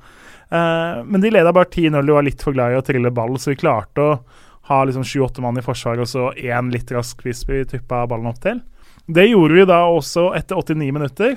Eh, 0.51 1.03
men 1.07 1.23
de 1.23 1.31
leda 1.31 1.53
bare 1.55 1.71
10-0, 1.71 2.05
de 2.05 2.17
var 2.17 2.27
litt 2.27 2.43
for 2.43 2.55
glad 2.55 2.73
i 2.73 2.81
å 2.81 2.85
trille 2.85 3.13
ball, 3.15 3.37
så 3.39 3.53
vi 3.53 3.61
klarte 3.63 4.03
å 4.03 4.19
ha 4.69 4.83
liksom 4.83 5.03
sju-åtte 5.07 5.43
mann 5.43 5.57
i 5.59 5.65
forsvar 5.65 5.99
og 5.99 6.07
så 6.07 6.29
én 6.39 6.71
litt 6.71 6.91
rask 6.95 7.19
spiss 7.19 7.43
vi 7.49 7.65
tuppa 7.67 8.05
ballen 8.07 8.31
opp 8.31 8.39
til. 8.43 8.61
Det 9.03 9.25
gjorde 9.27 9.57
vi 9.57 9.65
da 9.67 9.81
også 9.91 10.29
etter 10.37 10.59
89 10.61 10.93
minutter. 10.95 11.35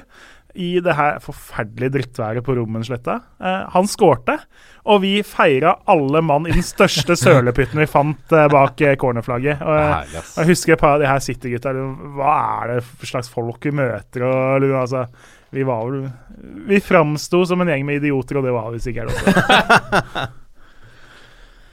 I 0.56 0.70
det 0.84 0.94
her 0.96 1.18
forferdelige 1.24 1.92
drittværet 1.98 2.44
på 2.46 2.56
Rommensletta. 2.56 3.18
Eh, 3.40 3.62
han 3.74 3.88
skårte, 3.90 4.38
og 4.86 5.02
vi 5.02 5.18
feira 5.26 5.74
alle 5.90 6.22
mann 6.24 6.48
i 6.48 6.54
den 6.54 6.64
største 6.64 7.16
sølepytten 7.24 7.82
vi 7.82 7.88
fant 7.90 8.32
eh, 8.34 8.48
bak 8.52 8.80
eh, 8.84 8.96
cornerflagget. 9.00 9.62
Og, 9.62 9.76
eh, 9.76 10.16
og 10.22 10.40
jeg 10.42 10.52
husker 10.52 10.76
et 10.76 10.82
par 10.82 10.96
av 10.96 11.04
de 11.04 11.10
her 11.10 11.22
City-gutta. 11.24 11.74
Hva 12.16 12.38
er 12.62 12.74
det 12.74 12.80
for 12.88 13.12
slags 13.12 13.32
folk 13.32 13.68
vi 13.68 13.74
møter? 13.76 14.26
Og, 14.26 14.70
altså, 14.80 15.06
vi 15.54 15.62
var 15.66 15.84
vel 15.86 16.08
Vi 16.66 16.80
framsto 16.84 17.44
som 17.48 17.62
en 17.62 17.70
gjeng 17.70 17.86
med 17.86 18.02
idioter, 18.02 18.40
og 18.40 18.48
det 18.48 18.56
var 18.56 18.72
vi 18.74 18.82
sikkert 18.82 19.14
også. 19.14 20.26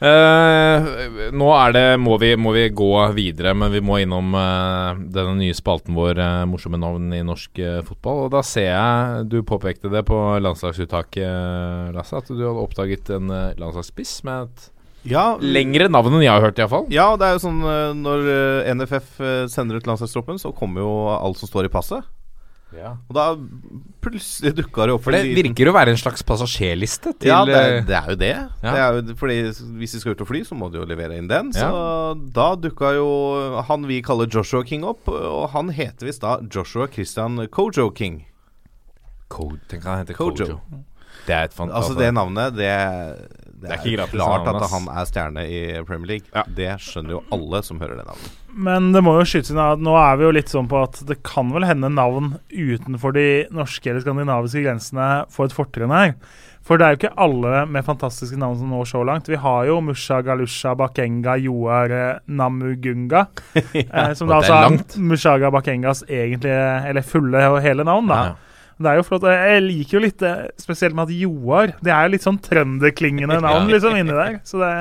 Eh, 0.04 0.88
nå 1.32 1.45
er 1.56 1.74
det 1.76 1.84
må 2.01 2.18
vi, 2.20 2.34
må 2.36 2.51
vi 2.51 2.66
gå 2.76 2.89
videre, 3.16 3.54
men 3.56 3.72
vi 3.72 3.80
må 3.80 4.01
innom 4.04 4.34
uh, 4.36 4.99
denne 4.99 5.38
nye 5.39 5.56
spalten 5.56 5.95
vår, 5.95 6.20
uh, 6.20 6.43
'Morsomme 6.49 6.80
navn 6.82 7.14
i 7.16 7.22
norsk 7.24 7.62
eh, 7.64 7.80
fotball'. 7.88 8.26
Og 8.26 8.34
da 8.34 8.41
ser 8.43 8.68
jeg, 8.68 9.24
du 9.32 9.38
påpekte 9.47 9.91
det 9.93 10.04
på 10.10 10.18
landslagsuttaket, 10.43 11.24
eh, 11.24 11.93
Lasse, 11.95 12.20
at 12.20 12.28
du 12.28 12.41
hadde 12.41 12.66
oppdaget 12.66 13.14
en 13.16 13.32
uh, 13.32 13.54
landslagsspiss 13.62 14.18
med 14.28 14.49
et 14.49 14.70
Ja, 15.08 15.38
lengre 15.39 15.89
navn 15.91 16.16
enn 16.16 16.24
jeg 16.24 16.32
har 16.32 16.43
hørt, 16.43 16.60
iallfall. 16.60 16.86
Ja, 16.91 17.10
det 17.20 17.28
er 17.28 17.38
jo 17.38 17.43
sånn 17.43 17.64
eh, 17.64 17.95
når 17.95 18.28
eh, 18.34 18.74
NFF 18.76 19.18
eh, 19.20 19.45
sender 19.51 19.80
ut 19.80 19.88
landslagstroppen, 19.88 20.39
så 20.39 20.51
kommer 20.56 20.84
jo 20.84 20.93
alt 21.16 21.39
som 21.39 21.51
står 21.51 21.68
i 21.68 21.74
passet. 21.74 22.04
Ja. 22.76 22.91
Og 23.09 23.13
da 23.15 23.26
plutselig 24.03 24.53
dukka 24.57 24.88
det 24.88 24.93
opp 24.95 25.03
For 25.05 25.11
det 25.15 25.21
liten- 25.26 25.53
virker 25.53 25.69
å 25.69 25.74
være 25.76 25.93
en 25.93 25.99
slags 26.01 26.24
passasjerliste 26.28 27.13
til 27.19 27.30
Ja, 27.30 27.43
det 27.45 27.55
eh, 27.55 27.82
det 27.88 27.95
er 27.95 28.09
jo 28.09 28.15
det. 28.15 28.32
Ja. 28.63 28.71
det 28.74 28.80
er 28.82 28.93
jo, 29.01 29.15
fordi 29.15 29.38
Hvis 29.80 29.91
de 29.93 29.99
skal 30.01 30.11
ut 30.15 30.21
og 30.21 30.28
fly, 30.28 30.41
så 30.43 30.55
må 30.57 30.71
de 30.71 30.80
jo 30.80 30.86
levere 30.86 31.17
inn 31.17 31.28
den. 31.28 31.51
Så 31.53 31.59
Ja. 31.67 32.13
da 32.15 32.55
dukka 32.55 32.93
jo 32.95 33.61
han 33.61 33.86
vi 33.88 34.01
kaller 34.01 34.26
Joshua 34.28 34.63
King 34.63 34.84
opp, 34.84 35.07
og 35.07 35.49
han 35.51 35.69
heter 35.69 36.05
visst 36.07 36.21
da 36.21 36.38
Joshua 36.41 36.88
Christian 36.88 37.38
Kojo 37.47 37.89
King. 37.93 38.26
Ko 39.30 39.51
Tenk 39.69 39.84
han 39.84 40.05
heter 40.05 40.13
Kojo. 40.15 40.36
Kojo. 40.45 40.59
Det 41.26 41.34
er 41.34 41.43
et 41.45 41.53
fantastisk 41.53 41.93
Altså 41.93 41.97
det 41.97 42.13
navnet, 42.13 42.55
det, 42.57 43.43
det, 43.64 43.72
er 43.72 43.80
er, 43.80 43.82
ikke 43.82 43.97
gratis 43.97 44.20
klart 44.20 44.49
at 44.51 44.70
han 44.74 44.88
er 44.93 45.09
stjerne 45.09 45.43
i 45.47 45.59
Premier 45.88 46.14
League. 46.16 46.30
Ja. 46.36 46.45
Det 46.47 46.72
skjønner 46.84 47.18
jo 47.18 47.22
alle 47.34 47.64
som 47.66 47.82
hører 47.82 47.99
det 47.99 48.07
navnet. 48.11 48.39
Men 48.53 48.91
det 48.93 49.01
må 49.01 49.16
jo 49.18 49.26
skytes 49.26 49.49
inn 49.49 49.61
at 49.64 49.82
nå 49.82 49.95
er 49.97 50.18
vi 50.20 50.28
jo 50.28 50.34
litt 50.38 50.51
sånn 50.51 50.70
på 50.70 50.84
at 50.86 50.99
det 51.09 51.22
kan 51.26 51.49
vel 51.55 51.66
hende 51.66 51.89
navn 51.89 52.36
utenfor 52.51 53.16
de 53.16 53.28
norske 53.55 53.89
eller 53.89 54.03
skandinaviske 54.05 54.61
grensene 54.66 55.07
får 55.34 55.49
et 55.49 55.55
fortrinn 55.57 55.95
her. 55.95 56.14
For 56.64 56.80
det 56.80 56.86
er 56.86 56.93
jo 56.93 56.99
ikke 57.01 57.18
alle 57.26 57.64
med 57.68 57.84
fantastiske 57.84 58.38
navn 58.39 58.55
som 58.59 58.72
når 58.72 58.86
så 58.88 59.01
langt. 59.07 59.28
Vi 59.28 59.39
har 59.41 59.66
jo 59.68 59.82
Musha 59.84 60.22
Galusha 60.24 60.72
Bakenga 60.80 61.36
Joar 61.43 61.91
Namugunga. 62.26 63.26
ja, 63.74 63.84
eh, 64.05 64.14
som 64.16 64.32
da 64.32 64.38
det 64.38 64.45
altså 64.45 64.59
er 64.61 64.78
er. 64.78 65.03
Mushaga 65.11 65.51
Bakengas 65.51 66.05
egentlige, 66.07 66.64
eller 66.88 67.03
fulle 67.03 67.43
og 67.51 67.59
hele 67.66 67.84
navn, 67.88 68.07
da. 68.07 68.22
Ja. 68.24 68.53
Det 68.84 68.91
er 68.91 68.99
jo 68.99 69.05
flott. 69.07 69.27
Jeg 69.31 69.63
liker 69.65 69.97
jo 69.97 70.03
litt 70.03 70.19
det, 70.21 70.34
spesielt 70.61 70.95
med 70.97 71.07
at 71.07 71.15
Joar 71.23 71.75
Det 71.84 71.93
er 71.93 72.07
jo 72.07 72.13
litt 72.15 72.25
sånn 72.25 72.41
trønderklingende 72.43 73.39
navn 73.47 73.71
liksom 73.71 73.95
inni 73.99 74.15
der. 74.15 74.41
Så 74.47 74.59
det, 74.61 74.73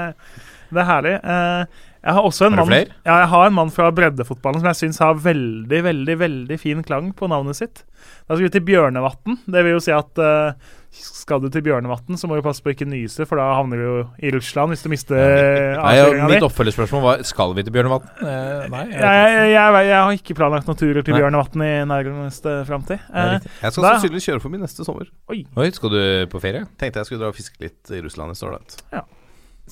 det 0.72 0.82
er 0.82 0.88
herlig. 0.88 1.14
Eh, 1.22 1.80
jeg 2.02 2.16
har 2.16 2.24
også 2.26 2.46
en 2.48 2.56
Har 2.58 2.66
mann? 2.66 2.92
Ja, 3.06 3.16
jeg 3.22 3.28
har 3.30 3.46
en 3.46 3.54
mann 3.54 3.70
fra 3.70 3.90
breddefotballen 3.94 4.58
som 4.58 4.66
jeg 4.72 4.80
syns 4.80 4.98
har 4.98 5.14
veldig, 5.22 5.82
veldig 5.86 6.16
veldig 6.18 6.56
fin 6.58 6.80
klang 6.82 7.12
på 7.14 7.28
navnet 7.30 7.54
sitt. 7.60 7.84
Da 8.26 8.34
skal 8.34 8.48
vi 8.48 8.52
til 8.56 8.64
Bjørnevatn. 8.66 9.36
Det 9.46 9.62
vil 9.62 9.76
jo 9.76 9.82
si 9.84 9.92
at 9.94 10.18
eh, 10.18 10.56
skal 10.92 11.38
du 11.44 11.46
til 11.54 11.62
Bjørnevatn, 11.62 12.18
så 12.18 12.26
må 12.28 12.34
du 12.36 12.42
passe 12.44 12.60
på 12.64 12.72
ikke 12.74 12.88
nyse, 12.90 13.22
for 13.30 13.38
da 13.38 13.46
havner 13.54 13.78
du 13.78 13.84
jo 13.86 13.94
i 14.18 14.32
Russland 14.34 14.74
hvis 14.74 14.82
du 14.82 14.90
mister 14.92 15.78
Nei, 15.78 15.94
di. 16.02 16.18
mitt 16.34 16.44
oppfølgingsspørsmål 16.48 17.04
var 17.06 17.22
Skal 17.30 17.54
vi 17.56 17.64
til 17.68 17.76
Bjørnevatn? 17.78 18.10
Eh, 18.26 18.66
nei. 18.74 18.82
Jeg, 18.90 18.98
jeg, 18.98 19.54
jeg, 19.54 19.86
jeg 19.92 19.96
har 20.02 20.18
ikke 20.18 20.38
planlagt 20.42 20.66
noen 20.72 20.82
turer 20.82 21.06
til. 21.06 21.14
Bjørnevatn 21.22 21.66
i 21.68 21.72
nærmeste 21.94 22.58
framtid. 22.68 22.98
Eh. 23.14 23.38
Jeg 23.62 23.72
skal 23.76 23.86
Da- 23.86 23.94
sannsynligvis 23.94 24.26
kjøre 24.32 24.42
forbi 24.48 24.58
neste 24.66 24.84
sommer. 24.88 25.06
Oi, 25.30 25.44
skal 25.70 25.94
du 25.94 26.02
på 26.34 26.42
ferie? 26.42 26.66
Tenkte 26.82 26.98
jeg 27.04 27.12
skulle 27.12 27.22
dra 27.22 27.30
og 27.30 27.38
fiske 27.38 27.62
litt 27.62 27.94
i 27.94 28.02
Russland 28.02 28.34
i 28.34 28.40
Stordal. 28.42 29.06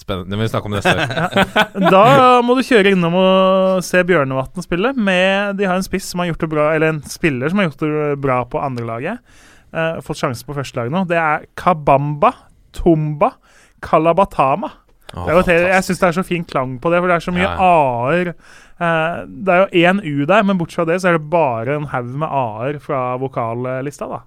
Spennende. 0.01 0.31
Det 0.33 0.39
må 0.39 0.47
vi 0.47 0.51
snakke 0.53 0.71
om 0.71 0.75
neste 0.75 0.95
år. 0.97 1.91
Da 1.93 2.05
må 2.47 2.57
du 2.57 2.63
kjøre 2.65 2.95
innom 2.95 3.17
og 3.21 3.85
se 3.85 4.01
Bjørnevatn 4.09 4.65
spille. 4.65 4.95
Med, 4.97 5.59
de 5.61 5.69
har 5.69 5.77
en 5.77 5.85
spiss 5.87 6.09
som 6.13 6.23
har 6.23 6.31
gjort 6.31 6.45
det 6.47 6.51
bra 6.55 6.69
Eller 6.75 6.95
en 6.95 7.03
spiller 7.05 7.53
som 7.53 7.61
har 7.61 7.69
gjort 7.69 7.85
det 7.85 8.15
bra 8.25 8.39
på 8.49 8.63
andrelaget. 8.65 9.21
Uh, 9.71 10.01
fått 10.03 10.19
sjansen 10.23 10.49
på 10.49 10.57
førstelaget 10.57 10.95
nå. 10.95 11.05
Det 11.11 11.19
er 11.21 11.45
Kabamba 11.61 12.33
Tumba 12.75 13.35
Kalabatama. 13.85 14.73
Oh, 15.17 15.27
Det 15.27 15.51
er 15.57 15.69
jeg 15.73 15.85
syns 15.89 16.01
det 16.01 16.09
er 16.09 16.17
så 16.21 16.23
fin 16.27 16.45
klang 16.47 16.77
på 16.83 16.91
det, 16.93 17.01
for 17.03 17.11
det 17.11 17.17
er 17.17 17.25
så 17.25 17.33
mye 17.35 17.47
Ja. 17.49 17.55
a-er. 17.59 18.33
Uh, 18.81 19.27
det 19.27 19.55
er 19.55 19.63
jo 19.65 19.81
én 19.91 20.01
u 20.07 20.27
der, 20.27 20.45
men 20.47 20.59
bortsett 20.59 20.85
fra 20.85 20.89
det 20.89 21.01
så 21.03 21.11
er 21.11 21.19
det 21.19 21.31
bare 21.33 21.77
en 21.77 21.89
haug 21.91 22.13
med 22.23 22.29
a-er 22.31 22.79
fra 22.83 23.17
vokallista. 23.21 24.07
da 24.07 24.21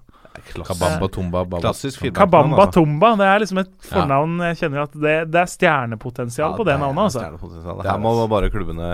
Kabamba, 0.52 1.08
tumba, 1.08 1.44
baba. 1.44 1.62
Klassisk 1.64 2.00
feedback. 2.02 2.20
Kabamba 2.20 2.66
altså. 2.66 2.80
Tumba, 2.80 3.14
det 3.20 3.26
er 3.30 3.44
liksom 3.44 3.62
et 3.64 3.72
fornavn 3.88 4.38
jeg 4.50 4.60
kjenner 4.62 4.84
at 4.84 4.96
det, 5.06 5.16
det 5.32 5.42
er 5.42 5.52
stjernepotensial 5.56 6.56
på 6.58 6.68
det 6.68 6.78
navnet. 6.80 7.08
altså 7.08 7.22
stjernepotensial. 7.24 7.84
Her 7.88 8.00
må 8.04 8.16
bare 8.30 8.50
klubbene 8.54 8.88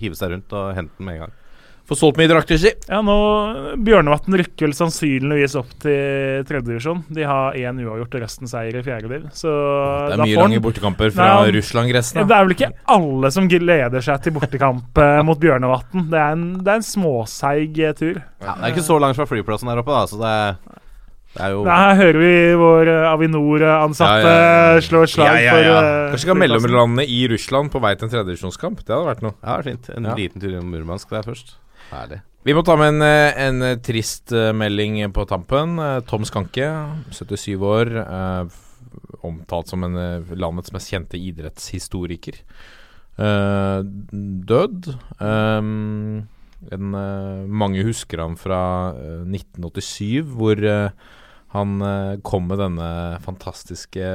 hive 0.00 0.18
seg 0.18 0.36
rundt 0.36 0.58
og 0.58 0.74
hente 0.78 0.94
den 0.98 1.08
med 1.08 1.18
en 1.18 1.24
gang. 1.26 1.38
Få 1.82 1.96
solgt 1.98 2.18
mye 2.20 2.30
drakter, 2.30 2.56
si. 2.62 2.70
Ja, 2.86 3.00
nå 3.02 3.14
Bjørnevatn 3.82 4.36
rykker 4.38 4.68
vel 4.68 4.74
sannsynligvis 4.78 5.56
opp 5.58 5.72
til 5.82 6.44
tredjedivisjon. 6.46 7.00
De 7.10 7.24
har 7.26 7.56
én 7.58 7.80
uavgjort 7.82 8.14
og 8.14 8.22
resten 8.22 8.50
seier 8.50 8.78
i 8.78 8.84
fjerde 8.86 9.10
div. 9.10 9.24
Så 9.34 9.50
Det 9.50 10.14
er 10.14 10.22
mye 10.22 10.38
lange 10.38 10.60
bortekamper 10.62 11.10
fra 11.10 11.26
Russland-gressene. 11.56 12.22
Det 12.30 12.36
er 12.36 12.46
vel 12.46 12.54
ikke 12.54 12.70
alle 12.94 13.32
som 13.34 13.50
gleder 13.50 14.06
seg 14.06 14.22
til 14.22 14.36
bortekamp 14.38 15.02
eh, 15.02 15.18
mot 15.26 15.42
Bjørnevatn. 15.42 16.06
Det 16.12 16.22
er 16.22 16.36
en, 16.38 16.46
det 16.62 16.70
er 16.70 16.78
en 16.84 16.86
småseig 16.86 17.74
tur. 17.98 18.22
Ja, 18.38 18.54
det 18.54 18.62
er 18.62 18.76
ikke 18.76 18.86
så 18.86 19.00
langt 19.02 19.18
fra 19.18 19.26
flyplassen 19.26 19.72
her 19.74 19.82
oppe, 19.82 19.90
da, 19.98 20.06
så 20.06 20.22
det 20.22 20.32
er, 20.38 20.78
det 21.32 21.40
er 21.46 21.50
jo 21.54 21.62
Her 21.64 21.94
hører 21.96 22.18
vi 22.20 22.32
vår 22.60 22.88
eh, 22.92 23.06
Avinor-ansatte 23.12 24.26
Ja, 24.28 24.40
ja, 24.42 24.74
ja. 24.76 24.80
slå 24.84 25.02
et 25.06 25.12
slag 25.14 25.26
Ja, 25.30 25.36
ja, 25.40 25.44
ja. 25.44 25.52
for 25.54 25.68
uh, 25.70 26.10
Kanskje 26.12 26.24
skal 26.26 26.36
flyplassen. 26.36 26.70
mellomlande 26.70 27.06
i 27.08 27.20
Russland 27.32 27.70
på 27.72 27.80
vei 27.80 27.94
til 27.96 28.06
en 28.08 28.12
tredjedivisjonskamp. 28.12 28.82
Det 28.84 28.92
hadde 28.94 29.08
vært 29.08 29.22
noe. 29.24 29.34
Ja, 29.42 29.56
fint. 29.64 29.88
En 29.96 30.04
Ja. 30.10 30.14
liten 30.18 30.40
tur 30.42 30.50
innom 30.52 30.68
Murmansk 30.74 31.08
der 31.14 31.22
først. 31.22 31.54
Herlig. 31.92 32.20
Vi 32.44 32.52
må 32.58 32.64
ta 32.66 32.74
med 32.76 32.88
en, 32.94 33.02
eh, 33.06 33.46
en 33.46 33.80
trist 33.80 34.32
melding 34.32 34.98
på 35.14 35.24
tampen. 35.30 35.76
Tom 36.10 36.24
Skanke, 36.26 36.68
77 37.14 37.60
år, 37.62 37.86
eh, 38.02 38.44
omtalt 39.24 39.68
som 39.68 39.84
en 39.84 39.94
landets 40.36 40.72
mest 40.72 40.90
kjente 40.90 41.14
idrettshistoriker. 41.16 42.34
Eh, 43.18 43.82
død. 44.44 44.94
En, 45.20 46.90
mange 47.50 47.82
husker 47.86 48.20
han 48.22 48.36
fra 48.38 48.94
eh, 48.94 49.24
1987, 49.26 50.22
hvor 50.36 50.58
eh, 50.62 50.90
han 51.52 51.82
eh, 51.84 52.20
kom 52.24 52.46
med 52.48 52.60
denne 52.62 52.88
fantastiske 53.24 54.06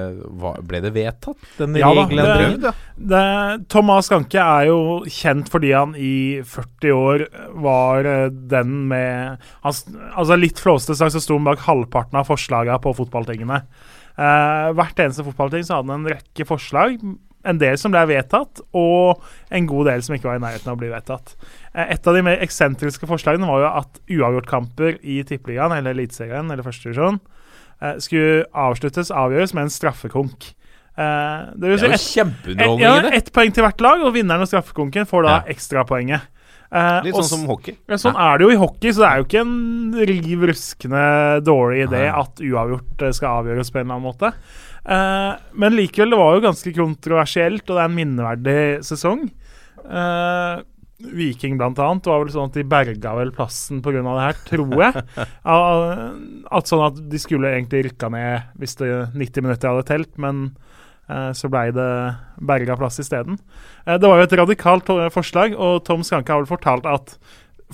hva, 0.42 0.56
Ble 0.66 0.82
det 0.82 0.94
vedtatt, 0.96 1.38
den 1.60 1.78
Ja 1.78 1.92
regelendringen? 1.94 2.64
det, 2.64 2.72
det, 3.12 3.22
Thomas 3.70 4.10
Skanke 4.10 4.42
er 4.42 4.72
jo 4.72 4.80
kjent 5.06 5.52
fordi 5.54 5.74
han 5.76 5.94
i 5.94 6.42
40 6.42 6.96
år 6.98 7.28
var 7.62 8.10
eh, 8.10 8.26
den 8.54 8.74
med 8.90 9.46
han, 9.62 9.78
Altså 10.18 10.40
Litt 10.40 10.62
flåsete 10.64 10.98
sagt 10.98 11.14
så 11.14 11.22
sto 11.22 11.38
han 11.38 11.46
bak 11.46 11.62
halvparten 11.68 12.18
av 12.18 12.26
forslagene 12.30 12.82
på 12.82 12.96
fotballtingene. 12.98 13.62
Eh, 14.18 14.68
hvert 14.74 15.00
eneste 15.04 15.26
fotballting 15.28 15.66
så 15.66 15.78
hadde 15.78 15.94
han 15.94 16.08
en 16.08 16.14
rekke 16.16 16.46
forslag 16.50 16.98
en 17.46 17.58
del 17.58 17.78
som 17.78 17.92
ble 17.92 18.06
vedtatt, 18.08 18.62
og 18.74 19.22
en 19.52 19.66
god 19.68 19.86
del 19.86 20.02
som 20.02 20.16
ikke 20.16 20.24
var 20.30 20.36
i 20.36 20.44
nærheten 20.44 20.68
av 20.72 20.76
å 20.78 20.80
bli 20.82 20.90
vedtatt. 20.90 21.36
Eh, 21.74 21.92
Et 21.94 22.08
av 22.08 22.14
de 22.14 22.22
mer 22.24 22.38
eksentriske 22.44 23.08
forslagene 23.08 23.48
var 23.48 23.60
jo 23.62 23.72
at 23.80 24.00
uavgjortkamper 24.10 24.98
i 25.04 25.24
Tippeligaen, 25.24 25.72
eller 25.78 25.92
Eliteserien, 25.94 26.52
eller 26.52 26.64
førstedivisjon, 26.64 27.20
eh, 27.82 27.96
skulle 28.00 28.46
avsluttes, 28.54 29.12
avgjøres 29.12 29.54
med 29.54 29.64
en 29.64 29.70
straffekonk. 29.70 30.54
Eh, 30.98 31.46
det 31.56 31.62
vil 31.70 31.78
Det 31.78 31.84
er 31.84 31.88
jo 31.88 31.94
ett 31.94 32.16
kjempeunderholdning 32.16 32.98
i 32.98 33.02
det. 33.10 33.14
ett 33.14 33.32
poeng 33.34 33.54
til 33.54 33.64
hvert 33.64 33.82
lag, 33.82 34.02
og 34.02 34.14
vinneren 34.16 34.42
av 34.42 34.48
straffekonken 34.48 35.06
får 35.06 35.24
da 35.24 35.30
Ja. 35.30 35.44
ekstrapoenget. 35.54 36.22
Uh, 36.70 37.00
Litt 37.02 37.14
og 37.16 37.24
sånn 37.24 37.40
som 37.40 37.46
hockey. 37.48 37.78
ja, 37.88 37.96
sånn 37.96 38.18
er 38.20 38.38
det 38.38 38.44
jo 38.44 38.50
i 38.52 38.58
hockey, 38.60 38.90
så 38.92 39.00
det 39.00 39.08
er 39.08 39.18
jo 39.20 39.24
ikke 39.24 39.40
en 39.40 39.94
riv 39.94 40.42
ruskende 40.50 41.42
dårlig 41.42 41.88
idé 41.88 42.12
Nei. 42.12 42.20
at 42.20 42.36
uavgjort 42.44 43.02
eh, 43.08 43.12
skal 43.12 43.40
avgjøres 43.46 43.72
på 43.72 43.80
en 43.80 43.86
eller 43.86 43.96
annen 43.96 44.04
måte. 44.04 44.34
Eh, 44.88 45.34
men 45.60 45.76
likevel, 45.76 46.14
det 46.14 46.22
var 46.22 46.38
jo 46.38 46.46
ganske 46.48 46.74
kontroversielt, 46.78 47.66
og 47.68 47.76
det 47.76 47.84
er 47.84 47.92
en 47.92 47.98
minneverdig 47.98 48.60
sesong. 48.88 49.28
Uh, 49.88 50.64
Viking 50.98 51.60
blant 51.60 51.78
annet 51.78 52.08
var 52.10 52.24
vel 52.24 52.32
sånn 52.34 52.50
at 52.50 52.56
de 52.58 52.64
berga 52.66 53.12
vel 53.20 53.30
plassen 53.36 53.84
pga. 53.86 54.02
det 54.02 54.24
her, 54.24 54.40
tror 54.48 54.72
jeg. 54.82 55.04
At 56.58 56.72
sånn 56.72 56.86
at 56.88 57.02
de 57.12 57.20
skulle 57.22 57.54
egentlig 57.54 57.84
rykka 57.92 58.10
ned 58.14 58.58
hvis 58.58 58.80
det 58.80 58.90
90 59.14 59.46
minutter 59.46 59.70
hadde 59.70 59.86
telt, 59.92 60.16
men 60.18 60.48
eh, 61.06 61.30
så 61.38 61.52
blei 61.54 61.70
det 61.76 61.90
berga 62.42 62.80
plass 62.80 62.98
isteden. 63.04 63.38
Eh, 63.86 64.00
det 64.02 64.10
var 64.10 64.18
jo 64.18 64.26
et 64.26 64.38
radikalt 64.42 64.90
eh, 64.96 65.12
forslag, 65.14 65.54
og 65.54 65.84
Tom 65.86 66.02
Skanke 66.08 66.34
har 66.34 66.42
vel 66.42 66.50
fortalt 66.50 66.90
at 66.90 67.14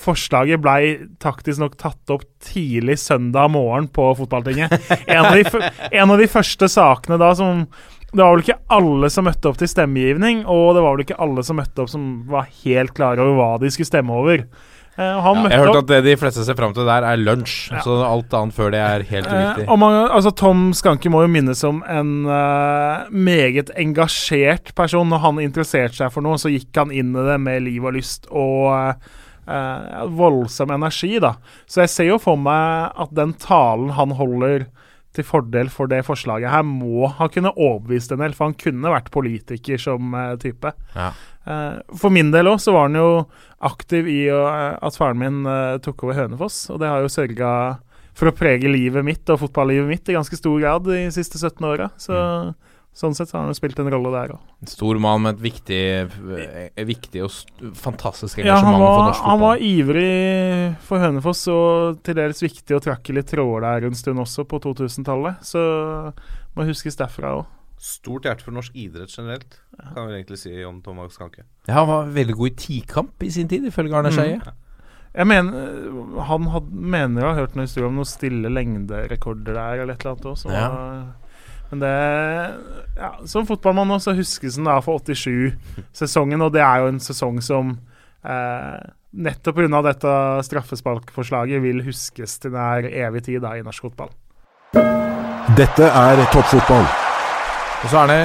forslaget 0.02 0.62
blei 0.64 0.98
taktisk 1.22 1.62
nok 1.62 1.76
tatt 1.78 2.14
opp 2.14 2.24
tidlig 2.42 2.96
søndag 3.02 3.52
morgen 3.54 3.88
på 3.94 4.08
fotballtinget. 4.18 4.74
En 5.06 5.26
av 5.26 5.36
de, 5.38 5.44
en 6.00 6.14
av 6.16 6.18
de 6.22 6.28
første 6.32 6.70
sakene 6.72 7.20
da 7.22 7.34
som 7.38 7.68
Det 8.14 8.22
var 8.22 8.36
vel 8.36 8.44
ikke 8.44 8.60
alle 8.74 9.10
som 9.10 9.26
møtte 9.26 9.50
opp 9.50 9.58
til 9.58 9.70
stemmegivning, 9.72 10.44
og 10.46 10.76
det 10.78 10.84
var 10.86 10.94
vel 10.94 11.02
ikke 11.06 11.18
alle 11.22 11.42
som 11.46 11.58
møtte 11.58 11.82
opp 11.82 11.90
som 11.90 12.04
var 12.30 12.46
helt 12.64 12.94
klare 12.94 13.24
over 13.24 13.38
hva 13.40 13.48
de 13.64 13.72
skulle 13.74 13.90
stemme 13.90 14.14
over. 14.14 14.44
Uh, 14.94 15.02
han 15.02 15.40
Ja, 15.40 15.42
møtte 15.42 15.50
jeg 15.56 15.62
har 15.64 15.70
hørt 15.72 15.80
at 15.80 15.88
det 15.90 16.02
de 16.06 16.14
fleste 16.22 16.44
ser 16.46 16.54
fram 16.60 16.76
til 16.78 16.86
der, 16.86 17.02
er 17.10 17.18
lunsj. 17.18 17.56
Ja. 17.74 17.80
Så 17.82 17.96
alt 18.06 18.36
annet 18.38 18.54
før 18.54 18.70
det 18.70 18.84
er 18.86 19.02
helt 19.10 19.26
Eh, 19.26 19.34
uviktig. 19.34 19.66
og 19.66 19.80
man, 19.82 19.98
altså 20.14 20.30
Tom 20.38 20.68
Skanke 20.78 21.10
må 21.10 21.24
jo 21.26 21.32
minnes 21.34 21.64
om 21.66 21.82
en 21.90 22.12
uh, 22.30 23.10
meget 23.10 23.74
engasjert 23.82 24.76
person. 24.78 25.10
Når 25.10 25.24
han 25.26 25.42
interesserte 25.42 25.98
seg 25.98 26.14
for 26.14 26.22
noe, 26.22 26.38
så 26.38 26.54
gikk 26.54 26.70
han 26.78 26.94
inn 26.94 27.10
i 27.18 27.26
det 27.32 27.40
med 27.42 27.66
liv 27.66 27.82
og 27.90 27.98
lyst 27.98 28.30
og 28.30 28.94
eh, 29.48 30.06
voldsom 30.20 30.74
energi. 30.76 31.18
da. 31.24 31.36
Så 31.66 31.84
jeg 31.84 31.94
ser 31.94 32.10
jo 32.12 32.22
for 32.22 32.40
meg 32.40 32.94
at 32.96 33.14
den 33.16 33.36
talen 33.42 33.94
han 33.98 34.16
holder 34.20 34.68
til 35.14 35.26
fordel 35.28 35.70
for 35.70 35.90
det 35.92 36.02
forslaget 36.08 36.50
her, 36.50 36.64
må 36.66 37.06
ha 37.20 37.28
kunnet 37.30 37.54
overbevist 37.54 38.16
en 38.16 38.24
del, 38.24 38.34
for 38.34 38.50
han 38.50 38.58
kunne 38.58 38.94
vært 38.96 39.12
politiker 39.14 39.82
som 39.82 40.16
eh, 40.18 40.34
type. 40.42 40.74
Ja. 40.96 41.12
Eh, 41.46 41.80
for 42.00 42.14
min 42.14 42.32
del 42.34 42.50
òg 42.50 42.62
så 42.64 42.74
var 42.76 42.88
han 42.88 42.98
jo 42.98 43.10
aktiv 43.64 44.08
i 44.10 44.22
å, 44.34 44.44
eh, 44.50 44.78
at 44.80 44.98
faren 45.00 45.20
min 45.20 45.44
eh, 45.50 45.80
tok 45.84 46.06
over 46.08 46.18
Hønefoss, 46.22 46.66
og 46.74 46.82
det 46.82 46.92
har 46.92 47.04
jo 47.04 47.12
sørga 47.12 47.52
for 48.14 48.30
å 48.30 48.36
prege 48.38 48.70
livet 48.70 49.06
mitt 49.06 49.30
og 49.34 49.42
fotballivet 49.42 49.90
mitt 49.90 50.10
i 50.10 50.16
ganske 50.16 50.38
stor 50.38 50.60
grad 50.62 50.86
de 50.86 51.08
siste 51.14 51.40
17 51.42 51.66
åra. 51.66 51.90
Så 51.98 52.14
sånn 52.94 53.16
sett 53.18 53.32
så 53.32 53.40
har 53.40 53.48
han 53.50 53.58
spilt 53.58 53.80
en 53.82 53.90
rolle 53.90 54.12
der 54.14 54.36
òg. 54.36 54.42
En 54.62 54.70
Stor 54.70 55.00
mann 55.02 55.24
med 55.26 55.36
et 55.36 55.42
viktig, 55.42 55.80
eh, 56.38 56.84
viktig 56.86 57.24
og 57.26 57.32
fantastisk 57.76 58.38
fantastisk 58.38 58.46
Ja, 58.46 58.60
han 58.62 58.74
for 58.74 58.80
var, 58.84 59.14
fotball. 59.14 59.30
han 59.30 59.40
var 59.40 59.58
ivrig 59.58 60.76
for 60.86 61.00
Hønefoss 61.00 61.48
og 61.54 62.04
til 62.04 62.16
dels 62.16 62.42
viktig 62.44 62.78
å 62.78 62.82
trakke 62.84 63.16
litt 63.16 63.28
tråder 63.32 63.66
der 63.66 63.88
en 63.90 63.96
stund 63.98 64.20
også, 64.20 64.46
på 64.46 64.60
2000-tallet. 64.62 65.42
Så 65.42 66.14
må 66.56 66.66
huskes 66.68 66.96
derfra 67.00 67.38
òg. 67.40 67.46
Stort 67.84 68.24
hjerte 68.24 68.46
for 68.46 68.56
norsk 68.56 68.76
idrett 68.80 69.12
generelt, 69.12 69.58
kan 69.94 70.08
vi 70.08 70.14
egentlig 70.22 70.38
si 70.40 70.54
om 70.64 70.82
Thomas 70.82 71.18
Kanke. 71.18 71.44
Ja, 71.68 71.82
han 71.82 71.88
var 71.90 72.06
veldig 72.16 72.36
god 72.38 72.52
i 72.52 72.56
tikamp 72.56 73.24
i 73.24 73.32
sin 73.34 73.48
tid, 73.48 73.66
ifølge 73.68 73.96
Arne 73.98 74.12
Mm. 74.14 74.54
Jeg 75.14 75.28
mener, 75.28 76.24
Han 76.24 76.48
had, 76.50 76.72
mener 76.72 77.22
jeg 77.22 77.36
har 77.36 77.42
hørt 77.44 77.56
noen 77.56 77.68
historier 77.68 77.88
om 77.88 77.96
noen 78.00 78.06
stille 78.10 78.50
lengderekorder 78.50 79.54
der, 79.54 79.82
eller 79.84 79.94
et 79.94 80.02
eller 80.02 80.16
annet 80.16 80.26
også. 80.26 80.50
Ja. 80.50 81.14
Men 81.74 81.80
det 81.80 82.56
ja, 82.96 83.16
Som 83.26 83.48
fotballmann 83.50 83.90
nå, 83.90 83.98
så 84.00 84.14
huskes 84.14 84.60
den 84.60 84.68
da 84.70 84.78
for 84.86 85.02
87-sesongen, 85.02 86.44
og 86.46 86.54
det 86.54 86.62
er 86.62 86.84
jo 86.84 86.92
en 86.92 87.00
sesong 87.02 87.40
som 87.42 87.72
eh, 88.22 88.84
nettopp 89.10 89.58
pga. 89.58 89.82
dette 89.88 90.14
straffesparkforslaget 90.46 91.64
vil 91.64 91.82
huskes 91.88 92.38
til 92.44 92.54
nær 92.54 92.86
evig 92.86 93.26
tid 93.26 93.42
da, 93.42 93.56
i 93.58 93.66
norsk 93.66 93.90
fotball. 93.90 94.14
Dette 95.58 95.90
er 95.90 96.22
toppfotball. 96.30 96.86
Og 96.86 97.90
så 97.90 98.04
er 98.04 98.14
det 98.14 98.22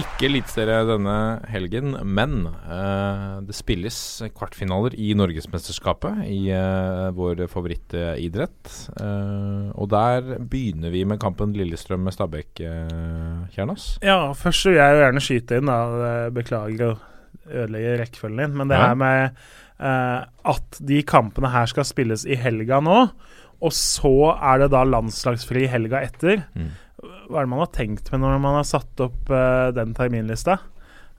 ikke 0.00 0.24
eliteserie 0.30 0.86
denne 0.88 1.14
helgen, 1.52 1.92
men 2.08 2.46
uh, 2.48 3.42
det 3.44 3.54
spilles 3.56 3.96
kvartfinaler 4.32 4.94
i 4.96 5.10
Norgesmesterskapet 5.18 6.22
i 6.32 6.38
uh, 6.54 7.10
vår 7.16 7.44
favorittidrett. 7.52 8.72
Uh, 8.96 9.68
og 9.76 9.90
der 9.92 10.38
begynner 10.40 10.94
vi 10.94 11.04
med 11.08 11.20
kampen 11.22 11.52
Lillestrøm 11.56 12.06
med 12.06 12.16
Stabæk, 12.16 12.62
Kjernas. 13.52 13.96
Ja, 14.04 14.32
først 14.38 14.70
vil 14.70 14.78
jeg 14.78 14.96
jo 14.96 15.02
gjerne 15.04 15.24
skyte 15.26 15.60
inn, 15.60 15.68
da. 15.68 15.80
Beklager 16.32 16.86
å 16.88 16.94
ødelegge 17.50 17.98
rekkefølgen 18.00 18.40
din, 18.46 18.56
men 18.62 18.72
det 18.72 18.78
Ja. 18.80 18.88
her 18.88 18.96
med 18.96 19.42
at 19.82 20.76
de 20.78 21.00
kampene 21.02 21.50
her 21.50 21.66
skal 21.66 21.84
spilles 21.84 22.22
i 22.24 22.36
helga 22.38 22.78
nå, 22.80 22.98
og 23.62 23.72
så 23.74 24.12
er 24.38 24.62
det 24.62 24.70
da 24.70 24.84
landslagsfri 24.86 25.66
helga 25.70 26.00
etter. 26.06 26.44
Mm. 26.54 26.70
Hva 27.02 27.40
er 27.40 27.46
det 27.46 27.50
man 27.50 27.62
har 27.64 27.72
tenkt 27.74 28.12
med 28.12 28.22
når 28.22 28.40
man 28.42 28.60
har 28.60 28.66
satt 28.68 29.02
opp 29.02 29.30
uh, 29.32 29.72
den 29.74 29.94
terminlista? 29.96 30.58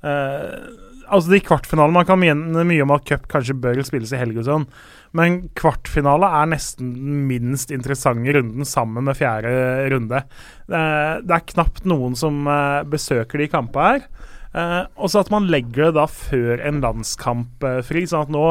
Uh, 0.04 0.72
altså 1.08 1.32
De 1.34 1.40
kvartfinalene 1.44 1.96
Man 1.96 2.08
kan 2.08 2.20
mene 2.20 2.64
mye 2.68 2.84
om 2.84 2.92
at 2.96 3.06
cup 3.08 3.28
kanskje 3.32 3.56
bør 3.60 3.82
spilles 3.88 4.12
i 4.16 4.20
helg 4.20 4.40
og 4.40 4.48
sånn, 4.48 4.68
men 5.16 5.42
kvartfinale 5.60 6.30
er 6.40 6.52
nesten 6.54 6.94
den 6.96 7.26
minst 7.28 7.72
interessante 7.76 8.36
runden 8.36 8.68
sammen 8.68 9.10
med 9.10 9.20
fjerde 9.20 9.90
runde. 9.92 10.24
Uh, 10.72 11.20
det 11.24 11.36
er 11.36 11.50
knapt 11.52 11.84
noen 11.90 12.16
som 12.20 12.48
besøker 12.92 13.44
de 13.44 13.52
kampene 13.52 13.98
her. 13.98 14.32
Eh, 14.54 14.82
og 15.02 15.10
så 15.10 15.24
at 15.24 15.32
man 15.34 15.48
legger 15.50 15.88
det 15.88 15.96
da 15.98 16.06
før 16.10 16.62
en 16.62 16.82
landskamp 16.84 17.66
eh, 17.66 17.80
fri. 17.86 18.06
Sånn 18.10 18.28
at 18.28 18.34
nå 18.34 18.46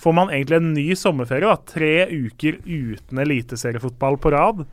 får 0.00 0.16
man 0.16 0.32
egentlig 0.34 0.58
en 0.58 0.72
ny 0.74 0.86
sommerferie. 0.98 1.46
da, 1.46 1.54
Tre 1.70 1.92
uker 2.10 2.58
uten 2.66 3.22
eliteseriefotball 3.22 4.18
på 4.22 4.34
rad. 4.34 4.64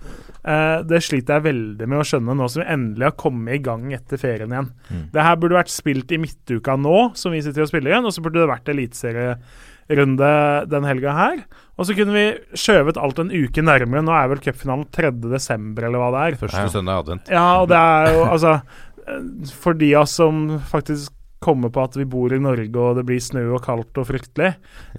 Eh, 0.42 0.78
det 0.90 1.04
sliter 1.06 1.38
jeg 1.38 1.48
veldig 1.52 1.90
med 1.90 2.02
å 2.02 2.08
skjønne 2.08 2.38
nå 2.38 2.50
som 2.50 2.64
vi 2.64 2.70
endelig 2.74 3.12
har 3.12 3.20
kommet 3.22 3.60
i 3.60 3.64
gang 3.70 3.92
etter 3.94 4.22
ferien 4.22 4.54
igjen. 4.54 4.72
Mm. 4.90 5.08
Det 5.14 5.28
her 5.28 5.42
burde 5.42 5.60
vært 5.62 5.74
spilt 5.74 6.16
i 6.16 6.22
midtuka 6.22 6.78
nå, 6.82 7.12
som 7.20 7.36
vi 7.36 7.44
sitter 7.46 7.68
og 7.68 7.70
spiller 7.70 7.94
igjen, 7.94 8.08
og 8.10 8.16
så 8.16 8.26
burde 8.26 8.42
det 8.42 8.50
vært 8.50 8.74
eliteserierunde 8.74 10.32
den 10.72 10.88
helga 10.90 11.18
her. 11.20 11.44
Og 11.78 11.88
så 11.88 11.96
kunne 11.98 12.14
vi 12.14 12.58
skjøvet 12.58 12.98
alt 13.02 13.22
en 13.22 13.32
uke 13.34 13.62
nærmere. 13.66 14.04
Nå 14.06 14.14
er 14.14 14.28
vel 14.34 14.42
cupfinalen 14.42 14.90
3. 14.94 15.14
desember, 15.30 15.88
eller 15.88 16.02
hva 16.02 16.10
det 16.14 16.26
er. 16.26 16.42
Første 16.42 16.68
søndag 16.74 16.98
i 16.98 17.04
advent. 17.06 17.32
Ja, 17.34 17.46
og 17.62 17.70
det 17.70 17.78
er 17.78 18.16
jo 18.18 18.26
altså 18.28 18.58
For 19.62 19.74
de 19.78 19.96
av 19.96 20.06
oss 20.06 20.16
som 20.20 20.60
faktisk 20.72 21.14
kommer 21.42 21.72
på 21.74 21.82
at 21.82 21.96
vi 21.98 22.06
bor 22.06 22.30
i 22.36 22.38
Norge 22.38 22.78
og 22.78 23.00
det 23.00 23.04
blir 23.08 23.18
snø 23.24 23.42
og 23.56 23.64
kaldt 23.66 23.98
og 23.98 24.06
fryktelig, 24.06 24.52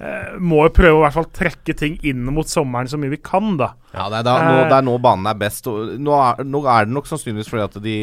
eh, 0.03 0.33
må 0.43 0.65
jo 0.67 0.73
prøve 0.75 0.97
å 0.97 1.01
i 1.01 1.05
hvert 1.05 1.15
fall 1.15 1.29
trekke 1.39 1.75
ting 1.79 1.99
inn 2.03 2.25
mot 2.35 2.49
sommeren 2.51 2.91
så 2.91 2.99
mye 2.99 3.13
vi 3.13 3.21
kan, 3.23 3.53
da. 3.61 3.69
Ja, 3.95 4.09
det 4.11 4.23
er, 4.23 4.27
da, 4.27 4.35
nå, 4.43 4.55
Eh. 4.63 4.69
det 4.71 4.77
er 4.81 4.87
nå 4.89 4.95
banen 5.05 5.27
er 5.31 5.37
best. 5.39 5.67
Og 5.71 5.93
nå, 6.01 6.13
er, 6.17 6.43
nå 6.49 6.63
er 6.67 6.87
det 6.89 6.95
nok 6.97 7.07
sannsynligvis 7.07 7.51
fordi 7.53 7.63
at 7.69 7.77
de, 7.85 7.95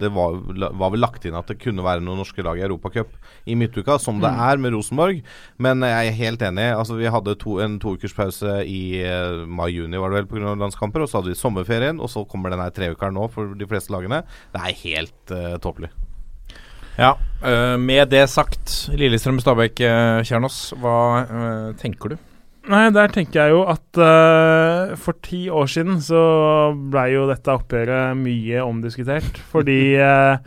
det 0.00 0.10
var, 0.14 0.38
var 0.78 0.92
vel 0.94 1.02
lagt 1.04 1.26
inn 1.28 1.34
at 1.36 1.50
det 1.50 1.58
kunne 1.60 1.84
være 1.84 2.00
noen 2.00 2.22
norske 2.22 2.42
lag 2.46 2.56
i 2.60 2.64
Europacup 2.64 3.12
i 3.50 3.56
midtuka, 3.58 3.98
som 4.00 4.20
det 4.22 4.30
Mm. 4.32 4.40
er 4.48 4.56
med 4.62 4.72
Rosenborg. 4.72 5.22
Men 5.58 5.80
jeg 5.84 6.08
er 6.08 6.16
helt 6.16 6.40
enig. 6.48 6.68
Altså, 6.72 6.96
vi 6.96 7.10
hadde 7.12 7.36
to, 7.36 7.58
en 7.60 7.78
toukerspause 7.82 8.62
i 8.64 9.02
eh, 9.02 9.44
mai-juni 9.44 9.98
var 10.00 10.10
det 10.14 10.22
vel 10.22 10.30
pga. 10.32 10.54
landskamper. 10.56 11.02
Og 11.04 11.10
så 11.10 11.20
hadde 11.20 11.34
vi 11.34 11.40
sommerferien, 11.42 12.00
og 12.00 12.08
så 12.08 12.24
kommer 12.26 12.48
denne 12.54 12.70
treukeren 12.72 13.12
nå 13.18 13.28
for 13.30 13.52
de 13.58 13.66
fleste 13.68 13.92
lagene. 13.92 14.22
Det 14.54 14.62
er 14.62 14.80
helt 14.86 15.34
uh, 15.34 15.58
tåpelig. 15.60 15.90
Ja, 16.98 17.14
eh, 17.44 17.76
med 17.80 18.12
det 18.12 18.26
sagt, 18.30 18.90
Lillestrøm-Stabæk, 18.92 19.80
Kjernås, 20.28 20.58
hva 20.80 20.98
eh, 21.22 21.72
tenker 21.80 22.14
du? 22.14 22.20
Nei, 22.70 22.92
der 22.94 23.10
tenker 23.10 23.40
jeg 23.40 23.54
jo 23.56 23.62
at 23.66 23.98
uh, 23.98 24.92
for 25.02 25.18
ti 25.24 25.48
år 25.50 25.66
siden 25.66 25.96
så 26.04 26.20
blei 26.92 27.08
jo 27.10 27.24
dette 27.26 27.50
oppgjøret 27.50 28.14
mye 28.20 28.62
omdiskutert. 28.62 29.40
Fordi 29.52 29.96
uh, 29.98 30.38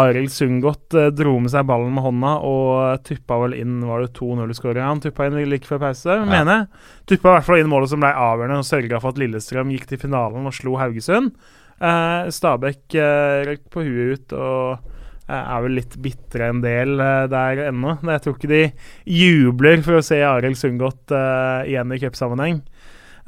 Arild 0.00 0.32
Sundgodt 0.34 0.96
uh, 0.98 1.12
dro 1.14 1.36
med 1.38 1.52
seg 1.52 1.68
ballen 1.70 1.94
med 1.94 2.02
hånda 2.08 2.32
og 2.46 3.06
tuppa 3.06 3.38
vel 3.44 3.54
inn 3.60 3.78
Var 3.86 4.02
det 4.02 4.10
2-0-skåringa 4.18 4.88
han 4.90 5.02
tuppa 5.04 5.28
inn 5.28 5.38
like 5.46 5.68
før 5.68 5.84
pause, 5.84 6.18
mener 6.26 6.56
jeg. 6.56 6.84
Tuppa 7.12 7.28
i 7.28 7.36
hvert 7.36 7.46
fall 7.46 7.62
inn 7.62 7.70
målet 7.70 7.94
som 7.94 8.02
ble 8.02 8.10
avgjørende 8.18 8.64
og 8.64 8.66
sørga 8.66 8.98
for 8.98 9.14
at 9.14 9.22
Lillestrøm 9.22 9.70
gikk 9.76 9.86
til 9.92 10.02
finalen 10.02 10.50
og 10.50 10.56
slo 10.58 10.74
Haugesund. 10.80 11.36
Uh, 11.78 12.26
Stabæk 12.34 12.98
uh, 12.98 13.46
røk 13.46 13.62
på 13.70 13.86
huet 13.86 14.18
ut 14.18 14.34
og 14.36 14.72
eh, 14.74 14.99
er 15.30 15.62
vel 15.64 15.78
litt 15.78 15.96
bitre 16.02 16.50
en 16.50 16.60
del 16.64 17.00
eh, 17.00 17.28
der 17.30 17.64
ennå. 17.68 17.96
Jeg 18.02 18.24
tror 18.24 18.36
ikke 18.36 18.50
de 18.50 18.62
jubler 19.06 19.84
for 19.86 20.00
å 20.00 20.04
se 20.04 20.20
Arild 20.26 20.58
Sundgodt 20.58 21.14
uh, 21.14 21.62
igjen 21.68 21.94
i 21.94 22.00
cupsammenheng. 22.02 22.60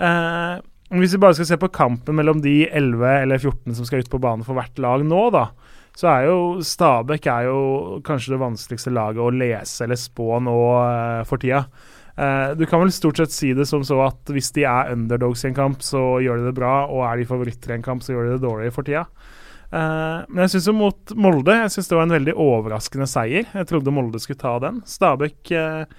Uh, 0.01 0.59
hvis 0.99 1.15
vi 1.17 1.23
bare 1.23 1.37
skal 1.39 1.49
se 1.49 1.61
på 1.61 1.73
kampen 1.73 2.19
mellom 2.19 2.43
de 2.45 2.67
11 2.69 3.07
eller 3.23 3.41
14 3.41 3.79
som 3.79 3.89
skal 3.89 4.03
ut 4.03 4.13
på 4.13 4.21
banen 4.21 4.45
for 4.45 4.59
hvert 4.59 4.81
lag 4.83 5.05
nå, 5.07 5.23
da, 5.33 5.47
så 5.97 6.09
er 6.11 6.29
jo 6.29 6.37
Stabæk 6.65 7.29
er 7.29 7.49
jo 7.49 7.63
kanskje 8.05 8.35
det 8.35 8.43
vanskeligste 8.43 8.93
laget 8.93 9.25
å 9.25 9.33
lese 9.33 9.87
eller 9.87 10.01
spå 10.01 10.39
nå 10.45 10.57
uh, 10.83 11.25
for 11.29 11.41
tida. 11.41 11.67
Uh, 12.13 12.53
du 12.59 12.67
kan 12.69 12.83
vel 12.83 12.93
stort 12.93 13.21
sett 13.21 13.33
si 13.33 13.55
det 13.57 13.65
som 13.69 13.85
så 13.89 14.03
at 14.05 14.33
hvis 14.33 14.53
de 14.57 14.67
er 14.69 14.93
underdogs 14.93 15.45
i 15.45 15.49
en 15.49 15.57
kamp, 15.57 15.85
så 15.85 16.21
gjør 16.21 16.43
de 16.43 16.51
det 16.51 16.57
bra, 16.59 16.83
og 16.93 17.07
er 17.09 17.21
de 17.21 17.29
favoritter 17.29 17.73
i 17.73 17.79
en 17.79 17.87
kamp, 17.87 18.05
så 18.05 18.13
gjør 18.13 18.29
de 18.29 18.35
det 18.35 18.45
dårlig 18.45 18.73
for 18.77 18.89
tida. 18.89 19.07
Eh, 19.73 20.25
men 20.29 20.45
jeg 20.45 20.53
syns 20.53 20.67
jo 20.69 20.75
mot 20.77 21.13
Molde 21.17 21.55
jeg 21.57 21.71
synes 21.73 21.87
det 21.89 21.97
var 21.97 22.05
en 22.05 22.17
veldig 22.19 22.35
overraskende 22.45 23.09
seier. 23.09 23.47
Jeg 23.49 23.69
trodde 23.71 23.95
Molde 23.95 24.21
skulle 24.21 24.41
ta 24.43 24.59
den. 24.63 24.83
Stabæk 24.89 25.53
eh, 25.57 25.95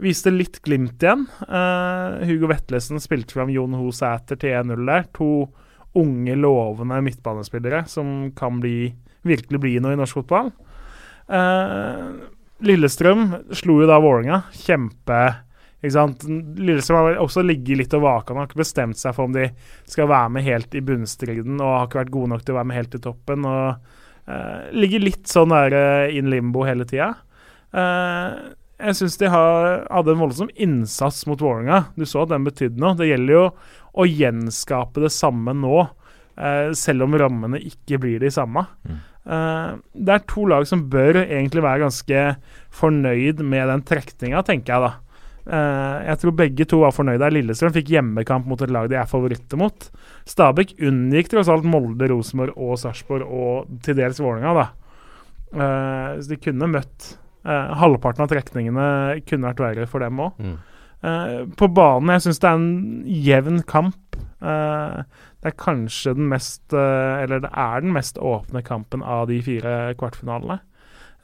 viste 0.00 0.32
litt 0.32 0.60
glimt 0.64 1.04
igjen. 1.04 1.26
Eh, 1.44 2.24
Hugo 2.30 2.48
Vetlesen 2.52 3.02
spilte 3.04 3.36
fram 3.36 3.52
Jon 3.52 3.76
Ho 3.76 3.92
Sæter 3.94 4.40
til 4.40 4.56
1-0 4.56 4.84
der. 4.88 5.04
To 5.18 5.30
unge, 5.98 6.38
lovende 6.38 7.02
midtbanespillere 7.04 7.84
som 7.90 8.30
kan 8.38 8.62
bli, 8.62 8.90
virkelig 9.26 9.60
bli 9.60 9.76
noe 9.82 9.96
i 9.96 9.98
norsk 9.98 10.20
fotball. 10.20 10.52
Lillestrøm 12.64 13.24
slo 13.56 13.80
jo 13.82 13.88
da 13.88 13.96
Vålerenga. 14.00 14.42
Kjempe 14.54 15.22
ikke 15.78 15.94
sant? 15.94 16.24
Lillestrøm 16.26 16.98
har 16.98 17.20
også 17.22 17.44
ligget 17.46 17.78
litt 17.82 17.96
og 17.96 18.04
vaka. 18.04 18.34
Har 18.34 18.48
ikke 18.48 18.62
bestemt 18.64 18.98
seg 18.98 19.14
for 19.16 19.28
om 19.28 19.36
de 19.36 19.46
skal 19.88 20.10
være 20.10 20.34
med 20.34 20.46
helt 20.46 20.74
i 20.74 20.82
bunnstriden 20.84 21.60
og 21.60 21.74
har 21.74 21.88
ikke 21.88 22.00
vært 22.02 22.14
gode 22.16 22.32
nok 22.34 22.44
til 22.44 22.54
å 22.54 22.58
være 22.58 22.70
med 22.70 22.78
helt 22.80 22.96
i 22.98 23.02
toppen. 23.04 23.46
og 23.46 23.90
uh, 24.30 24.62
Ligger 24.74 25.04
litt 25.04 25.30
sånn 25.30 25.54
der 25.54 25.76
eh, 25.78 26.16
in 26.18 26.30
limbo 26.32 26.64
hele 26.66 26.86
tida. 26.88 27.12
Uh, 27.70 28.56
jeg 28.78 28.98
syns 28.98 29.18
de 29.20 29.30
har, 29.30 29.68
hadde 29.90 30.14
en 30.14 30.22
voldsom 30.22 30.50
innsats 30.54 31.24
mot 31.30 31.40
Vålerenga. 31.42 31.84
Du 31.98 32.06
så 32.06 32.24
at 32.24 32.32
den 32.34 32.46
betydde 32.46 32.82
noe. 32.82 32.96
Det 32.98 33.10
gjelder 33.10 33.36
jo 33.36 33.44
å 33.98 34.06
gjenskape 34.06 35.02
det 35.02 35.14
samme 35.14 35.54
nå, 35.54 35.84
uh, 35.86 36.68
selv 36.78 37.06
om 37.06 37.18
rammene 37.22 37.62
ikke 37.70 38.02
blir 38.02 38.22
de 38.22 38.34
samme. 38.34 38.66
Eh, 39.28 39.72
det 39.92 40.14
er 40.14 40.24
to 40.30 40.46
lag 40.48 40.64
som 40.68 40.86
bør 40.88 41.20
egentlig 41.20 41.64
være 41.64 41.84
ganske 41.84 42.22
fornøyd 42.78 43.42
med 43.44 43.68
den 43.68 43.84
trekninga, 43.88 44.42
tenker 44.46 44.74
jeg 44.74 44.86
da. 44.86 44.92
Eh, 45.48 45.98
jeg 46.10 46.20
tror 46.20 46.34
begge 46.36 46.66
to 46.68 46.82
var 46.82 46.92
fornøyde. 46.92 47.30
Lillestrøm 47.32 47.72
fikk 47.76 47.92
hjemmekamp 47.94 48.48
mot 48.48 48.60
et 48.64 48.72
lag 48.74 48.88
de 48.90 48.98
er 49.00 49.08
favoritter 49.08 49.60
mot. 49.60 49.88
Stabæk 50.28 50.74
unngikk 50.84 51.30
tross 51.32 51.48
alt 51.52 51.68
Molde, 51.68 52.10
Rosenborg 52.12 52.56
og 52.56 52.76
Sarpsborg 52.82 53.24
og 53.24 53.70
til 53.84 53.96
dels 53.98 54.20
Vålerenga, 54.20 54.52
da. 54.58 54.66
Eh, 55.48 56.10
så 56.20 56.34
de 56.34 56.40
kunne 56.44 56.68
møtt 56.74 57.12
eh, 57.48 57.72
Halvparten 57.80 58.26
av 58.26 58.32
trekningene 58.32 58.88
kunne 59.28 59.48
vært 59.48 59.64
verre 59.64 59.88
for 59.88 60.04
dem 60.04 60.20
òg. 60.26 60.42
Mm. 60.42 60.58
På 61.54 61.68
banen 61.70 62.10
jeg 62.10 62.24
syns 62.24 62.40
det 62.42 62.48
er 62.48 62.56
en 62.58 62.70
jevn 63.06 63.60
kamp. 63.70 64.16
Det 64.18 65.46
er 65.46 65.54
kanskje 65.54 66.16
den 66.18 66.26
mest 66.32 66.74
Eller 66.74 67.38
det 67.44 67.52
er 67.54 67.84
den 67.84 67.92
mest 67.94 68.18
åpne 68.18 68.64
kampen 68.66 69.04
av 69.06 69.28
de 69.30 69.38
fire 69.46 69.76
kvartfinalene. 69.98 70.58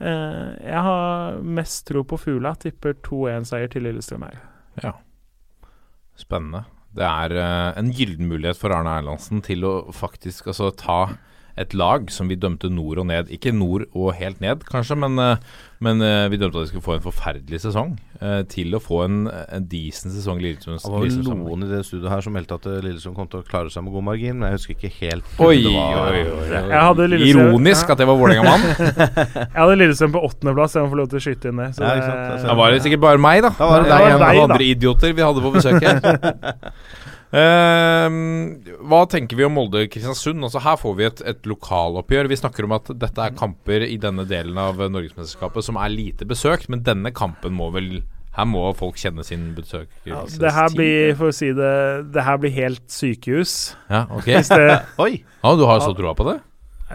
Eh, 0.02 0.50
jeg 0.64 0.84
har 0.86 1.40
mest 1.42 1.84
tro 1.88 2.04
på 2.08 2.18
Fugla. 2.20 2.54
Tipper 2.60 2.96
2-1-seier 3.06 3.70
til 3.72 3.86
Lillestrøm 3.86 4.26
her. 4.26 4.40
Ja. 4.82 4.94
Spennende. 6.18 6.64
Det 6.94 7.06
er 7.06 7.36
eh, 7.38 7.70
en 7.80 7.92
gyllen 7.94 8.28
mulighet 8.30 8.58
for 8.58 8.74
Arne 8.74 8.98
Erlandsen 9.00 9.42
til 9.44 9.66
å 9.66 9.74
faktisk 9.94 10.50
altså, 10.52 10.70
ta 10.78 11.00
et 11.56 11.74
lag 11.74 12.10
som 12.10 12.26
vi 12.28 12.34
dømte 12.36 12.70
nord 12.70 12.98
og 12.98 13.06
ned. 13.06 13.28
Ikke 13.30 13.52
nord 13.54 13.84
og 13.94 14.14
helt 14.18 14.40
ned, 14.42 14.64
kanskje, 14.66 14.96
men, 14.98 15.18
eh, 15.22 15.36
men 15.84 16.00
eh, 16.02 16.28
vi 16.32 16.36
dømte 16.40 16.58
at 16.58 16.64
de 16.66 16.70
skulle 16.72 16.82
få 16.82 16.94
en 16.96 17.04
forferdelig 17.04 17.60
sesong. 17.62 17.92
eh, 18.24 18.42
til 18.48 18.72
å 18.74 18.80
få 18.80 19.02
en, 19.04 19.28
en 19.28 19.64
decent 19.68 20.14
sesong. 20.14 20.38
Lillesund 20.40 20.78
Det 20.80 20.90
var 20.90 21.02
vel 21.02 21.26
noen 21.28 21.64
i 21.66 21.68
det 21.68 21.82
studioet 21.84 22.10
her 22.14 22.20
som 22.24 22.32
meldte 22.32 22.54
at 22.56 22.64
Lillesund 22.82 23.14
kom 23.18 23.28
til 23.28 23.42
å 23.42 23.46
klare 23.46 23.68
seg 23.70 23.84
med 23.84 23.92
god 23.92 24.04
margin, 24.06 24.38
men 24.38 24.48
jeg 24.48 24.58
husker 24.58 24.74
ikke 24.78 24.92
helt. 25.02 25.24
Oi, 25.38 25.58
Det 25.62 25.74
var- 25.74 26.14
oi, 26.14 26.22
oi, 26.24 27.20
Ironisk 27.28 27.90
at 27.90 27.98
det 27.98 28.06
var 28.08 28.16
Vålerenga-mann. 28.16 28.64
Jeg 29.34 29.60
hadde 29.60 29.76
Lillesund 29.78 30.14
på 30.14 30.22
åttendeplass. 30.24 30.74
Jeg 30.78 30.86
må 30.86 30.90
få 30.94 31.00
lov 31.02 31.08
til 31.12 31.18
å 31.20 31.24
skyte 31.26 31.50
inn 31.52 31.60
det. 31.60 31.68
Så 31.76 31.82
Ja, 31.84 31.94
det- 32.00 32.46
det 32.48 32.56
var 32.56 32.70
det 32.72 32.82
sikkert 32.82 33.00
bare 33.04 33.18
meg, 33.18 33.42
da. 33.42 33.50
Da 33.58 33.68
var 33.68 33.82
det 33.84 33.90
det 33.92 33.98
deg, 34.24 34.36
og 34.40 34.50
andre 34.50 34.64
idioter 34.64 35.12
vi 35.12 35.22
hadde 35.22 35.44
på 35.44 35.52
besøk 35.54 35.82
her. 35.84 36.00
Ehm, 36.00 36.72
hva 37.34 39.00
tenker 39.10 39.38
vi 39.38 39.46
om 39.46 39.56
Molde-Kristiansund? 39.58 40.44
Altså 40.46 40.62
Her 40.62 40.76
får 40.78 40.96
vi 40.98 41.06
et, 41.08 41.22
et 41.34 41.48
lokaloppgjør. 41.50 42.28
Vi 42.30 42.38
snakker 42.38 42.68
om 42.68 42.76
at 42.76 42.90
dette 43.00 43.26
er 43.26 43.34
kamper 43.38 43.86
i 43.88 43.96
denne 43.98 44.26
delen 44.30 44.58
av 44.60 44.78
Norgesmesterskapet 44.78 45.66
som 45.66 45.80
er 45.82 45.90
lite 45.94 46.28
besøkt, 46.30 46.70
men 46.70 46.84
denne 46.86 47.10
kampen 47.14 47.56
må 47.58 47.72
vel 47.74 48.02
Her 48.34 48.48
må 48.50 48.64
folk 48.74 48.96
kjenne 48.98 49.22
sin 49.26 49.52
besøk. 49.54 49.90
ja, 50.06 50.24
det 50.26 50.54
her 50.54 50.72
blir, 50.74 51.14
for 51.18 51.30
å 51.30 51.34
si 51.34 51.52
det, 51.54 51.74
det 52.14 52.24
her 52.26 52.38
blir 52.42 52.54
helt 52.54 52.82
sykehus. 52.90 53.76
Ja, 53.90 54.06
ok 54.10 54.30
Oi! 55.04 55.22
Ja, 55.22 55.54
du 55.54 55.66
har 55.68 55.82
så 55.84 55.94
troa 55.94 56.14
på 56.18 56.26
det? 56.30 56.40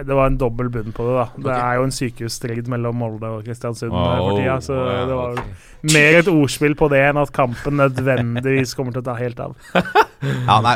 Det 0.07 0.15
var 0.15 0.30
en 0.30 0.38
dobbel 0.39 0.69
bunn 0.73 0.93
på 0.95 1.05
det, 1.07 1.15
da. 1.17 1.26
Det 1.45 1.55
er 1.55 1.80
jo 1.80 1.88
en 1.88 1.95
sykehusstrid 1.95 2.69
mellom 2.71 2.99
Molde 3.01 3.31
og 3.38 3.45
Kristiansund 3.47 3.93
oh, 3.93 4.05
for 4.19 4.39
tida, 4.39 4.57
så 4.63 4.77
ja, 4.77 4.99
det 5.09 5.17
var 5.17 5.39
okay. 5.39 5.55
mer 5.95 6.19
et 6.21 6.31
ordspill 6.31 6.76
på 6.80 6.89
det 6.93 7.01
enn 7.09 7.21
at 7.21 7.34
kampen 7.35 7.80
nødvendigvis 7.81 8.76
kommer 8.77 8.95
til 8.95 9.03
å 9.03 9.09
ta 9.11 9.17
helt 9.19 9.43
av. 9.47 9.57
Ja, 10.19 10.57
nei, 10.59 10.73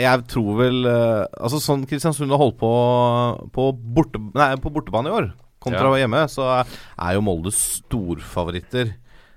jeg 0.00 0.22
tror 0.32 0.54
vel 0.56 0.86
eh, 0.88 1.26
Altså 1.44 1.58
Sånn 1.60 1.82
Kristiansund 1.84 2.32
har 2.32 2.40
holdt 2.40 2.56
på 2.56 2.70
på, 3.52 3.66
borte, 3.76 4.16
nei, 4.32 4.46
på 4.64 4.72
bortebane 4.72 5.10
i 5.10 5.16
år, 5.18 5.26
kontra 5.60 5.90
hjemme, 6.00 6.22
så 6.32 6.46
er 6.56 7.18
jo 7.18 7.24
Molde 7.26 7.52
storfavoritter. 7.52 8.94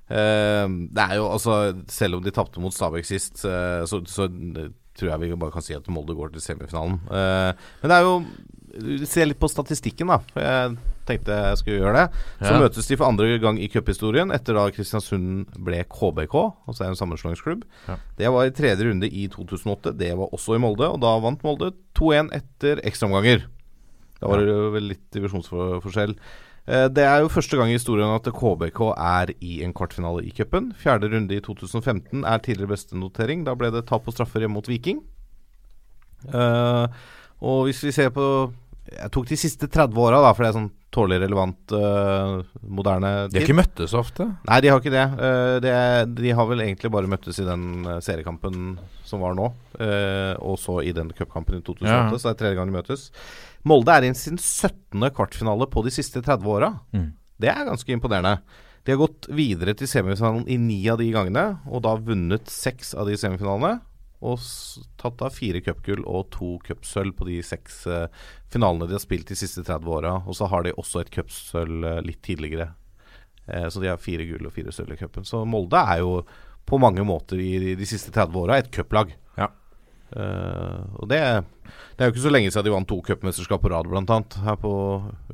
Eh, 0.07 0.65
det 0.95 1.03
er 1.03 1.17
jo 1.17 1.25
altså 1.33 1.55
Selv 1.89 2.19
om 2.19 2.23
de 2.23 2.31
tapte 2.33 2.61
mot 2.61 2.73
Stabæk 2.73 3.07
sist, 3.09 3.41
eh, 3.49 3.81
så, 3.89 3.99
så 4.05 4.29
tror 4.95 5.09
jeg 5.09 5.21
vi 5.23 5.35
bare 5.35 5.53
kan 5.53 5.65
si 5.65 5.75
at 5.75 5.87
Molde 5.91 6.15
går 6.15 6.33
til 6.33 6.43
semifinalen. 6.43 6.99
Eh, 7.09 7.51
men 7.81 7.91
det 7.91 7.97
er 7.97 8.05
jo 8.05 8.19
Se 9.07 9.23
litt 9.25 9.39
på 9.39 9.47
statistikken, 9.49 10.07
da. 10.11 10.17
For 10.33 10.41
jeg 10.43 10.77
tenkte 11.07 11.35
jeg 11.37 11.57
skulle 11.61 11.79
gjøre 11.79 11.93
det. 11.95 12.21
Så 12.41 12.51
Ja. 12.51 12.59
møtes 12.59 12.87
de 12.87 12.95
for 12.97 13.05
andre 13.07 13.37
gang 13.39 13.57
i 13.59 13.67
cuphistorien 13.69 14.31
etter 14.33 14.53
da 14.57 14.69
Kristiansund 14.71 15.45
ble 15.63 15.83
KBK, 15.85 16.35
altså 16.67 16.85
en 16.87 16.95
sammenslåingsklubb. 16.95 17.63
Ja. 17.87 17.95
Det 18.17 18.31
var 18.31 18.45
i 18.45 18.49
tredje 18.51 18.83
runde 18.89 19.07
i 19.07 19.27
2008. 19.27 19.95
Det 19.97 20.11
var 20.17 20.27
også 20.33 20.55
i 20.55 20.59
Molde, 20.59 20.89
og 20.91 20.99
da 20.99 21.13
vant 21.19 21.41
Molde 21.43 21.71
2-1 21.95 22.31
etter 22.33 22.81
ekstraomganger. 22.83 23.45
Da 24.19 24.27
var 24.27 24.37
det 24.39 24.73
vel 24.73 24.87
litt 24.89 25.11
divisjonsforskjell. 25.11 26.15
Eh, 26.67 26.87
Det 26.89 27.03
er 27.05 27.19
jo 27.21 27.27
første 27.29 27.55
gang 27.57 27.69
i 27.69 27.77
historien 27.77 28.09
at 28.15 28.23
KBK 28.23 28.93
er 28.97 29.33
i 29.39 29.61
en 29.63 29.71
kvartfinale 29.73 30.25
i 30.25 30.31
cupen. 30.31 30.73
Fjerde 30.73 31.11
runde 31.13 31.31
i 31.35 31.39
2015 31.39 32.25
er 32.25 32.39
tidligere 32.39 32.69
beste 32.73 32.95
notering. 32.97 33.43
Da 33.45 33.53
ble 33.53 33.69
det 33.71 33.85
tap 33.85 34.03
på 34.03 34.11
straffer 34.11 34.39
hjemme 34.41 34.55
mot 34.55 34.65
Viking. 34.67 35.03
Uh, 36.33 36.87
og 37.43 37.65
hvis 37.67 37.83
vi 37.85 37.91
ser 37.93 38.09
på 38.09 38.25
Jeg 38.85 39.09
tok 39.13 39.29
de 39.29 39.37
siste 39.39 39.67
30 39.71 39.97
åra, 39.97 40.19
da, 40.21 40.31
for 40.35 40.45
det 40.45 40.49
er 40.51 40.57
sånn 40.59 40.71
tålelig 40.95 41.25
relevant, 41.25 41.73
uh, 41.73 42.43
moderne 42.61 43.11
De 43.31 43.39
har 43.39 43.47
ikke 43.47 43.57
møttes 43.57 43.95
ofte. 43.97 44.27
Nei, 44.45 44.59
de 44.63 44.69
har 44.71 44.81
ikke 44.81 44.93
det. 44.93 45.05
Uh, 45.17 45.55
det 45.63 45.71
er, 45.73 46.05
de 46.07 46.35
har 46.37 46.47
vel 46.49 46.61
egentlig 46.63 46.91
bare 46.93 47.09
møttes 47.09 47.39
i 47.41 47.47
den 47.47 47.65
eh, 47.83 47.97
seriekampen 48.05 48.75
som 49.05 49.25
var 49.25 49.35
nå, 49.37 49.49
uh, 49.81 50.33
og 50.37 50.59
så 50.61 50.79
i 50.85 50.93
den 50.95 51.09
cupkampen 51.17 51.57
i 51.59 51.63
2008. 51.65 51.89
Ja. 51.89 52.05
Så 52.13 52.29
det 52.29 52.35
er 52.35 52.39
tredje 52.43 52.59
gang 52.59 52.71
de 52.71 52.77
møtes. 52.77 53.09
Molde 53.65 53.97
er 53.97 54.05
i 54.05 54.13
sin 54.17 54.37
17. 54.37 55.09
kvartfinale 55.17 55.67
på 55.73 55.83
de 55.85 55.93
siste 55.93 56.21
30 56.21 56.53
åra. 56.53 56.71
Mm. 56.95 57.09
Det 57.41 57.51
er 57.51 57.67
ganske 57.67 57.97
imponerende. 57.97 58.37
De 58.85 58.93
har 58.93 59.01
gått 59.01 59.25
videre 59.33 59.73
til 59.73 59.89
semifinalen 59.89 60.45
i 60.45 60.59
ni 60.61 60.77
av 60.93 61.01
de 61.01 61.09
gangene, 61.09 61.47
og 61.65 61.81
da 61.87 61.95
vunnet 61.97 62.53
seks 62.53 62.93
av 62.93 63.09
de 63.09 63.17
semifinalene. 63.17 63.79
Og 64.23 64.39
tatt 65.01 65.21
av 65.25 65.35
fire 65.35 65.61
cupgull 65.65 66.05
og 66.07 66.29
to 66.33 66.55
cupsølv 66.65 67.15
på 67.17 67.27
de 67.27 67.41
seks 67.45 67.83
eh, 67.91 68.07
finalene 68.51 68.87
de 68.87 68.95
har 68.95 69.03
spilt 69.03 69.27
de 69.31 69.37
siste 69.37 69.65
30 69.65 69.91
åra. 69.91 70.15
Og 70.25 70.37
så 70.39 70.49
har 70.51 70.65
de 70.65 70.75
også 70.75 71.03
et 71.03 71.13
cupsølv 71.13 71.85
eh, 71.91 72.01
litt 72.07 72.21
tidligere. 72.25 72.71
Eh, 73.47 73.67
så 73.69 73.83
de 73.83 73.91
har 73.91 74.01
fire 74.01 74.25
gull 74.29 74.47
og 74.47 74.55
fire 74.55 74.73
sølv 74.75 74.95
i 74.95 74.99
cupen. 75.01 75.27
Så 75.27 75.43
Molde 75.45 75.81
er 75.81 76.01
jo 76.03 76.19
på 76.65 76.79
mange 76.81 77.03
måter 77.05 77.41
i 77.41 77.53
de, 77.61 77.75
de 77.77 77.87
siste 77.89 78.13
30 78.13 78.41
åra 78.41 78.59
et 78.61 78.71
cuplag. 78.73 79.13
Ja. 79.37 79.51
Eh, 80.15 80.81
og 80.95 81.09
det, 81.11 81.21
det 81.95 82.03
er 82.03 82.09
jo 82.09 82.15
ikke 82.15 82.25
så 82.25 82.33
lenge 82.33 82.53
siden 82.53 82.67
de 82.67 82.73
vant 82.73 82.89
to 82.89 83.01
cupmesterskap 83.05 83.61
på 83.61 83.71
rad, 83.73 83.89
blant 83.91 84.13
annet, 84.13 84.37
her 84.45 84.57
på, 84.61 84.71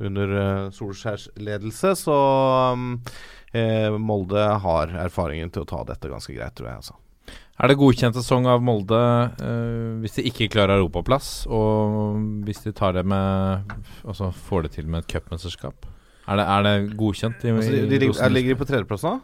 under 0.00 0.34
uh, 0.36 0.72
Solskjærs 0.74 1.28
ledelse. 1.40 1.94
Så 2.04 2.18
um, 2.74 2.90
eh, 3.52 3.88
Molde 3.96 4.44
har 4.64 4.96
erfaringen 5.06 5.52
til 5.52 5.64
å 5.64 5.70
ta 5.72 5.82
dette 5.88 6.12
ganske 6.12 6.36
greit, 6.36 6.56
tror 6.58 6.72
jeg. 6.72 6.82
altså. 6.82 6.98
Er 7.62 7.68
det 7.70 7.76
godkjent 7.78 8.16
sesong 8.16 8.46
av 8.50 8.62
Molde 8.64 8.98
uh, 8.98 10.00
hvis 10.02 10.16
de 10.18 10.24
ikke 10.30 10.48
klarer 10.50 10.80
europaplass, 10.80 11.44
og 11.46 12.16
hvis 12.46 12.62
de 12.64 12.72
tar 12.74 12.96
det 12.96 13.04
med 13.06 13.68
Altså 14.08 14.32
får 14.48 14.64
det 14.66 14.72
til 14.78 14.88
med 14.90 15.04
et 15.04 15.12
cupmesterskap? 15.12 15.86
Er 16.26 16.38
det, 16.40 16.46
er 16.46 16.62
det 16.66 16.96
godkjent? 16.98 17.44
I, 17.44 17.52
Altså, 17.52 17.70
de, 17.70 17.82
de, 17.82 17.86
de, 17.92 17.98
ligger- 18.06 18.24
er, 18.24 18.34
de 18.48 18.56
på 18.58 18.66
tredjeplass 18.70 19.04
nå? 19.06 19.14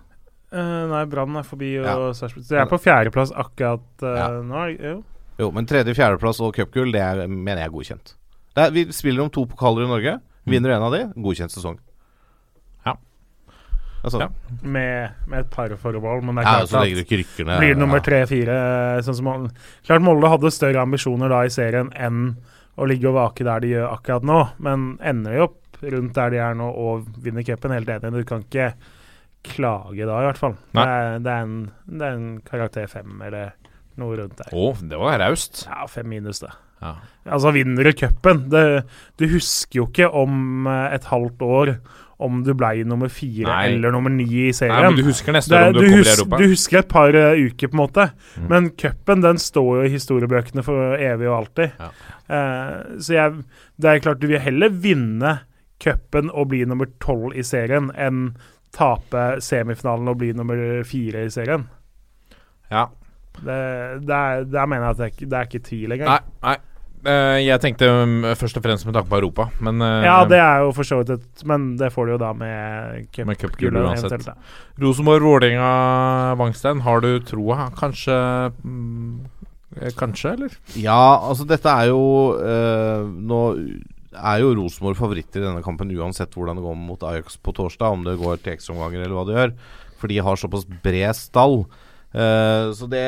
Uh, 0.53 0.85
nei, 0.93 1.03
Brann 1.11 1.37
er 1.37 1.45
forbi 1.45 1.75
og 1.83 2.15
Sarpsborg. 2.17 2.47
Så 2.49 2.57
er 2.57 2.69
på 2.71 2.79
fjerdeplass 2.81 3.33
akkurat 3.37 4.05
uh, 4.07 4.15
Ja. 4.17 4.29
nå. 4.41 4.63
Jo. 4.79 4.95
Jo, 5.39 5.51
men 5.55 5.67
tredje, 5.71 5.93
fjerdeplass 5.95 6.41
og 6.43 6.55
cupgull, 6.57 6.91
det 6.95 7.03
er, 7.05 7.27
mener 7.29 7.61
jeg 7.63 7.69
er 7.69 7.75
godkjent. 7.75 8.15
Det 8.57 8.65
er, 8.65 8.73
vi 8.75 8.87
spiller 8.97 9.23
om 9.27 9.31
to 9.31 9.45
pokaler 9.47 9.85
i 9.87 9.91
Norge. 9.91 10.15
Vinner 10.49 10.73
en 10.75 10.87
av 10.89 10.95
de, 10.95 11.03
godkjent 11.21 11.53
sesong. 11.53 11.77
Ja. 13.99 14.05
Altså, 14.05 14.21
Ja. 14.23 14.29
Med, 14.63 15.15
med 15.27 15.41
et 15.41 15.51
par 15.51 15.73
forbehold, 15.77 16.23
men 16.25 16.39
det 16.39 16.45
er 16.45 16.49
ja, 16.49 16.57
klart 16.59 16.71
så 16.71 16.77
at 16.79 16.85
legger 16.87 17.01
du 17.01 17.05
ikke 17.05 17.21
rykker 17.23 17.49
ned. 17.49 17.59
blir 17.59 17.75
det 17.75 17.81
nummer 17.83 17.99
ja. 17.99 18.05
tre-fire 18.07 18.59
sånn 19.07 19.19
som. 19.19 19.49
Klart 19.87 20.05
Molde 20.07 20.31
hadde 20.31 20.53
større 20.55 20.85
ambisjoner 20.85 21.33
da 21.33 21.43
i 21.45 21.51
serien 21.53 21.91
enn 21.99 22.37
å 22.79 22.87
ligge 22.87 23.11
og 23.11 23.17
vake 23.19 23.47
der 23.47 23.65
de 23.65 23.73
gjør 23.75 23.89
akkurat 23.91 24.29
nå, 24.29 24.39
men 24.63 24.93
ender 25.03 25.35
jo 25.35 25.49
opp 25.49 25.83
rundt 25.83 26.15
der 26.15 26.31
de 26.35 26.39
er 26.43 26.55
nå, 26.59 26.69
og 26.71 27.09
vinner 27.23 27.43
cupen. 27.47 27.75
Helt 27.75 27.91
enig. 27.91 28.23
Du 28.23 28.29
kan 28.29 28.45
ikke 28.47 28.73
klage 29.47 30.07
da, 30.07 30.21
i 30.23 30.29
hvert 30.29 30.41
fall. 30.41 30.57
Det 30.75 30.85
er, 30.85 31.19
det, 31.23 31.35
er 31.35 31.47
en, 31.47 31.59
det 31.87 32.07
er 32.07 32.17
en 32.17 32.31
karakter 32.47 32.89
fem 32.91 33.21
eller 33.25 33.53
noe 33.99 34.19
rundt 34.19 34.39
der. 34.39 34.55
Å, 34.55 34.73
det 34.91 34.99
var 35.01 35.19
raust. 35.23 35.65
Ja, 35.67 35.87
fem 35.91 36.09
minus, 36.11 36.43
det. 36.45 36.51
Ja. 36.83 36.95
Altså, 37.27 37.51
vinner 37.51 37.89
du 37.89 37.91
cupen 37.99 38.45
Du 38.47 39.25
husker 39.33 39.81
jo 39.81 39.89
ikke 39.89 40.07
om 40.15 40.69
eh, 40.71 40.95
et 40.95 41.09
halvt 41.11 41.43
år 41.43 41.73
om 42.19 42.41
du 42.43 42.51
ble 42.59 42.83
nummer 42.89 43.11
fire 43.13 43.47
Nei. 43.47 43.59
eller 43.69 43.95
nummer 43.95 44.11
ni 44.11 44.27
i 44.27 44.45
Nei, 44.49 44.55
serien. 44.57 44.89
men 44.89 44.99
du 44.99 45.07
husker 45.07 45.37
neste 45.37 45.55
år 45.55 45.69
om 45.71 45.77
du, 45.77 45.81
du, 45.81 45.87
kommer 45.87 46.09
i 46.09 46.15
Europa. 46.17 46.41
du 46.41 46.51
husker 46.51 46.81
et 46.81 46.91
par 46.91 47.15
uh, 47.15 47.39
uker, 47.39 47.71
på 47.71 47.79
en 47.79 47.83
måte. 47.83 48.07
Mm. 48.35 48.49
Men 48.51 48.71
cupen 48.83 49.23
den 49.23 49.43
står 49.43 49.71
jo 49.79 49.87
i 49.87 49.93
historiebøkene 49.93 50.65
for 50.67 50.99
evig 50.99 51.31
og 51.31 51.37
alltid. 51.37 51.79
Ja. 51.79 51.91
Uh, 52.29 52.99
så 52.99 53.15
jeg, 53.15 53.43
det 53.79 53.93
er 53.93 54.03
klart 54.05 54.23
du 54.23 54.27
vil 54.31 54.43
heller 54.43 54.75
vinne 54.75 55.39
cupen 55.79 56.33
og 56.35 56.51
bli 56.51 56.65
nummer 56.67 56.91
tolv 57.03 57.37
i 57.39 57.47
serien 57.47 57.93
enn 57.95 58.33
tape 58.75 59.39
semifinalen 59.45 60.11
og 60.11 60.19
bli 60.21 60.33
nummer 60.37 60.59
fire 60.87 61.23
i 61.27 61.33
serien. 61.33 61.69
Ja. 62.73 62.89
Det, 63.39 63.61
det 64.03 64.17
er, 64.19 64.43
der 64.51 64.67
mener 64.67 64.89
jeg 64.89 64.91
at 64.91 64.99
det 64.99 65.07
er, 65.07 65.29
det 65.31 65.39
er 65.39 65.49
ikke 65.49 65.67
tvil 65.71 65.95
engang. 65.95 66.11
Nei, 66.11 66.35
nei. 66.43 66.57
Eh, 67.07 67.39
jeg 67.45 67.63
tenkte 67.63 67.87
um, 67.87 68.25
først 68.35 68.59
og 68.59 68.65
fremst 68.65 68.87
med 68.89 68.97
tanke 68.97 69.11
på 69.11 69.19
Europa, 69.21 69.49
men 69.63 69.83
eh, 69.85 70.07
Ja, 70.09 70.17
det 70.27 70.41
er 70.43 70.65
jo 70.65 70.73
for 70.75 70.87
så 70.87 70.99
vidt 70.99 71.13
et 71.15 71.45
Men 71.47 71.77
det 71.79 71.93
får 71.95 72.09
du 72.09 72.13
jo 72.17 72.19
da 72.19 72.33
med 72.35 73.07
Med 73.29 73.39
cupgullet 73.39 73.87
uansett. 73.87 74.27
Rosenborg, 74.83 75.23
Vålerenga, 75.23 76.35
Vangstein. 76.41 76.83
Har 76.83 77.05
du 77.05 77.13
troa? 77.23 77.69
Kanskje 77.79 78.17
mm, 78.65 79.21
eh, 79.79 79.93
Kanskje, 79.99 80.35
eller? 80.35 80.59
Ja, 80.75 80.99
altså 81.23 81.47
dette 81.47 81.71
er 81.71 81.93
jo 81.93 82.03
eh, 82.43 83.07
Nå 83.07 83.45
er 84.19 84.43
jo 84.43 84.57
Rosenborg 84.59 84.99
favoritter 84.99 85.45
i 85.45 85.47
denne 85.47 85.63
kampen 85.63 85.93
uansett 85.95 86.35
hvordan 86.35 86.59
det 86.59 86.65
går 86.67 86.79
mot 86.81 87.05
Ajax 87.07 87.37
på 87.39 87.55
torsdag, 87.55 87.95
om 87.95 88.03
det 88.03 88.17
går 88.19 88.41
til 88.43 88.57
ekstraomganger 88.57 89.05
eller 89.05 89.15
hva 89.15 89.27
det 89.29 89.37
gjør. 89.37 89.53
For 90.01 90.11
de 90.11 90.19
har 90.27 90.41
såpass 90.41 90.65
bred 90.83 91.15
stall. 91.15 91.61
Uh, 92.11 92.75
så 92.75 92.89
det 92.91 93.05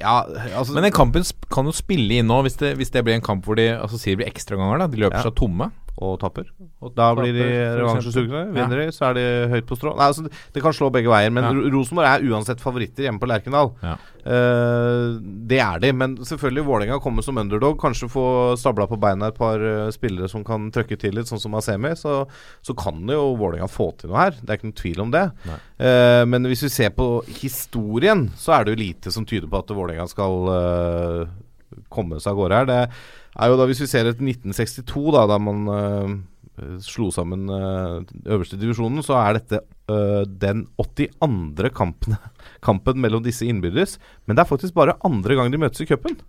Ja, 0.00 0.24
altså 0.56 0.74
Men 0.74 0.82
den 0.88 0.92
kampen 0.92 1.24
kan 1.54 1.64
jo 1.68 1.72
spille 1.76 2.18
inn 2.18 2.26
nå, 2.26 2.40
hvis 2.42 2.56
det, 2.60 2.72
hvis 2.80 2.90
det 2.90 3.04
blir 3.06 3.14
en 3.14 3.24
kamp 3.24 3.44
hvor 3.46 3.58
de 3.58 3.68
altså, 3.78 3.98
sier 4.00 4.16
det 4.16 4.24
blir 4.24 4.32
ekstraganger. 4.32 4.86
De 4.90 5.02
løper 5.04 5.20
Ja. 5.20 5.22
seg 5.28 5.36
tomme. 5.38 5.70
Og 6.02 6.16
tapper. 6.18 6.48
Da 6.96 7.12
blir 7.14 7.30
de 7.36 7.44
revansjesugne. 7.78 8.40
Vinner 8.54 8.80
de, 8.82 8.86
så 8.94 9.10
er 9.12 9.18
de 9.18 9.24
høyt 9.52 9.68
på 9.68 9.76
strå. 9.78 9.92
Nei, 9.94 10.08
altså, 10.10 10.24
det 10.26 10.62
kan 10.64 10.74
slå 10.74 10.90
begge 10.94 11.12
veier, 11.12 11.30
men 11.30 11.46
Ja. 11.46 11.52
Rosenborg 11.70 12.08
er 12.08 12.24
uansett 12.32 12.62
favoritter 12.62 13.06
hjemme 13.06 13.22
på 13.22 13.28
Lerkendal. 13.30 13.70
Ja. 13.84 13.94
Uh, 14.24 15.20
det 15.22 15.60
er 15.60 15.78
de, 15.82 15.92
men 15.92 16.16
selvfølgelig 16.24 16.64
Vålerenga 16.66 16.98
kommer 17.04 17.22
som 17.22 17.38
underdog. 17.38 17.78
Kanskje 17.78 18.08
få 18.10 18.26
stabla 18.58 18.88
på 18.90 18.98
beina 18.98 19.28
et 19.30 19.38
par 19.38 19.60
eh, 19.60 19.92
spillere 19.94 20.28
som 20.32 20.42
kan 20.46 20.70
trøkke 20.74 20.96
til 20.98 21.14
litt, 21.14 21.28
sånn 21.30 21.42
som 21.42 21.54
Asemi. 21.58 21.92
Så, 22.00 22.24
så 22.64 22.74
kan 22.78 23.04
det 23.06 23.14
jo 23.14 23.34
Vålerenga 23.38 23.68
få 23.70 23.90
til 24.00 24.10
noe 24.10 24.22
her. 24.24 24.38
Det 24.40 24.50
er 24.50 24.58
ikke 24.58 24.70
noen 24.70 24.80
tvil 24.80 25.04
om 25.04 25.14
det. 25.14 25.24
Eh, 25.78 26.24
men 26.26 26.50
hvis 26.50 26.64
vi 26.66 26.72
ser 26.72 26.94
på 26.96 27.08
historien, 27.38 28.26
så 28.40 28.56
er 28.58 28.64
det 28.66 28.74
jo 28.74 28.82
lite 28.82 29.14
som 29.14 29.26
tyder 29.28 29.50
på 29.50 29.60
at 29.60 29.74
Vålerenga 29.76 30.08
skal 30.10 30.50
eh, 30.54 31.34
komme 31.92 32.20
seg 32.20 32.32
av 32.32 32.40
gårde 32.40 32.60
her. 32.60 32.70
Det 32.70 32.78
er 32.84 33.50
jo 33.50 33.58
da 33.58 33.66
Hvis 33.70 33.82
vi 33.84 33.90
ser 33.90 34.10
etter 34.10 34.22
1962, 34.22 35.04
da, 35.14 35.24
da 35.30 35.38
man 35.42 35.64
uh, 35.70 36.12
slo 36.84 37.10
sammen 37.14 37.48
uh, 37.50 38.04
øverste 38.24 38.58
divisjonen, 38.60 39.02
så 39.04 39.18
er 39.22 39.40
dette 39.40 39.62
uh, 39.90 40.22
den 40.26 40.66
82. 40.78 41.72
kampen, 41.74 42.18
kampen 42.66 43.02
mellom 43.02 43.24
disse 43.24 43.48
innbyrdes. 43.48 43.98
Men 44.26 44.36
det 44.38 44.44
er 44.44 44.52
faktisk 44.52 44.76
bare 44.78 44.98
andre 45.06 45.40
gang 45.40 45.52
de 45.52 45.60
møtes 45.64 45.82
i 45.82 45.88
cupen. 45.90 46.20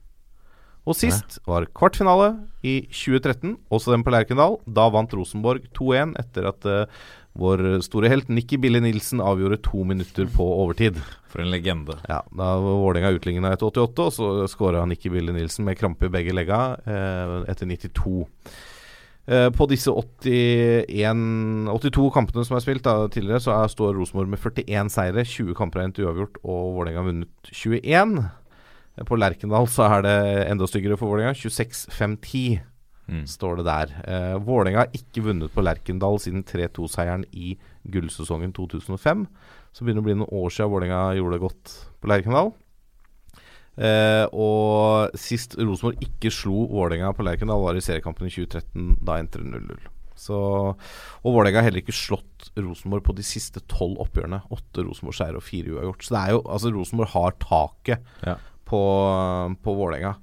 Og 0.85 0.93
sist 0.93 1.39
var 1.49 1.65
kvartfinale 1.73 2.35
i 2.61 2.83
2013, 2.93 3.55
også 3.73 3.93
den 3.93 4.03
på 4.05 4.13
Lerkendal. 4.13 4.59
Da 4.69 4.85
vant 4.93 5.13
Rosenborg 5.17 5.65
2-1 5.73 6.13
etter 6.21 6.45
at 6.51 6.67
eh, 6.69 6.99
vår 7.35 7.63
store 7.83 8.09
helt 8.11 8.29
Nikki 8.31 8.57
Bille 8.61 8.79
Nilsen 8.83 9.19
avgjorde 9.23 9.59
to 9.65 9.83
minutter 9.87 10.29
på 10.31 10.45
overtid. 10.63 11.01
For 11.31 11.43
en 11.43 11.51
legende. 11.51 11.97
Ja, 12.07 12.21
Da 12.31 12.53
Vålerenga 12.63 13.11
utligna 13.17 13.51
etter 13.51 13.67
88, 13.67 14.05
og 14.05 14.13
så 14.15 14.29
skåra 14.51 14.85
Nikki 14.87 15.11
Bille 15.11 15.35
Nilsen 15.35 15.67
med 15.67 15.75
krampe 15.79 16.07
i 16.07 16.13
begge 16.13 16.35
legga 16.35 16.61
eh, 16.87 17.35
etter 17.51 17.67
92. 17.67 18.29
Eh, 19.27 19.49
på 19.49 19.67
disse 19.67 19.91
81, 19.91 21.67
82 21.73 22.07
kampene 22.13 22.45
som 22.45 22.55
er 22.55 22.63
spilt 22.63 22.85
da, 22.85 23.07
tidligere, 23.11 23.41
så 23.43 23.55
er, 23.57 23.71
står 23.73 23.97
Rosenborg 23.97 24.31
med 24.31 24.39
41 24.39 24.93
seire. 24.93 25.25
20 25.25 25.57
kamper 25.57 25.81
er 25.81 25.89
endt 25.89 25.99
uavgjort, 26.03 26.39
og 26.45 26.75
Vålerenga 26.77 27.01
har 27.01 27.09
vunnet 27.09 27.51
21. 27.51 28.15
Eh, 28.95 29.03
På 29.09 29.19
Lerkendal 29.19 29.67
så 29.71 29.89
er 29.89 30.05
det 30.05 30.17
enda 30.53 30.69
styggere 30.71 30.95
for 31.01 31.11
Vålerenga. 31.11 31.35
26-5-10 31.35 32.61
Mm. 33.07 33.23
står 33.29 33.57
det 33.59 33.65
der. 33.67 33.91
Eh, 34.09 34.35
Vålerenga 34.41 34.79
har 34.85 34.93
ikke 34.97 35.21
vunnet 35.27 35.51
på 35.53 35.61
Lerkendal 35.61 36.17
siden 36.23 36.43
3-2-seieren 36.43 37.25
i 37.37 37.55
gullsesongen 37.85 38.53
2005. 38.57 39.27
Så 39.75 39.85
begynner 39.85 40.01
det 40.01 40.05
å 40.05 40.07
bli 40.09 40.15
noen 40.23 40.33
år 40.43 40.49
siden 40.55 40.71
Vålerenga 40.73 41.01
gjorde 41.19 41.35
det 41.37 41.43
godt 41.45 41.73
på 42.01 42.09
Lerkendal. 42.09 42.53
Eh, 43.75 44.23
og 44.31 45.11
sist 45.19 45.57
Rosenborg 45.59 45.99
ikke 46.05 46.31
slo 46.31 46.63
Vålerenga 46.71 47.09
på 47.17 47.25
Lerkendal, 47.27 47.59
var 47.61 47.75
i 47.77 47.83
seriekampen 47.83 48.29
i 48.29 48.31
2013. 48.33 48.95
Da 49.05 49.17
endte 49.19 49.41
det 49.43 49.51
0-0. 49.51 49.91
Så, 50.15 50.37
og 50.71 51.27
Vålerenga 51.35 51.59
har 51.59 51.67
heller 51.67 51.81
ikke 51.83 51.93
slått 51.95 52.49
Rosenborg 52.55 53.03
på 53.03 53.15
de 53.17 53.25
siste 53.27 53.59
tolv 53.67 53.99
oppgjørene. 54.05 54.39
Åtte 54.55 54.85
Rosenborg-seiere 54.87 55.41
og 55.41 55.43
fire 55.43 55.75
uavgjort. 55.75 56.05
Så 56.07 56.15
det 56.15 56.21
er 56.21 56.33
jo, 56.37 56.41
altså 56.55 56.71
Rosenborg 56.71 57.11
har 57.17 57.35
taket 57.43 57.99
Ja. 58.25 58.37
på, 58.65 58.79
på 59.61 59.75
Vålerenga. 59.75 60.15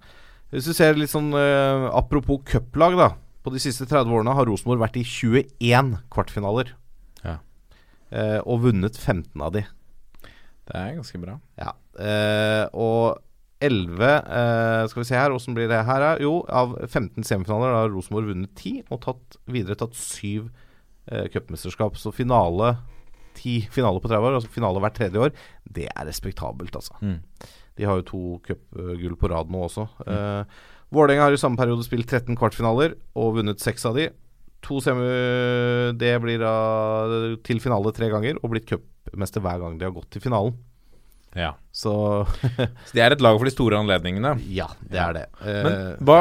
Hvis 0.52 0.68
du 0.68 0.74
ser 0.76 0.98
litt 1.00 1.12
sånn 1.12 1.32
eh, 1.36 1.88
Apropos 1.96 2.42
cuplag, 2.48 2.96
da. 3.00 3.10
På 3.42 3.50
de 3.54 3.60
siste 3.62 3.88
30 3.88 4.12
årene 4.12 4.34
har 4.36 4.46
Rosenborg 4.46 4.84
vært 4.84 5.00
i 5.00 5.04
21 5.08 5.96
kvartfinaler. 6.12 6.74
Ja. 7.24 7.38
Eh, 8.12 8.38
og 8.44 8.66
vunnet 8.68 8.98
15 9.00 9.32
av 9.42 9.54
de. 9.56 9.64
Det 10.68 10.78
er 10.78 10.96
ganske 10.98 11.20
bra. 11.22 11.38
Ja. 11.58 11.72
Eh, 11.98 12.64
og 12.78 13.18
11 13.62 14.02
eh, 14.02 14.84
Skal 14.90 15.02
vi 15.02 15.06
se 15.06 15.18
her, 15.18 15.34
åssen 15.34 15.56
blir 15.56 15.68
det 15.70 15.82
her? 15.86 16.04
Jo, 16.22 16.40
av 16.50 16.76
15 16.86 17.24
semifinaler 17.26 17.74
har 17.76 17.90
Rosenborg 17.92 18.30
vunnet 18.32 18.54
10 18.58 18.92
og 18.92 19.02
tatt, 19.06 19.38
videre 19.50 19.78
tatt 19.78 19.96
7 19.98 20.48
eh, 21.08 21.26
cupmesterskap. 21.32 21.98
Så 21.98 22.14
finale 22.14 22.76
10 23.40 23.72
finale 23.72 24.02
på 24.02 24.10
30 24.10 24.28
år, 24.28 24.38
altså 24.38 24.52
finale 24.52 24.82
hvert 24.82 24.96
tredje 24.98 25.26
år, 25.26 25.34
det 25.64 25.88
er 25.88 26.08
respektabelt, 26.08 26.74
altså. 26.76 26.98
Mm. 27.00 27.20
De 27.82 27.88
har 27.90 27.98
jo 28.00 28.06
to 28.08 28.22
cupgull 28.46 29.18
på 29.18 29.30
rad 29.34 29.50
nå 29.52 29.66
også. 29.66 29.88
Eh, 30.06 30.44
Vålerenga 30.92 31.26
har 31.26 31.34
i 31.34 31.40
samme 31.40 31.56
periode 31.58 31.82
spilt 31.86 32.06
13 32.12 32.36
kvartfinaler 32.38 32.94
og 33.18 33.38
vunnet 33.40 33.62
seks 33.64 33.86
av 33.88 33.96
de. 33.98 34.10
To 34.62 34.76
semi 34.84 35.06
Det 35.98 36.12
blir 36.22 36.38
da 36.42 36.52
til 37.42 37.58
finale 37.64 37.90
tre 37.96 38.10
ganger 38.12 38.36
og 38.42 38.52
blitt 38.52 38.68
cupmester 38.70 39.42
hver 39.42 39.58
gang 39.62 39.78
de 39.80 39.88
har 39.88 39.94
gått 39.96 40.10
til 40.14 40.22
finalen. 40.22 40.54
Ja. 41.34 41.54
Så 41.72 41.92
Så 42.86 42.92
det 42.92 43.00
er 43.06 43.14
et 43.16 43.24
lag 43.24 43.38
for 43.40 43.48
de 43.48 43.54
store 43.54 43.78
anledningene. 43.80 44.34
ja, 44.52 44.68
det 44.84 45.00
er 45.00 45.16
det. 45.16 45.24
Eh, 45.40 45.62
Men 45.64 45.78
hva, 46.04 46.20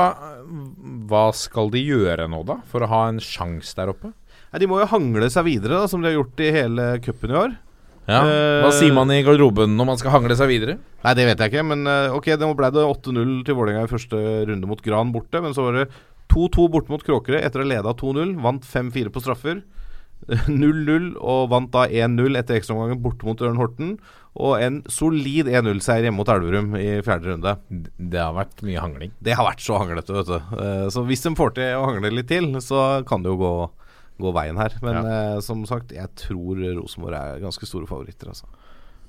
hva 1.11 1.25
skal 1.35 1.69
de 1.73 1.83
gjøre 1.83 2.29
nå, 2.31 2.39
da? 2.47 2.61
For 2.71 2.81
å 2.81 2.89
ha 2.91 3.01
en 3.11 3.19
sjanse 3.23 3.75
der 3.77 3.91
oppe? 3.93 4.13
nei, 4.51 4.59
de 4.63 4.67
må 4.67 4.79
jo 4.81 4.87
hangle 4.91 5.27
seg 5.31 5.45
videre, 5.47 5.77
da, 5.83 5.87
som 5.91 6.01
de 6.03 6.09
har 6.09 6.17
gjort 6.17 6.41
i 6.43 6.49
hele 6.51 6.85
cupen 7.03 7.31
i 7.31 7.37
år. 7.39 7.53
Ja. 8.09 8.21
Eh, 8.25 8.61
Hva 8.63 8.71
sier 8.73 8.93
man 8.95 9.11
i 9.13 9.21
garderoben 9.23 9.75
når 9.77 9.85
man 9.91 9.99
skal 10.01 10.15
hangle 10.15 10.35
seg 10.39 10.49
videre? 10.49 10.77
Nei, 11.03 11.13
det 11.17 11.27
vet 11.29 11.39
jeg 11.43 11.51
ikke, 11.53 11.65
men 11.69 11.85
eh, 11.87 12.13
ok, 12.17 12.31
det 12.39 12.49
ble 12.57 12.71
det 12.73 12.87
8-0 12.87 13.35
til 13.47 13.55
Vålerenga 13.59 13.83
i 13.85 13.91
første 13.91 14.23
runde 14.49 14.67
mot 14.69 14.81
Gran 14.85 15.11
borte. 15.13 15.41
Men 15.43 15.53
så 15.57 15.67
var 15.67 15.77
det 15.81 15.85
2-2 16.33 16.65
borte 16.73 16.91
mot 16.93 17.03
Kråkerøy 17.05 17.41
etter 17.43 17.61
å 17.61 17.67
ha 17.67 17.71
leda 17.75 17.93
2-0. 18.01 18.33
Vant 18.41 18.65
5-4 18.65 19.13
på 19.13 19.21
straffer. 19.23 19.61
0-0 20.29 21.15
og 21.17 21.47
vant 21.49 21.71
da 21.73 21.87
1-0 21.89 22.37
etter 22.37 22.59
ekstraomgangen 22.59 22.99
borte 23.01 23.25
mot 23.25 23.39
Ørn 23.41 23.57
Horten. 23.57 23.95
Og 24.37 24.53
en 24.63 24.77
solid 24.91 25.49
1-0-seier 25.51 26.05
hjemme 26.07 26.21
mot 26.21 26.29
Elverum 26.31 26.75
i 26.79 27.01
fjerde 27.03 27.33
runde. 27.33 27.55
Det 27.97 28.21
har 28.21 28.35
vært 28.37 28.61
mye 28.63 28.79
hangling. 28.83 29.11
Det 29.19 29.33
har 29.35 29.47
vært 29.49 29.63
så 29.65 29.79
hanglete, 29.81 30.13
vet 30.15 30.29
du. 30.29 30.37
Eh, 30.61 30.85
Så 30.93 31.03
hvis 31.09 31.25
de 31.25 31.33
får 31.35 31.55
til 31.57 31.73
å 31.79 31.87
hangle 31.89 32.13
litt 32.13 32.29
til, 32.31 32.47
så 32.63 33.01
kan 33.09 33.25
det 33.25 33.33
jo 33.33 33.39
gå, 33.41 33.53
gå 34.23 34.31
veien 34.35 34.57
her. 34.61 34.75
Men 34.85 35.01
eh, 35.05 35.37
som 35.45 35.63
sagt, 35.69 35.91
jeg 35.95 36.07
tror 36.19 36.61
Rosenborg 36.79 37.17
er 37.17 37.41
ganske 37.43 37.67
store 37.69 37.89
favoritter, 37.89 38.31
altså. 38.33 38.47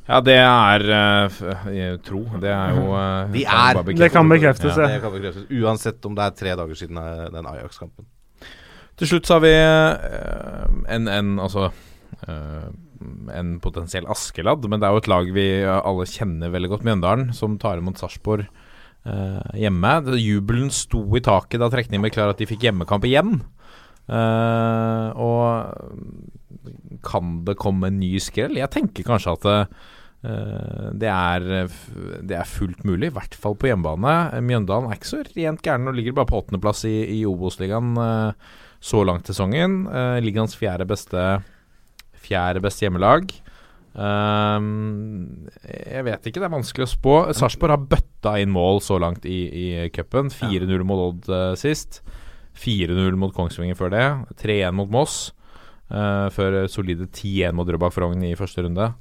Ja, 0.09 0.19
det 0.19 0.35
er 0.35 0.83
uh, 0.91 1.99
tro. 2.03 2.25
Det 2.43 2.51
er 2.51 2.73
jo 2.75 2.89
uh, 2.97 3.29
De 3.31 3.45
er- 3.47 3.77
kan. 3.79 3.93
Det 3.95 4.09
kan 4.11 4.29
bekreftes, 4.33 4.75
Ja, 4.75 4.89
ja. 4.89 4.97
det 4.97 5.03
kan 5.05 5.15
bekreftes. 5.15 5.45
Uansett 5.55 6.09
om 6.09 6.17
det 6.19 6.25
er 6.27 6.35
tre 6.41 6.57
dager 6.59 6.75
siden 6.81 6.99
eh, 6.99 7.29
den 7.31 7.47
Ajax-kampen. 7.47 8.09
Til 8.99 9.09
slutt 9.09 9.29
så 9.31 9.39
har 9.39 9.45
vi 9.47 9.53
uh, 9.55 10.83
en, 10.93 11.07
en 11.09 11.31
altså 11.41 11.69
eh, 12.27 12.67
en 13.35 13.55
potensiell 13.63 14.07
Askeladd, 14.11 14.67
men 14.71 14.83
det 14.83 14.87
er 14.91 14.93
jo 14.97 15.01
et 15.05 15.09
lag 15.11 15.31
vi 15.35 15.47
alle 15.71 16.05
kjenner 16.11 16.53
veldig 16.55 16.69
godt, 16.75 16.85
Mjøndalen, 16.87 17.31
som 17.35 17.57
tar 17.63 17.81
imot 17.81 17.99
Sarpsborg 18.03 18.45
eh, 18.45 19.57
hjemme. 19.59 19.95
Jubelen 20.19 20.69
sto 20.75 21.01
i 21.19 21.23
taket 21.25 21.63
da 21.63 21.71
trekningen 21.73 22.05
ble 22.05 22.13
klar 22.15 22.31
at 22.35 22.43
de 22.43 22.47
fikk 22.51 22.67
hjemmekamp 22.69 23.07
igjen. 23.09 23.41
Eh, 24.11 25.09
og 25.23 25.73
kan 27.03 27.43
det 27.47 27.59
komme 27.61 27.91
en 27.91 28.01
ny 28.01 28.17
skrell? 28.23 28.59
Jeg 28.59 28.71
tenker 28.73 29.07
kanskje 29.07 29.35
at 29.35 29.47
uh, 29.49 30.89
det, 30.95 31.09
er, 31.11 31.47
det 32.23 32.37
er 32.39 32.47
fullt 32.49 32.85
mulig, 32.87 33.11
i 33.11 33.17
hvert 33.17 33.35
fall 33.35 33.57
på 33.59 33.71
hjemmebane. 33.71 34.43
Mjøndalen 34.45 34.91
er 34.91 35.01
ikke 35.01 35.11
så 35.11 35.23
rent 35.27 35.65
gæren 35.67 35.91
og 35.91 35.97
ligger 35.99 36.15
bare 36.19 36.31
på 36.31 36.43
åttendeplass 36.43 36.85
i, 36.87 36.95
i 37.19 37.23
Obos-ligaen 37.27 37.97
uh, 37.99 38.59
så 38.83 39.03
langt 39.07 39.31
sesongen. 39.31 39.83
Uh, 39.91 40.19
Ligaens 40.23 40.55
fjerde 40.59 40.89
beste 40.89 41.43
Fjerde 42.23 42.61
beste 42.63 42.85
hjemmelag. 42.85 43.33
Um, 43.99 45.49
jeg 45.67 46.05
vet 46.07 46.29
ikke, 46.29 46.39
det 46.39 46.47
er 46.47 46.53
vanskelig 46.53 46.87
å 46.87 46.93
spå. 46.93 47.15
Sarpsborg 47.35 47.75
har 47.75 47.89
bøtta 47.91 48.37
inn 48.39 48.53
mål 48.55 48.79
så 48.87 49.01
langt 49.03 49.27
i, 49.27 49.41
i 49.51 49.65
cupen. 49.91 50.31
4-0 50.31 50.85
mot 50.87 51.03
Odd 51.09 51.59
sist. 51.59 51.99
4-0 52.59 53.19
mot 53.21 53.35
Kongsvinger 53.35 53.79
før 53.79 53.93
det. 53.95 54.07
3-1 54.43 54.77
mot 54.77 54.91
Moss. 54.93 55.31
Uh, 55.93 56.29
før 56.33 56.63
solide 56.73 57.09
10-1 57.11 57.53
mot 57.57 57.69
Drøbak 57.69 57.93
Frogn 57.93 58.23
i 58.25 58.37
første 58.39 58.65
runde. 58.65 58.93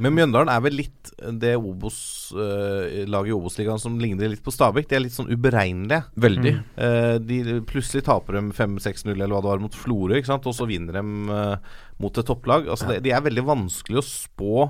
Men 0.00 0.14
Mjøndalen 0.16 0.48
er 0.48 0.60
vel 0.64 0.76
litt 0.80 1.10
det 1.40 1.52
Obos, 1.58 1.96
uh, 2.32 3.04
laget 3.08 3.32
i 3.32 3.34
Obos-ligaen 3.36 3.80
som 3.80 3.98
ligner 4.00 4.30
litt 4.32 4.44
på 4.44 4.54
Stabæk. 4.54 4.88
De 4.88 4.96
er 4.96 5.04
litt 5.04 5.16
sånn 5.16 5.30
uberegnelige. 5.32 6.06
Veldig. 6.24 6.54
Eh, 6.76 7.16
de 7.20 7.58
Plutselig 7.68 8.06
taper 8.06 8.38
de 8.38 8.44
5-6-0 8.56 9.12
eller 9.12 9.34
hva 9.34 9.42
det 9.44 9.52
var 9.52 9.64
mot 9.64 9.76
Florø, 9.76 10.22
og 10.22 10.56
så 10.56 10.68
vinner 10.68 10.96
de 10.96 11.04
uh, 11.28 11.82
mot 12.00 12.20
et 12.20 12.28
topplag. 12.28 12.70
Altså, 12.72 12.88
det, 12.88 13.02
de 13.04 13.12
er 13.12 13.24
veldig 13.24 13.44
vanskelig 13.52 14.00
å 14.00 14.06
spå 14.06 14.66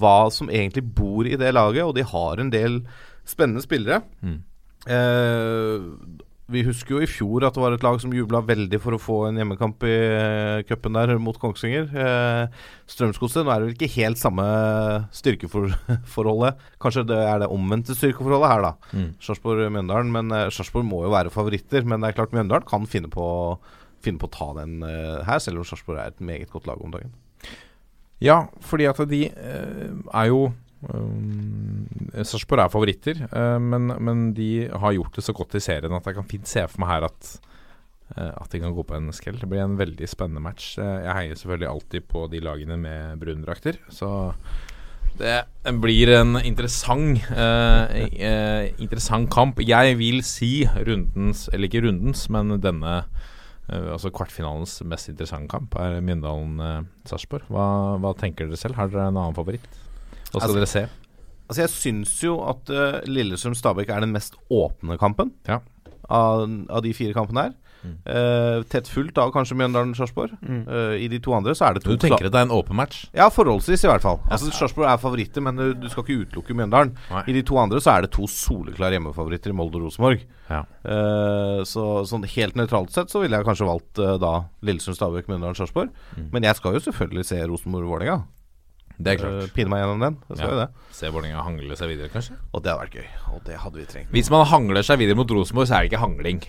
hva 0.00 0.16
som 0.34 0.50
egentlig 0.50 0.86
bor 0.96 1.28
i 1.28 1.36
det 1.38 1.52
laget, 1.54 1.84
og 1.84 1.94
de 1.98 2.06
har 2.08 2.40
en 2.40 2.50
del 2.52 2.80
spennende 3.28 3.62
spillere. 3.64 4.00
Mm. 4.24 4.40
Vi 6.52 6.60
husker 6.66 6.98
jo 6.98 7.00
i 7.00 7.08
fjor 7.08 7.46
at 7.46 7.56
det 7.56 7.62
var 7.62 7.72
et 7.72 7.84
lag 7.84 7.96
som 8.02 8.12
jubla 8.12 8.42
veldig 8.44 8.76
for 8.82 8.92
å 8.92 9.00
få 9.00 9.14
en 9.30 9.38
hjemmekamp 9.40 9.84
i 9.88 9.92
uh, 10.12 10.64
cupen 10.68 10.96
der 10.98 11.14
mot 11.16 11.38
Kongsvinger. 11.40 11.86
Uh, 11.88 12.66
Strømsgodset, 12.90 13.46
nå 13.46 13.52
er 13.52 13.62
det 13.62 13.68
vel 13.70 13.76
ikke 13.78 13.94
helt 13.94 14.20
samme 14.20 14.44
styrkeforholdet. 15.16 16.60
Kanskje 16.84 17.06
det 17.08 17.20
er 17.22 17.40
det 17.40 17.48
omvendte 17.54 17.96
styrkeforholdet 17.96 18.52
her, 18.52 18.66
da. 18.66 18.74
Mm. 18.92 19.08
Sarpsborg-Mjøndalen. 19.24 20.12
Men 20.12 20.34
uh, 20.36 20.42
Sarpsborg 20.52 20.84
må 20.90 21.00
jo 21.06 21.14
være 21.14 21.32
favoritter. 21.32 21.88
Men 21.88 22.04
det 22.04 22.12
er 22.12 22.18
klart 22.20 22.36
Mjøndalen 22.36 22.68
kan 22.68 22.84
finne 22.92 23.08
på, 23.12 23.26
finne 24.04 24.20
på 24.20 24.28
å 24.28 24.34
ta 24.36 24.50
den 24.60 24.84
uh, 24.84 25.24
her, 25.24 25.40
selv 25.40 25.62
om 25.62 25.68
Sarpsborg 25.70 26.02
er 26.02 26.12
et 26.12 26.20
meget 26.20 26.52
godt 26.52 26.68
lag 26.68 26.84
om 26.84 26.92
dagen. 26.92 27.16
Ja, 28.20 28.42
fordi 28.64 28.84
at 28.88 29.00
de 29.08 29.24
er 29.32 30.28
jo 30.28 30.50
um, 30.92 31.86
Sarpsborg 32.20 32.64
er 32.64 32.72
favoritter, 32.72 33.24
uh, 33.32 33.58
men, 33.62 33.90
men 34.04 34.28
de 34.36 34.68
har 34.68 34.94
gjort 34.96 35.16
det 35.18 35.24
så 35.26 35.34
godt 35.36 35.56
i 35.58 35.62
serien 35.64 35.94
at 35.96 36.06
jeg 36.08 36.18
kan 36.18 36.28
fint 36.30 36.50
se 36.50 36.64
for 36.68 36.82
meg 36.82 36.92
her 36.92 37.08
at 37.08 37.30
uh, 38.16 38.30
at 38.30 38.52
de 38.52 38.60
kan 38.62 38.74
gå 38.76 38.84
på 38.86 38.98
en 38.98 39.10
skrell. 39.16 39.40
Det 39.40 39.48
blir 39.50 39.64
en 39.64 39.78
veldig 39.80 40.08
spennende 40.10 40.42
match. 40.44 40.74
Uh, 40.78 41.00
jeg 41.06 41.18
heier 41.18 41.40
selvfølgelig 41.40 41.70
alltid 41.70 42.08
på 42.10 42.26
de 42.32 42.42
lagene 42.44 42.78
med 42.80 43.18
brundrakter, 43.22 43.80
så 43.88 44.32
det 45.14 45.44
blir 45.78 46.10
en 46.10 46.40
interessant 46.42 47.20
interessant 48.82 49.28
kamp. 49.30 49.60
Jeg 49.62 49.94
vil 50.00 50.24
si 50.26 50.64
rundens, 50.66 51.44
eller 51.54 51.70
ikke 51.70 51.84
rundens, 51.84 52.24
men 52.34 52.56
denne 52.58 52.96
altså 53.70 54.10
kvartfinalens 54.10 54.80
mest 54.90 55.12
interessante 55.12 55.48
kamp 55.54 55.78
er 55.78 56.02
Mjøndalen-Sarpsborg. 56.04 57.46
hva, 57.46 57.68
hva 58.02 58.10
tenker 58.18 58.50
dere 58.50 58.58
selv? 58.58 58.74
Har 58.74 58.90
dere 58.90 59.06
en 59.06 59.14
annen 59.22 59.38
favoritt? 59.38 59.83
Hva 60.34 60.42
skal 60.42 60.50
Altså, 60.50 60.60
dere 60.60 60.72
se? 60.74 60.84
Altså 61.44 61.60
Jeg 61.64 61.72
syns 61.74 62.14
jo 62.24 62.38
at 62.48 62.70
uh, 62.72 63.00
Lillestrøm-Stabæk 63.08 63.90
er 63.94 64.04
den 64.06 64.14
mest 64.16 64.38
åpne 64.50 64.98
kampen 65.00 65.32
Ja. 65.48 65.60
av, 66.08 66.44
av 66.70 66.82
de 66.84 66.92
fire 66.96 67.14
kampene 67.16 67.48
her. 67.48 67.54
Eh, 67.84 68.62
tett 68.72 68.88
fulgt 68.88 69.18
av 69.20 69.28
kanskje 69.34 69.56
Mjøndalen-Sarpsborg. 69.60 70.30
Mm. 70.40 70.62
Uh, 70.64 70.94
I 71.04 71.08
de 71.12 71.18
to 71.20 71.34
andre 71.36 71.52
så 71.52 71.66
er 71.68 71.74
det 71.76 71.82
to 71.84 71.92
Du 71.92 72.00
tenker 72.00 72.30
at 72.30 72.32
det 72.32 72.40
er 72.40 72.46
en 72.46 72.54
åpen 72.56 72.78
match? 72.78 73.02
Ja, 73.12 73.26
forholdsvis 73.28 73.84
i 73.84 73.90
hvert 73.90 74.00
fall. 74.04 74.22
Altså 74.32 74.48
Sarpsborg 74.56 74.88
er 74.88 75.00
favoritter, 75.02 75.44
men 75.44 75.58
du, 75.60 75.66
du 75.76 75.84
skal 75.92 76.06
ikke 76.06 76.24
utelukke 76.24 76.56
Mjøndalen. 76.56 76.94
Nei. 77.12 77.24
I 77.28 77.34
de 77.36 77.42
to 77.44 77.58
andre 77.60 77.82
så 77.84 77.92
er 77.98 78.06
det 78.06 78.12
to 78.16 78.24
soleklare 78.30 78.96
hjemmefavoritter 78.96 79.52
i 79.52 79.58
Molde 79.58 79.76
og 79.80 79.84
Rosenborg. 79.90 80.24
Ja. 80.48 80.62
Uh, 80.80 81.60
så 81.68 81.84
sånn 82.08 82.24
helt 82.24 82.56
nøytralt 82.56 82.94
sett 82.94 83.12
så 83.12 83.20
ville 83.20 83.36
jeg 83.36 83.48
kanskje 83.50 83.68
valgt 83.68 84.00
da 84.00 84.32
Lillestrøm, 84.64 84.96
Stabæk, 84.96 85.28
Mjøndalen, 85.28 85.58
Sarpsborg. 85.60 85.92
Mm. 86.16 86.30
Men 86.32 86.48
jeg 86.48 86.56
skal 86.60 86.78
jo 86.78 86.84
selvfølgelig 86.88 87.28
se 87.34 87.42
Rosenborg-Vålerenga. 87.52 88.22
Det 88.98 89.14
er 89.14 89.22
klart. 89.22 89.42
Uh, 89.42 89.54
Pine 89.56 89.72
meg 89.72 89.82
gjennom 89.82 90.00
den. 90.04 90.18
Så 90.30 90.40
Ja. 90.44 90.66
det. 90.66 90.68
Se 90.94 91.08
Vålerenga 91.10 91.42
hangle 91.42 91.76
seg 91.76 91.88
videre, 91.90 92.08
kanskje? 92.12 92.36
Og 92.52 92.62
det 92.62 92.70
hadde 92.72 92.84
vært 92.84 92.98
gøy. 93.00 93.08
Og 93.34 93.40
det 93.44 93.56
hadde 93.58 93.80
vi 93.80 93.86
trengt. 93.90 94.10
Hvis 94.14 94.30
man 94.30 94.46
hangler 94.46 94.82
seg 94.82 94.98
videre 94.98 95.16
mot 95.16 95.30
Rosenborg, 95.30 95.66
så 95.66 95.74
er 95.74 95.82
det 95.82 95.92
ikke 95.92 96.04
hangling. 96.04 96.44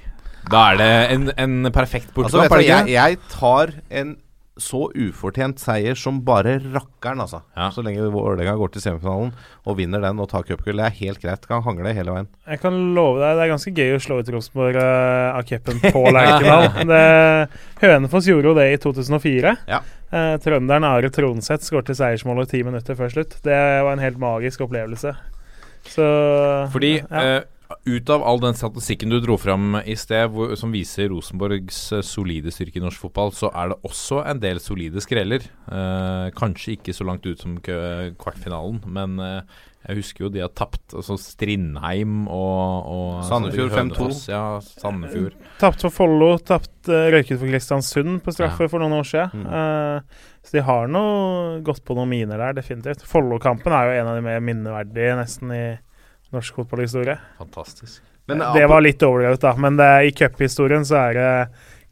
Da 0.52 0.72
er 0.72 0.78
det 0.78 1.12
en, 1.16 1.32
en 1.42 1.72
perfekt 1.74 2.12
Altså, 2.14 2.38
bortekamp. 2.38 2.52
Altså, 2.52 2.86
jeg, 2.86 2.94
jeg 2.94 3.18
tar 3.30 3.74
en 3.90 4.18
så 4.58 4.86
ufortjent 4.96 5.60
seier 5.60 5.98
som 6.00 6.22
bare 6.24 6.54
rakkeren, 6.64 7.20
altså. 7.26 7.42
Ja. 7.58 7.68
Så 7.76 7.84
lenge 7.84 8.06
Vålerenga 8.14 8.54
går 8.56 8.72
til 8.72 8.84
semifinalen 8.86 9.34
og 9.68 9.76
vinner 9.80 10.00
den 10.04 10.22
og 10.24 10.30
tar 10.32 10.46
cupgull. 10.48 10.80
Det 10.80 10.86
er 10.88 10.96
helt 11.02 11.20
greit. 11.24 11.48
Kan 11.50 11.64
hangle 11.66 11.92
hele 11.98 12.14
veien. 12.16 12.30
Jeg 12.48 12.62
kan 12.64 12.78
love 12.96 13.20
deg, 13.20 13.36
det 13.36 13.44
er 13.44 13.52
ganske 13.52 13.74
gøy 13.76 13.98
å 13.98 14.02
slå 14.06 14.22
ut 14.22 14.32
Rosenborg 14.32 14.80
eh, 14.80 15.36
av 15.36 15.44
cupen 15.50 15.84
på 15.84 16.06
Lerkendal. 16.16 17.50
Hønefoss 17.84 18.30
gjorde 18.32 18.52
jo 18.54 18.58
det 18.58 18.68
i 18.72 18.80
2004. 18.86 19.56
Ja. 19.74 19.82
Eh, 20.16 20.36
trønderen 20.44 20.88
Are 20.88 21.10
Tronseth 21.12 21.68
skåret 21.68 21.92
seiersmålet 21.98 22.54
ti 22.54 22.64
minutter 22.64 22.96
før 22.96 23.12
slutt. 23.12 23.36
Det 23.44 23.60
var 23.84 23.92
en 23.92 24.04
helt 24.04 24.22
magisk 24.22 24.64
opplevelse. 24.68 25.12
Så 25.86 26.06
Fordi 26.74 26.96
ja. 27.02 27.22
eh, 27.22 27.42
ut 27.86 28.10
av 28.14 28.24
all 28.24 28.40
den 28.44 28.58
statistikken 28.58 29.12
du 29.14 29.20
dro 29.24 29.38
fram 29.42 29.78
i 29.86 29.96
sted, 29.98 30.30
hvor, 30.34 30.56
som 30.60 30.74
viser 30.74 31.10
Rosenborgs 31.12 31.80
eh, 31.96 32.04
solide 32.06 32.54
styrke 32.54 32.82
i 32.82 32.84
norsk 32.84 33.08
fotball, 33.08 33.34
så 33.36 33.52
er 33.54 33.72
det 33.72 33.80
også 33.88 34.24
en 34.26 34.42
del 34.44 34.62
solide 34.64 35.04
skreller. 35.04 35.46
Eh, 35.70 36.28
kanskje 36.38 36.76
ikke 36.78 36.96
så 36.96 37.08
langt 37.08 37.26
ut 37.26 37.42
som 37.42 37.58
kvartfinalen, 37.62 38.84
men 38.86 39.18
eh, 39.24 39.64
jeg 39.86 40.00
husker 40.00 40.26
jo 40.26 40.32
de 40.34 40.42
har 40.42 40.54
tapt. 40.58 40.96
Altså 40.98 41.18
Strindheim 41.22 42.26
og, 42.26 42.88
og 42.90 43.10
Sandefjord 43.28 43.74
5-2. 43.76 44.08
Ja, 44.32 44.44
Sandefjord. 44.66 45.36
Tapt 45.62 45.86
for 45.86 45.94
Follo, 45.94 46.32
tapt 46.42 46.90
uh, 46.90 47.06
røyket 47.14 47.38
for 47.38 47.46
Kristiansund 47.52 48.24
på 48.26 48.34
straffe 48.34 48.66
Ja. 48.66 48.72
for 48.72 48.82
noen 48.82 48.98
år 48.98 49.06
siden. 49.06 49.46
Mm. 49.46 49.52
Uh, 49.54 50.32
så 50.46 50.58
de 50.58 50.64
har 50.66 50.90
noe 50.90 51.60
gått 51.66 51.84
på 51.86 51.98
noen 51.98 52.10
miner 52.10 52.42
der, 52.42 52.58
definitivt. 52.58 53.06
Follo-kampen 53.06 53.78
er 53.78 53.92
jo 53.92 54.00
en 54.00 54.10
av 54.10 54.18
de 54.18 54.26
mer 54.26 54.42
minneverdige 54.46 55.20
nesten 55.22 55.54
i 55.54 55.66
norsk 56.34 56.62
fotballhistorie. 56.62 57.18
Fantastisk. 57.38 58.02
Men, 58.26 58.42
det 58.56 58.66
var 58.72 58.82
litt 58.82 59.04
overdrevet, 59.06 59.42
da, 59.44 59.54
men 59.62 59.78
det, 59.78 59.90
i 60.08 60.14
cuphistorien 60.18 60.86
så 60.88 60.98
er 61.10 61.18
det 61.18 61.32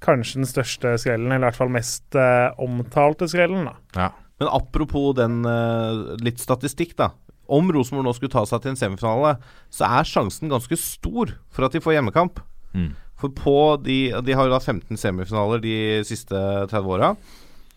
kanskje 0.03 0.41
den 0.41 0.49
største 0.49 0.95
skrellen, 0.99 1.29
eller 1.29 1.45
i 1.45 1.49
hvert 1.51 1.59
fall 1.59 1.73
mest 1.73 2.17
uh, 2.17 2.49
omtalte 2.61 3.29
skrellen, 3.29 3.69
da. 3.69 3.75
Ja. 3.95 4.09
Men 4.41 4.49
apropos 4.49 5.13
den 5.19 5.43
uh, 5.45 6.15
litt 6.25 6.41
statistikk, 6.41 6.95
da. 6.99 7.11
Om 7.53 7.69
Rosenborg 7.75 8.07
nå 8.07 8.15
skulle 8.17 8.33
ta 8.33 8.43
seg 8.49 8.63
til 8.63 8.73
en 8.73 8.79
semifinale, 8.79 9.35
så 9.73 9.87
er 9.99 10.09
sjansen 10.09 10.51
ganske 10.51 10.77
stor 10.79 11.35
for 11.53 11.67
at 11.67 11.75
de 11.75 11.83
får 11.83 11.97
hjemmekamp. 11.99 12.41
Mm. 12.73 12.91
For 13.19 13.31
på 13.35 13.57
de 13.83 13.97
De 14.25 14.35
har 14.35 14.47
jo 14.47 14.55
da 14.55 14.59
15 14.59 14.97
semifinaler 14.99 15.61
de 15.63 15.75
siste 16.07 16.39
30 16.71 16.89
åra. 16.95 17.13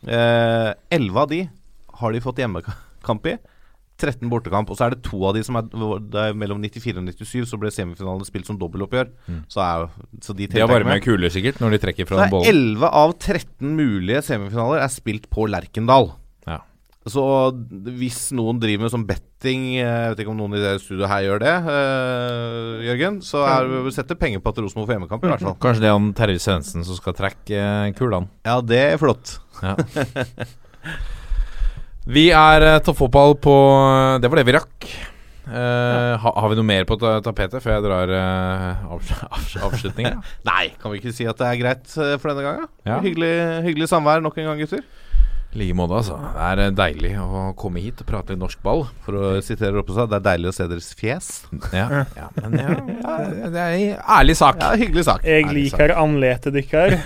Eh, 0.07 0.71
11 0.97 1.21
av 1.21 1.29
de 1.29 1.41
har 2.01 2.13
de 2.13 2.23
fått 2.23 2.41
hjemmekamp 2.41 3.27
i. 3.27 3.37
13 3.97 4.29
bortekamp. 4.31 4.71
Og 4.71 4.79
så 4.79 4.87
er 4.87 4.97
det 4.97 5.05
to 5.07 5.21
av 5.29 5.37
de 5.37 5.43
som 5.47 5.59
er, 5.61 5.71
det 6.13 6.27
er 6.29 6.37
mellom 6.39 6.61
94 6.63 7.01
og 7.01 7.09
97, 7.09 7.49
så 7.51 7.61
ble 7.61 7.73
semifinalene 7.75 8.29
spilt 8.29 8.49
som 8.49 8.59
dobbeltoppgjør. 8.61 9.11
Mm. 9.27 9.41
Så, 9.53 9.63
er, 9.65 9.89
så 10.25 10.37
de 10.37 10.51
De 10.53 10.63
har 10.63 10.71
bare 10.71 10.89
med 10.89 11.03
kuler, 11.05 11.33
sikkert, 11.33 11.63
når 11.63 11.77
de 11.77 11.83
trekker 11.87 12.09
fra 12.09 12.27
er 12.27 12.33
bollen. 12.33 12.77
11 12.77 12.93
av 13.03 13.17
13 13.17 13.75
mulige 13.79 14.23
semifinaler 14.27 14.85
er 14.85 14.93
spilt 14.93 15.29
på 15.33 15.49
Lerkendal. 15.51 16.13
Ja. 16.49 16.61
Så 17.07 17.23
hvis 17.97 18.29
noen 18.37 18.59
driver 18.63 18.87
med 18.87 18.93
sånn 18.93 19.07
betting 19.07 19.77
Jeg 19.77 20.11
vet 20.11 20.23
ikke 20.25 20.33
om 20.33 20.41
noen 20.41 20.57
i 20.59 20.63
det 20.63 20.73
studioet 20.83 21.11
her 21.13 21.23
gjør 21.23 21.43
det, 21.45 21.55
uh, 21.69 22.85
Jørgen. 22.89 23.21
Så 23.25 23.47
er 23.47 23.91
setter 23.95 24.19
penger 24.19 24.43
på 24.43 24.53
at 24.53 24.61
Rosenborg 24.65 24.91
får 24.91 24.99
hjemmekamp, 24.99 25.25
i 25.25 25.33
hvert 25.33 25.47
fall. 25.47 25.59
Kanskje 25.63 25.87
det 25.87 25.91
er 25.93 25.97
han 25.97 26.13
Terje 26.19 26.43
Svendsen 26.43 26.87
som 26.89 26.99
skal 26.99 27.17
trekke 27.17 27.63
eh, 27.63 27.95
kulene. 27.97 28.29
Ja, 28.49 28.59
det 28.61 28.83
er 28.91 29.01
flott. 29.01 29.39
Ja. 29.63 29.77
Vi 32.07 32.29
er 32.31 32.63
uh, 32.63 32.79
toppfotball 32.87 33.35
på 33.43 33.55
Det 34.23 34.31
var 34.31 34.39
det 34.39 34.47
vi 34.47 34.55
rakk. 34.55 34.91
Eh, 35.47 36.13
ha, 36.19 36.31
har 36.43 36.51
vi 36.51 36.57
noe 36.59 36.67
mer 36.67 36.83
på 36.89 36.97
tapetet 36.99 37.63
før 37.63 37.77
jeg 37.77 37.83
drar 37.85 38.11
uh, 38.11 38.95
avs 38.97 39.13
avs 39.29 39.53
avslutningen? 39.69 40.19
Nei, 40.49 40.73
kan 40.83 40.91
vi 40.91 40.99
ikke 40.99 41.15
si 41.15 41.27
at 41.31 41.39
det 41.39 41.47
er 41.47 41.61
greit 41.61 41.93
eh, 42.03 42.17
for 42.19 42.33
denne 42.33 42.43
gangen? 42.43 42.71
Ja. 42.89 42.99
Hyggelig, 43.05 43.31
hyggelig 43.69 43.87
samvær 43.93 44.25
nok 44.25 44.41
en 44.43 44.49
gang, 44.51 44.65
gutter. 44.65 44.83
I 45.57 45.61
like 45.63 45.77
måte, 45.77 45.97
altså. 45.97 46.17
Det 46.21 46.43
er 46.45 46.61
eh, 46.67 46.73
deilig 46.77 47.11
å 47.23 47.43
komme 47.57 47.81
hit 47.81 48.03
og 48.03 48.09
prate 48.11 48.35
litt 48.35 48.41
norsk 48.43 48.61
ball. 48.65 48.83
For 49.07 49.17
å 49.17 49.29
sitere 49.45 49.73
Roppestad, 49.73 50.11
det 50.13 50.19
er 50.19 50.25
deilig 50.27 50.51
å 50.51 50.55
se 50.57 50.67
deres 50.69 50.89
fjes. 50.99 51.29
Ja, 51.73 52.03
ja 52.17 52.27
men 52.43 52.59
ja, 52.61 52.75
ja, 52.77 53.49
det 53.55 53.63
er 53.63 53.77
en 53.77 54.03
ærlig 54.19 54.37
sak. 54.37 54.61
Ja, 54.61 54.75
hyggelig 54.77 55.07
sak. 55.09 55.25
Jeg 55.25 55.47
Ærlig 55.47 55.71
liker 55.71 55.95
andletet 55.97 56.57
deres. 56.59 57.01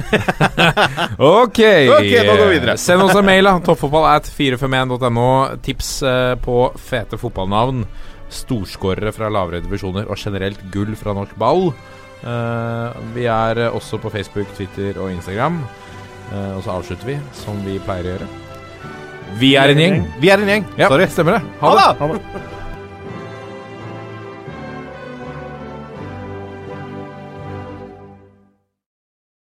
Ok, 1.30 1.60
Ok, 1.60 2.10
nå 2.26 2.34
går 2.34 2.42
vi 2.42 2.54
videre. 2.56 2.74
Send 2.80 3.04
oss 3.04 3.14
en 3.14 3.26
mail, 3.26 3.46
da. 3.46 3.54
Toppfotball 3.64 4.08
at 4.10 4.30
451.no. 4.34 5.28
Tips 5.62 5.92
eh, 6.06 6.34
på 6.42 6.58
fete 6.90 7.20
fotballnavn. 7.20 7.84
Storskårere 8.34 9.12
fra 9.14 9.30
lavere 9.30 9.62
divisjoner 9.62 10.10
og 10.10 10.18
generelt 10.18 10.62
gull 10.74 10.96
fra 10.98 11.14
norsk 11.14 11.38
ball. 11.38 11.70
Eh, 12.26 12.98
vi 13.14 13.30
er 13.30 13.62
også 13.68 14.02
på 14.02 14.10
Facebook, 14.10 14.50
Twitter 14.58 14.98
og 14.98 15.12
Instagram. 15.14 15.62
Eh, 16.30 16.52
og 16.56 16.62
så 16.64 16.76
avslutter 16.78 17.06
vi 17.10 17.18
som 17.34 17.58
vi 17.66 17.78
pleier 17.82 18.06
å 18.06 18.14
gjøre. 18.14 18.30
Vi 19.40 19.52
er 19.58 19.72
en 19.72 19.78
gjeng. 19.78 20.00
Vi 20.22 20.30
er 20.30 20.42
en 20.42 20.48
gjeng. 20.50 20.64
Ja, 20.78 20.88
Sorry. 20.90 21.06
stemmer 21.10 21.38
det. 21.38 21.42
Ha 21.60 21.74
det. 21.74 21.84
Ha 21.86 21.92
det! 21.92 21.98
Ha 22.00 22.40
det. 22.40 22.59